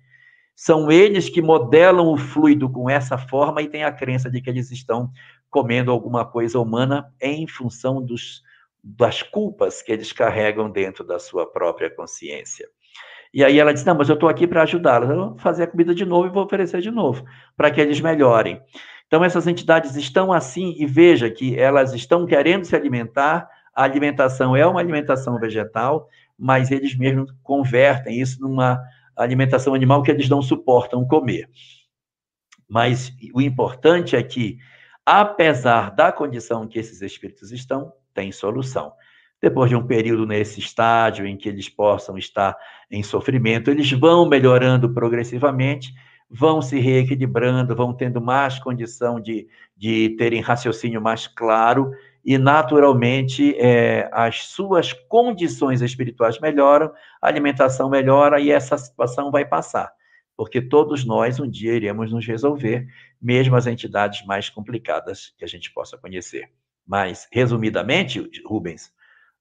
São 0.56 0.92
eles 0.92 1.30
que 1.30 1.42
modelam 1.42 2.08
o 2.12 2.18
fluido 2.18 2.70
com 2.70 2.90
essa 2.90 3.18
forma 3.18 3.62
e 3.62 3.68
têm 3.68 3.84
a 3.84 3.92
crença 3.92 4.30
de 4.30 4.42
que 4.42 4.50
eles 4.50 4.72
estão 4.72 5.12
comendo 5.50 5.92
alguma 5.92 6.26
coisa 6.26 6.60
humana 6.60 7.14
em 7.22 7.48
função 7.48 8.04
dos, 8.04 8.44
das 8.84 9.24
culpas 9.24 9.82
que 9.82 9.92
eles 9.92 10.12
carregam 10.12 10.70
dentro 10.70 11.04
da 11.04 11.20
sua 11.20 11.46
própria 11.46 11.90
consciência. 11.90 12.68
E 13.34 13.44
aí 13.44 13.60
ela 13.60 13.74
disse: 13.74 13.86
Não, 13.86 13.96
mas 13.96 14.10
eu 14.10 14.16
estou 14.16 14.30
aqui 14.30 14.48
para 14.48 14.64
ajudá-los. 14.64 15.10
Eu 15.10 15.16
vou 15.16 15.38
fazer 15.38 15.64
a 15.64 15.68
comida 15.68 15.94
de 15.94 16.06
novo 16.06 16.28
e 16.28 16.32
vou 16.32 16.44
oferecer 16.44 16.82
de 16.82 16.92
novo, 16.92 17.24
para 17.56 17.70
que 17.70 17.80
eles 17.80 18.02
melhorem. 18.02 18.62
Então, 19.08 19.24
essas 19.24 19.48
entidades 19.48 19.96
estão 19.96 20.32
assim, 20.32 20.76
e 20.78 20.86
veja 20.86 21.30
que 21.30 21.58
elas 21.58 21.94
estão 21.94 22.26
querendo 22.26 22.66
se 22.66 22.76
alimentar. 22.76 23.50
A 23.74 23.84
alimentação 23.84 24.56
é 24.56 24.66
uma 24.66 24.80
alimentação 24.80 25.40
vegetal, 25.40 26.08
mas 26.38 26.70
eles 26.70 26.96
mesmos 26.98 27.32
convertem 27.44 28.20
isso 28.20 28.42
numa 28.42 28.82
alimentação 29.16 29.74
animal 29.74 30.04
que 30.04 30.12
eles 30.12 30.30
não 30.30 30.42
suportam 30.42 31.06
comer. 31.08 31.50
Mas 32.68 33.12
o 33.34 33.42
importante 33.42 34.16
é 34.16 34.22
que, 34.22 34.58
apesar 35.06 35.92
da 35.92 36.12
condição 36.12 36.68
que 36.68 36.78
esses 36.78 37.02
espíritos 37.02 37.52
estão, 37.52 37.92
tem 38.14 38.32
solução 38.32 38.94
depois 39.42 39.70
de 39.70 39.76
um 39.76 39.86
período 39.86 40.26
nesse 40.26 40.60
estágio 40.60 41.26
em 41.26 41.38
que 41.38 41.48
eles 41.48 41.70
possam 41.70 42.18
estar 42.18 42.58
em 42.92 43.02
sofrimento, 43.02 43.72
eles 43.72 43.92
vão 43.92 44.28
melhorando 44.28 44.94
progressivamente, 44.94 45.94
vão 46.30 46.62
se 46.62 46.80
reequilibrando, 46.80 47.76
vão 47.76 47.94
tendo 47.94 48.22
mais 48.22 48.60
condição 48.60 49.20
de, 49.20 49.48
de 49.76 50.10
terem 50.18 50.42
raciocínio 50.42 51.02
mais 51.02 51.26
claro 51.28 51.92
e, 52.24 52.38
naturalmente, 52.38 53.56
é, 53.58 54.10
as 54.12 54.44
suas 54.48 54.94
condições 54.94 55.82
espirituais 55.82 56.40
melhoram, 56.40 56.92
a 57.22 57.28
alimentação 57.28 57.90
melhora 57.90 58.40
e 58.40 58.52
essa 58.52 58.78
situação 58.78 59.32
vai 59.32 59.46
passar. 59.46 59.92
Porque 60.36 60.62
todos 60.62 61.04
nós 61.04 61.40
um 61.40 61.50
dia 61.50 61.74
iremos 61.74 62.12
nos 62.12 62.26
resolver, 62.26 62.88
mesmo 63.22 63.56
as 63.56 63.68
entidades 63.68 64.26
mais 64.26 64.50
complicadas 64.50 65.34
que 65.38 65.44
a 65.44 65.48
gente 65.48 65.72
possa 65.74 65.98
conhecer. 65.98 66.50
Mas, 66.86 67.28
resumidamente, 67.32 68.30
Rubens, 68.46 68.92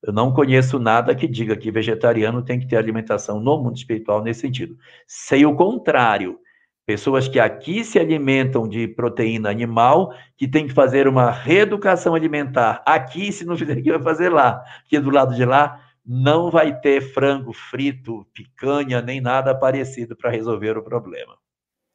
eu 0.02 0.12
não 0.12 0.32
conheço 0.32 0.78
nada 0.78 1.14
que 1.14 1.26
diga 1.26 1.56
que 1.56 1.70
vegetariano 1.70 2.42
tem 2.42 2.58
que 2.60 2.66
ter 2.66 2.76
alimentação 2.76 3.40
no 3.40 3.58
mundo 3.58 3.76
espiritual 3.76 4.22
nesse 4.22 4.40
sentido. 4.40 4.76
Sei 5.06 5.44
o 5.44 5.54
contrário. 5.54 6.38
Pessoas 6.86 7.28
que 7.28 7.38
aqui 7.38 7.84
se 7.84 7.98
alimentam 7.98 8.66
de 8.66 8.88
proteína 8.88 9.50
animal, 9.50 10.14
que 10.36 10.48
tem 10.48 10.66
que 10.66 10.72
fazer 10.72 11.06
uma 11.06 11.30
reeducação 11.30 12.14
alimentar 12.14 12.82
aqui, 12.86 13.30
se 13.30 13.44
não 13.44 13.58
fizer 13.58 13.74
aqui, 13.74 13.90
vai 13.90 14.02
fazer 14.02 14.30
lá. 14.30 14.62
Porque 14.80 14.98
do 14.98 15.10
lado 15.10 15.34
de 15.34 15.44
lá 15.44 15.82
não 16.06 16.50
vai 16.50 16.80
ter 16.80 17.02
frango 17.12 17.52
frito, 17.52 18.26
picanha, 18.32 19.02
nem 19.02 19.20
nada 19.20 19.54
parecido 19.54 20.16
para 20.16 20.30
resolver 20.30 20.78
o 20.78 20.82
problema. 20.82 21.36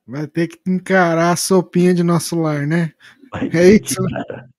Vai 0.05 0.27
ter 0.27 0.47
que 0.47 0.59
encarar 0.67 1.31
a 1.31 1.35
sopinha 1.35 1.93
de 1.93 2.03
nosso 2.03 2.39
lar, 2.39 2.67
né? 2.67 2.91
Vai 3.31 3.49
é 3.51 3.69
isso. 3.75 3.99
Encarar. 3.99 4.52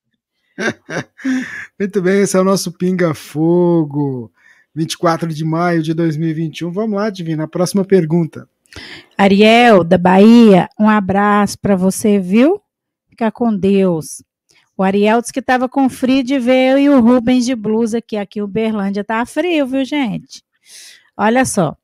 Muito 1.79 2.03
bem, 2.03 2.23
esse 2.23 2.37
é 2.37 2.41
o 2.41 2.45
nosso 2.45 2.73
Pinga 2.73 3.15
Fogo, 3.15 4.33
24 4.75 5.33
de 5.33 5.45
maio 5.45 5.83
de 5.83 5.95
2021. 5.95 6.71
Vamos 6.71 6.97
lá, 6.97 7.11
Divina, 7.11 7.45
a 7.45 7.49
próxima 7.49 7.85
pergunta. 7.85 8.49
Ariel, 9.17 9.85
da 9.85 9.99
Bahia, 9.99 10.69
um 10.79 10.89
abraço 10.89 11.59
para 11.59 11.77
você, 11.77 12.19
viu? 12.19 12.61
Fica 13.09 13.31
com 13.31 13.57
Deus. 13.57 14.23
O 14.77 14.83
Ariel 14.83 15.21
disse 15.21 15.33
que 15.33 15.41
estava 15.41 15.69
com 15.69 15.89
frio 15.89 16.25
de 16.25 16.39
ver 16.39 16.73
eu 16.73 16.79
e 16.79 16.89
o 16.89 17.01
Rubens 17.01 17.45
de 17.45 17.55
blusa, 17.55 18.03
que 18.03 18.17
aqui 18.17 18.43
o 18.43 18.49
Berlândia 18.49 19.05
tá 19.05 19.25
frio, 19.25 19.67
viu, 19.67 19.85
gente? 19.85 20.43
Olha 21.17 21.45
só. 21.45 21.77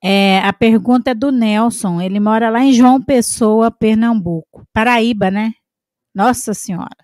É, 0.00 0.38
a 0.40 0.52
pergunta 0.52 1.10
é 1.10 1.14
do 1.14 1.32
Nelson. 1.32 2.00
Ele 2.00 2.20
mora 2.20 2.48
lá 2.48 2.60
em 2.60 2.72
João 2.72 3.02
Pessoa, 3.02 3.70
Pernambuco. 3.70 4.64
Paraíba, 4.72 5.30
né? 5.30 5.52
Nossa 6.14 6.54
Senhora. 6.54 7.01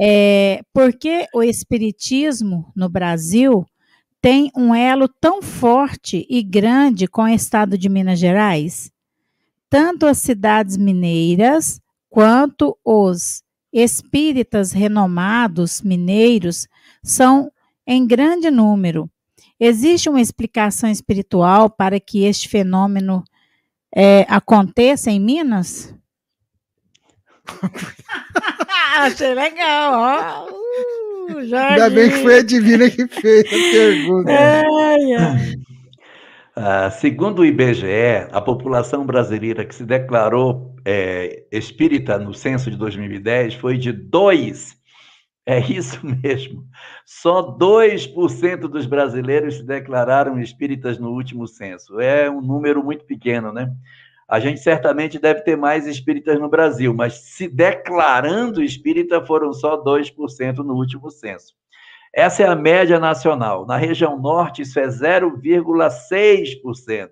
É, 0.00 0.62
porque 0.72 1.26
o 1.32 1.42
Espiritismo 1.42 2.72
no 2.74 2.88
Brasil 2.88 3.64
tem 4.20 4.50
um 4.56 4.74
elo 4.74 5.06
tão 5.06 5.42
forte 5.42 6.26
e 6.28 6.42
grande 6.42 7.06
com 7.06 7.22
o 7.22 7.28
estado 7.28 7.76
de 7.76 7.88
Minas 7.88 8.18
Gerais? 8.18 8.90
Tanto 9.68 10.06
as 10.06 10.18
cidades 10.18 10.76
mineiras 10.76 11.80
quanto 12.08 12.76
os 12.84 13.42
espíritas 13.72 14.72
renomados 14.72 15.82
mineiros 15.82 16.68
são 17.02 17.50
em 17.86 18.06
grande 18.06 18.50
número. 18.50 19.10
Existe 19.58 20.08
uma 20.08 20.20
explicação 20.20 20.90
espiritual 20.90 21.68
para 21.68 22.00
que 22.00 22.24
este 22.24 22.48
fenômeno 22.48 23.22
é, 23.94 24.24
aconteça 24.28 25.10
em 25.10 25.20
Minas? 25.20 25.94
Achei 28.96 29.34
legal, 29.34 29.92
ó. 29.92 30.46
Uh, 30.46 31.54
Ainda 31.54 31.90
bem 31.90 32.10
que 32.10 32.18
foi 32.18 32.38
a 32.38 32.42
Divina 32.42 32.90
que 32.90 33.06
fez 33.06 33.46
a 33.46 33.70
pergunta. 33.72 34.32
Uh, 36.56 36.88
segundo 37.00 37.40
o 37.40 37.44
IBGE, 37.44 38.28
a 38.30 38.40
população 38.40 39.04
brasileira 39.04 39.64
que 39.64 39.74
se 39.74 39.84
declarou 39.84 40.72
é, 40.84 41.44
espírita 41.50 42.16
no 42.16 42.32
censo 42.32 42.70
de 42.70 42.76
2010 42.76 43.54
foi 43.54 43.76
de 43.76 43.90
2. 43.90 44.76
É 45.46 45.58
isso 45.58 45.98
mesmo. 46.22 46.64
Só 47.04 47.42
2% 47.56 48.68
dos 48.68 48.86
brasileiros 48.86 49.56
se 49.56 49.66
declararam 49.66 50.38
espíritas 50.38 50.96
no 50.96 51.10
último 51.10 51.48
censo. 51.48 52.00
É 52.00 52.30
um 52.30 52.40
número 52.40 52.84
muito 52.84 53.04
pequeno, 53.04 53.52
né? 53.52 53.68
A 54.28 54.38
gente 54.40 54.60
certamente 54.60 55.18
deve 55.18 55.42
ter 55.42 55.56
mais 55.56 55.86
espíritas 55.86 56.40
no 56.40 56.48
Brasil, 56.48 56.94
mas 56.94 57.12
se 57.14 57.46
declarando 57.46 58.62
espírita 58.62 59.22
foram 59.24 59.52
só 59.52 59.76
2% 59.82 60.58
no 60.58 60.74
último 60.74 61.10
censo. 61.10 61.54
Essa 62.12 62.42
é 62.44 62.46
a 62.46 62.54
média 62.54 63.00
nacional. 63.00 63.66
Na 63.66 63.76
região 63.76 64.18
norte, 64.18 64.62
isso 64.62 64.78
é 64.78 64.86
0,6%. 64.86 67.10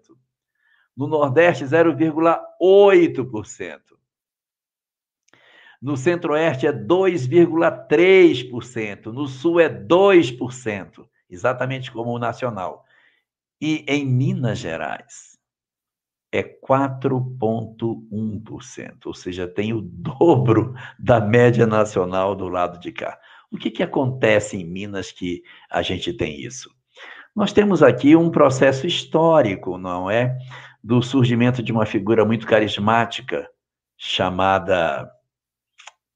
No 0.97 1.07
nordeste, 1.07 1.65
0,8%. 1.65 3.81
No 5.83 5.97
centro-oeste 5.97 6.67
é 6.69 6.73
2,3%. 6.73 9.07
No 9.07 9.27
sul 9.27 9.59
é 9.59 9.69
2%, 9.69 11.05
exatamente 11.29 11.91
como 11.91 12.13
o 12.13 12.21
nacional. 12.21 12.85
E 13.61 13.85
em 13.89 14.07
Minas 14.07 14.59
Gerais, 14.59 15.32
é 16.33 16.43
4,1%, 16.43 19.05
ou 19.05 19.13
seja, 19.13 19.47
tem 19.47 19.75
o 19.75 19.83
dobro 19.83 20.75
da 20.99 21.21
média 21.21 21.67
nacional 21.67 22.35
do 22.35 22.49
lado 22.49 22.81
de 22.81 22.91
cá. 22.91 23.19
O 23.51 23.59
que, 23.59 23.71
que 23.71 23.83
acontece 23.83 24.57
em 24.57 24.65
Minas 24.65 25.13
que 25.13 25.43
a 25.71 25.83
gente 25.83 26.11
tem 26.15 26.41
isso? 26.41 26.71
Nós 27.37 27.53
temos 27.53 27.83
aqui 27.83 28.17
um 28.17 28.31
processo 28.31 28.87
histórico, 28.87 29.77
não 29.77 30.11
é? 30.11 30.35
Do 30.83 31.03
surgimento 31.03 31.63
de 31.63 31.71
uma 31.71 31.85
figura 31.85 32.25
muito 32.25 32.47
carismática 32.47 33.47
chamada 33.99 35.05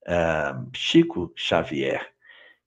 uh, 0.09 0.67
Chico 0.75 1.31
Xavier, 1.37 2.09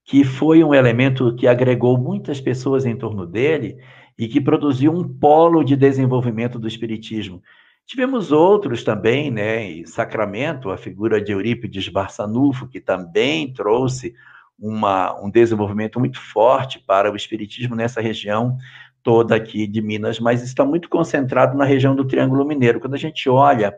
que 0.04 0.22
foi 0.22 0.62
um 0.62 0.72
elemento 0.72 1.34
que 1.34 1.48
agregou 1.48 1.98
muitas 1.98 2.40
pessoas 2.40 2.86
em 2.86 2.96
torno 2.96 3.26
dele 3.26 3.76
e 4.20 4.28
que 4.28 4.38
produziu 4.38 4.92
um 4.92 5.02
polo 5.02 5.64
de 5.64 5.74
desenvolvimento 5.74 6.58
do 6.58 6.68
espiritismo. 6.68 7.42
Tivemos 7.86 8.30
outros 8.30 8.84
também, 8.84 9.30
né? 9.30 9.64
Em 9.64 9.86
Sacramento, 9.86 10.70
a 10.70 10.76
figura 10.76 11.18
de 11.22 11.32
Eurípides 11.32 11.88
Barçanufo, 11.88 12.68
que 12.68 12.82
também 12.82 13.50
trouxe 13.50 14.14
uma, 14.58 15.18
um 15.22 15.30
desenvolvimento 15.30 15.98
muito 15.98 16.20
forte 16.20 16.78
para 16.78 17.10
o 17.10 17.16
espiritismo 17.16 17.74
nessa 17.74 18.02
região 18.02 18.58
toda 19.02 19.34
aqui 19.34 19.66
de 19.66 19.80
Minas, 19.80 20.20
mas 20.20 20.42
está 20.42 20.66
muito 20.66 20.90
concentrado 20.90 21.56
na 21.56 21.64
região 21.64 21.96
do 21.96 22.06
Triângulo 22.06 22.44
Mineiro. 22.44 22.78
Quando 22.78 22.94
a 22.94 22.98
gente 22.98 23.26
olha 23.30 23.74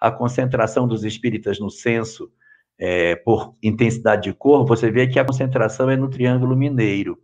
a 0.00 0.10
concentração 0.10 0.88
dos 0.88 1.04
espíritas 1.04 1.60
no 1.60 1.68
censo 1.68 2.32
é, 2.78 3.14
por 3.14 3.54
intensidade 3.62 4.22
de 4.22 4.32
cor, 4.32 4.64
você 4.64 4.90
vê 4.90 5.06
que 5.06 5.18
a 5.18 5.24
concentração 5.24 5.90
é 5.90 5.96
no 5.98 6.08
Triângulo 6.08 6.56
Mineiro. 6.56 7.18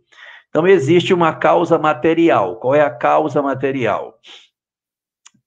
Então, 0.49 0.67
existe 0.67 1.13
uma 1.13 1.33
causa 1.33 1.77
material. 1.77 2.57
Qual 2.57 2.73
é 2.73 2.81
a 2.81 2.89
causa 2.89 3.41
material? 3.41 4.19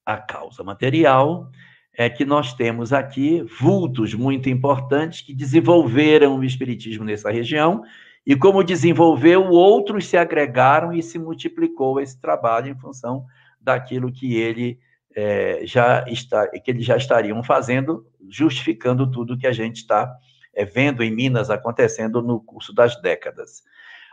A 0.07 0.17
causa 0.17 0.63
material 0.63 1.51
é 1.95 2.09
que 2.09 2.25
nós 2.25 2.55
temos 2.55 2.93
aqui 2.93 3.43
vultos 3.61 4.15
muito 4.15 4.49
importantes 4.49 5.21
que 5.21 5.35
desenvolveram 5.35 6.39
o 6.39 6.45
espiritismo 6.45 7.05
nessa 7.05 7.31
região, 7.31 7.83
e 8.25 8.37
como 8.37 8.63
desenvolveu, 8.63 9.49
outros 9.49 10.07
se 10.07 10.17
agregaram 10.17 10.93
e 10.93 11.03
se 11.03 11.19
multiplicou 11.19 12.01
esse 12.01 12.21
trabalho 12.21 12.69
em 12.69 12.79
função 12.79 13.27
daquilo 13.61 14.13
que 14.13 14.37
ele 14.37 14.79
é, 15.15 15.63
já 15.67 16.05
está, 16.07 16.47
que 16.49 16.71
eles 16.71 16.85
já 16.85 16.97
estariam 16.97 17.43
fazendo, 17.43 18.07
justificando 18.31 19.11
tudo 19.11 19.37
que 19.37 19.47
a 19.47 19.53
gente 19.53 19.79
está 19.79 20.17
é, 20.55 20.65
vendo 20.65 21.03
em 21.03 21.11
Minas 21.11 21.51
acontecendo 21.51 22.23
no 22.23 22.41
curso 22.41 22.73
das 22.73 23.01
décadas. 23.03 23.65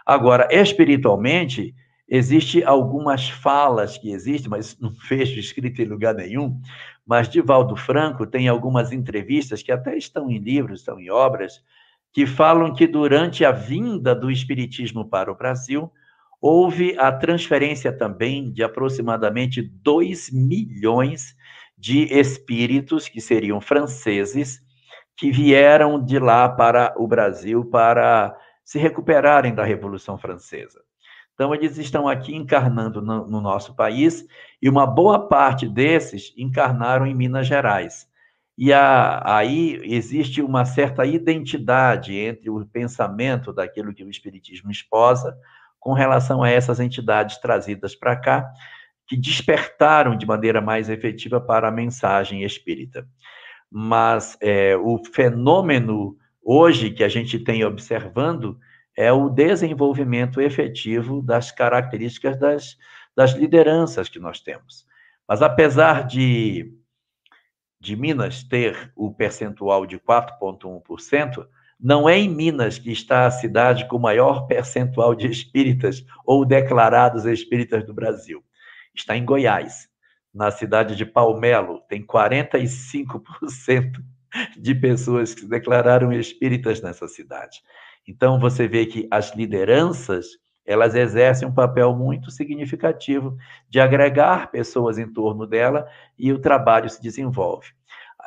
Agora, 0.09 0.47
espiritualmente, 0.51 1.73
Existe 2.11 2.63
algumas 2.63 3.29
falas 3.29 3.95
que 3.95 4.09
existem, 4.11 4.49
mas 4.49 4.75
não 4.79 4.91
vejo 5.07 5.39
escrito 5.39 5.79
em 5.81 5.85
lugar 5.85 6.15
nenhum. 6.15 6.59
Mas 7.05 7.29
Divaldo 7.29 7.75
Franco 7.75 8.25
tem 8.25 8.47
algumas 8.47 8.91
entrevistas 8.91 9.61
que 9.61 9.71
até 9.71 9.95
estão 9.95 10.29
em 10.29 10.39
livros, 10.39 10.79
estão 10.79 10.99
em 10.99 11.11
obras, 11.11 11.61
que 12.11 12.25
falam 12.25 12.73
que 12.73 12.87
durante 12.87 13.45
a 13.45 13.51
vinda 13.51 14.15
do 14.15 14.31
espiritismo 14.31 15.07
para 15.07 15.31
o 15.31 15.35
Brasil, 15.35 15.91
houve 16.41 16.97
a 16.97 17.11
transferência 17.11 17.95
também 17.95 18.51
de 18.51 18.63
aproximadamente 18.63 19.61
2 19.61 20.31
milhões 20.31 21.35
de 21.77 22.05
espíritos, 22.05 23.07
que 23.07 23.21
seriam 23.21 23.61
franceses, 23.61 24.59
que 25.15 25.31
vieram 25.31 26.03
de 26.03 26.17
lá 26.17 26.49
para 26.49 26.95
o 26.97 27.07
Brasil 27.07 27.63
para 27.65 28.35
se 28.69 28.77
recuperarem 28.77 29.55
da 29.55 29.63
Revolução 29.63 30.15
Francesa. 30.15 30.79
Então, 31.33 31.55
eles 31.55 31.79
estão 31.79 32.07
aqui 32.07 32.35
encarnando 32.35 33.01
no, 33.01 33.25
no, 33.25 33.41
nosso 33.41 33.75
país, 33.75 34.23
e 34.61 34.69
uma 34.69 34.85
boa 34.85 35.27
parte 35.27 35.67
desses 35.67 36.31
encarnaram 36.37 37.07
em 37.07 37.15
Minas 37.15 37.47
Gerais. 37.47 38.07
E 38.55 38.71
a, 38.71 39.23
aí 39.25 39.81
existe 39.83 40.39
uma 40.43 40.65
certa 40.65 41.03
identidade 41.03 42.15
entre 42.15 42.47
o 42.51 42.63
pensamento 42.63 43.51
daquilo 43.51 43.91
que 43.91 44.03
o 44.03 44.09
Espiritismo 44.09 44.69
esposa 44.69 45.35
com 45.79 45.93
relação 45.93 46.43
a 46.43 46.51
essas 46.51 46.79
entidades 46.79 47.39
trazidas 47.39 47.95
para 47.95 48.15
cá, 48.15 48.51
que 49.07 49.17
despertaram 49.17 50.15
de 50.15 50.27
maneira 50.27 50.61
mais 50.61 50.89
efetiva 50.89 51.41
para 51.41 51.69
a 51.69 51.71
mensagem 51.71 52.43
espírita. 52.43 53.07
Mas 53.71 54.37
é, 54.39 54.77
o 54.77 55.01
fenômeno 55.11 56.15
hoje 56.51 56.89
que 56.89 57.03
a 57.03 57.07
gente 57.07 57.37
tem 57.37 57.63
observando 57.63 58.59
é 58.97 59.13
o 59.13 59.29
desenvolvimento 59.29 60.41
efetivo 60.41 61.21
das 61.21 61.51
características 61.51 62.39
das, 62.39 62.75
das 63.15 63.33
lideranças 63.33 64.09
que 64.09 64.17
nós 64.17 64.39
temos. 64.39 64.83
Mas 65.27 65.43
apesar 65.43 66.07
de, 66.07 66.73
de 67.79 67.95
Minas 67.95 68.41
ter 68.43 68.91
o 68.95 69.13
percentual 69.13 69.85
de 69.85 69.99
4,1%, 69.99 71.47
não 71.79 72.09
é 72.09 72.17
em 72.17 72.27
Minas 72.27 72.79
que 72.79 72.91
está 72.91 73.27
a 73.27 73.31
cidade 73.31 73.87
com 73.87 73.97
o 73.97 74.01
maior 74.01 74.47
percentual 74.47 75.13
de 75.13 75.27
espíritas 75.27 76.03
ou 76.25 76.43
declarados 76.43 77.25
espíritas 77.25 77.85
do 77.85 77.93
Brasil. 77.93 78.43
Está 78.95 79.15
em 79.15 79.23
Goiás, 79.23 79.87
na 80.33 80.49
cidade 80.49 80.95
de 80.95 81.05
Palmelo, 81.05 81.81
tem 81.87 82.03
45% 82.03 84.01
de 84.57 84.75
pessoas 84.75 85.33
que 85.33 85.41
se 85.41 85.49
declararam 85.49 86.11
espíritas 86.11 86.81
nessa 86.81 87.07
cidade. 87.07 87.61
Então 88.07 88.39
você 88.39 88.67
vê 88.67 88.85
que 88.85 89.07
as 89.11 89.35
lideranças 89.35 90.37
elas 90.65 90.93
exercem 90.93 91.47
um 91.47 91.53
papel 91.53 91.95
muito 91.95 92.29
significativo 92.29 93.35
de 93.67 93.79
agregar 93.79 94.51
pessoas 94.51 94.99
em 94.99 95.11
torno 95.11 95.47
dela 95.47 95.87
e 96.17 96.31
o 96.31 96.37
trabalho 96.37 96.87
se 96.87 97.01
desenvolve. 97.01 97.69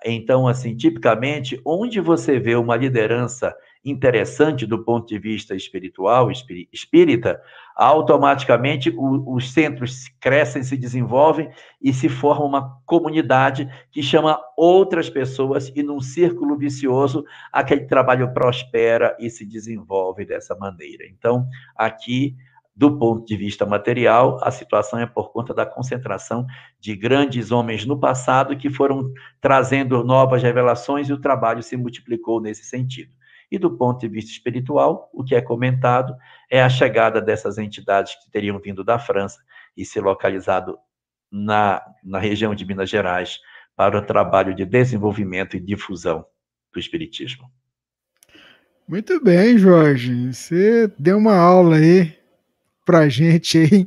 Então, 0.04 0.48
assim, 0.48 0.76
tipicamente, 0.76 1.60
onde 1.64 2.00
você 2.00 2.40
vê 2.40 2.56
uma 2.56 2.74
liderança 2.74 3.54
interessante 3.84 4.66
do 4.66 4.84
ponto 4.84 5.08
de 5.08 5.18
vista 5.18 5.54
espiritual, 5.54 6.30
espírita, 6.30 7.40
automaticamente 7.74 8.94
os 8.96 9.52
centros 9.52 10.08
crescem, 10.20 10.62
se 10.62 10.76
desenvolvem 10.76 11.50
e 11.80 11.92
se 11.92 12.08
forma 12.08 12.44
uma 12.44 12.78
comunidade 12.86 13.68
que 13.90 14.02
chama 14.02 14.38
outras 14.56 15.10
pessoas 15.10 15.72
e 15.74 15.82
num 15.82 16.00
círculo 16.00 16.56
vicioso 16.56 17.24
aquele 17.52 17.86
trabalho 17.86 18.32
prospera 18.32 19.16
e 19.18 19.28
se 19.28 19.44
desenvolve 19.44 20.24
dessa 20.24 20.54
maneira. 20.54 21.04
Então, 21.06 21.46
aqui 21.74 22.36
do 22.74 22.98
ponto 22.98 23.26
de 23.26 23.36
vista 23.36 23.66
material, 23.66 24.38
a 24.42 24.50
situação 24.50 24.98
é 24.98 25.06
por 25.06 25.30
conta 25.30 25.52
da 25.52 25.66
concentração 25.66 26.46
de 26.80 26.96
grandes 26.96 27.50
homens 27.50 27.84
no 27.84 28.00
passado 28.00 28.56
que 28.56 28.70
foram 28.70 29.12
trazendo 29.40 30.02
novas 30.02 30.42
revelações 30.42 31.08
e 31.08 31.12
o 31.12 31.20
trabalho 31.20 31.62
se 31.62 31.76
multiplicou 31.76 32.40
nesse 32.40 32.64
sentido. 32.64 33.12
E 33.52 33.58
do 33.58 33.76
ponto 33.76 34.00
de 34.00 34.08
vista 34.08 34.30
espiritual, 34.30 35.10
o 35.12 35.22
que 35.22 35.34
é 35.34 35.40
comentado 35.42 36.16
é 36.50 36.62
a 36.62 36.70
chegada 36.70 37.20
dessas 37.20 37.58
entidades 37.58 38.14
que 38.14 38.30
teriam 38.30 38.58
vindo 38.58 38.82
da 38.82 38.98
França 38.98 39.40
e 39.76 39.84
se 39.84 40.00
localizado 40.00 40.78
na, 41.30 41.82
na 42.02 42.18
região 42.18 42.54
de 42.54 42.64
Minas 42.64 42.88
Gerais 42.88 43.40
para 43.76 43.98
o 43.98 44.06
trabalho 44.06 44.54
de 44.54 44.64
desenvolvimento 44.64 45.54
e 45.54 45.60
difusão 45.60 46.24
do 46.72 46.80
Espiritismo. 46.80 47.44
Muito 48.88 49.22
bem, 49.22 49.58
Jorge. 49.58 50.32
Você 50.32 50.90
deu 50.98 51.18
uma 51.18 51.36
aula 51.36 51.76
aí 51.76 52.16
pra 52.86 53.06
gente 53.10 53.58
aí, 53.58 53.86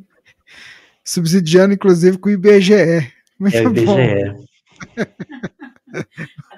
subsidiando 1.04 1.74
inclusive 1.74 2.20
com 2.20 2.30
o 2.30 2.32
IBGE. 2.32 3.12
Muito 3.40 3.58
é 3.58 3.68
o 3.68 3.70
IBGE. 3.72 4.46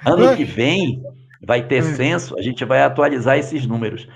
ano 0.06 0.36
que 0.36 0.44
vem 0.44 1.02
vai 1.46 1.68
ter 1.68 1.84
censo, 1.84 2.38
a 2.38 2.42
gente 2.42 2.64
vai 2.66 2.82
atualizar 2.82 3.38
esses 3.38 3.66
números. 3.66 4.08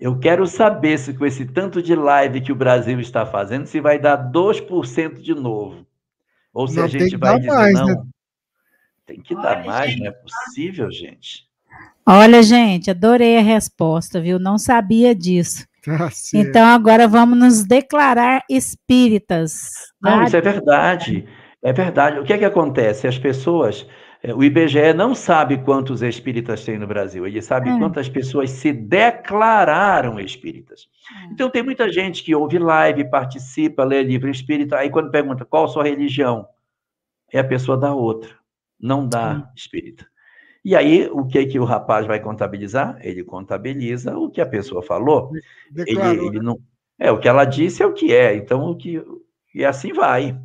Eu 0.00 0.18
quero 0.18 0.46
saber 0.46 0.98
se 0.98 1.12
com 1.12 1.26
esse 1.26 1.44
tanto 1.44 1.82
de 1.82 1.94
live 1.94 2.40
que 2.40 2.52
o 2.52 2.56
Brasil 2.56 2.98
está 3.00 3.26
fazendo, 3.26 3.66
se 3.66 3.80
vai 3.80 3.98
dar 3.98 4.30
2% 4.30 5.20
de 5.20 5.34
novo. 5.34 5.86
Ou 6.52 6.66
se 6.66 6.76
não, 6.76 6.84
a 6.84 6.88
gente 6.88 7.16
vai 7.16 7.38
dizer, 7.38 7.48
mais, 7.48 7.74
não, 7.74 7.86
né? 7.86 8.02
tem 9.06 9.20
que 9.20 9.34
Olha, 9.34 9.42
dar 9.42 9.64
mais, 9.64 9.90
gente, 9.90 10.00
não 10.00 10.06
é 10.08 10.12
possível, 10.12 10.90
gente. 10.90 11.46
Olha, 12.06 12.42
gente, 12.42 12.90
adorei 12.90 13.36
a 13.38 13.42
resposta, 13.42 14.20
viu? 14.20 14.38
Não 14.38 14.58
sabia 14.58 15.14
disso. 15.14 15.68
Tá 15.84 16.10
então 16.34 16.66
agora 16.66 17.08
vamos 17.08 17.38
nos 17.38 17.64
declarar 17.64 18.42
espíritas. 18.50 19.70
Não, 20.00 20.24
isso 20.24 20.36
é 20.36 20.40
verdade. 20.40 21.26
É 21.62 21.72
verdade. 21.72 22.18
O 22.18 22.24
que 22.24 22.32
é 22.32 22.38
que 22.38 22.44
acontece? 22.44 23.06
As 23.06 23.18
pessoas, 23.18 23.86
o 24.34 24.44
IBGE 24.44 24.92
não 24.92 25.14
sabe 25.14 25.58
quantos 25.58 26.02
espíritas 26.02 26.64
tem 26.64 26.78
no 26.78 26.86
Brasil, 26.86 27.26
ele 27.26 27.40
sabe 27.40 27.70
é. 27.70 27.78
quantas 27.78 28.08
pessoas 28.08 28.50
se 28.50 28.72
declararam 28.72 30.20
espíritas. 30.20 30.88
É. 31.10 31.32
Então 31.32 31.48
tem 31.48 31.62
muita 31.62 31.90
gente 31.90 32.22
que 32.22 32.34
ouve 32.34 32.58
live, 32.58 33.10
participa, 33.10 33.82
lê 33.82 34.02
livro 34.02 34.28
espírita, 34.28 34.76
aí 34.76 34.90
quando 34.90 35.10
pergunta 35.10 35.44
qual 35.44 35.68
sua 35.68 35.84
religião, 35.84 36.46
é 37.32 37.38
a 37.38 37.44
pessoa 37.44 37.78
da 37.78 37.94
outra, 37.94 38.30
não 38.78 39.08
da 39.08 39.50
espírita. 39.56 40.06
E 40.62 40.76
aí, 40.76 41.08
o 41.10 41.26
que 41.26 41.46
que 41.46 41.58
o 41.58 41.64
rapaz 41.64 42.06
vai 42.06 42.20
contabilizar? 42.20 42.98
Ele 43.00 43.24
contabiliza 43.24 44.18
o 44.18 44.28
que 44.28 44.42
a 44.42 44.46
pessoa 44.46 44.82
falou. 44.82 45.30
ele, 45.74 45.98
ele 45.98 46.30
né? 46.32 46.40
não, 46.42 46.60
é 46.98 47.10
o 47.10 47.18
que 47.18 47.26
ela 47.26 47.46
disse 47.46 47.82
é 47.82 47.86
o 47.86 47.94
que 47.94 48.14
é. 48.14 48.36
Então, 48.36 48.68
o 48.68 48.76
que 48.76 49.02
e 49.54 49.64
assim 49.64 49.92
vai. 49.92 50.38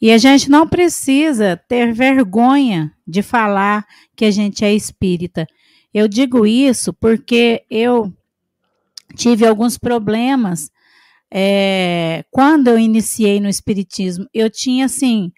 E 0.00 0.12
a 0.12 0.18
gente 0.18 0.48
não 0.48 0.66
precisa 0.66 1.56
ter 1.68 1.92
vergonha 1.92 2.92
de 3.06 3.20
falar 3.20 3.84
que 4.14 4.24
a 4.24 4.30
gente 4.30 4.64
é 4.64 4.72
espírita. 4.72 5.46
Eu 5.92 6.06
digo 6.06 6.46
isso 6.46 6.92
porque 6.92 7.64
eu 7.68 8.12
tive 9.16 9.46
alguns 9.46 9.76
problemas 9.76 10.70
é, 11.30 12.24
quando 12.30 12.68
eu 12.68 12.78
iniciei 12.78 13.40
no 13.40 13.48
espiritismo. 13.48 14.26
Eu 14.32 14.48
tinha 14.48 14.84
assim 14.84 15.32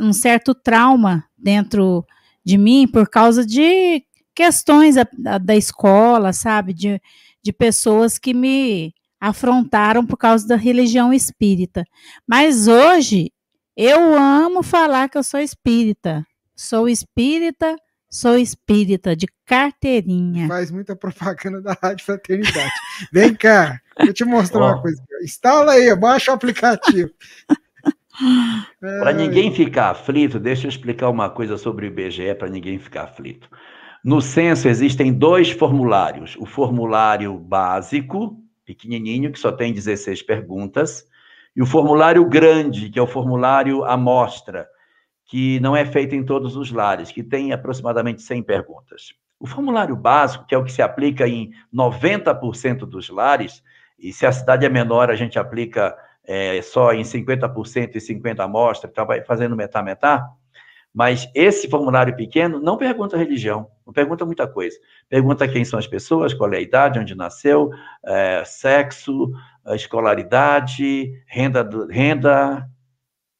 um, 0.00 0.12
certo 0.12 0.54
trauma 0.54 1.24
dentro 1.36 2.04
de 2.44 2.56
mim 2.56 2.86
por 2.86 3.08
causa 3.08 3.44
de 3.44 4.04
questões 4.34 4.96
da, 5.18 5.38
da 5.38 5.56
escola, 5.56 6.32
sabe? 6.32 6.72
De, 6.72 7.00
de 7.42 7.52
pessoas 7.52 8.18
que 8.18 8.32
me 8.32 8.94
afrontaram 9.20 10.04
por 10.04 10.16
causa 10.16 10.46
da 10.46 10.56
religião 10.56 11.12
espírita. 11.12 11.84
Mas 12.26 12.66
hoje 12.66 13.30
Eu 13.76 14.14
amo 14.14 14.62
falar 14.62 15.08
que 15.08 15.16
eu 15.16 15.22
sou 15.22 15.40
espírita. 15.40 16.26
Sou 16.54 16.86
espírita, 16.88 17.74
sou 18.10 18.36
espírita 18.36 19.16
de 19.16 19.26
carteirinha. 19.46 20.46
Faz 20.46 20.70
muita 20.70 20.94
propaganda 20.94 21.62
da 21.62 21.72
Rádio 21.82 22.04
Fraternidade. 22.04 22.70
Vem 23.10 23.34
cá, 23.34 23.80
deixa 23.96 24.10
eu 24.10 24.14
te 24.14 24.24
mostrar 24.24 24.60
oh. 24.60 24.66
uma 24.66 24.82
coisa. 24.82 25.02
Instala 25.22 25.72
aí, 25.72 25.96
baixa 25.96 26.30
o 26.30 26.34
aplicativo. 26.34 27.10
Para 28.78 29.12
ninguém 29.12 29.52
ficar 29.54 29.90
aflito, 29.90 30.38
deixa 30.38 30.66
eu 30.66 30.68
explicar 30.68 31.08
uma 31.08 31.30
coisa 31.30 31.56
sobre 31.56 31.86
o 31.86 31.88
IBGE 31.88 32.34
para 32.34 32.50
ninguém 32.50 32.78
ficar 32.78 33.04
aflito. 33.04 33.48
No 34.04 34.20
censo 34.20 34.68
existem 34.68 35.12
dois 35.12 35.50
formulários: 35.50 36.36
o 36.38 36.44
formulário 36.44 37.36
básico, 37.38 38.38
pequenininho, 38.66 39.32
que 39.32 39.38
só 39.38 39.50
tem 39.50 39.72
16 39.72 40.22
perguntas, 40.22 41.06
e 41.54 41.62
o 41.62 41.66
formulário 41.66 42.24
grande, 42.24 42.88
que 42.88 42.98
é 42.98 43.02
o 43.02 43.06
formulário 43.06 43.84
amostra, 43.84 44.66
que 45.26 45.60
não 45.60 45.76
é 45.76 45.84
feito 45.84 46.14
em 46.14 46.24
todos 46.24 46.56
os 46.56 46.70
lares, 46.70 47.10
que 47.10 47.22
tem 47.22 47.52
aproximadamente 47.52 48.22
100 48.22 48.42
perguntas. 48.42 49.14
O 49.38 49.46
formulário 49.46 49.96
básico, 49.96 50.46
que 50.46 50.54
é 50.54 50.58
o 50.58 50.64
que 50.64 50.72
se 50.72 50.82
aplica 50.82 51.26
em 51.26 51.50
90% 51.74 52.80
dos 52.80 53.08
lares, 53.08 53.62
e 53.98 54.12
se 54.12 54.26
a 54.26 54.32
cidade 54.32 54.66
é 54.66 54.68
menor, 54.68 55.10
a 55.10 55.14
gente 55.14 55.38
aplica 55.38 55.96
é, 56.24 56.60
só 56.62 56.92
em 56.92 57.02
50% 57.02 57.96
e 57.96 57.98
50% 57.98 58.40
amostra, 58.40 58.90
vai 59.04 59.22
fazendo 59.22 59.56
metá-metá. 59.56 60.28
Mas 60.94 61.26
esse 61.34 61.70
formulário 61.70 62.14
pequeno 62.14 62.60
não 62.60 62.76
pergunta 62.76 63.16
religião, 63.16 63.70
não 63.86 63.92
pergunta 63.94 64.26
muita 64.26 64.46
coisa. 64.46 64.76
Pergunta 65.08 65.48
quem 65.48 65.64
são 65.64 65.78
as 65.78 65.86
pessoas, 65.86 66.34
qual 66.34 66.52
é 66.52 66.58
a 66.58 66.60
idade, 66.60 66.98
onde 66.98 67.14
nasceu, 67.14 67.70
é, 68.04 68.42
sexo, 68.44 69.32
escolaridade, 69.66 71.12
renda, 71.26 71.68
renda, 71.90 72.68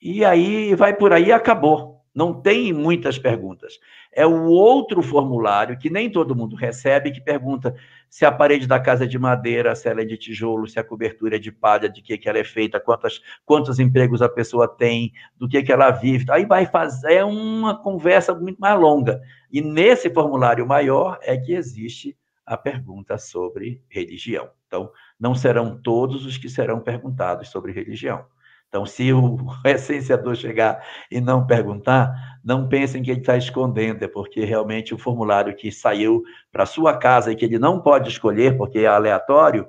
e 0.01 0.25
aí 0.25 0.75
vai 0.75 0.95
por 0.95 1.13
aí 1.13 1.27
e 1.27 1.33
acabou. 1.33 1.93
Não 2.15 2.43
tem 2.43 2.73
muitas 2.73 3.19
perguntas. 3.19 3.79
É 4.13 4.27
o 4.27 4.45
outro 4.45 5.01
formulário 5.01 5.79
que 5.79 5.89
nem 5.89 6.11
todo 6.11 6.37
mundo 6.37 6.55
recebe, 6.55 7.11
que 7.11 7.21
pergunta 7.23 7.75
se 8.11 8.27
a 8.27 8.31
parede 8.31 8.67
da 8.67 8.79
casa 8.79 9.05
é 9.05 9.07
de 9.07 9.19
madeira, 9.19 9.75
se 9.75 9.89
ela 9.89 10.03
é 10.03 10.05
de 10.05 10.19
tijolo, 10.19 10.69
se 10.69 10.79
a 10.79 10.85
cobertura 10.85 11.37
é 11.37 11.39
de 11.39 11.51
palha, 11.51 11.89
de 11.89 12.03
que, 12.03 12.19
que 12.19 12.29
ela 12.29 12.39
é 12.39 12.45
feita, 12.45 12.79
quantas, 12.79 13.23
quantos 13.47 13.79
empregos 13.79 14.21
a 14.21 14.29
pessoa 14.29 14.69
tem, 14.69 15.13
do 15.39 15.49
que, 15.49 15.63
que 15.63 15.73
ela 15.73 15.91
vive. 15.91 16.27
Aí 16.31 16.45
vai 16.45 16.67
fazer 16.67 17.25
uma 17.25 17.81
conversa 17.81 18.35
muito 18.35 18.59
mais 18.59 18.79
longa. 18.79 19.23
E 19.51 19.63
nesse 19.63 20.11
formulário 20.11 20.67
maior 20.67 21.19
é 21.23 21.39
que 21.39 21.55
existe 21.55 22.15
a 22.53 22.57
pergunta 22.57 23.17
sobre 23.17 23.83
religião. 23.89 24.51
Então, 24.67 24.91
não 25.19 25.35
serão 25.35 25.81
todos 25.81 26.27
os 26.27 26.37
que 26.37 26.51
serão 26.51 26.81
perguntados 26.81 27.49
sobre 27.49 27.73
religião. 27.73 28.27
Então, 28.69 28.85
se 28.85 29.11
o 29.11 29.37
recenseador 29.65 30.35
chegar 30.35 30.85
e 31.11 31.19
não 31.19 31.47
perguntar, 31.47 32.39
não 32.45 32.69
pensem 32.69 33.03
que 33.03 33.11
ele 33.11 33.21
está 33.21 33.39
escondendo, 33.39 34.03
é 34.03 34.09
porque 34.09 34.45
realmente 34.45 34.93
o 34.93 34.99
formulário 34.99 35.57
que 35.57 35.73
saiu 35.73 36.23
para 36.51 36.67
sua 36.67 36.97
casa 36.99 37.33
e 37.33 37.37
que 37.37 37.47
ele 37.47 37.59
não 37.59 37.81
pode 37.81 38.11
escolher, 38.11 38.57
porque 38.59 38.81
é 38.81 38.87
aleatório, 38.87 39.67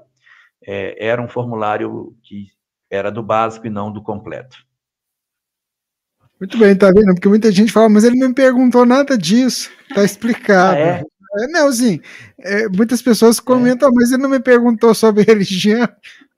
é, 0.65 1.05
era 1.05 1.21
um 1.21 1.29
formulário 1.29 2.13
que 2.21 2.47
era 2.89 3.09
do 3.09 3.23
básico 3.23 3.65
e 3.65 3.69
não 3.69 3.91
do 3.91 4.03
completo. 4.03 4.57
Muito 6.37 6.57
bem, 6.57 6.75
tá 6.75 6.87
vendo? 6.87 7.13
Porque 7.13 7.29
muita 7.29 7.49
gente 7.49 7.71
fala, 7.71 7.87
mas 7.87 8.03
ele 8.03 8.19
não 8.19 8.27
me 8.27 8.35
perguntou 8.35 8.85
nada 8.85 9.17
disso. 9.17 9.71
Tá 9.95 10.03
explicado. 10.03 10.75
Ah, 10.75 10.79
é? 10.79 11.03
É, 11.35 11.47
Nelzinho, 11.47 12.01
é, 12.39 12.69
muitas 12.69 13.01
pessoas 13.01 13.39
comentam, 13.39 13.89
é. 13.89 13.91
mas 13.93 14.11
ele 14.11 14.21
não 14.21 14.29
me 14.29 14.39
perguntou 14.39 14.93
sobre 14.93 15.23
religião. 15.27 15.87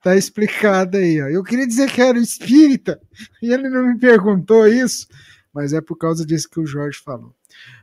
Tá 0.02 0.16
explicado 0.16 0.98
aí, 0.98 1.22
ó. 1.22 1.28
Eu 1.28 1.44
queria 1.44 1.66
dizer 1.66 1.92
que 1.92 2.02
era 2.02 2.18
espírita 2.20 3.00
e 3.42 3.52
ele 3.52 3.68
não 3.70 3.88
me 3.88 3.98
perguntou 3.98 4.68
isso, 4.68 5.08
mas 5.52 5.74
é 5.74 5.82
por 5.82 5.98
causa 5.98 6.26
disso 6.26 6.50
que 6.50 6.60
o 6.60 6.66
Jorge 6.66 7.00
falou. 7.04 7.34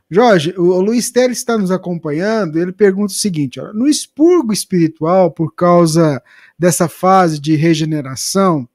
Jorge, 0.09 0.55
o 0.59 0.79
Luiz 0.81 1.11
Teles 1.11 1.39
está 1.39 1.57
nos 1.57 1.71
acompanhando. 1.71 2.59
Ele 2.59 2.71
pergunta 2.71 3.13
o 3.13 3.17
seguinte: 3.17 3.59
ó, 3.59 3.73
no 3.73 3.89
expurgo 3.89 4.53
espiritual, 4.53 5.31
por 5.31 5.55
causa 5.55 6.23
dessa 6.59 6.87
fase 6.87 7.41
de 7.41 7.57
regeneração, 7.57 8.69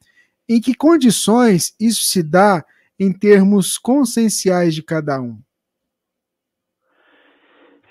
em 0.50 0.60
que 0.60 0.74
condições 0.74 1.76
isso 1.80 2.06
se 2.06 2.24
dá 2.24 2.66
em 3.00 3.14
termos 3.14 3.78
conscienciais 3.78 4.74
de 4.74 4.82
cada 4.82 5.22
um? 5.22 5.38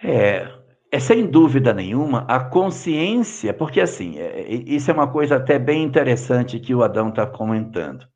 É, 0.02 0.48
é 0.90 1.01
sem 1.01 1.27
dúvida 1.27 1.73
nenhuma 1.73 2.24
a 2.28 2.40
consciência, 2.40 3.52
porque 3.52 3.81
assim, 3.81 4.18
é, 4.18 4.40
é, 4.40 4.55
isso 4.66 4.90
é 4.90 4.94
uma 4.94 5.09
coisa 5.09 5.36
até 5.36 5.59
bem 5.59 5.82
interessante 5.82 6.60
que 6.60 6.74
o 6.74 6.82
Adão 6.82 7.09
está 7.09 7.27
comentando. 7.27 8.06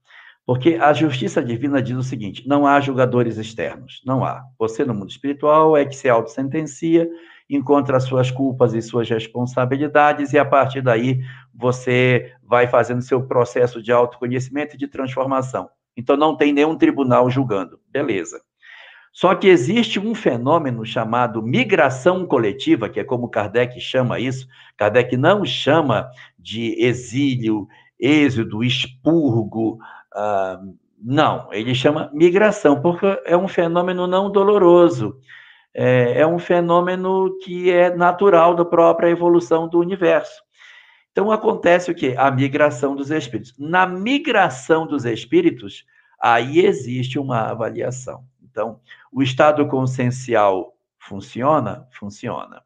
Porque 0.47 0.75
a 0.81 0.93
justiça 0.93 1.43
divina 1.43 1.81
diz 1.81 1.97
o 1.97 2.03
seguinte: 2.03 2.49
não 2.49 2.67
há 2.67 2.81
julgadores 2.81 3.37
externos, 3.37 4.03
não 4.05 4.25
há. 4.25 4.43
Você 4.59 4.85
no 4.85 4.95
mundo 4.95 5.11
espiritual 5.11 5.77
é 5.77 5.85
que 5.85 5.95
se 5.95 6.09
autossentencia, 6.09 7.09
encontra 7.49 7.97
as 7.97 8.05
suas 8.05 8.31
culpas 8.31 8.75
e 8.75 8.83
suas 8.83 9.09
responsabilidades, 9.09 10.33
e 10.33 10.39
a 10.39 10.45
partir 10.45 10.83
daí 10.83 11.21
você 11.55 12.33
vai 12.43 12.67
fazendo 12.67 13.03
seu 13.03 13.23
processo 13.27 13.83
de 13.83 13.93
autoconhecimento 13.93 14.75
e 14.75 14.79
de 14.79 14.89
transformação. 14.89 15.69
Então 15.97 16.17
não 16.17 16.37
tem 16.37 16.53
nenhum 16.53 16.77
tribunal 16.77 17.29
julgando. 17.31 17.79
Beleza. 17.89 18.41
Só 19.13 19.35
que 19.35 19.49
existe 19.49 19.99
um 19.99 20.15
fenômeno 20.15 20.85
chamado 20.85 21.43
migração 21.43 22.25
coletiva, 22.27 22.89
que 22.89 23.01
é 23.01 23.05
como 23.05 23.29
Kardec 23.29 23.81
chama 23.81 24.21
isso. 24.21 24.47
Kardec 24.77 25.17
não 25.17 25.45
chama 25.45 26.09
de 26.39 26.77
exílio, 26.83 27.67
êxodo, 27.99 28.63
expurgo. 28.63 29.79
Uh, 30.15 30.75
não, 31.03 31.53
ele 31.53 31.75
chama 31.75 32.11
migração, 32.13 32.81
porque 32.81 33.07
é 33.25 33.37
um 33.37 33.49
fenômeno 33.49 34.07
não 34.07 34.31
doloroso. 34.31 35.19
É, 35.75 36.21
é 36.21 36.27
um 36.27 36.39
fenômeno 36.39 37.37
que 37.43 37.71
é 37.71 37.95
natural 37.95 38.55
da 38.55 38.65
própria 38.65 39.09
evolução 39.09 39.69
do 39.69 39.79
universo. 39.79 40.43
Então 41.13 41.31
acontece 41.31 41.91
o 41.91 41.95
quê? 41.95 42.15
A 42.17 42.31
migração 42.31 42.95
dos 42.95 43.11
espíritos. 43.11 43.55
Na 43.59 43.87
migração 43.87 44.87
dos 44.87 45.05
espíritos, 45.05 45.85
aí 46.21 46.61
existe 46.61 47.19
uma 47.19 47.51
avaliação. 47.51 48.25
Então, 48.51 48.81
o 49.13 49.23
estado 49.23 49.67
consciencial 49.67 50.75
funciona? 50.99 51.87
Funciona. 51.93 52.63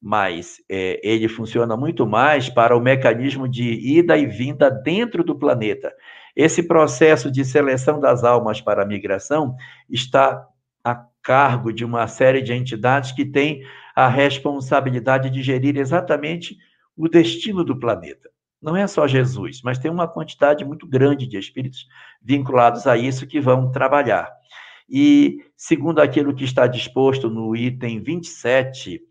Mas 0.00 0.58
é, 0.68 1.00
ele 1.02 1.28
funciona 1.28 1.76
muito 1.76 2.06
mais 2.06 2.48
para 2.48 2.76
o 2.76 2.80
mecanismo 2.80 3.48
de 3.48 3.72
ida 3.98 4.16
e 4.16 4.26
vinda 4.26 4.70
dentro 4.70 5.24
do 5.24 5.36
planeta. 5.36 5.92
Esse 6.36 6.62
processo 6.62 7.32
de 7.32 7.44
seleção 7.44 7.98
das 7.98 8.22
almas 8.22 8.60
para 8.60 8.84
a 8.84 8.86
migração 8.86 9.56
está 9.90 10.46
a 10.84 11.04
cargo 11.20 11.72
de 11.72 11.84
uma 11.84 12.06
série 12.06 12.40
de 12.40 12.52
entidades 12.52 13.10
que 13.10 13.24
têm 13.24 13.62
a 13.94 14.06
responsabilidade 14.06 15.30
de 15.30 15.42
gerir 15.42 15.76
exatamente 15.76 16.56
o 16.96 17.08
destino 17.08 17.64
do 17.64 17.78
planeta. 17.78 18.30
Não 18.62 18.76
é 18.76 18.86
só 18.86 19.06
Jesus, 19.06 19.60
mas 19.62 19.78
tem 19.78 19.90
uma 19.90 20.06
quantidade 20.06 20.64
muito 20.64 20.86
grande 20.86 21.26
de 21.26 21.36
espíritos 21.36 21.86
vinculados 22.22 22.86
a 22.86 22.96
isso 22.96 23.26
que 23.26 23.40
vão 23.40 23.70
trabalhar. 23.72 24.37
E, 24.88 25.44
segundo 25.54 26.00
aquilo 26.00 26.34
que 26.34 26.44
está 26.44 26.66
disposto 26.66 27.28
no 27.28 27.54
item 27.54 28.00
27 28.00 29.02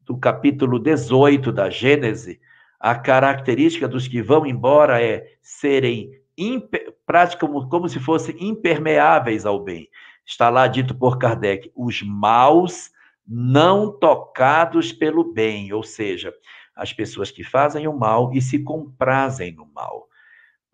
do 0.00 0.18
capítulo 0.18 0.78
18 0.78 1.52
da 1.52 1.70
Gênese, 1.70 2.40
a 2.80 2.96
característica 2.96 3.86
dos 3.86 4.08
que 4.08 4.20
vão 4.20 4.44
embora 4.44 5.00
é 5.00 5.24
serem 5.40 6.10
práticos 7.06 7.48
como, 7.48 7.68
como 7.68 7.88
se 7.88 8.00
fossem 8.00 8.36
impermeáveis 8.40 9.46
ao 9.46 9.62
bem. 9.62 9.88
Está 10.26 10.50
lá 10.50 10.66
dito 10.66 10.94
por 10.94 11.16
Kardec: 11.16 11.70
os 11.76 12.02
maus 12.02 12.90
não 13.26 13.96
tocados 13.96 14.92
pelo 14.92 15.32
bem, 15.32 15.72
ou 15.72 15.82
seja, 15.82 16.34
as 16.74 16.92
pessoas 16.92 17.30
que 17.30 17.44
fazem 17.44 17.86
o 17.86 17.96
mal 17.96 18.32
e 18.34 18.42
se 18.42 18.58
comprazem 18.58 19.52
no 19.52 19.66
mal 19.72 20.08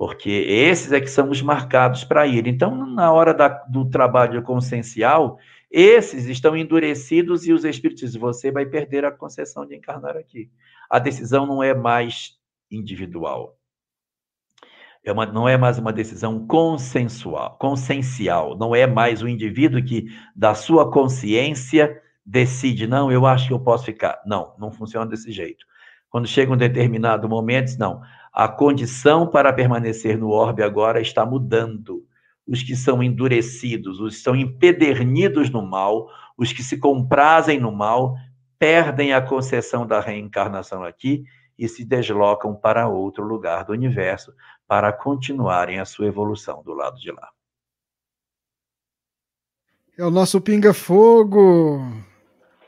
porque 0.00 0.30
esses 0.30 0.92
é 0.92 0.98
que 0.98 1.10
são 1.10 1.28
os 1.28 1.42
marcados 1.42 2.04
para 2.04 2.26
ir. 2.26 2.46
Então, 2.46 2.74
na 2.86 3.12
hora 3.12 3.34
da, 3.34 3.48
do 3.48 3.84
trabalho 3.84 4.42
consciencial, 4.42 5.38
esses 5.70 6.24
estão 6.24 6.56
endurecidos 6.56 7.46
e 7.46 7.52
os 7.52 7.66
espíritos 7.66 8.00
dizem, 8.00 8.18
você 8.18 8.50
vai 8.50 8.64
perder 8.64 9.04
a 9.04 9.12
concessão 9.12 9.66
de 9.66 9.76
encarnar 9.76 10.16
aqui. 10.16 10.50
A 10.88 10.98
decisão 10.98 11.44
não 11.44 11.62
é 11.62 11.74
mais 11.74 12.38
individual. 12.70 13.58
É 15.04 15.12
uma, 15.12 15.26
não 15.26 15.46
é 15.46 15.58
mais 15.58 15.78
uma 15.78 15.92
decisão 15.92 16.46
consensual, 16.46 17.58
consciencial. 17.58 18.56
Não 18.56 18.74
é 18.74 18.86
mais 18.86 19.20
o 19.20 19.28
indivíduo 19.28 19.84
que, 19.84 20.06
da 20.34 20.54
sua 20.54 20.90
consciência, 20.90 22.00
decide, 22.24 22.86
não, 22.86 23.12
eu 23.12 23.26
acho 23.26 23.48
que 23.48 23.52
eu 23.52 23.60
posso 23.60 23.84
ficar. 23.84 24.22
Não, 24.24 24.54
não 24.58 24.72
funciona 24.72 25.04
desse 25.04 25.30
jeito. 25.30 25.66
Quando 26.08 26.26
chega 26.26 26.50
um 26.50 26.56
determinado 26.56 27.28
momento, 27.28 27.78
não, 27.78 28.00
a 28.32 28.48
condição 28.48 29.26
para 29.26 29.52
permanecer 29.52 30.16
no 30.16 30.30
orbe 30.30 30.62
agora 30.62 31.00
está 31.00 31.26
mudando. 31.26 32.06
Os 32.46 32.62
que 32.62 32.74
são 32.74 33.02
endurecidos, 33.02 34.00
os 34.00 34.16
que 34.16 34.22
são 34.22 34.34
empedernidos 34.34 35.50
no 35.50 35.62
mal, 35.62 36.08
os 36.36 36.52
que 36.52 36.62
se 36.62 36.78
comprazem 36.78 37.60
no 37.60 37.70
mal, 37.70 38.14
perdem 38.58 39.12
a 39.12 39.22
concessão 39.22 39.86
da 39.86 40.00
reencarnação 40.00 40.82
aqui 40.82 41.24
e 41.58 41.68
se 41.68 41.84
deslocam 41.84 42.54
para 42.54 42.88
outro 42.88 43.24
lugar 43.24 43.64
do 43.64 43.72
universo 43.72 44.32
para 44.66 44.92
continuarem 44.92 45.78
a 45.78 45.84
sua 45.84 46.06
evolução 46.06 46.62
do 46.62 46.72
lado 46.72 46.98
de 46.98 47.10
lá. 47.10 47.28
É 49.98 50.04
o 50.04 50.10
nosso 50.10 50.40
Pinga 50.40 50.72
Fogo, 50.72 51.82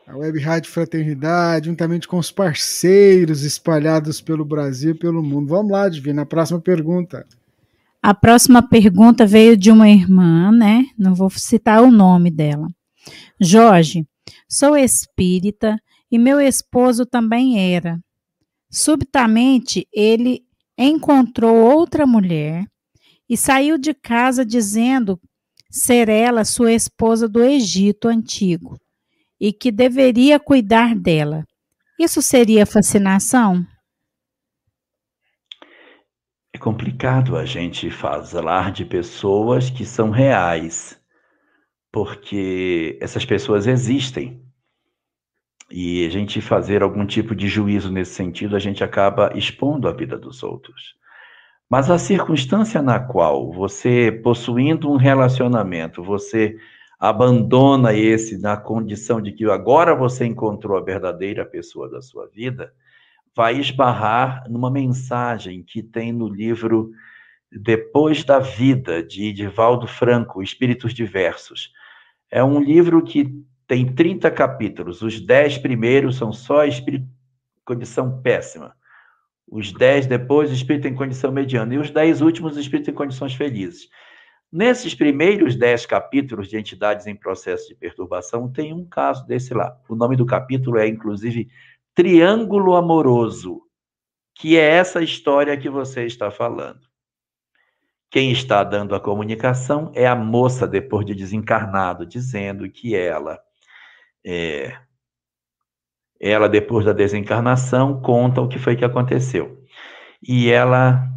a 0.07 0.17
Web 0.17 0.41
Rádio 0.41 0.71
Fraternidade, 0.71 1.67
juntamente 1.67 2.09
com 2.09 2.19
os 2.19 2.31
parceiros 2.31 3.43
espalhados 3.43 4.21
pelo 4.21 4.45
Brasil 4.45 4.91
e 4.91 4.99
pelo 4.99 5.23
mundo. 5.23 5.49
Vamos 5.49 5.71
lá, 5.71 5.89
Divina, 5.89 6.23
a 6.23 6.27
próxima 6.27 6.61
pergunta. 6.61 7.25
A 8.03 8.13
próxima 8.13 8.67
pergunta 8.69 9.25
veio 9.25 9.57
de 9.57 9.71
uma 9.71 9.89
irmã, 9.89 10.51
né? 10.51 10.87
Não 10.99 11.15
vou 11.15 11.31
citar 11.31 11.83
o 11.83 11.91
nome 11.91 12.31
dela. 12.31 12.67
Jorge, 13.41 14.05
sou 14.49 14.77
espírita 14.77 15.79
e 16.11 16.19
meu 16.19 16.41
esposo 16.41 17.07
também 17.07 17.75
era. 17.75 18.01
Subitamente, 18.69 19.87
ele 19.93 20.43
encontrou 20.77 21.55
outra 21.57 22.07
mulher 22.07 22.65
e 23.29 23.37
saiu 23.37 23.79
de 23.79 23.95
casa 23.95 24.45
dizendo 24.45 25.21
ser 25.71 26.09
ela 26.09 26.45
sua 26.45 26.73
esposa 26.73 27.29
do 27.29 27.43
Egito 27.43 28.09
antigo 28.09 28.82
e 29.43 29.53
que 29.53 29.73
deveria 29.73 30.39
cuidar 30.39 30.95
dela. 30.95 31.45
Isso 31.99 32.23
seria 32.23 32.65
fascinação? 32.65 33.67
É 36.55 36.59
complicado 36.59 37.37
a 37.37 37.45
gente 37.45 37.91
falar 37.91 38.71
de 38.71 38.85
pessoas 38.85 39.69
que 39.69 39.85
são 39.85 40.11
reais, 40.11 40.97
porque 41.91 42.97
essas 43.03 43.25
pessoas 43.25 43.67
existem. 43.67 44.41
E 45.69 46.07
a 46.07 46.11
gente 46.11 46.41
fazer 46.41 46.81
algum 46.81 47.05
tipo 47.05 47.35
de 47.35 47.49
juízo 47.49 47.91
nesse 47.91 48.15
sentido, 48.15 48.55
a 48.55 48.61
gente 48.61 48.85
acaba 48.85 49.37
expondo 49.37 49.89
a 49.89 49.93
vida 49.93 50.17
dos 50.17 50.45
outros. 50.45 50.95
Mas 51.69 51.91
a 51.91 51.99
circunstância 51.99 52.81
na 52.81 53.01
qual 53.01 53.51
você, 53.51 54.13
possuindo 54.13 54.89
um 54.89 54.97
relacionamento, 54.97 56.01
você 56.01 56.57
abandona 57.03 57.93
esse 57.93 58.39
na 58.39 58.57
condição 58.57 59.21
de 59.21 59.33
que 59.33 59.45
agora 59.51 59.93
você 59.93 60.25
encontrou 60.25 60.79
a 60.79 60.81
verdadeira 60.81 61.45
pessoa 61.45 61.91
da 61.91 62.01
sua 62.01 62.29
vida, 62.29 62.73
vai 63.35 63.59
esbarrar 63.59 64.49
numa 64.49 64.71
mensagem 64.71 65.65
que 65.65 65.83
tem 65.83 66.13
no 66.13 66.29
livro 66.29 66.93
Depois 67.51 68.23
da 68.23 68.39
Vida, 68.39 69.03
de 69.03 69.25
Edivaldo 69.25 69.89
Franco, 69.89 70.45
Espíritos 70.45 70.95
Diversos. 70.95 71.73
É 72.31 72.45
um 72.45 72.61
livro 72.61 73.03
que 73.03 73.35
tem 73.67 73.93
30 73.93 74.31
capítulos. 74.31 75.03
Os 75.03 75.21
10 75.21 75.59
primeiros 75.59 76.15
são 76.17 76.33
só 76.33 76.65
espírito, 76.65 77.09
condição 77.65 78.23
péssima. 78.23 78.77
Os 79.51 79.73
10 79.73 80.07
depois, 80.07 80.53
espírito 80.53 80.87
em 80.87 80.95
condição 80.95 81.33
mediana. 81.33 81.75
E 81.75 81.79
os 81.79 81.91
10 81.91 82.21
últimos, 82.21 82.57
espírito 82.57 82.91
em 82.91 82.95
condições 82.95 83.35
felizes. 83.35 83.89
Nesses 84.53 84.95
primeiros 84.95 85.57
10 85.57 85.87
capítulos 85.87 86.49
de 86.49 86.59
entidades 86.59 87.07
em 87.07 87.17
processo 87.17 87.69
de 87.69 87.75
perturbação, 87.75 88.53
tem 88.53 88.73
um 88.73 88.85
caso 88.85 89.27
desse 89.27 89.55
lá. 89.55 89.81
O 89.89 89.95
nome 89.95 90.15
do 90.15 90.27
capítulo 90.27 90.79
é, 90.79 90.87
inclusive, 90.87 91.49
Triângulo 91.95 92.77
Amoroso, 92.77 93.63
que 94.35 94.59
é 94.59 94.69
essa 94.69 95.03
história 95.03 95.57
que 95.57 95.71
você 95.71 96.05
está 96.05 96.31
falando. 96.31 96.81
Quem 98.11 98.31
está 98.31 98.63
dando 98.63 98.95
a 98.95 99.01
comunicação 99.01 99.91
é 99.95 100.07
a 100.07 100.15
moça, 100.15 100.67
depois 100.67 101.07
de 101.07 101.15
desencarnado, 101.15 102.05
dizendo 102.05 102.69
que 102.71 102.95
ela 102.95 103.41
é, 104.25 104.77
ela, 106.23 106.49
depois 106.49 106.85
da 106.85 106.93
desencarnação, 106.93 108.01
conta 108.01 108.41
o 108.41 108.47
que 108.47 108.57
foi 108.57 108.77
que 108.77 108.85
aconteceu. 108.85 109.61
E 110.23 110.49
ela. 110.51 111.09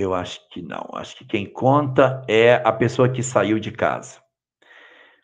Eu 0.00 0.14
acho 0.14 0.48
que 0.48 0.62
não. 0.62 0.88
Acho 0.94 1.14
que 1.14 1.26
quem 1.26 1.44
conta 1.44 2.24
é 2.26 2.54
a 2.64 2.72
pessoa 2.72 3.06
que 3.06 3.22
saiu 3.22 3.58
de 3.58 3.70
casa. 3.70 4.18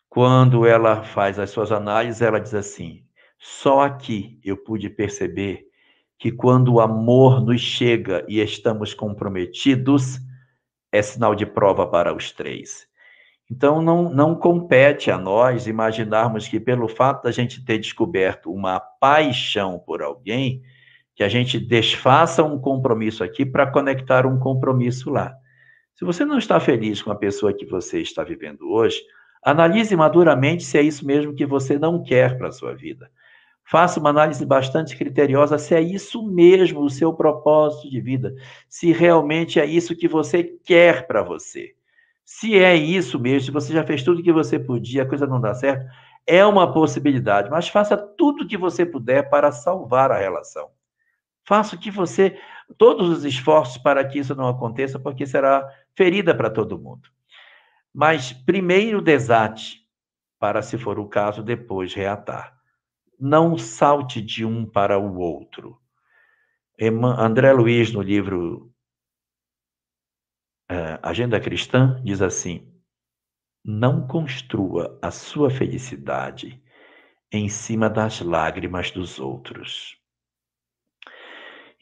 Quando 0.07 0.67
ela 0.67 1.03
faz 1.03 1.39
as 1.39 1.49
suas 1.49 1.71
análises, 1.71 2.21
ela 2.21 2.39
diz 2.39 2.53
assim: 2.53 3.03
só 3.39 3.81
aqui 3.81 4.39
eu 4.43 4.55
pude 4.55 4.87
perceber 4.87 5.65
que 6.19 6.31
quando 6.31 6.75
o 6.75 6.79
amor 6.79 7.43
nos 7.43 7.59
chega 7.59 8.23
e 8.27 8.39
estamos 8.39 8.93
comprometidos, 8.93 10.19
é 10.91 11.01
sinal 11.01 11.33
de 11.33 11.47
prova 11.47 11.87
para 11.87 12.13
os 12.13 12.31
três. 12.31 12.87
Então, 13.49 13.81
não, 13.81 14.09
não 14.11 14.35
compete 14.35 15.09
a 15.09 15.17
nós 15.17 15.65
imaginarmos 15.65 16.47
que, 16.47 16.59
pelo 16.59 16.87
fato 16.87 17.23
da 17.23 17.31
gente 17.31 17.65
ter 17.65 17.79
descoberto 17.79 18.53
uma 18.53 18.79
paixão 18.79 19.79
por 19.79 20.03
alguém, 20.03 20.61
que 21.17 21.23
a 21.23 21.27
gente 21.27 21.59
desfaça 21.59 22.43
um 22.43 22.59
compromisso 22.59 23.23
aqui 23.23 23.43
para 23.43 23.65
conectar 23.65 24.27
um 24.27 24.37
compromisso 24.37 25.09
lá. 25.09 25.35
Se 25.95 26.05
você 26.05 26.23
não 26.23 26.37
está 26.37 26.59
feliz 26.59 27.01
com 27.01 27.09
a 27.09 27.15
pessoa 27.15 27.51
que 27.51 27.65
você 27.65 27.99
está 27.99 28.23
vivendo 28.23 28.69
hoje, 28.69 29.01
analise 29.43 29.95
maduramente 29.95 30.63
se 30.63 30.77
é 30.77 30.81
isso 30.83 31.03
mesmo 31.07 31.33
que 31.33 31.43
você 31.43 31.79
não 31.79 32.03
quer 32.03 32.37
para 32.37 32.49
a 32.49 32.51
sua 32.51 32.75
vida. 32.75 33.09
Faça 33.63 33.99
uma 33.99 34.11
análise 34.11 34.45
bastante 34.45 34.95
criteriosa 34.95 35.57
se 35.57 35.73
é 35.73 35.81
isso 35.81 36.23
mesmo 36.23 36.81
o 36.81 36.89
seu 36.89 37.11
propósito 37.11 37.89
de 37.89 37.99
vida, 37.99 38.35
se 38.69 38.91
realmente 38.91 39.59
é 39.59 39.65
isso 39.65 39.95
que 39.95 40.07
você 40.07 40.43
quer 40.43 41.07
para 41.07 41.23
você. 41.23 41.73
Se 42.23 42.59
é 42.59 42.75
isso 42.75 43.19
mesmo, 43.19 43.41
se 43.41 43.51
você 43.51 43.73
já 43.73 43.83
fez 43.83 44.03
tudo 44.03 44.21
que 44.21 44.31
você 44.31 44.59
podia, 44.59 45.01
a 45.01 45.07
coisa 45.07 45.25
não 45.25 45.41
dá 45.41 45.55
certo, 45.55 45.83
é 46.27 46.45
uma 46.45 46.71
possibilidade, 46.71 47.49
mas 47.49 47.67
faça 47.67 47.97
tudo 47.97 48.43
o 48.43 48.47
que 48.47 48.55
você 48.55 48.85
puder 48.85 49.31
para 49.31 49.51
salvar 49.51 50.11
a 50.11 50.19
relação. 50.19 50.76
Faça 51.47 51.77
que 51.77 51.89
você, 51.89 52.37
todos 52.77 53.09
os 53.09 53.23
esforços 53.23 53.77
para 53.77 54.05
que 54.05 54.19
isso 54.19 54.35
não 54.35 54.49
aconteça, 54.49 54.99
porque 54.99 55.25
será 55.25 55.65
ferida 55.95 56.35
para 56.35 56.49
todo 56.49 56.77
mundo. 56.77 57.09
Mas 57.93 58.33
primeiro 58.33 59.01
desate, 59.01 59.87
para, 60.37 60.61
se 60.61 60.77
for 60.77 60.99
o 60.99 61.07
caso, 61.07 61.41
depois 61.41 61.93
reatar. 61.93 62.53
Não 63.17 63.57
salte 63.57 64.21
de 64.21 64.43
um 64.43 64.65
para 64.65 64.99
o 64.99 65.17
outro. 65.17 65.81
André 67.17 67.53
Luiz, 67.53 67.93
no 67.93 68.01
livro 68.01 68.71
uh, 70.69 70.99
Agenda 71.01 71.39
Cristã 71.39 71.99
diz 72.03 72.21
assim: 72.21 72.77
não 73.63 74.05
construa 74.05 74.99
a 75.01 75.11
sua 75.11 75.49
felicidade 75.49 76.61
em 77.31 77.49
cima 77.49 77.89
das 77.89 78.19
lágrimas 78.19 78.91
dos 78.91 79.17
outros. 79.17 79.96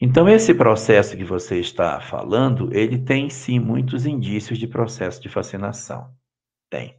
Então, 0.00 0.28
esse 0.28 0.52
processo 0.52 1.16
que 1.16 1.24
você 1.24 1.58
está 1.58 2.00
falando, 2.00 2.68
ele 2.72 2.98
tem 2.98 3.30
sim 3.30 3.58
muitos 3.58 4.04
indícios 4.04 4.58
de 4.58 4.66
processo 4.66 5.20
de 5.22 5.28
fascinação. 5.28 6.10
Tem. 6.70 6.94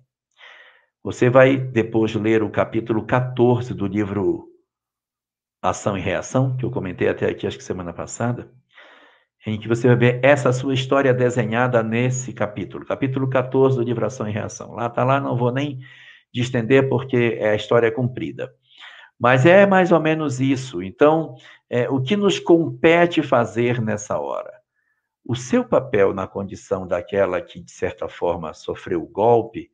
Você 1.04 1.30
vai 1.30 1.58
depois 1.58 2.16
ler 2.16 2.42
o 2.42 2.50
capítulo 2.50 3.06
14 3.06 3.74
do 3.74 3.86
livro 3.86 4.48
Ação 5.62 5.98
e 5.98 6.02
Reação, 6.02 6.58
que 6.58 6.66
eu 6.66 6.72
comentei 6.72 7.08
até 7.08 7.30
aqui, 7.30 7.46
acho 7.46 7.58
que 7.58 7.64
semana 7.64 7.94
passada 7.94 8.52
em 9.46 9.58
que 9.60 9.68
você 9.68 9.88
vai 9.88 9.96
ver 9.96 10.20
essa 10.24 10.52
sua 10.52 10.74
história 10.74 11.14
desenhada 11.14 11.82
nesse 11.82 12.34
capítulo, 12.34 12.86
capítulo 12.86 13.30
14 13.30 13.78
do 13.78 13.84
livro 13.84 14.06
Ação 14.06 14.28
e 14.28 14.32
Reação. 14.32 14.74
Lá 14.74 14.88
está 14.88 15.06
lá, 15.06 15.22
não 15.22 15.38
vou 15.38 15.54
nem 15.54 15.80
distender 16.34 16.90
porque 16.90 17.38
é 17.40 17.52
a 17.52 17.56
história 17.56 17.92
comprida. 17.92 18.54
Mas 19.20 19.46
é 19.46 19.66
mais 19.66 19.92
ou 19.92 20.00
menos 20.00 20.40
isso. 20.40 20.82
Então, 20.82 21.36
é, 21.70 21.90
o 21.90 22.02
que 22.02 22.16
nos 22.16 22.40
compete 22.40 23.24
fazer 23.24 23.82
nessa 23.82 24.20
hora? 24.20 24.54
O 25.26 25.36
seu 25.36 25.66
papel 25.66 26.14
na 26.14 26.28
condição 26.28 26.88
daquela 26.88 27.42
que, 27.42 27.60
de 27.60 27.72
certa 27.72 28.08
forma, 28.08 28.54
sofreu 28.54 29.02
o 29.04 29.08
golpe 29.08 29.72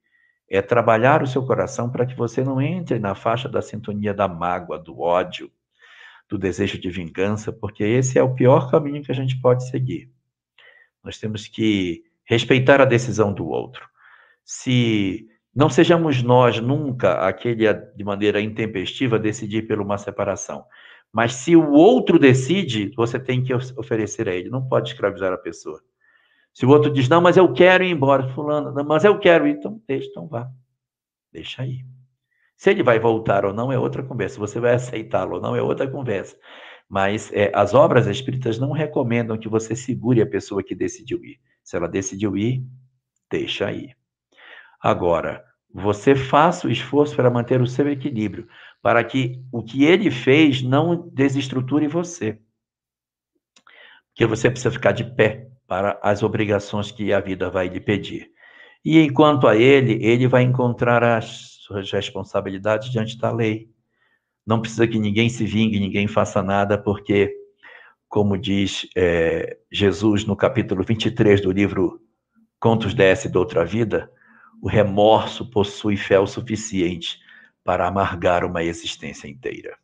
é 0.49 0.61
trabalhar 0.61 1.23
o 1.23 1.27
seu 1.27 1.45
coração 1.45 1.89
para 1.89 2.05
que 2.05 2.15
você 2.15 2.43
não 2.43 2.61
entre 2.61 2.99
na 2.99 3.15
faixa 3.15 3.49
da 3.49 3.61
sintonia 3.61 4.13
da 4.13 4.27
mágoa, 4.27 4.77
do 4.77 4.99
ódio, 4.99 5.51
do 6.29 6.37
desejo 6.37 6.79
de 6.79 6.89
vingança, 6.89 7.51
porque 7.51 7.83
esse 7.83 8.17
é 8.17 8.23
o 8.23 8.33
pior 8.33 8.69
caminho 8.69 9.03
que 9.03 9.11
a 9.11 9.15
gente 9.15 9.39
pode 9.41 9.67
seguir. 9.69 10.11
Nós 11.03 11.17
temos 11.17 11.47
que 11.47 12.03
respeitar 12.23 12.79
a 12.81 12.85
decisão 12.85 13.33
do 13.33 13.47
outro. 13.47 13.87
Se 14.45 15.27
não 15.55 15.69
sejamos 15.69 16.23
nós 16.23 16.59
nunca 16.59 17.27
aquele 17.27 17.71
de 17.73 18.03
maneira 18.03 18.41
intempestiva 18.41 19.19
decidir 19.19 19.67
por 19.67 19.80
uma 19.80 19.97
separação, 19.97 20.65
mas 21.11 21.35
se 21.35 21.55
o 21.55 21.71
outro 21.71 22.17
decide, 22.17 22.91
você 22.95 23.19
tem 23.19 23.43
que 23.43 23.53
oferecer 23.53 24.27
a 24.27 24.34
ele, 24.34 24.49
não 24.49 24.67
pode 24.67 24.89
escravizar 24.89 25.31
a 25.31 25.38
pessoa. 25.38 25.80
Se 26.53 26.65
o 26.65 26.69
outro 26.69 26.91
diz, 26.91 27.07
não, 27.07 27.21
mas 27.21 27.38
eu 27.38 27.51
quero 27.53 27.84
ir 27.84 27.91
embora, 27.91 28.27
fulano, 28.30 28.71
não, 28.71 28.84
mas 28.84 29.03
eu 29.03 29.19
quero 29.19 29.47
ir, 29.47 29.57
então 29.57 29.80
deixa, 29.88 30.07
então 30.09 30.27
vá. 30.27 30.49
Deixa 31.31 31.61
aí. 31.61 31.84
Se 32.55 32.71
ele 32.71 32.84
vai 32.84 32.99
voltar 32.99 33.45
ou 33.45 33.53
não 33.53 33.71
é 33.71 33.77
outra 33.77 34.03
conversa, 34.03 34.39
você 34.39 34.59
vai 34.59 34.73
aceitá-lo 34.73 35.35
ou 35.35 35.41
não 35.41 35.55
é 35.55 35.61
outra 35.61 35.88
conversa. 35.88 36.38
Mas 36.88 37.31
é, 37.34 37.51
as 37.53 37.73
obras 37.73 38.07
espíritas 38.07 38.59
não 38.59 38.71
recomendam 38.71 39.38
que 39.38 39.49
você 39.49 39.75
segure 39.75 40.21
a 40.21 40.27
pessoa 40.27 40.63
que 40.63 40.75
decidiu 40.75 41.23
ir. 41.23 41.39
Se 41.63 41.75
ela 41.75 41.88
decidiu 41.88 42.38
ir, 42.38 42.63
deixa 43.30 43.71
ir. 43.71 43.95
Agora, 44.84 45.45
você 45.73 46.14
faça 46.14 46.68
o 46.68 46.69
esforço 46.69 47.15
para 47.15 47.31
manter 47.31 47.61
o 47.61 47.65
seu 47.65 47.89
equilíbrio, 47.89 48.49
para 48.81 49.01
que 49.01 49.41
o 49.49 49.64
que 49.64 49.85
ele 49.85 50.11
fez 50.11 50.61
não 50.61 51.10
desestruture 51.14 51.88
você. 51.88 52.38
Porque 54.10 54.26
você 54.26 54.51
precisa 54.51 54.69
ficar 54.69 54.91
de 54.91 55.05
pé 55.05 55.47
para 55.65 55.97
as 56.03 56.22
obrigações 56.22 56.91
que 56.91 57.14
a 57.14 57.22
vida 57.22 57.49
vai 57.49 57.69
lhe 57.69 57.80
pedir. 57.80 58.30
E 58.84 58.99
enquanto 58.99 59.47
a 59.47 59.55
ele, 59.55 60.05
ele 60.05 60.27
vai 60.27 60.43
encontrar 60.43 61.01
as 61.01 61.60
suas 61.61 61.89
responsabilidades 61.89 62.91
diante 62.91 63.18
da 63.18 63.31
lei. 63.31 63.69
Não 64.45 64.60
precisa 64.60 64.85
que 64.85 64.99
ninguém 64.99 65.30
se 65.30 65.45
vingue, 65.45 65.80
ninguém 65.80 66.07
faça 66.07 66.43
nada, 66.43 66.77
porque, 66.77 67.34
como 68.10 68.38
diz 68.38 68.85
é, 68.97 69.57
Jesus 69.72 70.26
no 70.26 70.35
capítulo 70.35 70.84
23 70.84 71.39
do 71.39 71.53
livro 71.53 72.01
Contos 72.60 72.93
desse 72.93 73.30
de 73.30 73.38
Outra 73.38 73.64
Vida, 73.64 74.11
o 74.64 74.69
remorso 74.69 75.45
possui 75.45 75.98
fé 75.98 76.18
o 76.18 76.26
suficiente 76.26 77.19
para 77.65 77.85
amargar 77.85 78.45
uma 78.45 78.64
existência 78.64 79.27
inteira. 79.27 79.76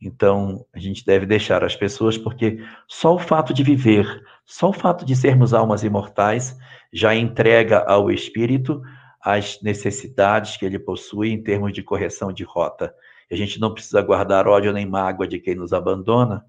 Então, 0.00 0.64
a 0.72 0.78
gente 0.78 1.04
deve 1.04 1.26
deixar 1.26 1.62
as 1.62 1.76
pessoas, 1.76 2.16
porque 2.16 2.64
só 2.86 3.14
o 3.14 3.18
fato 3.18 3.52
de 3.52 3.62
viver, 3.62 4.06
só 4.46 4.70
o 4.70 4.72
fato 4.72 5.04
de 5.04 5.14
sermos 5.14 5.52
almas 5.52 5.84
imortais, 5.84 6.56
já 6.90 7.14
entrega 7.14 7.80
ao 7.80 8.10
espírito 8.10 8.80
as 9.20 9.60
necessidades 9.60 10.56
que 10.56 10.64
ele 10.64 10.78
possui 10.78 11.28
em 11.30 11.42
termos 11.42 11.74
de 11.74 11.82
correção 11.82 12.32
de 12.32 12.44
rota. 12.44 12.94
A 13.30 13.36
gente 13.36 13.60
não 13.60 13.74
precisa 13.74 14.00
guardar 14.00 14.48
ódio 14.48 14.72
nem 14.72 14.86
mágoa 14.86 15.28
de 15.28 15.38
quem 15.38 15.54
nos 15.54 15.74
abandona, 15.74 16.46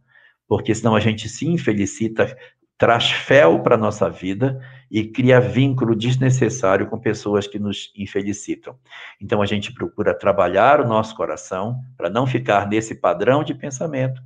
porque 0.48 0.74
senão 0.74 0.96
a 0.96 1.00
gente 1.02 1.28
se 1.28 1.46
infelicita, 1.46 2.38
traz 2.78 3.12
fel 3.12 3.62
para 3.62 3.76
a 3.76 3.78
nossa 3.78 4.10
vida 4.10 4.62
e 4.90 5.06
cria 5.06 5.40
vínculo 5.40 5.96
desnecessário 5.96 6.88
com 6.88 7.00
pessoas 7.00 7.48
que 7.48 7.60
nos 7.60 7.92
infelicitam. 7.96 8.78
Então 9.22 9.42
a 9.42 9.46
gente 9.46 9.74
procura 9.74 10.18
trabalhar 10.18 10.82
o 10.82 10.88
nosso 10.88 11.16
coração 11.16 11.80
para 11.96 12.10
não 12.10 12.26
ficar 12.26 12.68
nesse 12.68 12.96
padrão 12.96 13.44
de 13.44 13.54
pensamento 13.54 14.22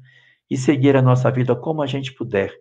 e 0.50 0.58
seguir 0.58 0.96
a 0.96 1.02
nossa 1.02 1.30
vida 1.30 1.56
como 1.56 1.82
a 1.82 1.88
gente 1.88 2.14
puder, 2.14 2.54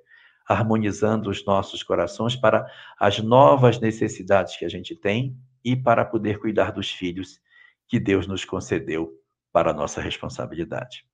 harmonizando 0.49 1.31
os 1.31 1.45
nossos 1.45 1.83
corações 1.83 2.35
para 2.35 2.67
as 2.99 3.19
novas 3.21 3.79
necessidades 3.79 4.57
que 4.57 4.65
a 4.65 4.69
gente 4.69 4.97
tem 4.97 5.37
e 5.65 5.77
para 5.77 6.05
poder 6.05 6.39
cuidar 6.39 6.73
dos 6.73 6.91
filhos 6.91 7.41
que 7.87 8.01
Deus 8.01 8.27
nos 8.27 8.45
concedeu 8.45 9.13
para 9.53 9.71
a 9.71 9.75
nossa 9.75 10.01
responsabilidade. 10.01 11.05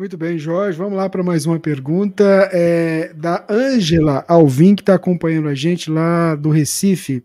Muito 0.00 0.16
bem, 0.16 0.38
Jorge. 0.38 0.78
Vamos 0.78 0.96
lá 0.96 1.10
para 1.10 1.22
mais 1.22 1.44
uma 1.44 1.60
pergunta 1.60 2.24
é, 2.54 3.12
da 3.12 3.44
Ângela 3.50 4.24
Alvim, 4.26 4.74
que 4.74 4.80
está 4.80 4.94
acompanhando 4.94 5.46
a 5.46 5.54
gente 5.54 5.90
lá 5.90 6.34
do 6.34 6.48
Recife. 6.48 7.22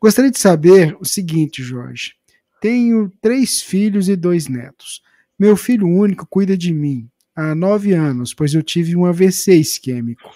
Gostaria 0.00 0.30
de 0.30 0.38
saber 0.38 0.96
o 0.98 1.04
seguinte, 1.04 1.62
Jorge. 1.62 2.14
Tenho 2.62 3.12
três 3.20 3.60
filhos 3.60 4.08
e 4.08 4.16
dois 4.16 4.48
netos. 4.48 5.02
Meu 5.38 5.54
filho 5.54 5.86
único 5.86 6.26
cuida 6.26 6.56
de 6.56 6.72
mim 6.72 7.06
há 7.36 7.54
nove 7.54 7.92
anos, 7.92 8.32
pois 8.32 8.54
eu 8.54 8.62
tive 8.62 8.96
um 8.96 9.04
AVC 9.04 9.56
isquêmico. 9.56 10.30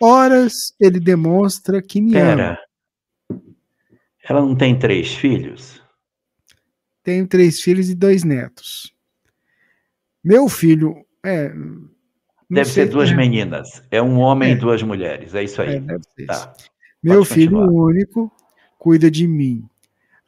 Horas 0.00 0.74
ele 0.80 0.98
demonstra 0.98 1.80
que 1.80 2.00
me 2.00 2.10
Pera. 2.10 2.58
ama. 3.30 3.38
Ela 4.28 4.40
não 4.40 4.56
tem 4.56 4.76
três 4.76 5.14
filhos? 5.14 5.80
Tenho 7.04 7.24
três 7.28 7.60
filhos 7.60 7.88
e 7.88 7.94
dois 7.94 8.24
netos. 8.24 8.92
Meu 10.24 10.48
filho. 10.48 11.03
É, 11.24 11.52
deve 12.50 12.70
ser 12.70 12.88
duas 12.88 13.10
é. 13.10 13.14
meninas. 13.14 13.82
É 13.90 14.02
um 14.02 14.18
homem 14.18 14.50
é. 14.50 14.52
e 14.52 14.56
duas 14.56 14.82
mulheres. 14.82 15.34
É 15.34 15.42
isso 15.42 15.60
aí. 15.62 15.76
É, 15.76 15.80
deve 15.80 16.04
ser 16.16 16.26
tá. 16.26 16.52
Meu 17.02 17.18
Pode 17.18 17.34
filho 17.34 17.58
continuar. 17.58 17.84
único 17.84 18.32
cuida 18.78 19.10
de 19.10 19.26
mim 19.26 19.64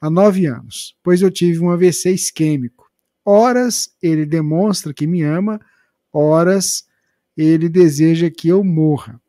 há 0.01 0.10
nove 0.10 0.47
anos, 0.47 0.97
pois 1.02 1.23
eu 1.23 1.31
tive 1.31 1.60
um 1.60 1.70
AVC 1.70 2.12
isquêmico. 2.12 2.90
Horas 3.24 3.90
ele 4.02 4.24
demonstra 4.24 4.94
que 4.94 5.06
me 5.06 5.23
ama, 5.23 5.60
horas 6.12 6.86
ele 7.36 7.68
deseja 7.68 8.31
que 8.31 8.48
eu 8.48 8.62
morra. 8.64 9.20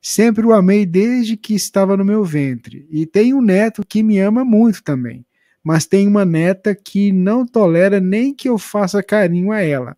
Sempre 0.00 0.46
o 0.46 0.52
amei 0.52 0.86
desde 0.86 1.36
que 1.36 1.54
estava 1.54 1.96
no 1.96 2.04
meu 2.04 2.24
ventre. 2.24 2.86
E 2.90 3.04
tenho 3.04 3.38
um 3.38 3.42
neto 3.42 3.84
que 3.86 4.02
me 4.02 4.18
ama 4.18 4.44
muito 4.44 4.82
também. 4.82 5.26
Mas 5.62 5.84
tem 5.84 6.08
uma 6.08 6.24
neta 6.24 6.74
que 6.74 7.12
não 7.12 7.44
tolera 7.44 8.00
nem 8.00 8.34
que 8.34 8.48
eu 8.48 8.56
faça 8.56 9.02
carinho 9.02 9.52
a 9.52 9.60
ela. 9.60 9.96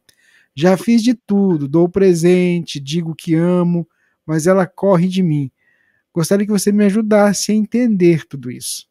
Já 0.54 0.76
fiz 0.76 1.02
de 1.02 1.14
tudo, 1.14 1.66
dou 1.66 1.88
presente, 1.88 2.78
digo 2.78 3.14
que 3.14 3.34
amo, 3.34 3.88
mas 4.26 4.46
ela 4.46 4.66
corre 4.66 5.08
de 5.08 5.22
mim. 5.22 5.50
Gostaria 6.12 6.44
que 6.44 6.52
você 6.52 6.70
me 6.70 6.84
ajudasse 6.84 7.52
a 7.52 7.54
entender 7.54 8.26
tudo 8.26 8.50
isso. 8.50 8.86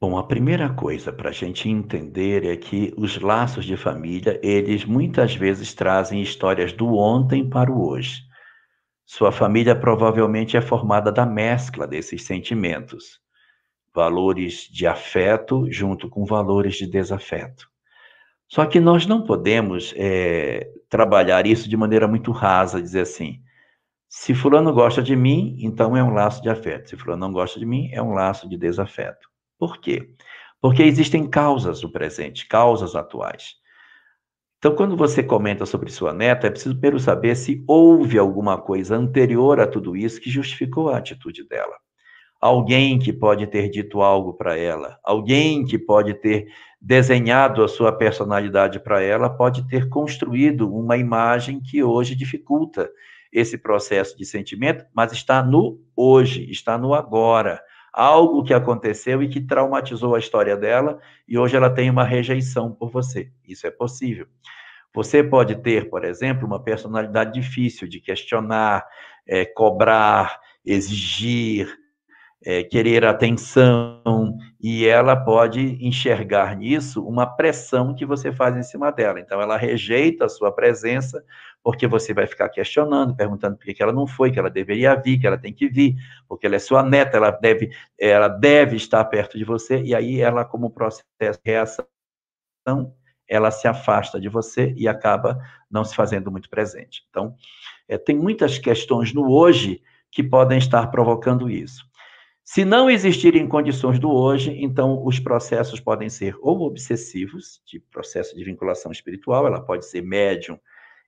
Bom, 0.00 0.16
a 0.16 0.22
primeira 0.22 0.72
coisa 0.72 1.12
para 1.12 1.30
a 1.30 1.32
gente 1.32 1.68
entender 1.68 2.44
é 2.44 2.56
que 2.56 2.94
os 2.96 3.18
laços 3.18 3.64
de 3.64 3.76
família, 3.76 4.38
eles 4.44 4.84
muitas 4.84 5.34
vezes 5.34 5.74
trazem 5.74 6.22
histórias 6.22 6.72
do 6.72 6.94
ontem 6.94 7.48
para 7.48 7.72
o 7.72 7.88
hoje. 7.88 8.22
Sua 9.04 9.32
família 9.32 9.74
provavelmente 9.74 10.56
é 10.56 10.60
formada 10.60 11.10
da 11.10 11.26
mescla 11.26 11.86
desses 11.86 12.24
sentimentos 12.24 13.20
valores 13.94 14.68
de 14.70 14.86
afeto 14.86 15.70
junto 15.70 16.08
com 16.08 16.24
valores 16.24 16.76
de 16.76 16.86
desafeto. 16.86 17.68
Só 18.48 18.64
que 18.64 18.80
nós 18.80 19.06
não 19.06 19.24
podemos 19.24 19.92
é, 19.96 20.70
trabalhar 20.88 21.46
isso 21.46 21.68
de 21.68 21.76
maneira 21.76 22.08
muito 22.08 22.32
rasa, 22.32 22.80
dizer 22.80 23.02
assim, 23.02 23.42
se 24.08 24.34
fulano 24.34 24.72
gosta 24.72 25.02
de 25.02 25.14
mim, 25.14 25.56
então 25.60 25.94
é 25.96 26.02
um 26.02 26.14
laço 26.14 26.40
de 26.40 26.48
afeto. 26.48 26.88
Se 26.88 26.96
fulano 26.96 27.26
não 27.26 27.32
gosta 27.32 27.58
de 27.60 27.66
mim, 27.66 27.90
é 27.92 28.02
um 28.02 28.12
laço 28.12 28.48
de 28.48 28.56
desafeto. 28.56 29.28
Por 29.58 29.78
quê? 29.78 30.14
Porque 30.60 30.82
existem 30.82 31.28
causas 31.28 31.80
do 31.80 31.92
presente, 31.92 32.46
causas 32.48 32.96
atuais. 32.96 33.56
Então, 34.58 34.74
quando 34.74 34.96
você 34.96 35.22
comenta 35.22 35.66
sobre 35.66 35.90
sua 35.90 36.12
neta, 36.12 36.46
é 36.46 36.50
preciso 36.50 36.74
primeiro 36.74 36.98
saber 36.98 37.36
se 37.36 37.62
houve 37.66 38.18
alguma 38.18 38.58
coisa 38.58 38.96
anterior 38.96 39.60
a 39.60 39.66
tudo 39.66 39.94
isso 39.94 40.20
que 40.20 40.30
justificou 40.30 40.88
a 40.88 40.96
atitude 40.96 41.46
dela 41.46 41.76
alguém 42.40 42.98
que 42.98 43.12
pode 43.12 43.46
ter 43.46 43.68
dito 43.68 44.00
algo 44.00 44.34
para 44.34 44.56
ela, 44.56 44.98
alguém 45.02 45.64
que 45.64 45.78
pode 45.78 46.14
ter 46.14 46.48
desenhado 46.80 47.64
a 47.64 47.68
sua 47.68 47.90
personalidade 47.92 48.78
para 48.78 49.02
ela, 49.02 49.28
pode 49.28 49.66
ter 49.66 49.88
construído 49.88 50.72
uma 50.72 50.96
imagem 50.96 51.60
que 51.60 51.82
hoje 51.82 52.14
dificulta 52.14 52.88
esse 53.32 53.58
processo 53.58 54.16
de 54.16 54.24
sentimento, 54.24 54.84
mas 54.94 55.12
está 55.12 55.42
no 55.42 55.80
hoje, 55.94 56.48
está 56.50 56.78
no 56.78 56.94
agora. 56.94 57.60
Algo 57.92 58.44
que 58.44 58.54
aconteceu 58.54 59.22
e 59.22 59.28
que 59.28 59.40
traumatizou 59.40 60.14
a 60.14 60.18
história 60.18 60.56
dela 60.56 61.00
e 61.26 61.36
hoje 61.36 61.56
ela 61.56 61.68
tem 61.68 61.90
uma 61.90 62.04
rejeição 62.04 62.72
por 62.72 62.90
você. 62.90 63.30
Isso 63.46 63.66
é 63.66 63.70
possível. 63.70 64.26
Você 64.94 65.22
pode 65.22 65.56
ter, 65.56 65.90
por 65.90 66.04
exemplo, 66.04 66.46
uma 66.46 66.62
personalidade 66.62 67.32
difícil 67.32 67.88
de 67.88 68.00
questionar, 68.00 68.86
é, 69.26 69.44
cobrar, 69.44 70.40
exigir, 70.64 71.68
é, 72.44 72.62
querer 72.62 73.04
atenção, 73.04 74.36
e 74.60 74.86
ela 74.86 75.16
pode 75.16 75.78
enxergar 75.84 76.56
nisso 76.56 77.04
uma 77.06 77.26
pressão 77.26 77.94
que 77.94 78.04
você 78.04 78.32
faz 78.32 78.56
em 78.56 78.62
cima 78.62 78.90
dela. 78.90 79.20
Então, 79.20 79.40
ela 79.40 79.56
rejeita 79.56 80.24
a 80.24 80.28
sua 80.28 80.50
presença, 80.52 81.24
porque 81.62 81.86
você 81.86 82.12
vai 82.12 82.26
ficar 82.26 82.48
questionando, 82.48 83.14
perguntando 83.14 83.56
por 83.56 83.64
que 83.64 83.82
ela 83.82 83.92
não 83.92 84.06
foi, 84.06 84.30
que 84.30 84.38
ela 84.38 84.50
deveria 84.50 84.94
vir, 84.94 85.18
que 85.18 85.26
ela 85.26 85.38
tem 85.38 85.52
que 85.52 85.68
vir, 85.68 85.94
porque 86.28 86.46
ela 86.46 86.56
é 86.56 86.58
sua 86.58 86.82
neta, 86.82 87.16
ela 87.16 87.30
deve, 87.30 87.70
ela 87.98 88.28
deve 88.28 88.76
estar 88.76 89.04
perto 89.04 89.38
de 89.38 89.44
você, 89.44 89.80
e 89.82 89.94
aí 89.94 90.20
ela, 90.20 90.44
como 90.44 90.70
processo 90.70 91.04
de 91.20 91.40
reação, 91.44 91.86
ela 93.28 93.50
se 93.50 93.68
afasta 93.68 94.20
de 94.20 94.28
você 94.28 94.74
e 94.76 94.88
acaba 94.88 95.38
não 95.70 95.84
se 95.84 95.94
fazendo 95.94 96.30
muito 96.30 96.48
presente. 96.48 97.02
Então, 97.10 97.34
é, 97.86 97.98
tem 97.98 98.16
muitas 98.16 98.58
questões 98.58 99.12
no 99.12 99.30
hoje 99.30 99.82
que 100.10 100.22
podem 100.22 100.58
estar 100.58 100.86
provocando 100.88 101.50
isso. 101.50 101.87
Se 102.50 102.64
não 102.64 102.88
existirem 102.88 103.46
condições 103.46 103.98
do 103.98 104.10
hoje, 104.10 104.56
então 104.58 105.04
os 105.04 105.20
processos 105.20 105.80
podem 105.80 106.08
ser 106.08 106.34
ou 106.40 106.62
obsessivos, 106.62 107.60
de 107.66 107.78
processo 107.78 108.34
de 108.34 108.42
vinculação 108.42 108.90
espiritual, 108.90 109.46
ela 109.46 109.60
pode 109.60 109.84
ser 109.84 110.00
médium 110.00 110.58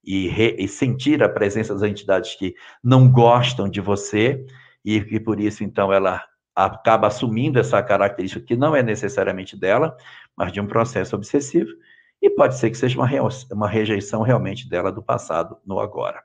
e, 0.04 0.28
re, 0.28 0.54
e 0.58 0.68
sentir 0.68 1.22
a 1.22 1.30
presença 1.30 1.72
das 1.72 1.82
entidades 1.82 2.34
que 2.34 2.54
não 2.84 3.10
gostam 3.10 3.70
de 3.70 3.80
você, 3.80 4.44
e, 4.84 4.96
e 4.96 5.18
por 5.18 5.40
isso, 5.40 5.64
então, 5.64 5.90
ela 5.90 6.22
acaba 6.54 7.06
assumindo 7.06 7.58
essa 7.58 7.82
característica 7.82 8.44
que 8.44 8.54
não 8.54 8.76
é 8.76 8.82
necessariamente 8.82 9.56
dela, 9.56 9.96
mas 10.36 10.52
de 10.52 10.60
um 10.60 10.66
processo 10.66 11.16
obsessivo, 11.16 11.70
e 12.20 12.28
pode 12.28 12.58
ser 12.58 12.68
que 12.68 12.76
seja 12.76 13.00
uma, 13.00 13.08
uma 13.50 13.66
rejeição 13.66 14.20
realmente 14.20 14.68
dela 14.68 14.92
do 14.92 15.02
passado 15.02 15.56
no 15.64 15.80
agora. 15.80 16.22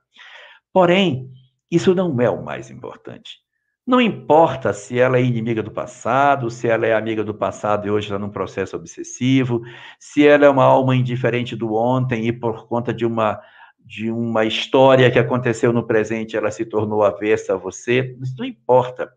Porém, 0.73 1.31
isso 1.71 1.95
não 1.95 2.19
é 2.19 2.29
o 2.29 2.43
mais 2.43 2.69
importante. 2.69 3.44
Não 3.87 4.01
importa 4.01 4.73
se 4.73 4.99
ela 4.99 5.17
é 5.17 5.21
inimiga 5.21 5.61
do 5.61 5.69
passado, 5.69 6.49
se 6.49 6.67
ela 6.67 6.87
é 6.87 6.95
amiga 6.95 7.23
do 7.23 7.35
passado 7.35 7.85
e 7.85 7.91
hoje 7.91 8.07
está 8.07 8.17
num 8.17 8.31
processo 8.31 8.75
obsessivo, 8.75 9.61
se 9.99 10.25
ela 10.25 10.45
é 10.45 10.49
uma 10.49 10.63
alma 10.63 10.95
indiferente 10.95 11.55
do 11.55 11.75
ontem 11.75 12.27
e 12.27 12.33
por 12.33 12.67
conta 12.67 12.93
de 12.93 13.05
uma 13.05 13.39
de 13.87 14.09
uma 14.09 14.43
história 14.45 15.11
que 15.11 15.19
aconteceu 15.19 15.71
no 15.71 15.85
presente 15.85 16.35
ela 16.35 16.49
se 16.49 16.65
tornou 16.65 17.03
avessa 17.03 17.53
a 17.53 17.57
você, 17.57 18.17
isso 18.19 18.33
não 18.35 18.45
importa. 18.45 19.11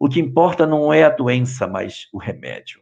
O 0.00 0.08
que 0.08 0.18
importa 0.18 0.66
não 0.66 0.90
é 0.90 1.04
a 1.04 1.10
doença, 1.10 1.66
mas 1.66 2.08
o 2.10 2.18
remédio. 2.18 2.80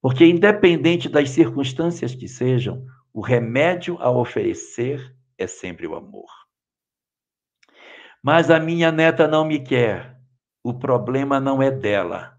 Porque 0.00 0.24
independente 0.24 1.08
das 1.08 1.30
circunstâncias 1.30 2.14
que 2.14 2.28
sejam, 2.28 2.86
o 3.12 3.20
remédio 3.20 3.98
a 4.00 4.08
oferecer 4.08 5.12
é 5.36 5.48
sempre 5.48 5.86
o 5.88 5.96
amor. 5.96 6.30
Mas 8.22 8.50
a 8.50 8.60
minha 8.60 8.92
neta 8.92 9.26
não 9.26 9.44
me 9.44 9.58
quer. 9.58 10.19
O 10.62 10.74
problema 10.74 11.40
não 11.40 11.62
é 11.62 11.70
dela. 11.70 12.34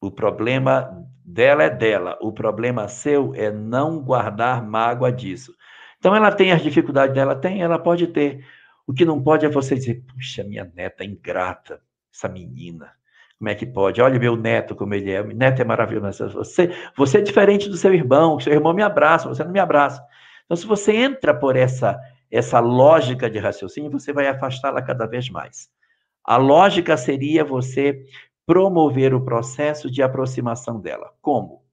O 0.00 0.10
problema 0.10 1.06
dela 1.24 1.62
é 1.62 1.70
dela. 1.70 2.18
O 2.20 2.32
problema 2.32 2.88
seu 2.88 3.34
é 3.34 3.50
não 3.50 4.00
guardar 4.00 4.64
mágoa 4.64 5.12
disso. 5.12 5.54
Então 5.98 6.14
ela 6.16 6.32
tem 6.32 6.50
as 6.52 6.62
dificuldades 6.62 7.14
dela, 7.14 7.36
tem, 7.36 7.62
ela 7.62 7.78
pode 7.78 8.06
ter. 8.08 8.44
O 8.86 8.92
que 8.92 9.04
não 9.04 9.22
pode 9.22 9.46
é 9.46 9.48
você 9.48 9.74
dizer, 9.74 10.02
puxa, 10.06 10.42
minha 10.42 10.70
neta 10.74 11.04
ingrata, 11.04 11.80
essa 12.12 12.28
menina. 12.28 12.90
Como 13.38 13.48
é 13.48 13.54
que 13.54 13.64
pode? 13.64 14.02
Olha 14.02 14.18
meu 14.18 14.36
neto 14.36 14.74
como 14.74 14.94
ele 14.94 15.10
é. 15.10 15.22
Neto 15.22 15.62
é 15.62 15.64
maravilhoso. 15.64 16.28
Você, 16.30 16.74
você 16.96 17.18
é 17.18 17.22
diferente 17.22 17.68
do 17.68 17.76
seu 17.76 17.94
irmão. 17.94 18.38
Seu 18.40 18.52
irmão 18.52 18.74
me 18.74 18.82
abraça, 18.82 19.28
você 19.28 19.44
não 19.44 19.52
me 19.52 19.60
abraça. 19.60 20.04
Então, 20.44 20.56
se 20.56 20.66
você 20.66 20.94
entra 20.94 21.32
por 21.32 21.56
essa, 21.56 21.98
essa 22.30 22.60
lógica 22.60 23.30
de 23.30 23.38
raciocínio, 23.38 23.90
você 23.90 24.12
vai 24.12 24.26
afastá-la 24.26 24.82
cada 24.82 25.06
vez 25.06 25.30
mais. 25.30 25.70
A 26.24 26.36
lógica 26.36 26.96
seria 26.96 27.44
você 27.44 28.04
promover 28.46 29.14
o 29.14 29.24
processo 29.24 29.90
de 29.90 30.02
aproximação 30.02 30.80
dela. 30.80 31.12
Como? 31.20 31.64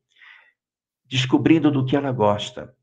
Descobrindo 1.06 1.72
do 1.72 1.86
que 1.86 1.96
ela 1.96 2.12
gosta 2.12 2.76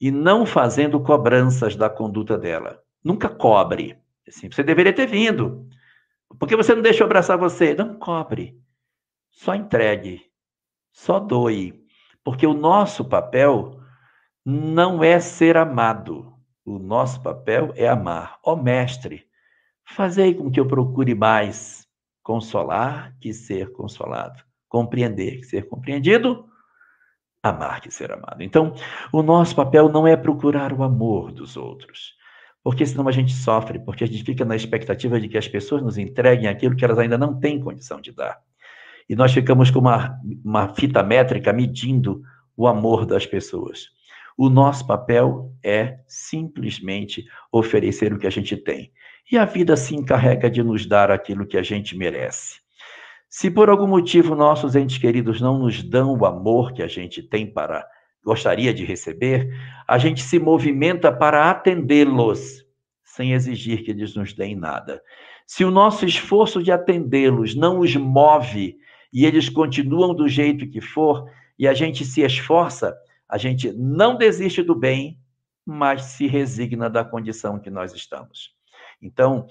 e 0.00 0.10
não 0.10 0.44
fazendo 0.44 1.00
cobranças 1.00 1.76
da 1.76 1.88
conduta 1.88 2.36
dela. 2.36 2.82
Nunca 3.04 3.28
cobre. 3.28 3.98
Assim, 4.26 4.50
você 4.50 4.62
deveria 4.62 4.92
ter 4.92 5.06
vindo. 5.06 5.68
Por 6.38 6.48
que 6.48 6.56
você 6.56 6.74
não 6.74 6.82
deixou 6.82 7.04
abraçar 7.04 7.36
você? 7.36 7.74
Não 7.74 7.98
cobre. 7.98 8.60
Só 9.30 9.54
entregue. 9.54 10.22
Só 10.92 11.18
doe. 11.18 11.84
Porque 12.24 12.46
o 12.46 12.54
nosso 12.54 13.04
papel 13.04 13.80
não 14.44 15.02
é 15.02 15.20
ser 15.20 15.56
amado. 15.56 16.32
O 16.64 16.78
nosso 16.78 17.22
papel 17.22 17.72
é 17.76 17.88
amar. 17.88 18.38
Ó 18.44 18.52
oh, 18.52 18.56
mestre, 18.56 19.26
fazei 19.84 20.34
com 20.34 20.50
que 20.50 20.60
eu 20.60 20.66
procure 20.66 21.14
mais 21.14 21.86
consolar 22.22 23.14
que 23.20 23.32
ser 23.32 23.72
consolado, 23.72 24.42
compreender 24.68 25.38
que 25.38 25.44
ser 25.44 25.68
compreendido, 25.68 26.46
amar 27.42 27.80
que 27.80 27.90
ser 27.90 28.12
amado. 28.12 28.42
Então, 28.42 28.74
o 29.12 29.22
nosso 29.22 29.54
papel 29.56 29.88
não 29.88 30.06
é 30.06 30.16
procurar 30.16 30.72
o 30.72 30.82
amor 30.82 31.32
dos 31.32 31.56
outros, 31.56 32.14
porque 32.62 32.86
senão 32.86 33.08
a 33.08 33.12
gente 33.12 33.32
sofre, 33.32 33.80
porque 33.80 34.04
a 34.04 34.06
gente 34.06 34.22
fica 34.22 34.44
na 34.44 34.54
expectativa 34.54 35.20
de 35.20 35.28
que 35.28 35.36
as 35.36 35.48
pessoas 35.48 35.82
nos 35.82 35.98
entreguem 35.98 36.48
aquilo 36.48 36.76
que 36.76 36.84
elas 36.84 36.98
ainda 36.98 37.18
não 37.18 37.38
têm 37.38 37.60
condição 37.60 38.00
de 38.00 38.12
dar. 38.12 38.40
E 39.08 39.16
nós 39.16 39.32
ficamos 39.32 39.70
com 39.70 39.80
uma, 39.80 40.16
uma 40.44 40.72
fita 40.74 41.02
métrica 41.02 41.52
medindo 41.52 42.22
o 42.56 42.68
amor 42.68 43.04
das 43.04 43.26
pessoas. 43.26 43.88
O 44.38 44.48
nosso 44.48 44.86
papel 44.86 45.52
é 45.62 45.98
simplesmente 46.06 47.26
oferecer 47.50 48.12
o 48.12 48.18
que 48.18 48.26
a 48.26 48.30
gente 48.30 48.56
tem. 48.56 48.92
E 49.30 49.38
a 49.38 49.44
vida 49.44 49.76
se 49.76 49.94
encarrega 49.94 50.50
de 50.50 50.62
nos 50.62 50.86
dar 50.86 51.10
aquilo 51.10 51.46
que 51.46 51.56
a 51.56 51.62
gente 51.62 51.96
merece. 51.96 52.60
Se 53.28 53.50
por 53.50 53.70
algum 53.70 53.86
motivo 53.86 54.34
nossos 54.34 54.76
entes 54.76 54.98
queridos 54.98 55.40
não 55.40 55.58
nos 55.58 55.82
dão 55.82 56.14
o 56.16 56.26
amor 56.26 56.72
que 56.72 56.82
a 56.82 56.88
gente 56.88 57.22
tem 57.22 57.46
para 57.50 57.86
gostaria 58.24 58.72
de 58.72 58.84
receber, 58.84 59.50
a 59.86 59.98
gente 59.98 60.22
se 60.22 60.38
movimenta 60.38 61.12
para 61.12 61.50
atendê-los, 61.50 62.64
sem 63.04 63.32
exigir 63.32 63.82
que 63.84 63.90
eles 63.90 64.14
nos 64.14 64.32
deem 64.32 64.54
nada. 64.54 65.02
Se 65.46 65.64
o 65.64 65.70
nosso 65.70 66.06
esforço 66.06 66.62
de 66.62 66.70
atendê-los 66.70 67.54
não 67.54 67.80
os 67.80 67.94
move 67.96 68.76
e 69.12 69.26
eles 69.26 69.48
continuam 69.48 70.14
do 70.14 70.28
jeito 70.28 70.68
que 70.68 70.80
for, 70.80 71.28
e 71.58 71.68
a 71.68 71.74
gente 71.74 72.04
se 72.04 72.22
esforça, 72.22 72.96
a 73.28 73.36
gente 73.36 73.72
não 73.72 74.16
desiste 74.16 74.62
do 74.62 74.74
bem, 74.74 75.18
mas 75.66 76.02
se 76.02 76.26
resigna 76.26 76.88
da 76.88 77.04
condição 77.04 77.58
que 77.58 77.70
nós 77.70 77.92
estamos. 77.92 78.54
Então, 79.02 79.48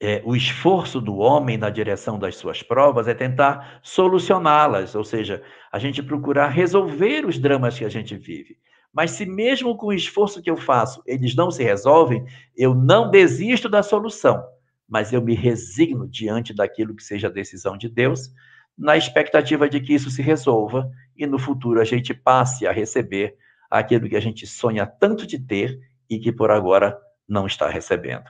é, 0.00 0.20
o 0.24 0.34
esforço 0.34 1.00
do 1.00 1.18
homem 1.18 1.56
na 1.56 1.70
direção 1.70 2.18
das 2.18 2.34
suas 2.36 2.62
provas 2.62 3.06
é 3.06 3.14
tentar 3.14 3.78
solucioná-las, 3.84 4.94
ou 4.96 5.04
seja, 5.04 5.42
a 5.70 5.78
gente 5.78 6.02
procurar 6.02 6.48
resolver 6.48 7.24
os 7.24 7.38
dramas 7.38 7.78
que 7.78 7.84
a 7.84 7.88
gente 7.88 8.16
vive. 8.16 8.58
Mas 8.92 9.12
se 9.12 9.24
mesmo 9.24 9.76
com 9.76 9.86
o 9.86 9.92
esforço 9.92 10.42
que 10.42 10.50
eu 10.50 10.56
faço, 10.56 11.02
eles 11.06 11.36
não 11.36 11.50
se 11.50 11.62
resolvem, 11.62 12.24
eu 12.56 12.74
não 12.74 13.10
desisto 13.10 13.68
da 13.68 13.82
solução, 13.82 14.42
mas 14.88 15.12
eu 15.12 15.22
me 15.22 15.34
resigno 15.34 16.08
diante 16.08 16.52
daquilo 16.52 16.96
que 16.96 17.04
seja 17.04 17.28
a 17.28 17.30
decisão 17.30 17.78
de 17.78 17.88
Deus, 17.88 18.30
na 18.76 18.96
expectativa 18.96 19.68
de 19.68 19.80
que 19.80 19.94
isso 19.94 20.10
se 20.10 20.20
resolva 20.20 20.90
e 21.16 21.26
no 21.26 21.38
futuro 21.38 21.80
a 21.80 21.84
gente 21.84 22.12
passe 22.12 22.66
a 22.66 22.72
receber 22.72 23.36
aquilo 23.70 24.08
que 24.08 24.16
a 24.16 24.20
gente 24.20 24.46
sonha 24.46 24.84
tanto 24.86 25.26
de 25.26 25.38
ter 25.38 25.78
e 26.10 26.18
que 26.18 26.32
por 26.32 26.50
agora 26.50 26.98
não 27.28 27.46
está 27.46 27.68
recebendo. 27.68 28.24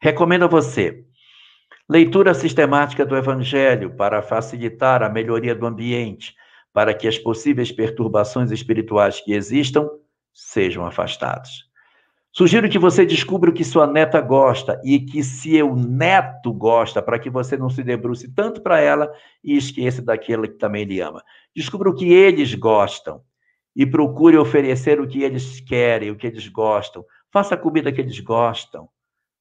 Recomendo 0.00 0.44
a 0.44 0.48
você 0.48 1.04
leitura 1.88 2.34
sistemática 2.34 3.06
do 3.06 3.16
Evangelho 3.16 3.94
para 3.94 4.20
facilitar 4.20 5.02
a 5.02 5.08
melhoria 5.08 5.54
do 5.54 5.66
ambiente, 5.66 6.34
para 6.72 6.92
que 6.92 7.06
as 7.06 7.16
possíveis 7.16 7.70
perturbações 7.70 8.50
espirituais 8.50 9.20
que 9.20 9.32
existam 9.32 9.88
sejam 10.34 10.84
afastadas. 10.84 11.64
Sugiro 12.32 12.68
que 12.68 12.78
você 12.78 13.06
descubra 13.06 13.48
o 13.48 13.52
que 13.52 13.64
sua 13.64 13.86
neta 13.86 14.20
gosta 14.20 14.78
e 14.84 15.00
que 15.00 15.24
seu 15.24 15.74
neto 15.74 16.52
gosta, 16.52 17.00
para 17.00 17.18
que 17.18 17.30
você 17.30 17.56
não 17.56 17.70
se 17.70 17.82
debruce 17.82 18.30
tanto 18.34 18.60
para 18.60 18.78
ela 18.78 19.10
e 19.42 19.56
esqueça 19.56 20.02
daquele 20.02 20.48
que 20.48 20.58
também 20.58 20.84
lhe 20.84 21.00
ama. 21.00 21.24
Descubra 21.54 21.88
o 21.88 21.94
que 21.94 22.12
eles 22.12 22.54
gostam 22.54 23.22
e 23.74 23.86
procure 23.86 24.36
oferecer 24.36 25.00
o 25.00 25.08
que 25.08 25.22
eles 25.22 25.60
querem, 25.60 26.10
o 26.10 26.16
que 26.16 26.26
eles 26.26 26.46
gostam. 26.48 27.02
Faça 27.36 27.54
a 27.54 27.58
comida 27.58 27.92
que 27.92 28.00
eles 28.00 28.18
gostam. 28.18 28.88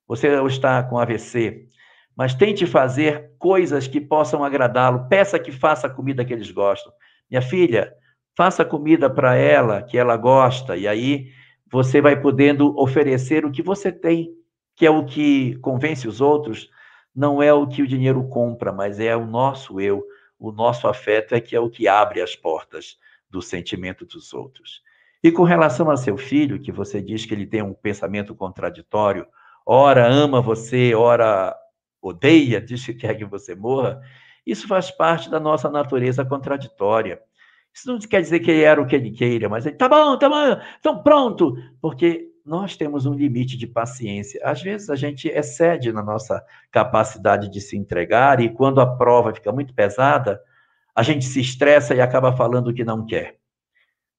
Você 0.05 0.27
está 0.47 0.83
com 0.83 0.99
AVC, 0.99 1.69
mas 2.13 2.33
tente 2.33 2.67
fazer 2.67 3.31
coisas 3.39 3.87
que 3.87 4.01
possam 4.01 4.43
agradá-lo. 4.43 5.07
Peça 5.07 5.39
que 5.39 5.49
faça 5.49 5.87
a 5.87 5.89
comida 5.89 6.25
que 6.25 6.33
eles 6.33 6.51
gostam. 6.51 6.91
Minha 7.31 7.41
filha, 7.41 7.93
faça 8.35 8.65
comida 8.65 9.09
para 9.09 9.35
ela 9.35 9.81
que 9.81 9.97
ela 9.97 10.17
gosta, 10.17 10.75
e 10.75 10.89
aí 10.89 11.29
você 11.71 12.01
vai 12.01 12.19
podendo 12.19 12.77
oferecer 12.77 13.45
o 13.45 13.51
que 13.51 13.61
você 13.61 13.93
tem, 13.93 14.29
que 14.75 14.85
é 14.85 14.89
o 14.89 15.05
que 15.05 15.55
convence 15.59 16.05
os 16.05 16.19
outros, 16.19 16.69
não 17.15 17.41
é 17.41 17.53
o 17.53 17.65
que 17.65 17.81
o 17.81 17.87
dinheiro 17.87 18.27
compra, 18.27 18.73
mas 18.73 18.99
é 18.99 19.15
o 19.15 19.25
nosso 19.25 19.79
eu, 19.79 20.03
o 20.37 20.51
nosso 20.51 20.85
afeto 20.85 21.33
é 21.33 21.39
que 21.39 21.55
é 21.55 21.61
o 21.61 21.69
que 21.69 21.87
abre 21.87 22.21
as 22.21 22.35
portas 22.35 22.97
do 23.29 23.41
sentimento 23.41 24.05
dos 24.05 24.33
outros. 24.33 24.83
E 25.25 25.31
com 25.31 25.41
relação 25.41 25.89
a 25.89 25.97
seu 25.97 26.17
filho, 26.17 26.61
que 26.61 26.71
você 26.71 27.01
diz 27.01 27.25
que 27.25 27.33
ele 27.33 27.47
tem 27.47 27.59
um 27.63 27.73
pensamento 27.73 28.35
contraditório, 28.35 29.25
ora 29.65 30.07
ama 30.07 30.39
você, 30.39 30.93
ora 30.93 31.57
odeia, 31.99 32.61
diz 32.61 32.85
que 32.85 32.93
quer 32.93 33.15
que 33.15 33.25
você 33.25 33.55
morra, 33.55 33.99
isso 34.45 34.67
faz 34.67 34.91
parte 34.91 35.27
da 35.27 35.39
nossa 35.39 35.67
natureza 35.67 36.23
contraditória. 36.23 37.19
Isso 37.73 37.91
não 37.91 37.97
quer 37.97 38.21
dizer 38.21 38.39
que 38.41 38.51
ele 38.51 38.61
era 38.61 38.79
o 38.79 38.85
que 38.85 38.95
ele 38.95 39.09
queira, 39.09 39.49
mas 39.49 39.65
ele, 39.65 39.75
tá 39.75 39.89
bom, 39.89 40.15
tá 40.15 40.29
bom, 40.29 40.61
então 40.79 41.01
pronto, 41.01 41.57
porque 41.81 42.27
nós 42.45 42.77
temos 42.77 43.07
um 43.07 43.13
limite 43.15 43.57
de 43.57 43.65
paciência. 43.65 44.39
Às 44.43 44.61
vezes 44.61 44.91
a 44.91 44.95
gente 44.95 45.27
excede 45.27 45.91
na 45.91 46.03
nossa 46.03 46.39
capacidade 46.69 47.49
de 47.49 47.61
se 47.61 47.75
entregar 47.75 48.39
e 48.39 48.53
quando 48.53 48.79
a 48.79 48.95
prova 48.95 49.33
fica 49.33 49.51
muito 49.51 49.73
pesada, 49.73 50.39
a 50.93 51.01
gente 51.01 51.25
se 51.25 51.41
estressa 51.41 51.95
e 51.95 51.99
acaba 51.99 52.31
falando 52.31 52.67
o 52.67 52.73
que 52.75 52.85
não 52.85 53.03
quer. 53.07 53.39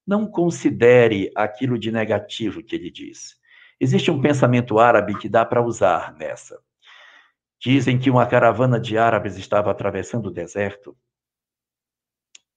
Não 0.07 0.27
considere 0.27 1.31
aquilo 1.35 1.79
de 1.79 1.91
negativo 1.91 2.63
que 2.63 2.77
ele 2.77 2.91
diz. 2.91 3.37
Existe 3.81 4.11
um 4.11 4.21
pensamento 4.21 4.79
árabe 4.79 5.19
que 5.19 5.29
dá 5.29 5.45
para 5.45 5.63
usar 5.63 6.15
nessa. 6.15 6.59
Dizem 7.59 7.99
que 7.99 8.11
uma 8.11 8.27
caravana 8.27 8.79
de 8.79 8.97
árabes 8.97 9.37
estava 9.37 9.71
atravessando 9.71 10.27
o 10.27 10.31
deserto 10.31 10.97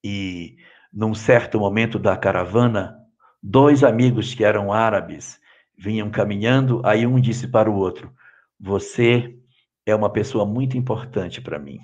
e 0.04 0.58
num 0.92 1.14
certo 1.14 1.60
momento 1.60 2.00
da 2.00 2.18
caravana, 2.18 2.98
dois 3.42 3.84
amigos 3.84 4.34
que 4.34 4.44
eram 4.44 4.72
árabes 4.72 5.40
vinham 5.78 6.10
caminhando, 6.10 6.82
aí 6.86 7.06
um 7.06 7.20
disse 7.20 7.48
para 7.48 7.70
o 7.70 7.76
outro: 7.76 8.14
Você 8.60 9.38
é 9.86 9.94
uma 9.94 10.12
pessoa 10.12 10.46
muito 10.46 10.78
importante 10.78 11.42
para 11.42 11.60
mim. 11.60 11.80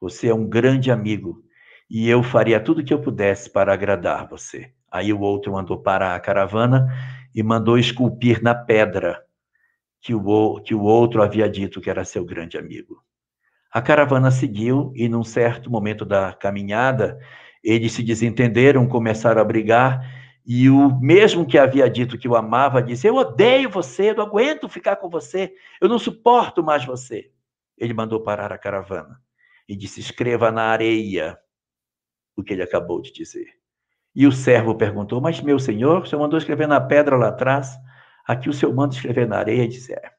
Você 0.00 0.28
é 0.28 0.34
um 0.34 0.48
grande 0.48 0.90
amigo 0.90 1.42
e 1.88 2.08
eu 2.08 2.22
faria 2.22 2.60
tudo 2.60 2.80
o 2.80 2.84
que 2.84 2.94
eu 2.94 3.00
pudesse 3.00 3.50
para 3.50 3.72
agradar 3.72 4.28
você. 4.28 4.72
Aí 4.90 5.12
o 5.12 5.20
outro 5.20 5.52
mandou 5.52 5.78
parar 5.78 6.14
a 6.14 6.20
caravana 6.20 6.88
e 7.34 7.42
mandou 7.42 7.78
esculpir 7.78 8.42
na 8.42 8.54
pedra 8.54 9.24
que 10.00 10.14
o, 10.14 10.60
que 10.60 10.74
o 10.74 10.82
outro 10.82 11.22
havia 11.22 11.48
dito 11.48 11.80
que 11.80 11.90
era 11.90 12.04
seu 12.04 12.24
grande 12.24 12.58
amigo. 12.58 13.02
A 13.72 13.80
caravana 13.80 14.30
seguiu 14.30 14.92
e, 14.96 15.08
num 15.08 15.22
certo 15.22 15.70
momento 15.70 16.04
da 16.04 16.32
caminhada, 16.32 17.20
eles 17.62 17.92
se 17.92 18.02
desentenderam, 18.02 18.88
começaram 18.88 19.40
a 19.40 19.44
brigar, 19.44 20.02
e 20.44 20.68
o 20.68 20.98
mesmo 20.98 21.46
que 21.46 21.58
havia 21.58 21.88
dito 21.88 22.18
que 22.18 22.26
o 22.26 22.34
amava 22.34 22.82
disse: 22.82 23.06
Eu 23.06 23.14
odeio 23.14 23.70
você, 23.70 24.10
eu 24.10 24.16
não 24.16 24.24
aguento 24.24 24.68
ficar 24.68 24.96
com 24.96 25.08
você, 25.08 25.54
eu 25.80 25.88
não 25.88 25.98
suporto 25.98 26.64
mais 26.64 26.84
você. 26.84 27.30
Ele 27.78 27.94
mandou 27.94 28.20
parar 28.20 28.50
a 28.50 28.58
caravana 28.58 29.20
e 29.68 29.76
disse: 29.76 30.00
Escreva 30.00 30.50
na 30.50 30.62
areia 30.62 31.38
o 32.34 32.42
que 32.42 32.54
ele 32.54 32.62
acabou 32.62 33.00
de 33.00 33.12
dizer. 33.12 33.59
E 34.14 34.26
o 34.26 34.32
servo 34.32 34.74
perguntou: 34.74 35.20
Mas, 35.20 35.40
meu 35.40 35.58
senhor, 35.58 36.02
o 36.02 36.06
senhor 36.06 36.20
mandou 36.20 36.38
escrever 36.38 36.66
na 36.66 36.80
pedra 36.80 37.16
lá 37.16 37.28
atrás, 37.28 37.76
aqui 38.26 38.48
o 38.48 38.52
senhor 38.52 38.74
manda 38.74 38.94
escrever 38.94 39.26
na 39.26 39.38
areia? 39.38 39.68
Disse: 39.68 39.92
É. 39.92 40.10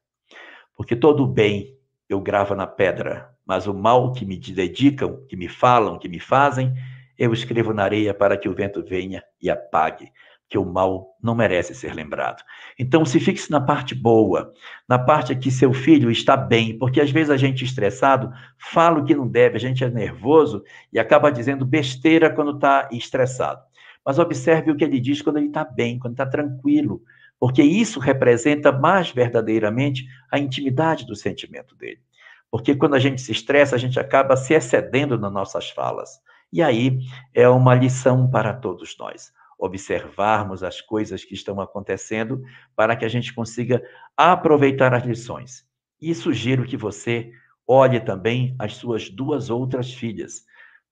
Porque 0.76 0.95
todo 0.95 1.23
o 1.23 1.27
bem 1.27 1.77
eu 2.09 2.19
gravo 2.19 2.55
na 2.55 2.68
pedra, 2.68 3.30
mas 3.45 3.68
o 3.68 3.73
mal 3.73 4.11
que 4.11 4.26
me 4.26 4.38
dedicam, 4.38 5.23
que 5.27 5.35
me 5.35 5.47
falam, 5.47 5.97
que 5.97 6.09
me 6.09 6.19
fazem, 6.19 6.73
eu 7.18 7.31
escrevo 7.34 7.73
na 7.73 7.84
areia 7.84 8.13
para 8.13 8.38
que 8.38 8.49
o 8.49 8.53
vento 8.53 8.84
venha 8.84 9.23
e 9.41 9.49
apague, 9.49 10.11
que 10.49 10.57
o 10.57 10.65
mal 10.65 11.15
não 11.22 11.35
merece 11.35 11.73
ser 11.73 11.93
lembrado. 11.93 12.43
Então, 12.77 13.05
se 13.05 13.19
fixe 13.19 13.49
na 13.51 13.61
parte 13.61 13.95
boa, 13.95 14.51
na 14.89 14.99
parte 14.99 15.35
que 15.35 15.51
seu 15.51 15.72
filho 15.72 16.11
está 16.11 16.35
bem, 16.35 16.77
porque 16.77 16.99
às 16.99 17.11
vezes 17.11 17.30
a 17.30 17.38
gente 17.38 17.63
estressado 17.63 18.34
fala 18.57 18.99
o 18.99 19.05
que 19.05 19.15
não 19.15 19.27
deve, 19.27 19.55
a 19.55 19.59
gente 19.59 19.84
é 19.84 19.89
nervoso 19.89 20.63
e 20.91 20.99
acaba 20.99 21.31
dizendo 21.31 21.65
besteira 21.65 22.30
quando 22.30 22.55
está 22.55 22.89
estressado. 22.91 23.61
Mas 24.06 24.19
observe 24.19 24.72
o 24.72 24.76
que 24.76 24.84
ele 24.84 24.99
diz 24.99 25.22
quando 25.22 25.38
ele 25.38 25.48
está 25.48 25.64
bem, 25.64 25.99
quando 25.99 26.14
está 26.14 26.26
tranquilo, 26.26 27.02
porque 27.40 27.61
isso 27.61 27.99
representa 27.99 28.72
mais 28.72 29.11
verdadeiramente 29.11 30.06
a 30.32 30.40
intimidade 30.40 31.06
do 31.06 31.15
sentimento 31.15 31.76
dele. 31.76 32.02
Porque 32.49 32.76
quando 32.76 32.95
a 32.95 32.99
gente 32.99 33.22
se 33.22 33.32
estressa, 33.32 33.76
a 33.76 33.80
gente 33.80 33.99
acaba 33.99 34.36
se 34.36 34.53
excedendo 34.53 35.18
nas 35.18 35.32
nossas 35.32 35.69
falas. 35.69 36.19
E 36.52 36.61
aí 36.61 36.99
é 37.34 37.48
uma 37.48 37.73
lição 37.73 38.30
para 38.30 38.53
todos 38.53 38.98
nós 38.99 39.32
observarmos 39.61 40.64
as 40.64 40.82
coisas 40.82 41.23
que 41.23 41.36
estão 41.36 41.61
acontecendo 41.61 42.44
para 42.76 42.95
que 42.95 43.06
a 43.06 43.07
gente 43.07 43.32
consiga 43.32 43.82
aproveitar 44.18 44.91
as 44.91 45.06
lições. 45.06 45.64
E 46.02 46.15
sugiro 46.15 46.65
que 46.65 46.76
você 46.76 47.32
olhe 47.68 47.99
também 47.99 48.56
as 48.57 48.76
suas 48.76 49.07
duas 49.07 49.52
outras 49.52 49.94
filhas, 49.94 50.44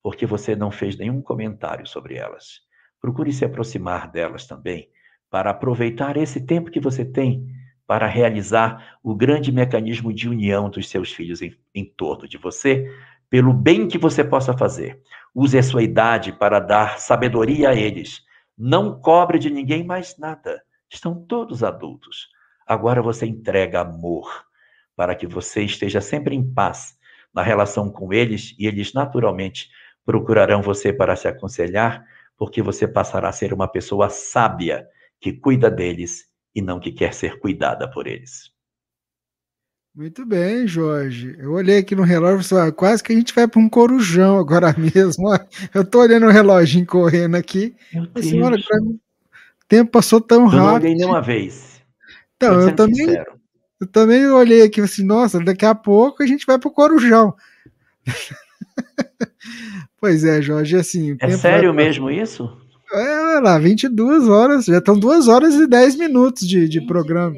porque 0.03 0.23
você 0.25 0.55
não 0.55 0.69
fez 0.69 0.95
nenhum 0.95 1.19
comentário 1.19 1.87
sobre 1.87 2.15
elas. 2.15 2.61
Procure 3.01 3.31
se 3.31 3.45
aproximar 3.45 4.11
delas 4.11 4.45
também, 4.45 4.89
para 5.29 5.51
aproveitar 5.51 6.17
esse 6.17 6.45
tempo 6.45 6.71
que 6.71 6.79
você 6.79 7.05
tem 7.05 7.47
para 7.89 8.05
realizar 8.05 8.99
o 9.01 9.15
grande 9.15 9.51
mecanismo 9.51 10.13
de 10.13 10.29
união 10.29 10.69
dos 10.69 10.87
seus 10.87 11.11
filhos 11.11 11.41
em, 11.41 11.57
em 11.73 11.83
torno 11.83 12.27
de 12.27 12.37
você, 12.37 12.87
pelo 13.27 13.51
bem 13.51 13.87
que 13.87 13.97
você 13.97 14.23
possa 14.23 14.55
fazer. 14.55 15.01
Use 15.33 15.57
a 15.57 15.63
sua 15.63 15.81
idade 15.81 16.31
para 16.31 16.59
dar 16.59 16.99
sabedoria 16.99 17.71
a 17.71 17.75
eles, 17.75 18.21
não 18.55 19.01
cobre 19.01 19.39
de 19.39 19.49
ninguém 19.49 19.83
mais 19.83 20.15
nada. 20.19 20.61
Estão 20.87 21.15
todos 21.15 21.63
adultos. 21.63 22.27
Agora 22.67 23.01
você 23.01 23.25
entrega 23.25 23.81
amor 23.81 24.45
para 24.95 25.15
que 25.15 25.25
você 25.25 25.63
esteja 25.63 25.99
sempre 25.99 26.35
em 26.35 26.53
paz 26.53 26.95
na 27.33 27.41
relação 27.41 27.91
com 27.91 28.13
eles 28.13 28.55
e 28.59 28.67
eles 28.67 28.93
naturalmente 28.93 29.67
procurarão 30.05 30.61
você 30.61 30.93
para 30.93 31.15
se 31.15 31.27
aconselhar, 31.27 32.05
porque 32.39 32.61
você 32.61 32.87
passará 32.87 33.27
a 33.27 33.33
ser 33.33 33.53
uma 33.53 33.67
pessoa 33.67 34.09
sábia 34.09 34.87
que 35.19 35.33
cuida 35.33 35.69
deles 35.69 36.23
e 36.55 36.61
não 36.61 36.79
que 36.79 36.93
quer 36.93 37.13
ser 37.13 37.37
cuidada 37.37 37.91
por 37.91 38.07
eles. 38.07 38.49
Muito 39.93 40.25
bem, 40.25 40.65
Jorge. 40.65 41.35
Eu 41.37 41.51
olhei 41.51 41.79
aqui 41.79 41.93
no 41.93 42.03
relógio 42.03 42.39
e 42.39 42.43
falei, 42.45 42.69
ah, 42.69 42.71
quase 42.71 43.03
que 43.03 43.11
a 43.11 43.15
gente 43.15 43.35
vai 43.35 43.45
para 43.45 43.59
um 43.59 43.67
corujão 43.67 44.39
agora 44.39 44.73
mesmo. 44.79 45.27
Eu 45.73 45.83
tô 45.83 45.99
olhando 45.99 46.27
o 46.27 46.31
reloginho 46.31 46.85
correndo 46.85 47.35
aqui. 47.35 47.75
Senhora, 48.21 48.55
o 48.55 48.99
tempo 49.67 49.91
passou 49.91 50.21
tão 50.21 50.45
rápido. 50.45 50.55
Eu 50.55 50.65
não 50.65 50.73
olhei 50.75 50.95
nenhuma 50.95 51.21
vez. 51.21 51.81
Então, 52.37 52.61
eu 52.61 52.73
também, 52.73 53.21
eu 53.81 53.87
também 53.87 54.25
olhei 54.27 54.61
aqui 54.61 54.79
assim, 54.79 55.03
nossa, 55.03 55.43
daqui 55.43 55.65
a 55.65 55.75
pouco 55.75 56.23
a 56.23 56.25
gente 56.25 56.45
vai 56.45 56.57
para 56.57 56.69
o 56.69 56.73
corujão. 56.73 57.35
pois 59.99 60.23
é, 60.23 60.41
Jorge, 60.41 60.75
assim. 60.75 61.17
É 61.19 61.29
sério 61.31 61.73
vai... 61.73 61.85
mesmo 61.85 62.09
isso? 62.09 62.49
É, 62.91 63.19
olha 63.19 63.39
lá, 63.39 63.59
22 63.59 64.27
horas, 64.27 64.65
já 64.65 64.79
estão 64.79 64.97
2 64.97 65.27
horas 65.27 65.55
e 65.55 65.67
10 65.67 65.95
minutos 65.95 66.47
de, 66.47 66.67
de 66.67 66.81
programa. 66.81 67.35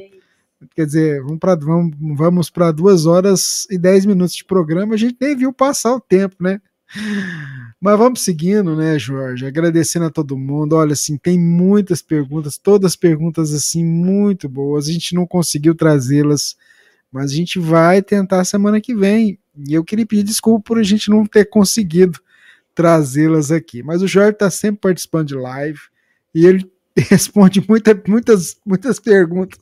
Quer 0.75 0.85
dizer, 0.85 1.21
vamos 1.21 1.39
para 1.39 1.55
vamos, 1.55 1.95
vamos 1.99 2.49
para 2.49 2.71
duas 2.71 3.05
horas 3.05 3.65
e 3.69 3.77
dez 3.77 4.05
minutos 4.05 4.35
de 4.35 4.45
programa, 4.45 4.93
a 4.93 4.97
gente 4.97 5.17
nem 5.19 5.35
viu 5.35 5.51
passar 5.51 5.95
o 5.95 5.99
tempo, 5.99 6.35
né? 6.39 6.61
Mas 7.79 7.97
vamos 7.97 8.21
seguindo, 8.21 8.75
né, 8.75 8.99
Jorge? 8.99 9.45
Agradecendo 9.45 10.05
a 10.05 10.11
todo 10.11 10.37
mundo. 10.37 10.75
Olha, 10.75 10.93
assim, 10.93 11.17
tem 11.17 11.39
muitas 11.39 12.01
perguntas, 12.01 12.57
todas 12.57 12.95
perguntas 12.95 13.53
assim 13.53 13.83
muito 13.83 14.47
boas. 14.47 14.87
A 14.87 14.91
gente 14.91 15.15
não 15.15 15.25
conseguiu 15.25 15.73
trazê-las, 15.73 16.55
mas 17.11 17.31
a 17.31 17.35
gente 17.35 17.57
vai 17.57 18.03
tentar 18.03 18.45
semana 18.45 18.79
que 18.79 18.93
vem. 18.93 19.39
E 19.67 19.73
eu 19.73 19.83
queria 19.83 20.05
pedir 20.05 20.23
desculpa 20.23 20.63
por 20.65 20.79
a 20.79 20.83
gente 20.83 21.09
não 21.09 21.25
ter 21.25 21.45
conseguido 21.45 22.19
trazê-las 22.73 23.51
aqui. 23.51 23.83
Mas 23.83 24.01
o 24.01 24.07
Jorge 24.07 24.31
está 24.31 24.49
sempre 24.49 24.81
participando 24.81 25.27
de 25.27 25.35
live 25.35 25.79
e 26.33 26.45
ele 26.45 26.69
responde 27.09 27.63
muita, 27.67 27.99
muitas, 28.07 28.57
muitas 28.65 28.99
perguntas 28.99 29.59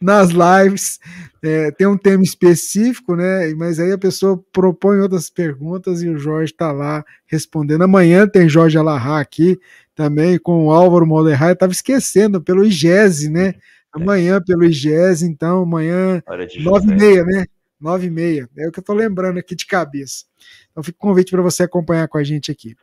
nas 0.00 0.30
lives. 0.30 0.98
É, 1.42 1.70
tem 1.70 1.86
um 1.86 1.96
tema 1.96 2.22
específico, 2.22 3.14
né? 3.14 3.52
Mas 3.54 3.78
aí 3.78 3.92
a 3.92 3.98
pessoa 3.98 4.42
propõe 4.52 4.98
outras 4.98 5.30
perguntas 5.30 6.02
e 6.02 6.08
o 6.08 6.18
Jorge 6.18 6.52
está 6.52 6.72
lá 6.72 7.04
respondendo. 7.26 7.82
Amanhã 7.82 8.26
tem 8.26 8.48
Jorge 8.48 8.78
Alahá 8.78 9.20
aqui 9.20 9.58
também 9.94 10.38
com 10.38 10.66
o 10.66 10.70
Álvaro 10.70 11.06
Molderra. 11.06 11.48
Eu 11.48 11.52
estava 11.54 11.72
esquecendo, 11.72 12.40
pelo 12.40 12.64
IGESE, 12.64 13.28
né? 13.28 13.54
Amanhã 13.92 14.40
pelo 14.40 14.64
IGESE, 14.64 15.26
então 15.26 15.62
amanhã, 15.62 16.22
nove 16.60 16.90
e 16.90 16.94
meia, 16.94 17.24
né? 17.24 17.44
Nove 17.82 18.06
e 18.06 18.10
meia. 18.10 18.48
É 18.56 18.68
o 18.68 18.72
que 18.72 18.78
eu 18.78 18.82
estou 18.82 18.94
lembrando 18.94 19.38
aqui 19.38 19.56
de 19.56 19.66
cabeça. 19.66 20.24
Então 20.70 20.82
fica 20.84 20.96
o 20.96 21.00
convite 21.00 21.32
para 21.32 21.42
você 21.42 21.64
acompanhar 21.64 22.06
com 22.06 22.16
a 22.16 22.22
gente 22.22 22.50
aqui. 22.50 22.76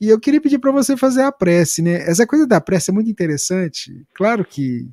E 0.00 0.08
eu 0.08 0.18
queria 0.18 0.40
pedir 0.40 0.58
para 0.58 0.72
você 0.72 0.96
fazer 0.96 1.22
a 1.22 1.30
prece, 1.30 1.82
né? 1.82 1.96
Essa 2.08 2.26
coisa 2.26 2.46
da 2.46 2.58
prece 2.58 2.90
é 2.90 2.94
muito 2.94 3.10
interessante. 3.10 4.06
Claro 4.14 4.42
que 4.44 4.88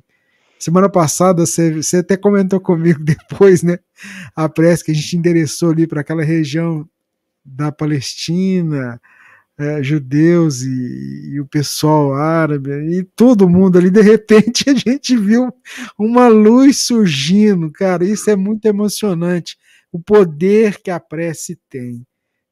semana 0.58 0.88
passada 0.90 1.46
você, 1.46 1.72
você 1.72 1.98
até 1.98 2.14
comentou 2.14 2.60
comigo 2.60 3.00
depois, 3.02 3.62
né? 3.62 3.78
A 4.36 4.50
prece 4.50 4.84
que 4.84 4.90
a 4.90 4.94
gente 4.94 5.16
endereçou 5.16 5.70
ali 5.70 5.86
para 5.86 6.02
aquela 6.02 6.22
região 6.22 6.86
da 7.42 7.72
Palestina, 7.72 9.00
é, 9.58 9.82
judeus 9.82 10.62
e, 10.62 11.32
e, 11.32 11.40
o 11.40 11.46
pessoal 11.46 12.14
árabe 12.14 12.70
e 12.70 13.02
todo 13.02 13.48
mundo 13.48 13.76
ali. 13.76 13.90
De 13.90 14.00
repente 14.00 14.64
a 14.70 14.74
gente 14.74 15.16
viu 15.16 15.52
uma 15.98 16.28
luz 16.28 16.82
surgindo, 16.82 17.70
cara. 17.72 18.04
Isso 18.04 18.30
é 18.30 18.36
muito 18.36 18.64
emocionante. 18.66 19.58
O 19.90 19.98
poder 19.98 20.80
que 20.80 20.90
a 20.90 21.00
prece 21.00 21.58
tem. 21.68 22.06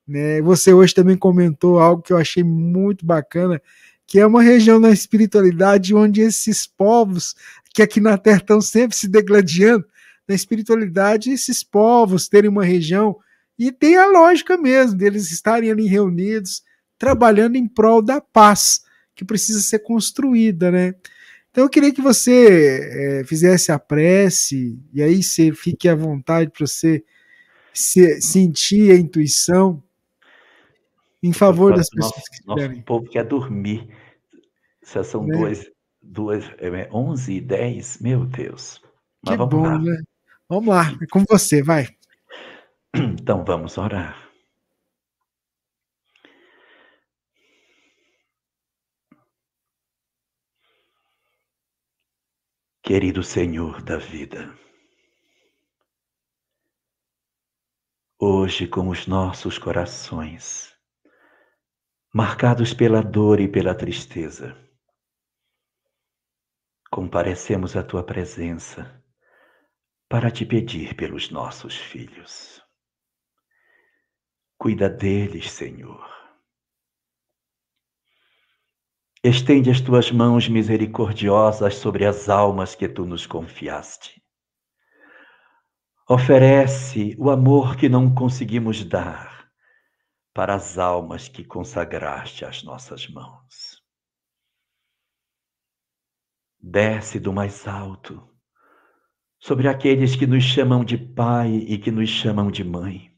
Né? 0.07 0.41
Você 0.43 0.73
hoje 0.73 0.95
também 0.95 1.17
comentou 1.17 1.79
algo 1.79 2.03
que 2.03 2.13
eu 2.13 2.19
achei 2.19 2.43
muito 2.43 3.07
bacana, 3.07 3.61
que 4.07 4.19
é 4.19 4.27
uma 4.27 4.43
região 4.43 4.81
na 4.81 4.91
espiritualidade 4.91 5.95
onde 5.95 6.21
esses 6.21 6.67
povos 6.67 7.35
que 7.73 7.83
aqui 7.83 8.01
na 8.01 8.17
Terra 8.17 8.39
estão 8.39 8.61
sempre 8.61 8.97
se 8.97 9.07
degladiando, 9.07 9.85
na 10.27 10.35
espiritualidade, 10.35 11.31
esses 11.31 11.63
povos 11.63 12.27
terem 12.27 12.51
uma 12.51 12.65
região 12.65 13.17
e 13.59 13.71
tem 13.71 13.97
a 13.97 14.07
lógica 14.07 14.57
mesmo 14.57 14.97
deles 14.97 15.31
estarem 15.31 15.71
ali 15.71 15.87
reunidos, 15.87 16.63
trabalhando 16.99 17.57
em 17.57 17.69
prol 17.69 18.03
da 18.03 18.21
paz 18.21 18.83
que 19.15 19.25
precisa 19.25 19.61
ser 19.61 19.81
construída, 19.81 20.71
né? 20.71 20.95
Então 21.51 21.65
eu 21.65 21.71
queria 21.71 21.93
que 21.93 22.03
você 22.03 23.21
é, 23.21 23.25
fizesse 23.25 23.73
a 23.73 23.79
prece 23.79 24.79
e 24.93 25.03
aí 25.03 25.23
você 25.23 25.53
fique 25.53 25.89
à 25.89 25.95
vontade 25.95 26.51
para 26.51 26.67
você 26.67 27.03
se, 27.73 28.21
sentir 28.21 28.91
a 28.93 28.97
intuição 28.97 29.83
em 31.23 31.33
favor 31.33 31.75
das 31.75 31.89
pessoas 31.89 32.13
nosso, 32.13 32.31
que 32.31 32.37
estiverem. 32.37 32.69
Nosso 32.69 32.83
povo 32.83 33.09
quer 33.09 33.25
dormir. 33.25 33.89
Já 34.93 35.03
são 35.03 35.25
né? 35.25 35.35
duas, 35.35 35.67
duas, 36.03 36.45
é, 36.59 36.89
11 36.93 37.33
e 37.33 37.41
10, 37.41 37.99
meu 38.01 38.27
Deus. 38.27 38.83
Mas 39.25 39.33
que 39.33 39.39
vamos 39.39 39.55
bom, 39.55 39.63
lá. 39.63 39.79
né? 39.79 39.97
Vamos 40.49 40.69
lá, 40.69 40.97
é 41.03 41.07
com 41.11 41.25
você, 41.29 41.63
vai. 41.63 41.89
Então 42.95 43.45
vamos 43.45 43.77
orar. 43.79 44.26
Querido 52.87 53.21
Senhor 53.21 53.83
da 53.83 53.99
vida, 53.99 54.57
hoje 58.17 58.69
com 58.69 58.89
os 58.91 59.09
nossos 59.09 59.59
corações 59.59 60.73
marcados 62.15 62.73
pela 62.73 63.03
dor 63.03 63.41
e 63.41 63.49
pela 63.49 63.75
tristeza. 63.75 64.57
Comparecemos 66.89 67.75
à 67.75 67.83
tua 67.83 68.05
presença 68.05 69.05
para 70.09 70.31
te 70.31 70.47
pedir 70.47 70.95
pelos 70.95 71.29
nossos 71.29 71.77
filhos. 71.77 72.63
Cuida 74.57 74.89
deles, 74.89 75.51
Senhor. 75.51 76.16
Estende 79.29 79.71
as 79.71 79.81
tuas 79.81 80.13
mãos 80.13 80.49
misericordiosas 80.49 81.75
sobre 81.75 82.07
as 82.07 82.29
almas 82.29 82.77
que 82.77 82.89
tu 82.89 83.05
nos 83.05 83.27
confiaste. 83.27 84.23
Oferece 86.09 87.17
o 87.19 87.29
amor 87.29 87.75
que 87.75 87.89
não 87.89 88.15
conseguimos 88.15 88.85
dar 88.85 89.51
para 90.33 90.55
as 90.55 90.79
almas 90.79 91.27
que 91.27 91.43
consagraste 91.43 92.45
às 92.45 92.63
nossas 92.63 93.09
mãos. 93.09 93.83
Desce 96.61 97.19
do 97.19 97.33
mais 97.33 97.67
alto 97.67 98.33
sobre 99.41 99.67
aqueles 99.67 100.15
que 100.15 100.29
nos 100.29 100.45
chamam 100.45 100.85
de 100.85 100.97
pai 100.97 101.53
e 101.53 101.79
que 101.79 101.91
nos 101.91 102.11
chamam 102.11 102.49
de 102.49 102.63
mãe. 102.63 103.11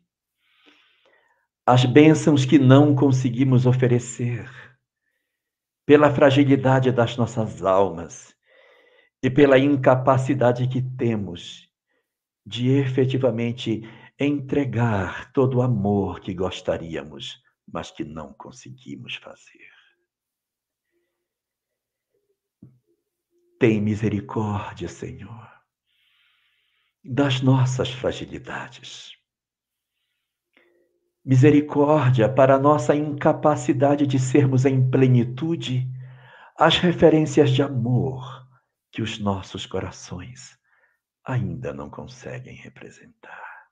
As 1.67 1.85
bênçãos 1.85 2.47
que 2.47 2.59
não 2.59 2.95
conseguimos 2.95 3.67
oferecer, 3.67 4.68
pela 5.89 6.15
fragilidade 6.15 6.93
das 6.93 7.17
nossas 7.17 7.65
almas 7.65 8.37
e 9.23 9.31
pela 9.31 9.59
incapacidade 9.59 10.69
que 10.69 10.83
temos 10.83 11.67
de 12.45 12.69
efetivamente 12.73 13.81
entregar 14.21 15.33
todo 15.33 15.57
o 15.57 15.63
amor 15.63 16.21
que 16.21 16.35
gostaríamos, 16.35 17.43
mas 17.67 17.91
que 17.91 18.05
não 18.05 18.35
conseguimos 18.35 19.15
fazer. 19.15 19.71
Tem 23.59 23.81
misericórdia, 23.81 24.91
Senhor, 24.91 25.51
das 27.03 27.41
nossas 27.41 27.89
fragilidades. 27.89 29.18
Misericórdia 31.29 32.27
para 32.27 32.59
nossa 32.59 32.95
incapacidade 32.95 34.07
de 34.07 34.19
sermos 34.19 34.65
em 34.65 34.91
plenitude 34.91 35.87
as 36.57 36.79
referências 36.79 37.51
de 37.51 37.63
amor 37.63 38.49
que 38.91 39.03
os 39.03 39.19
nossos 39.19 39.67
corações 39.67 40.59
ainda 41.23 41.75
não 41.75 41.91
conseguem 41.91 42.57
representar. 42.57 43.69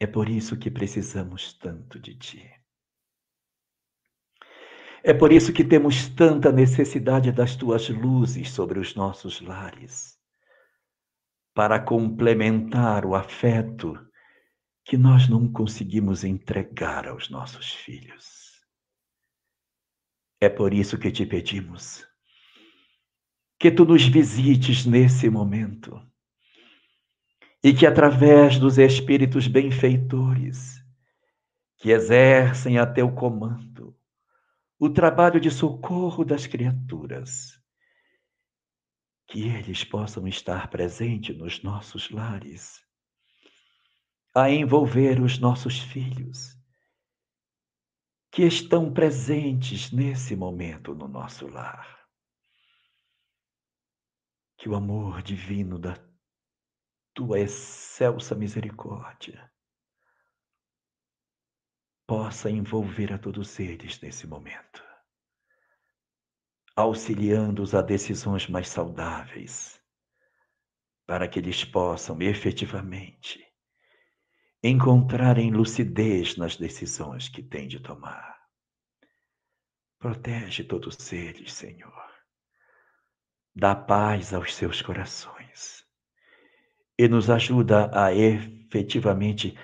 É 0.00 0.06
por 0.06 0.26
isso 0.30 0.56
que 0.56 0.70
precisamos 0.70 1.52
tanto 1.52 2.00
de 2.00 2.14
Ti. 2.14 2.50
É 5.04 5.12
por 5.12 5.30
isso 5.30 5.52
que 5.52 5.62
temos 5.62 6.08
tanta 6.08 6.50
necessidade 6.50 7.30
das 7.30 7.54
tuas 7.54 7.90
luzes 7.90 8.50
sobre 8.52 8.78
os 8.78 8.94
nossos 8.94 9.42
lares, 9.42 10.18
para 11.52 11.78
complementar 11.78 13.04
o 13.04 13.14
afeto 13.14 14.07
que 14.88 14.96
nós 14.96 15.28
não 15.28 15.46
conseguimos 15.52 16.24
entregar 16.24 17.06
aos 17.06 17.28
nossos 17.28 17.70
filhos. 17.70 18.58
É 20.40 20.48
por 20.48 20.72
isso 20.72 20.98
que 20.98 21.12
te 21.12 21.26
pedimos 21.26 22.08
que 23.60 23.70
tu 23.70 23.84
nos 23.84 24.06
visites 24.06 24.86
nesse 24.86 25.28
momento 25.28 26.00
e 27.62 27.74
que 27.74 27.84
através 27.84 28.58
dos 28.58 28.78
espíritos 28.78 29.46
benfeitores 29.46 30.82
que 31.76 31.90
exercem 31.90 32.78
a 32.78 32.86
teu 32.86 33.12
comando 33.12 33.94
o 34.78 34.88
trabalho 34.88 35.40
de 35.40 35.50
socorro 35.50 36.24
das 36.24 36.46
criaturas, 36.46 37.60
que 39.26 39.42
eles 39.42 39.84
possam 39.84 40.26
estar 40.26 40.70
presentes 40.70 41.36
nos 41.36 41.62
nossos 41.62 42.10
lares, 42.10 42.87
a 44.34 44.50
envolver 44.50 45.20
os 45.20 45.38
nossos 45.38 45.80
filhos, 45.80 46.56
que 48.30 48.42
estão 48.42 48.92
presentes 48.92 49.90
nesse 49.90 50.36
momento 50.36 50.94
no 50.94 51.08
nosso 51.08 51.48
lar. 51.48 52.06
Que 54.56 54.68
o 54.68 54.74
amor 54.74 55.22
divino 55.22 55.78
da 55.78 55.96
tua 57.14 57.40
excelsa 57.40 58.34
misericórdia 58.34 59.50
possa 62.06 62.50
envolver 62.50 63.12
a 63.12 63.18
todos 63.18 63.58
eles 63.58 64.00
nesse 64.00 64.26
momento, 64.26 64.84
auxiliando-os 66.76 67.74
a 67.74 67.82
decisões 67.82 68.46
mais 68.48 68.68
saudáveis, 68.68 69.82
para 71.06 71.28
que 71.28 71.38
eles 71.38 71.64
possam 71.64 72.20
efetivamente 72.22 73.47
encontrarem 74.62 75.50
lucidez 75.50 76.36
nas 76.36 76.56
decisões 76.56 77.28
que 77.28 77.42
têm 77.42 77.68
de 77.68 77.80
tomar. 77.80 78.36
Protege 79.98 80.64
todos 80.64 81.12
eles, 81.12 81.52
Senhor. 81.52 82.08
Dá 83.54 83.74
paz 83.74 84.32
aos 84.32 84.54
seus 84.54 84.80
corações 84.82 85.84
e 86.98 87.08
nos 87.08 87.30
ajuda 87.30 87.90
a 87.92 88.14
efetivamente 88.14 89.56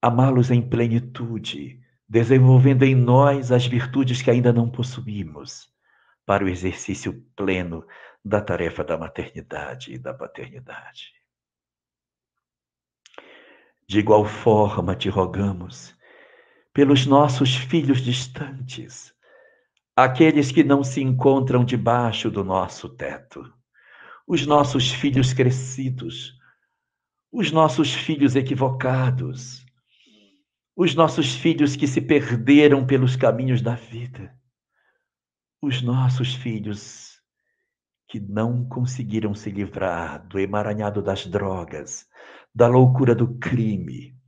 amá-los 0.00 0.50
em 0.50 0.62
plenitude 0.62 1.80
desenvolvendo 2.08 2.84
em 2.84 2.94
nós 2.94 3.50
as 3.50 3.66
virtudes 3.66 4.22
que 4.22 4.30
ainda 4.30 4.52
não 4.52 4.70
possuímos, 4.70 5.68
para 6.24 6.44
o 6.44 6.48
exercício 6.48 7.12
pleno 7.36 7.86
da 8.24 8.40
tarefa 8.40 8.82
da 8.82 8.96
maternidade 8.96 9.92
e 9.92 9.98
da 9.98 10.12
paternidade. 10.12 11.12
De 13.88 14.00
igual 14.00 14.24
forma, 14.24 14.96
te 14.96 15.08
rogamos, 15.08 15.94
pelos 16.72 17.06
nossos 17.06 17.54
filhos 17.54 18.00
distantes, 18.00 19.14
aqueles 19.94 20.50
que 20.50 20.64
não 20.64 20.82
se 20.82 21.00
encontram 21.00 21.64
debaixo 21.64 22.30
do 22.30 22.42
nosso 22.42 22.88
teto, 22.88 23.50
os 24.26 24.44
nossos 24.44 24.90
filhos 24.90 25.32
crescidos, 25.32 26.36
os 27.30 27.52
nossos 27.52 27.94
filhos 27.94 28.34
equivocados, 28.34 29.64
os 30.74 30.94
nossos 30.94 31.34
filhos 31.34 31.76
que 31.76 31.86
se 31.86 32.00
perderam 32.00 32.84
pelos 32.84 33.14
caminhos 33.14 33.62
da 33.62 33.74
vida, 33.74 34.36
os 35.62 35.80
nossos 35.80 36.34
filhos 36.34 37.20
que 38.08 38.20
não 38.20 38.68
conseguiram 38.68 39.34
se 39.34 39.50
livrar 39.50 40.26
do 40.26 40.38
emaranhado 40.38 41.02
das 41.02 41.26
drogas, 41.26 42.06
da 42.56 42.66
loucura 42.66 43.14
do 43.14 43.38
crime 43.38 44.18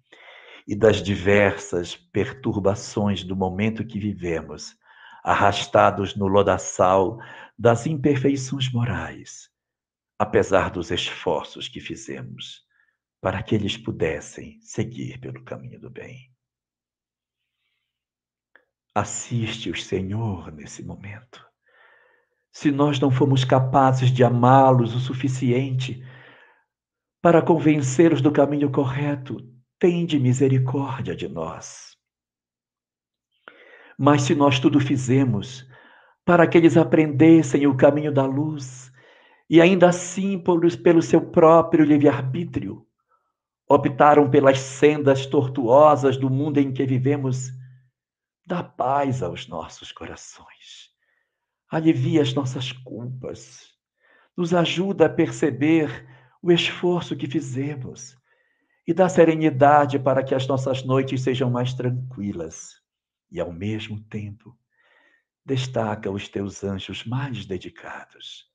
e 0.66 0.76
das 0.76 1.02
diversas 1.02 1.96
perturbações 1.96 3.24
do 3.24 3.34
momento 3.34 3.86
que 3.86 3.98
vivemos, 3.98 4.76
arrastados 5.24 6.14
no 6.14 6.26
lodaçal 6.26 7.18
das 7.58 7.86
imperfeições 7.86 8.70
morais, 8.70 9.48
apesar 10.18 10.70
dos 10.70 10.90
esforços 10.90 11.68
que 11.68 11.80
fizemos 11.80 12.66
para 13.18 13.42
que 13.42 13.54
eles 13.54 13.78
pudessem 13.78 14.60
seguir 14.60 15.18
pelo 15.20 15.42
caminho 15.42 15.80
do 15.80 15.88
bem. 15.88 16.30
Assiste-os, 18.94 19.86
Senhor, 19.86 20.52
nesse 20.52 20.84
momento. 20.84 21.42
Se 22.52 22.70
nós 22.70 23.00
não 23.00 23.10
fomos 23.10 23.42
capazes 23.42 24.10
de 24.10 24.22
amá-los 24.22 24.94
o 24.94 25.00
suficiente 25.00 26.04
para 27.28 27.42
convencê-los 27.42 28.22
do 28.22 28.32
caminho 28.32 28.72
correto, 28.72 29.36
tende 29.78 30.18
misericórdia 30.18 31.14
de 31.14 31.28
nós. 31.28 31.94
Mas 33.98 34.22
se 34.22 34.34
nós 34.34 34.58
tudo 34.58 34.80
fizemos 34.80 35.68
para 36.24 36.46
que 36.46 36.56
eles 36.56 36.74
aprendessem 36.78 37.66
o 37.66 37.76
caminho 37.76 38.10
da 38.10 38.24
luz, 38.24 38.90
e 39.46 39.60
ainda 39.60 39.90
assim, 39.90 40.42
pelo 40.82 41.02
seu 41.02 41.20
próprio 41.20 41.84
livre-arbítrio, 41.84 42.86
optaram 43.68 44.30
pelas 44.30 44.58
sendas 44.58 45.26
tortuosas 45.26 46.16
do 46.16 46.30
mundo 46.30 46.56
em 46.56 46.72
que 46.72 46.86
vivemos, 46.86 47.50
Dá 48.46 48.64
paz 48.64 49.22
aos 49.22 49.46
nossos 49.46 49.92
corações. 49.92 50.88
Alivia 51.70 52.22
as 52.22 52.32
nossas 52.32 52.72
culpas. 52.72 53.68
Nos 54.34 54.54
ajuda 54.54 55.04
a 55.04 55.10
perceber 55.10 56.16
o 56.42 56.52
esforço 56.52 57.16
que 57.16 57.26
fizemos 57.26 58.16
e 58.86 58.94
dá 58.94 59.08
serenidade 59.08 59.98
para 59.98 60.24
que 60.24 60.34
as 60.34 60.46
nossas 60.46 60.82
noites 60.82 61.22
sejam 61.22 61.50
mais 61.50 61.74
tranquilas. 61.74 62.80
E, 63.30 63.38
ao 63.38 63.52
mesmo 63.52 64.00
tempo, 64.04 64.58
destaca 65.44 66.10
os 66.10 66.28
teus 66.28 66.64
anjos 66.64 67.04
mais 67.04 67.44
dedicados 67.44 68.46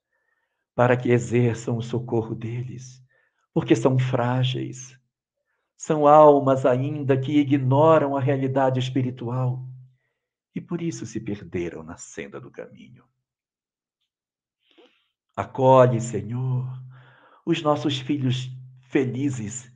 para 0.73 0.97
que 0.97 1.11
exerçam 1.11 1.77
o 1.77 1.81
socorro 1.83 2.33
deles, 2.33 3.03
porque 3.53 3.75
são 3.75 3.99
frágeis, 3.99 4.99
são 5.77 6.07
almas 6.07 6.65
ainda 6.65 7.19
que 7.19 7.37
ignoram 7.37 8.17
a 8.17 8.19
realidade 8.19 8.79
espiritual 8.79 9.67
e 10.55 10.61
por 10.61 10.81
isso 10.81 11.05
se 11.05 11.19
perderam 11.19 11.83
na 11.83 11.97
senda 11.97 12.39
do 12.39 12.49
caminho. 12.49 13.03
Acolhe, 15.35 15.99
Senhor, 15.99 16.67
os 17.45 17.61
nossos 17.61 17.99
filhos 17.99 18.49
felizes, 18.89 19.71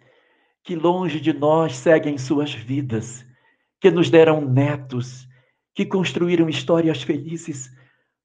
que 0.64 0.76
longe 0.76 1.20
de 1.20 1.34
nós 1.34 1.76
seguem 1.76 2.18
suas 2.18 2.54
vidas, 2.54 3.26
que 3.80 3.92
nos 3.92 4.10
deram 4.10 4.42
netos, 4.42 5.28
que 5.74 5.86
construíram 5.86 6.50
histórias 6.50 7.02
felizes. 7.04 7.72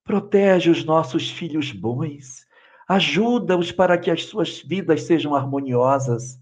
Protege 0.05 0.71
os 0.71 0.85
nossos 0.85 1.31
filhos 1.31 1.71
bons, 1.71 2.47
ajuda-os 2.89 3.71
para 3.71 3.97
que 3.97 4.11
as 4.11 4.25
suas 4.25 4.61
vidas 4.61 5.03
sejam 5.03 5.35
harmoniosas, 5.35 6.41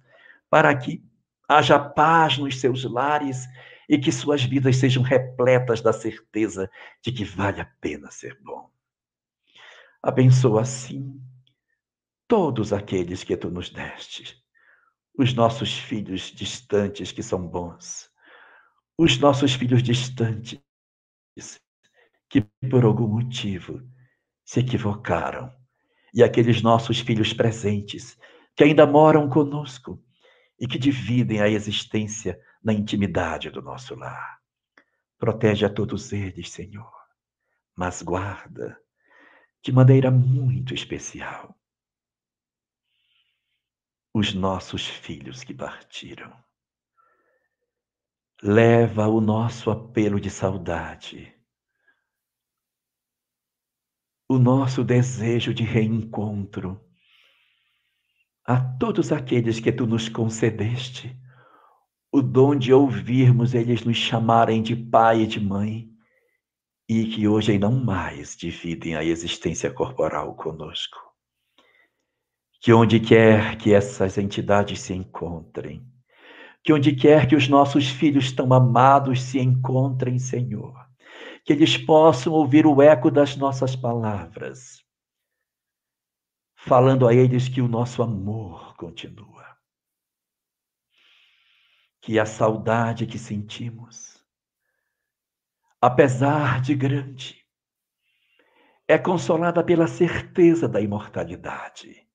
para 0.48 0.74
que 0.74 1.02
haja 1.48 1.78
paz 1.78 2.39
nos 2.39 2.60
seus 2.60 2.85
lares 2.85 3.47
e 3.89 3.98
que 3.98 4.10
suas 4.10 4.44
vidas 4.44 4.77
sejam 4.77 5.02
repletas 5.02 5.81
da 5.81 5.93
certeza 5.93 6.70
de 7.02 7.12
que 7.12 7.24
vale 7.24 7.60
a 7.60 7.68
pena 7.81 8.10
ser 8.10 8.39
bom. 8.43 8.70
Abençoa 10.02 10.62
assim 10.62 11.20
todos 12.31 12.73
aqueles 12.73 13.24
que 13.24 13.36
tu 13.36 13.51
nos 13.51 13.70
deste, 13.70 14.40
os 15.19 15.35
nossos 15.35 15.77
filhos 15.77 16.31
distantes 16.31 17.11
que 17.11 17.24
são 17.24 17.44
bons, 17.44 18.09
os 18.97 19.19
nossos 19.19 19.55
filhos 19.55 19.82
distantes 19.82 20.61
que 22.28 22.43
por 22.70 22.85
algum 22.85 23.09
motivo 23.09 23.82
se 24.44 24.61
equivocaram, 24.61 25.52
e 26.15 26.23
aqueles 26.23 26.62
nossos 26.62 27.01
filhos 27.01 27.32
presentes 27.32 28.16
que 28.55 28.62
ainda 28.62 28.86
moram 28.86 29.28
conosco 29.28 30.01
e 30.57 30.69
que 30.69 30.78
dividem 30.78 31.40
a 31.40 31.48
existência 31.48 32.40
na 32.62 32.73
intimidade 32.73 33.51
do 33.51 33.61
nosso 33.61 33.97
lar. 33.97 34.39
Protege 35.19 35.66
a 35.66 35.69
todos 35.69 36.12
eles, 36.12 36.48
Senhor, 36.48 36.93
mas 37.74 38.02
guarda 38.02 38.78
de 39.65 39.73
maneira 39.73 40.12
muito 40.12 40.73
especial 40.73 41.60
os 44.12 44.35
nossos 44.35 44.87
filhos 44.87 45.45
que 45.45 45.55
partiram. 45.55 46.32
Leva 48.43 49.07
o 49.07 49.20
nosso 49.20 49.70
apelo 49.70 50.20
de 50.20 50.31
saudade, 50.31 51.32
o 54.28 54.39
nosso 54.39 54.82
desejo 54.82 55.53
de 55.53 55.62
reencontro 55.62 56.81
a 58.47 58.59
todos 58.78 59.12
aqueles 59.12 59.61
que 59.61 59.70
tu 59.70 59.87
nos 59.87 60.09
concedeste, 60.09 61.16
o 62.11 62.23
dom 62.23 62.57
de 62.57 62.73
ouvirmos 62.73 63.55
eles 63.55 63.85
nos 63.85 63.97
chamarem 63.97 64.62
de 64.62 64.74
pai 64.74 65.23
e 65.23 65.27
de 65.27 65.39
mãe, 65.39 65.89
e 66.89 67.05
que 67.07 67.28
hoje 67.28 67.59
não 67.59 67.85
mais 67.85 68.37
dividem 68.37 68.97
a 68.97 69.05
existência 69.05 69.73
corporal 69.73 70.35
conosco 70.35 71.10
que 72.61 72.74
onde 72.74 73.01
quer 73.01 73.57
que 73.57 73.73
essas 73.73 74.19
entidades 74.19 74.81
se 74.81 74.93
encontrem, 74.93 75.82
que 76.62 76.74
onde 76.74 76.95
quer 76.95 77.27
que 77.27 77.35
os 77.35 77.49
nossos 77.49 77.89
filhos 77.89 78.32
tão 78.32 78.53
amados 78.53 79.23
se 79.23 79.41
encontrem, 79.41 80.19
Senhor, 80.19 80.87
que 81.43 81.55
eles 81.55 81.78
possam 81.78 82.35
ouvir 82.35 82.66
o 82.66 82.82
eco 82.82 83.11
das 83.11 83.35
nossas 83.35 83.74
palavras, 83.74 84.85
falando 86.55 87.09
a 87.09 87.15
eles 87.15 87.49
que 87.49 87.62
o 87.62 87.69
nosso 87.69 88.03
amor 88.03 88.77
continua, 88.77 89.57
que 92.03 92.19
a 92.19 92.27
saudade 92.27 93.07
que 93.07 93.19
sentimos, 93.19 94.23
apesar 95.81 96.61
de 96.61 96.74
grande, 96.74 97.43
é 98.87 98.99
consolada 98.99 99.65
pela 99.65 99.87
certeza 99.87 100.69
da 100.69 100.78
imortalidade 100.78 102.10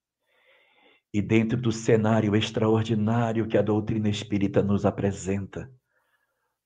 e 1.16 1.22
dentro 1.22 1.56
do 1.56 1.72
cenário 1.72 2.36
extraordinário 2.36 3.48
que 3.48 3.58
a 3.58 3.62
doutrina 3.62 4.10
espírita 4.10 4.62
nos 4.62 4.86
apresenta, 4.86 5.72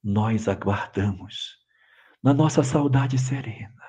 nós 0.04 0.48
aguardamos, 0.48 1.56
na 2.24 2.34
nossa 2.34 2.64
saudade 2.64 3.20
serena, 3.20 3.84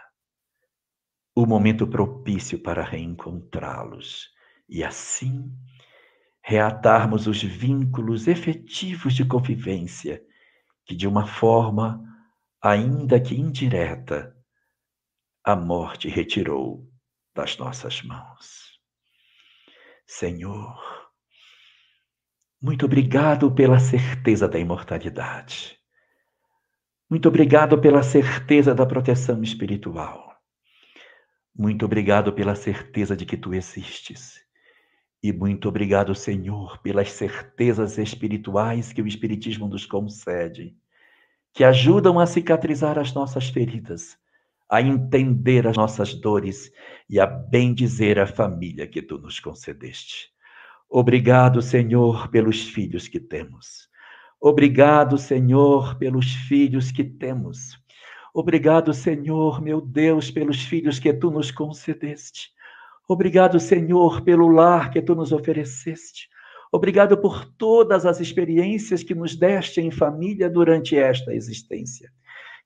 o 1.35 1.47
momento 1.47 1.87
propício 1.87 2.63
para 2.63 2.85
reencontrá-los 2.85 4.29
e 4.69 4.85
assim 4.85 5.51
reatarmos 6.45 7.27
os 7.27 7.43
vínculos 7.43 8.29
efetivos 8.29 9.15
de 9.15 9.25
convivência 9.25 10.23
que, 10.85 10.95
de 10.95 11.09
uma 11.09 11.27
forma, 11.27 12.05
ainda 12.61 13.19
que 13.19 13.35
indireta, 13.35 14.37
a 15.43 15.57
morte 15.57 16.07
retirou 16.07 16.87
das 17.35 17.57
nossas 17.57 18.03
mãos. 18.03 18.70
Senhor, 20.13 20.77
muito 22.61 22.85
obrigado 22.85 23.49
pela 23.55 23.79
certeza 23.79 24.49
da 24.49 24.59
imortalidade. 24.59 25.79
Muito 27.09 27.29
obrigado 27.29 27.81
pela 27.81 28.03
certeza 28.03 28.75
da 28.75 28.85
proteção 28.85 29.41
espiritual. 29.41 30.37
Muito 31.57 31.85
obrigado 31.85 32.33
pela 32.33 32.57
certeza 32.57 33.17
de 33.17 33.25
que 33.25 33.37
tu 33.37 33.55
existes. 33.55 34.41
E 35.23 35.33
muito 35.33 35.69
obrigado, 35.69 36.13
Senhor, 36.13 36.83
pelas 36.83 37.13
certezas 37.13 37.97
espirituais 37.97 38.93
que 38.93 39.01
o 39.01 39.07
Espiritismo 39.07 39.69
nos 39.69 39.87
concede, 39.87 40.77
que 41.55 41.63
ajudam 41.63 42.19
a 42.19 42.27
cicatrizar 42.27 42.99
as 42.99 43.15
nossas 43.15 43.49
feridas, 43.49 44.19
a 44.71 44.81
entender 44.81 45.67
as 45.67 45.77
nossas 45.77 46.15
dores 46.15 46.71
e 47.09 47.19
a 47.19 47.27
bendizer 47.27 48.21
a 48.21 48.27
família 48.27 48.87
que 48.87 49.03
tu 49.03 49.19
nos 49.19 49.41
concedeste. 49.41 50.31
Obrigado, 50.89 51.61
Senhor, 51.61 52.29
pelos 52.29 52.69
filhos 52.69 53.09
que 53.09 53.19
temos. 53.19 53.89
Obrigado, 54.41 55.19
Senhor, 55.19 55.99
pelos 55.99 56.33
filhos 56.33 56.93
que 56.93 57.03
temos. 57.03 57.79
Obrigado, 58.33 58.95
Senhor, 58.95 59.61
meu 59.61 59.81
Deus, 59.81 60.31
pelos 60.31 60.63
filhos 60.63 61.01
que 61.01 61.13
tu 61.13 61.33
nos 61.33 61.51
concedeste. 61.51 62.51
Obrigado, 63.09 63.59
Senhor, 63.59 64.23
pelo 64.23 64.49
lar 64.49 64.91
que 64.91 65.03
tu 65.03 65.17
nos 65.17 65.33
ofereceste. 65.33 66.29
Obrigado 66.71 67.19
por 67.19 67.45
todas 67.45 68.07
as 68.07 68.21
experiências 68.21 69.03
que 69.03 69.17
nos 69.17 69.35
deste 69.35 69.81
em 69.81 69.91
família 69.91 70.49
durante 70.49 70.97
esta 70.97 71.35
existência 71.35 72.09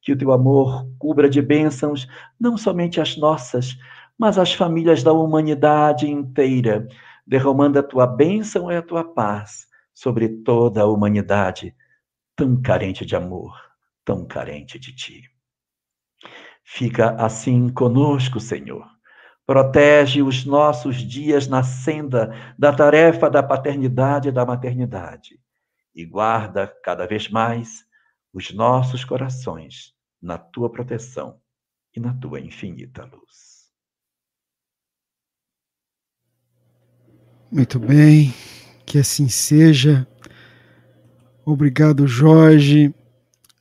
que 0.05 0.12
o 0.12 0.16
teu 0.16 0.31
amor 0.32 0.86
cubra 0.98 1.31
de 1.31 1.40
bênçãos 1.40 2.06
não 2.39 2.59
somente 2.59 3.01
as 3.01 3.16
nossas, 3.16 3.76
mas 4.18 4.39
as 4.39 4.52
famílias 4.52 5.02
da 5.02 5.12
humanidade 5.12 6.09
inteira, 6.09 6.86
derramando 7.26 7.78
a 7.78 7.82
tua 7.82 8.06
bênção 8.06 8.70
e 8.70 8.76
a 8.76 8.82
tua 8.82 9.02
paz 9.02 9.66
sobre 9.94 10.28
toda 10.28 10.82
a 10.82 10.86
humanidade 10.86 11.74
tão 12.36 12.60
carente 12.60 13.06
de 13.06 13.16
amor, 13.16 13.59
tão 14.05 14.26
carente 14.26 14.78
de 14.78 14.94
ti. 14.94 15.22
Fica 16.62 17.14
assim 17.16 17.70
conosco, 17.70 18.39
Senhor. 18.39 18.86
Protege 19.47 20.22
os 20.22 20.44
nossos 20.44 20.97
dias 20.97 21.48
na 21.48 21.62
senda 21.62 22.35
da 22.59 22.72
tarefa 22.72 23.31
da 23.31 23.43
paternidade 23.43 24.28
e 24.28 24.32
da 24.32 24.44
maternidade 24.44 25.40
e 25.94 26.05
guarda 26.05 26.66
cada 26.82 27.06
vez 27.06 27.28
mais 27.28 27.85
os 28.35 28.52
nossos 28.52 29.05
corações 29.05 29.94
na 30.20 30.36
tua 30.36 30.69
proteção 30.69 31.39
e 31.94 32.01
na 32.01 32.12
tua 32.12 32.40
infinita 32.40 33.05
luz. 33.05 33.70
Muito 37.51 37.78
bem, 37.78 38.35
que 38.85 38.98
assim 38.98 39.28
seja. 39.28 40.05
Obrigado, 41.44 42.09
Jorge. 42.09 42.93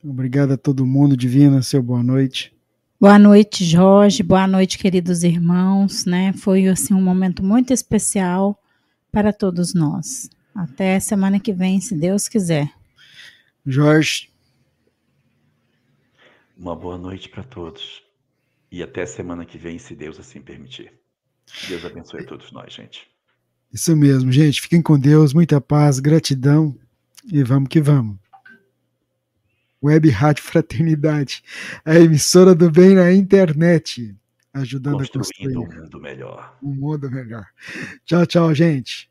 Obrigado 0.02 0.54
a 0.54 0.56
todo 0.56 0.84
mundo. 0.84 1.16
Divina, 1.16 1.62
seu 1.62 1.80
boa 1.80 2.02
noite. 2.02 2.52
Boa 3.00 3.18
noite, 3.18 3.64
Jorge. 3.64 4.24
Boa 4.24 4.48
noite, 4.48 4.78
queridos 4.78 5.22
irmãos. 5.22 6.04
Né? 6.04 6.32
Foi 6.32 6.66
assim 6.66 6.94
um 6.94 7.02
momento 7.02 7.44
muito 7.44 7.72
especial 7.72 8.60
para 9.12 9.32
todos 9.32 9.72
nós. 9.72 10.28
Até 10.52 10.98
semana 10.98 11.38
que 11.38 11.52
vem, 11.52 11.80
se 11.80 11.94
Deus 11.94 12.26
quiser. 12.26 12.72
Jorge, 13.64 14.33
uma 16.56 16.74
boa 16.74 16.96
noite 16.96 17.28
para 17.28 17.42
todos. 17.42 18.02
E 18.70 18.82
até 18.82 19.06
semana 19.06 19.44
que 19.44 19.58
vem, 19.58 19.78
se 19.78 19.94
Deus 19.94 20.18
assim 20.18 20.40
permitir. 20.40 20.92
Deus 21.68 21.84
abençoe 21.84 22.22
a 22.22 22.26
todos 22.26 22.50
nós, 22.52 22.72
gente. 22.72 23.08
Isso 23.72 23.96
mesmo, 23.96 24.30
gente. 24.32 24.60
Fiquem 24.60 24.82
com 24.82 24.98
Deus, 24.98 25.32
muita 25.32 25.60
paz, 25.60 25.98
gratidão 25.98 26.78
e 27.24 27.42
vamos 27.42 27.68
que 27.68 27.80
vamos. 27.80 28.18
Web 29.82 30.08
Rádio 30.08 30.42
Fraternidade, 30.42 31.42
a 31.84 31.96
emissora 31.96 32.54
do 32.54 32.70
bem 32.70 32.94
na 32.94 33.12
internet, 33.12 34.16
ajudando 34.52 35.02
a 35.02 35.08
construir 35.08 35.58
um 35.58 35.66
mundo 35.66 36.00
melhor. 36.00 36.56
Um 36.62 36.74
mundo 36.74 37.10
melhor. 37.10 37.46
Tchau, 38.06 38.24
tchau, 38.24 38.54
gente. 38.54 39.10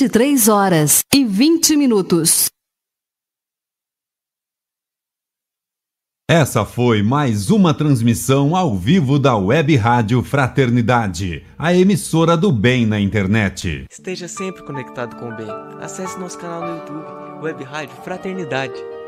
23 0.00 0.48
horas 0.48 1.04
e 1.14 1.26
20 1.26 1.76
minutos. 1.76 2.46
Essa 6.26 6.64
foi 6.64 7.02
mais 7.02 7.50
uma 7.50 7.74
transmissão 7.74 8.56
ao 8.56 8.74
vivo 8.74 9.18
da 9.18 9.36
Web 9.36 9.76
Rádio 9.76 10.22
Fraternidade, 10.22 11.44
a 11.58 11.74
emissora 11.74 12.34
do 12.34 12.50
bem 12.50 12.86
na 12.86 12.98
internet. 12.98 13.84
Esteja 13.90 14.26
sempre 14.26 14.62
conectado 14.62 15.16
com 15.16 15.28
o 15.28 15.36
bem. 15.36 15.48
Acesse 15.78 16.18
nosso 16.18 16.38
canal 16.38 16.62
no 16.62 16.78
YouTube, 16.78 17.44
Web 17.44 17.64
Rádio 17.64 17.96
Fraternidade. 18.02 18.99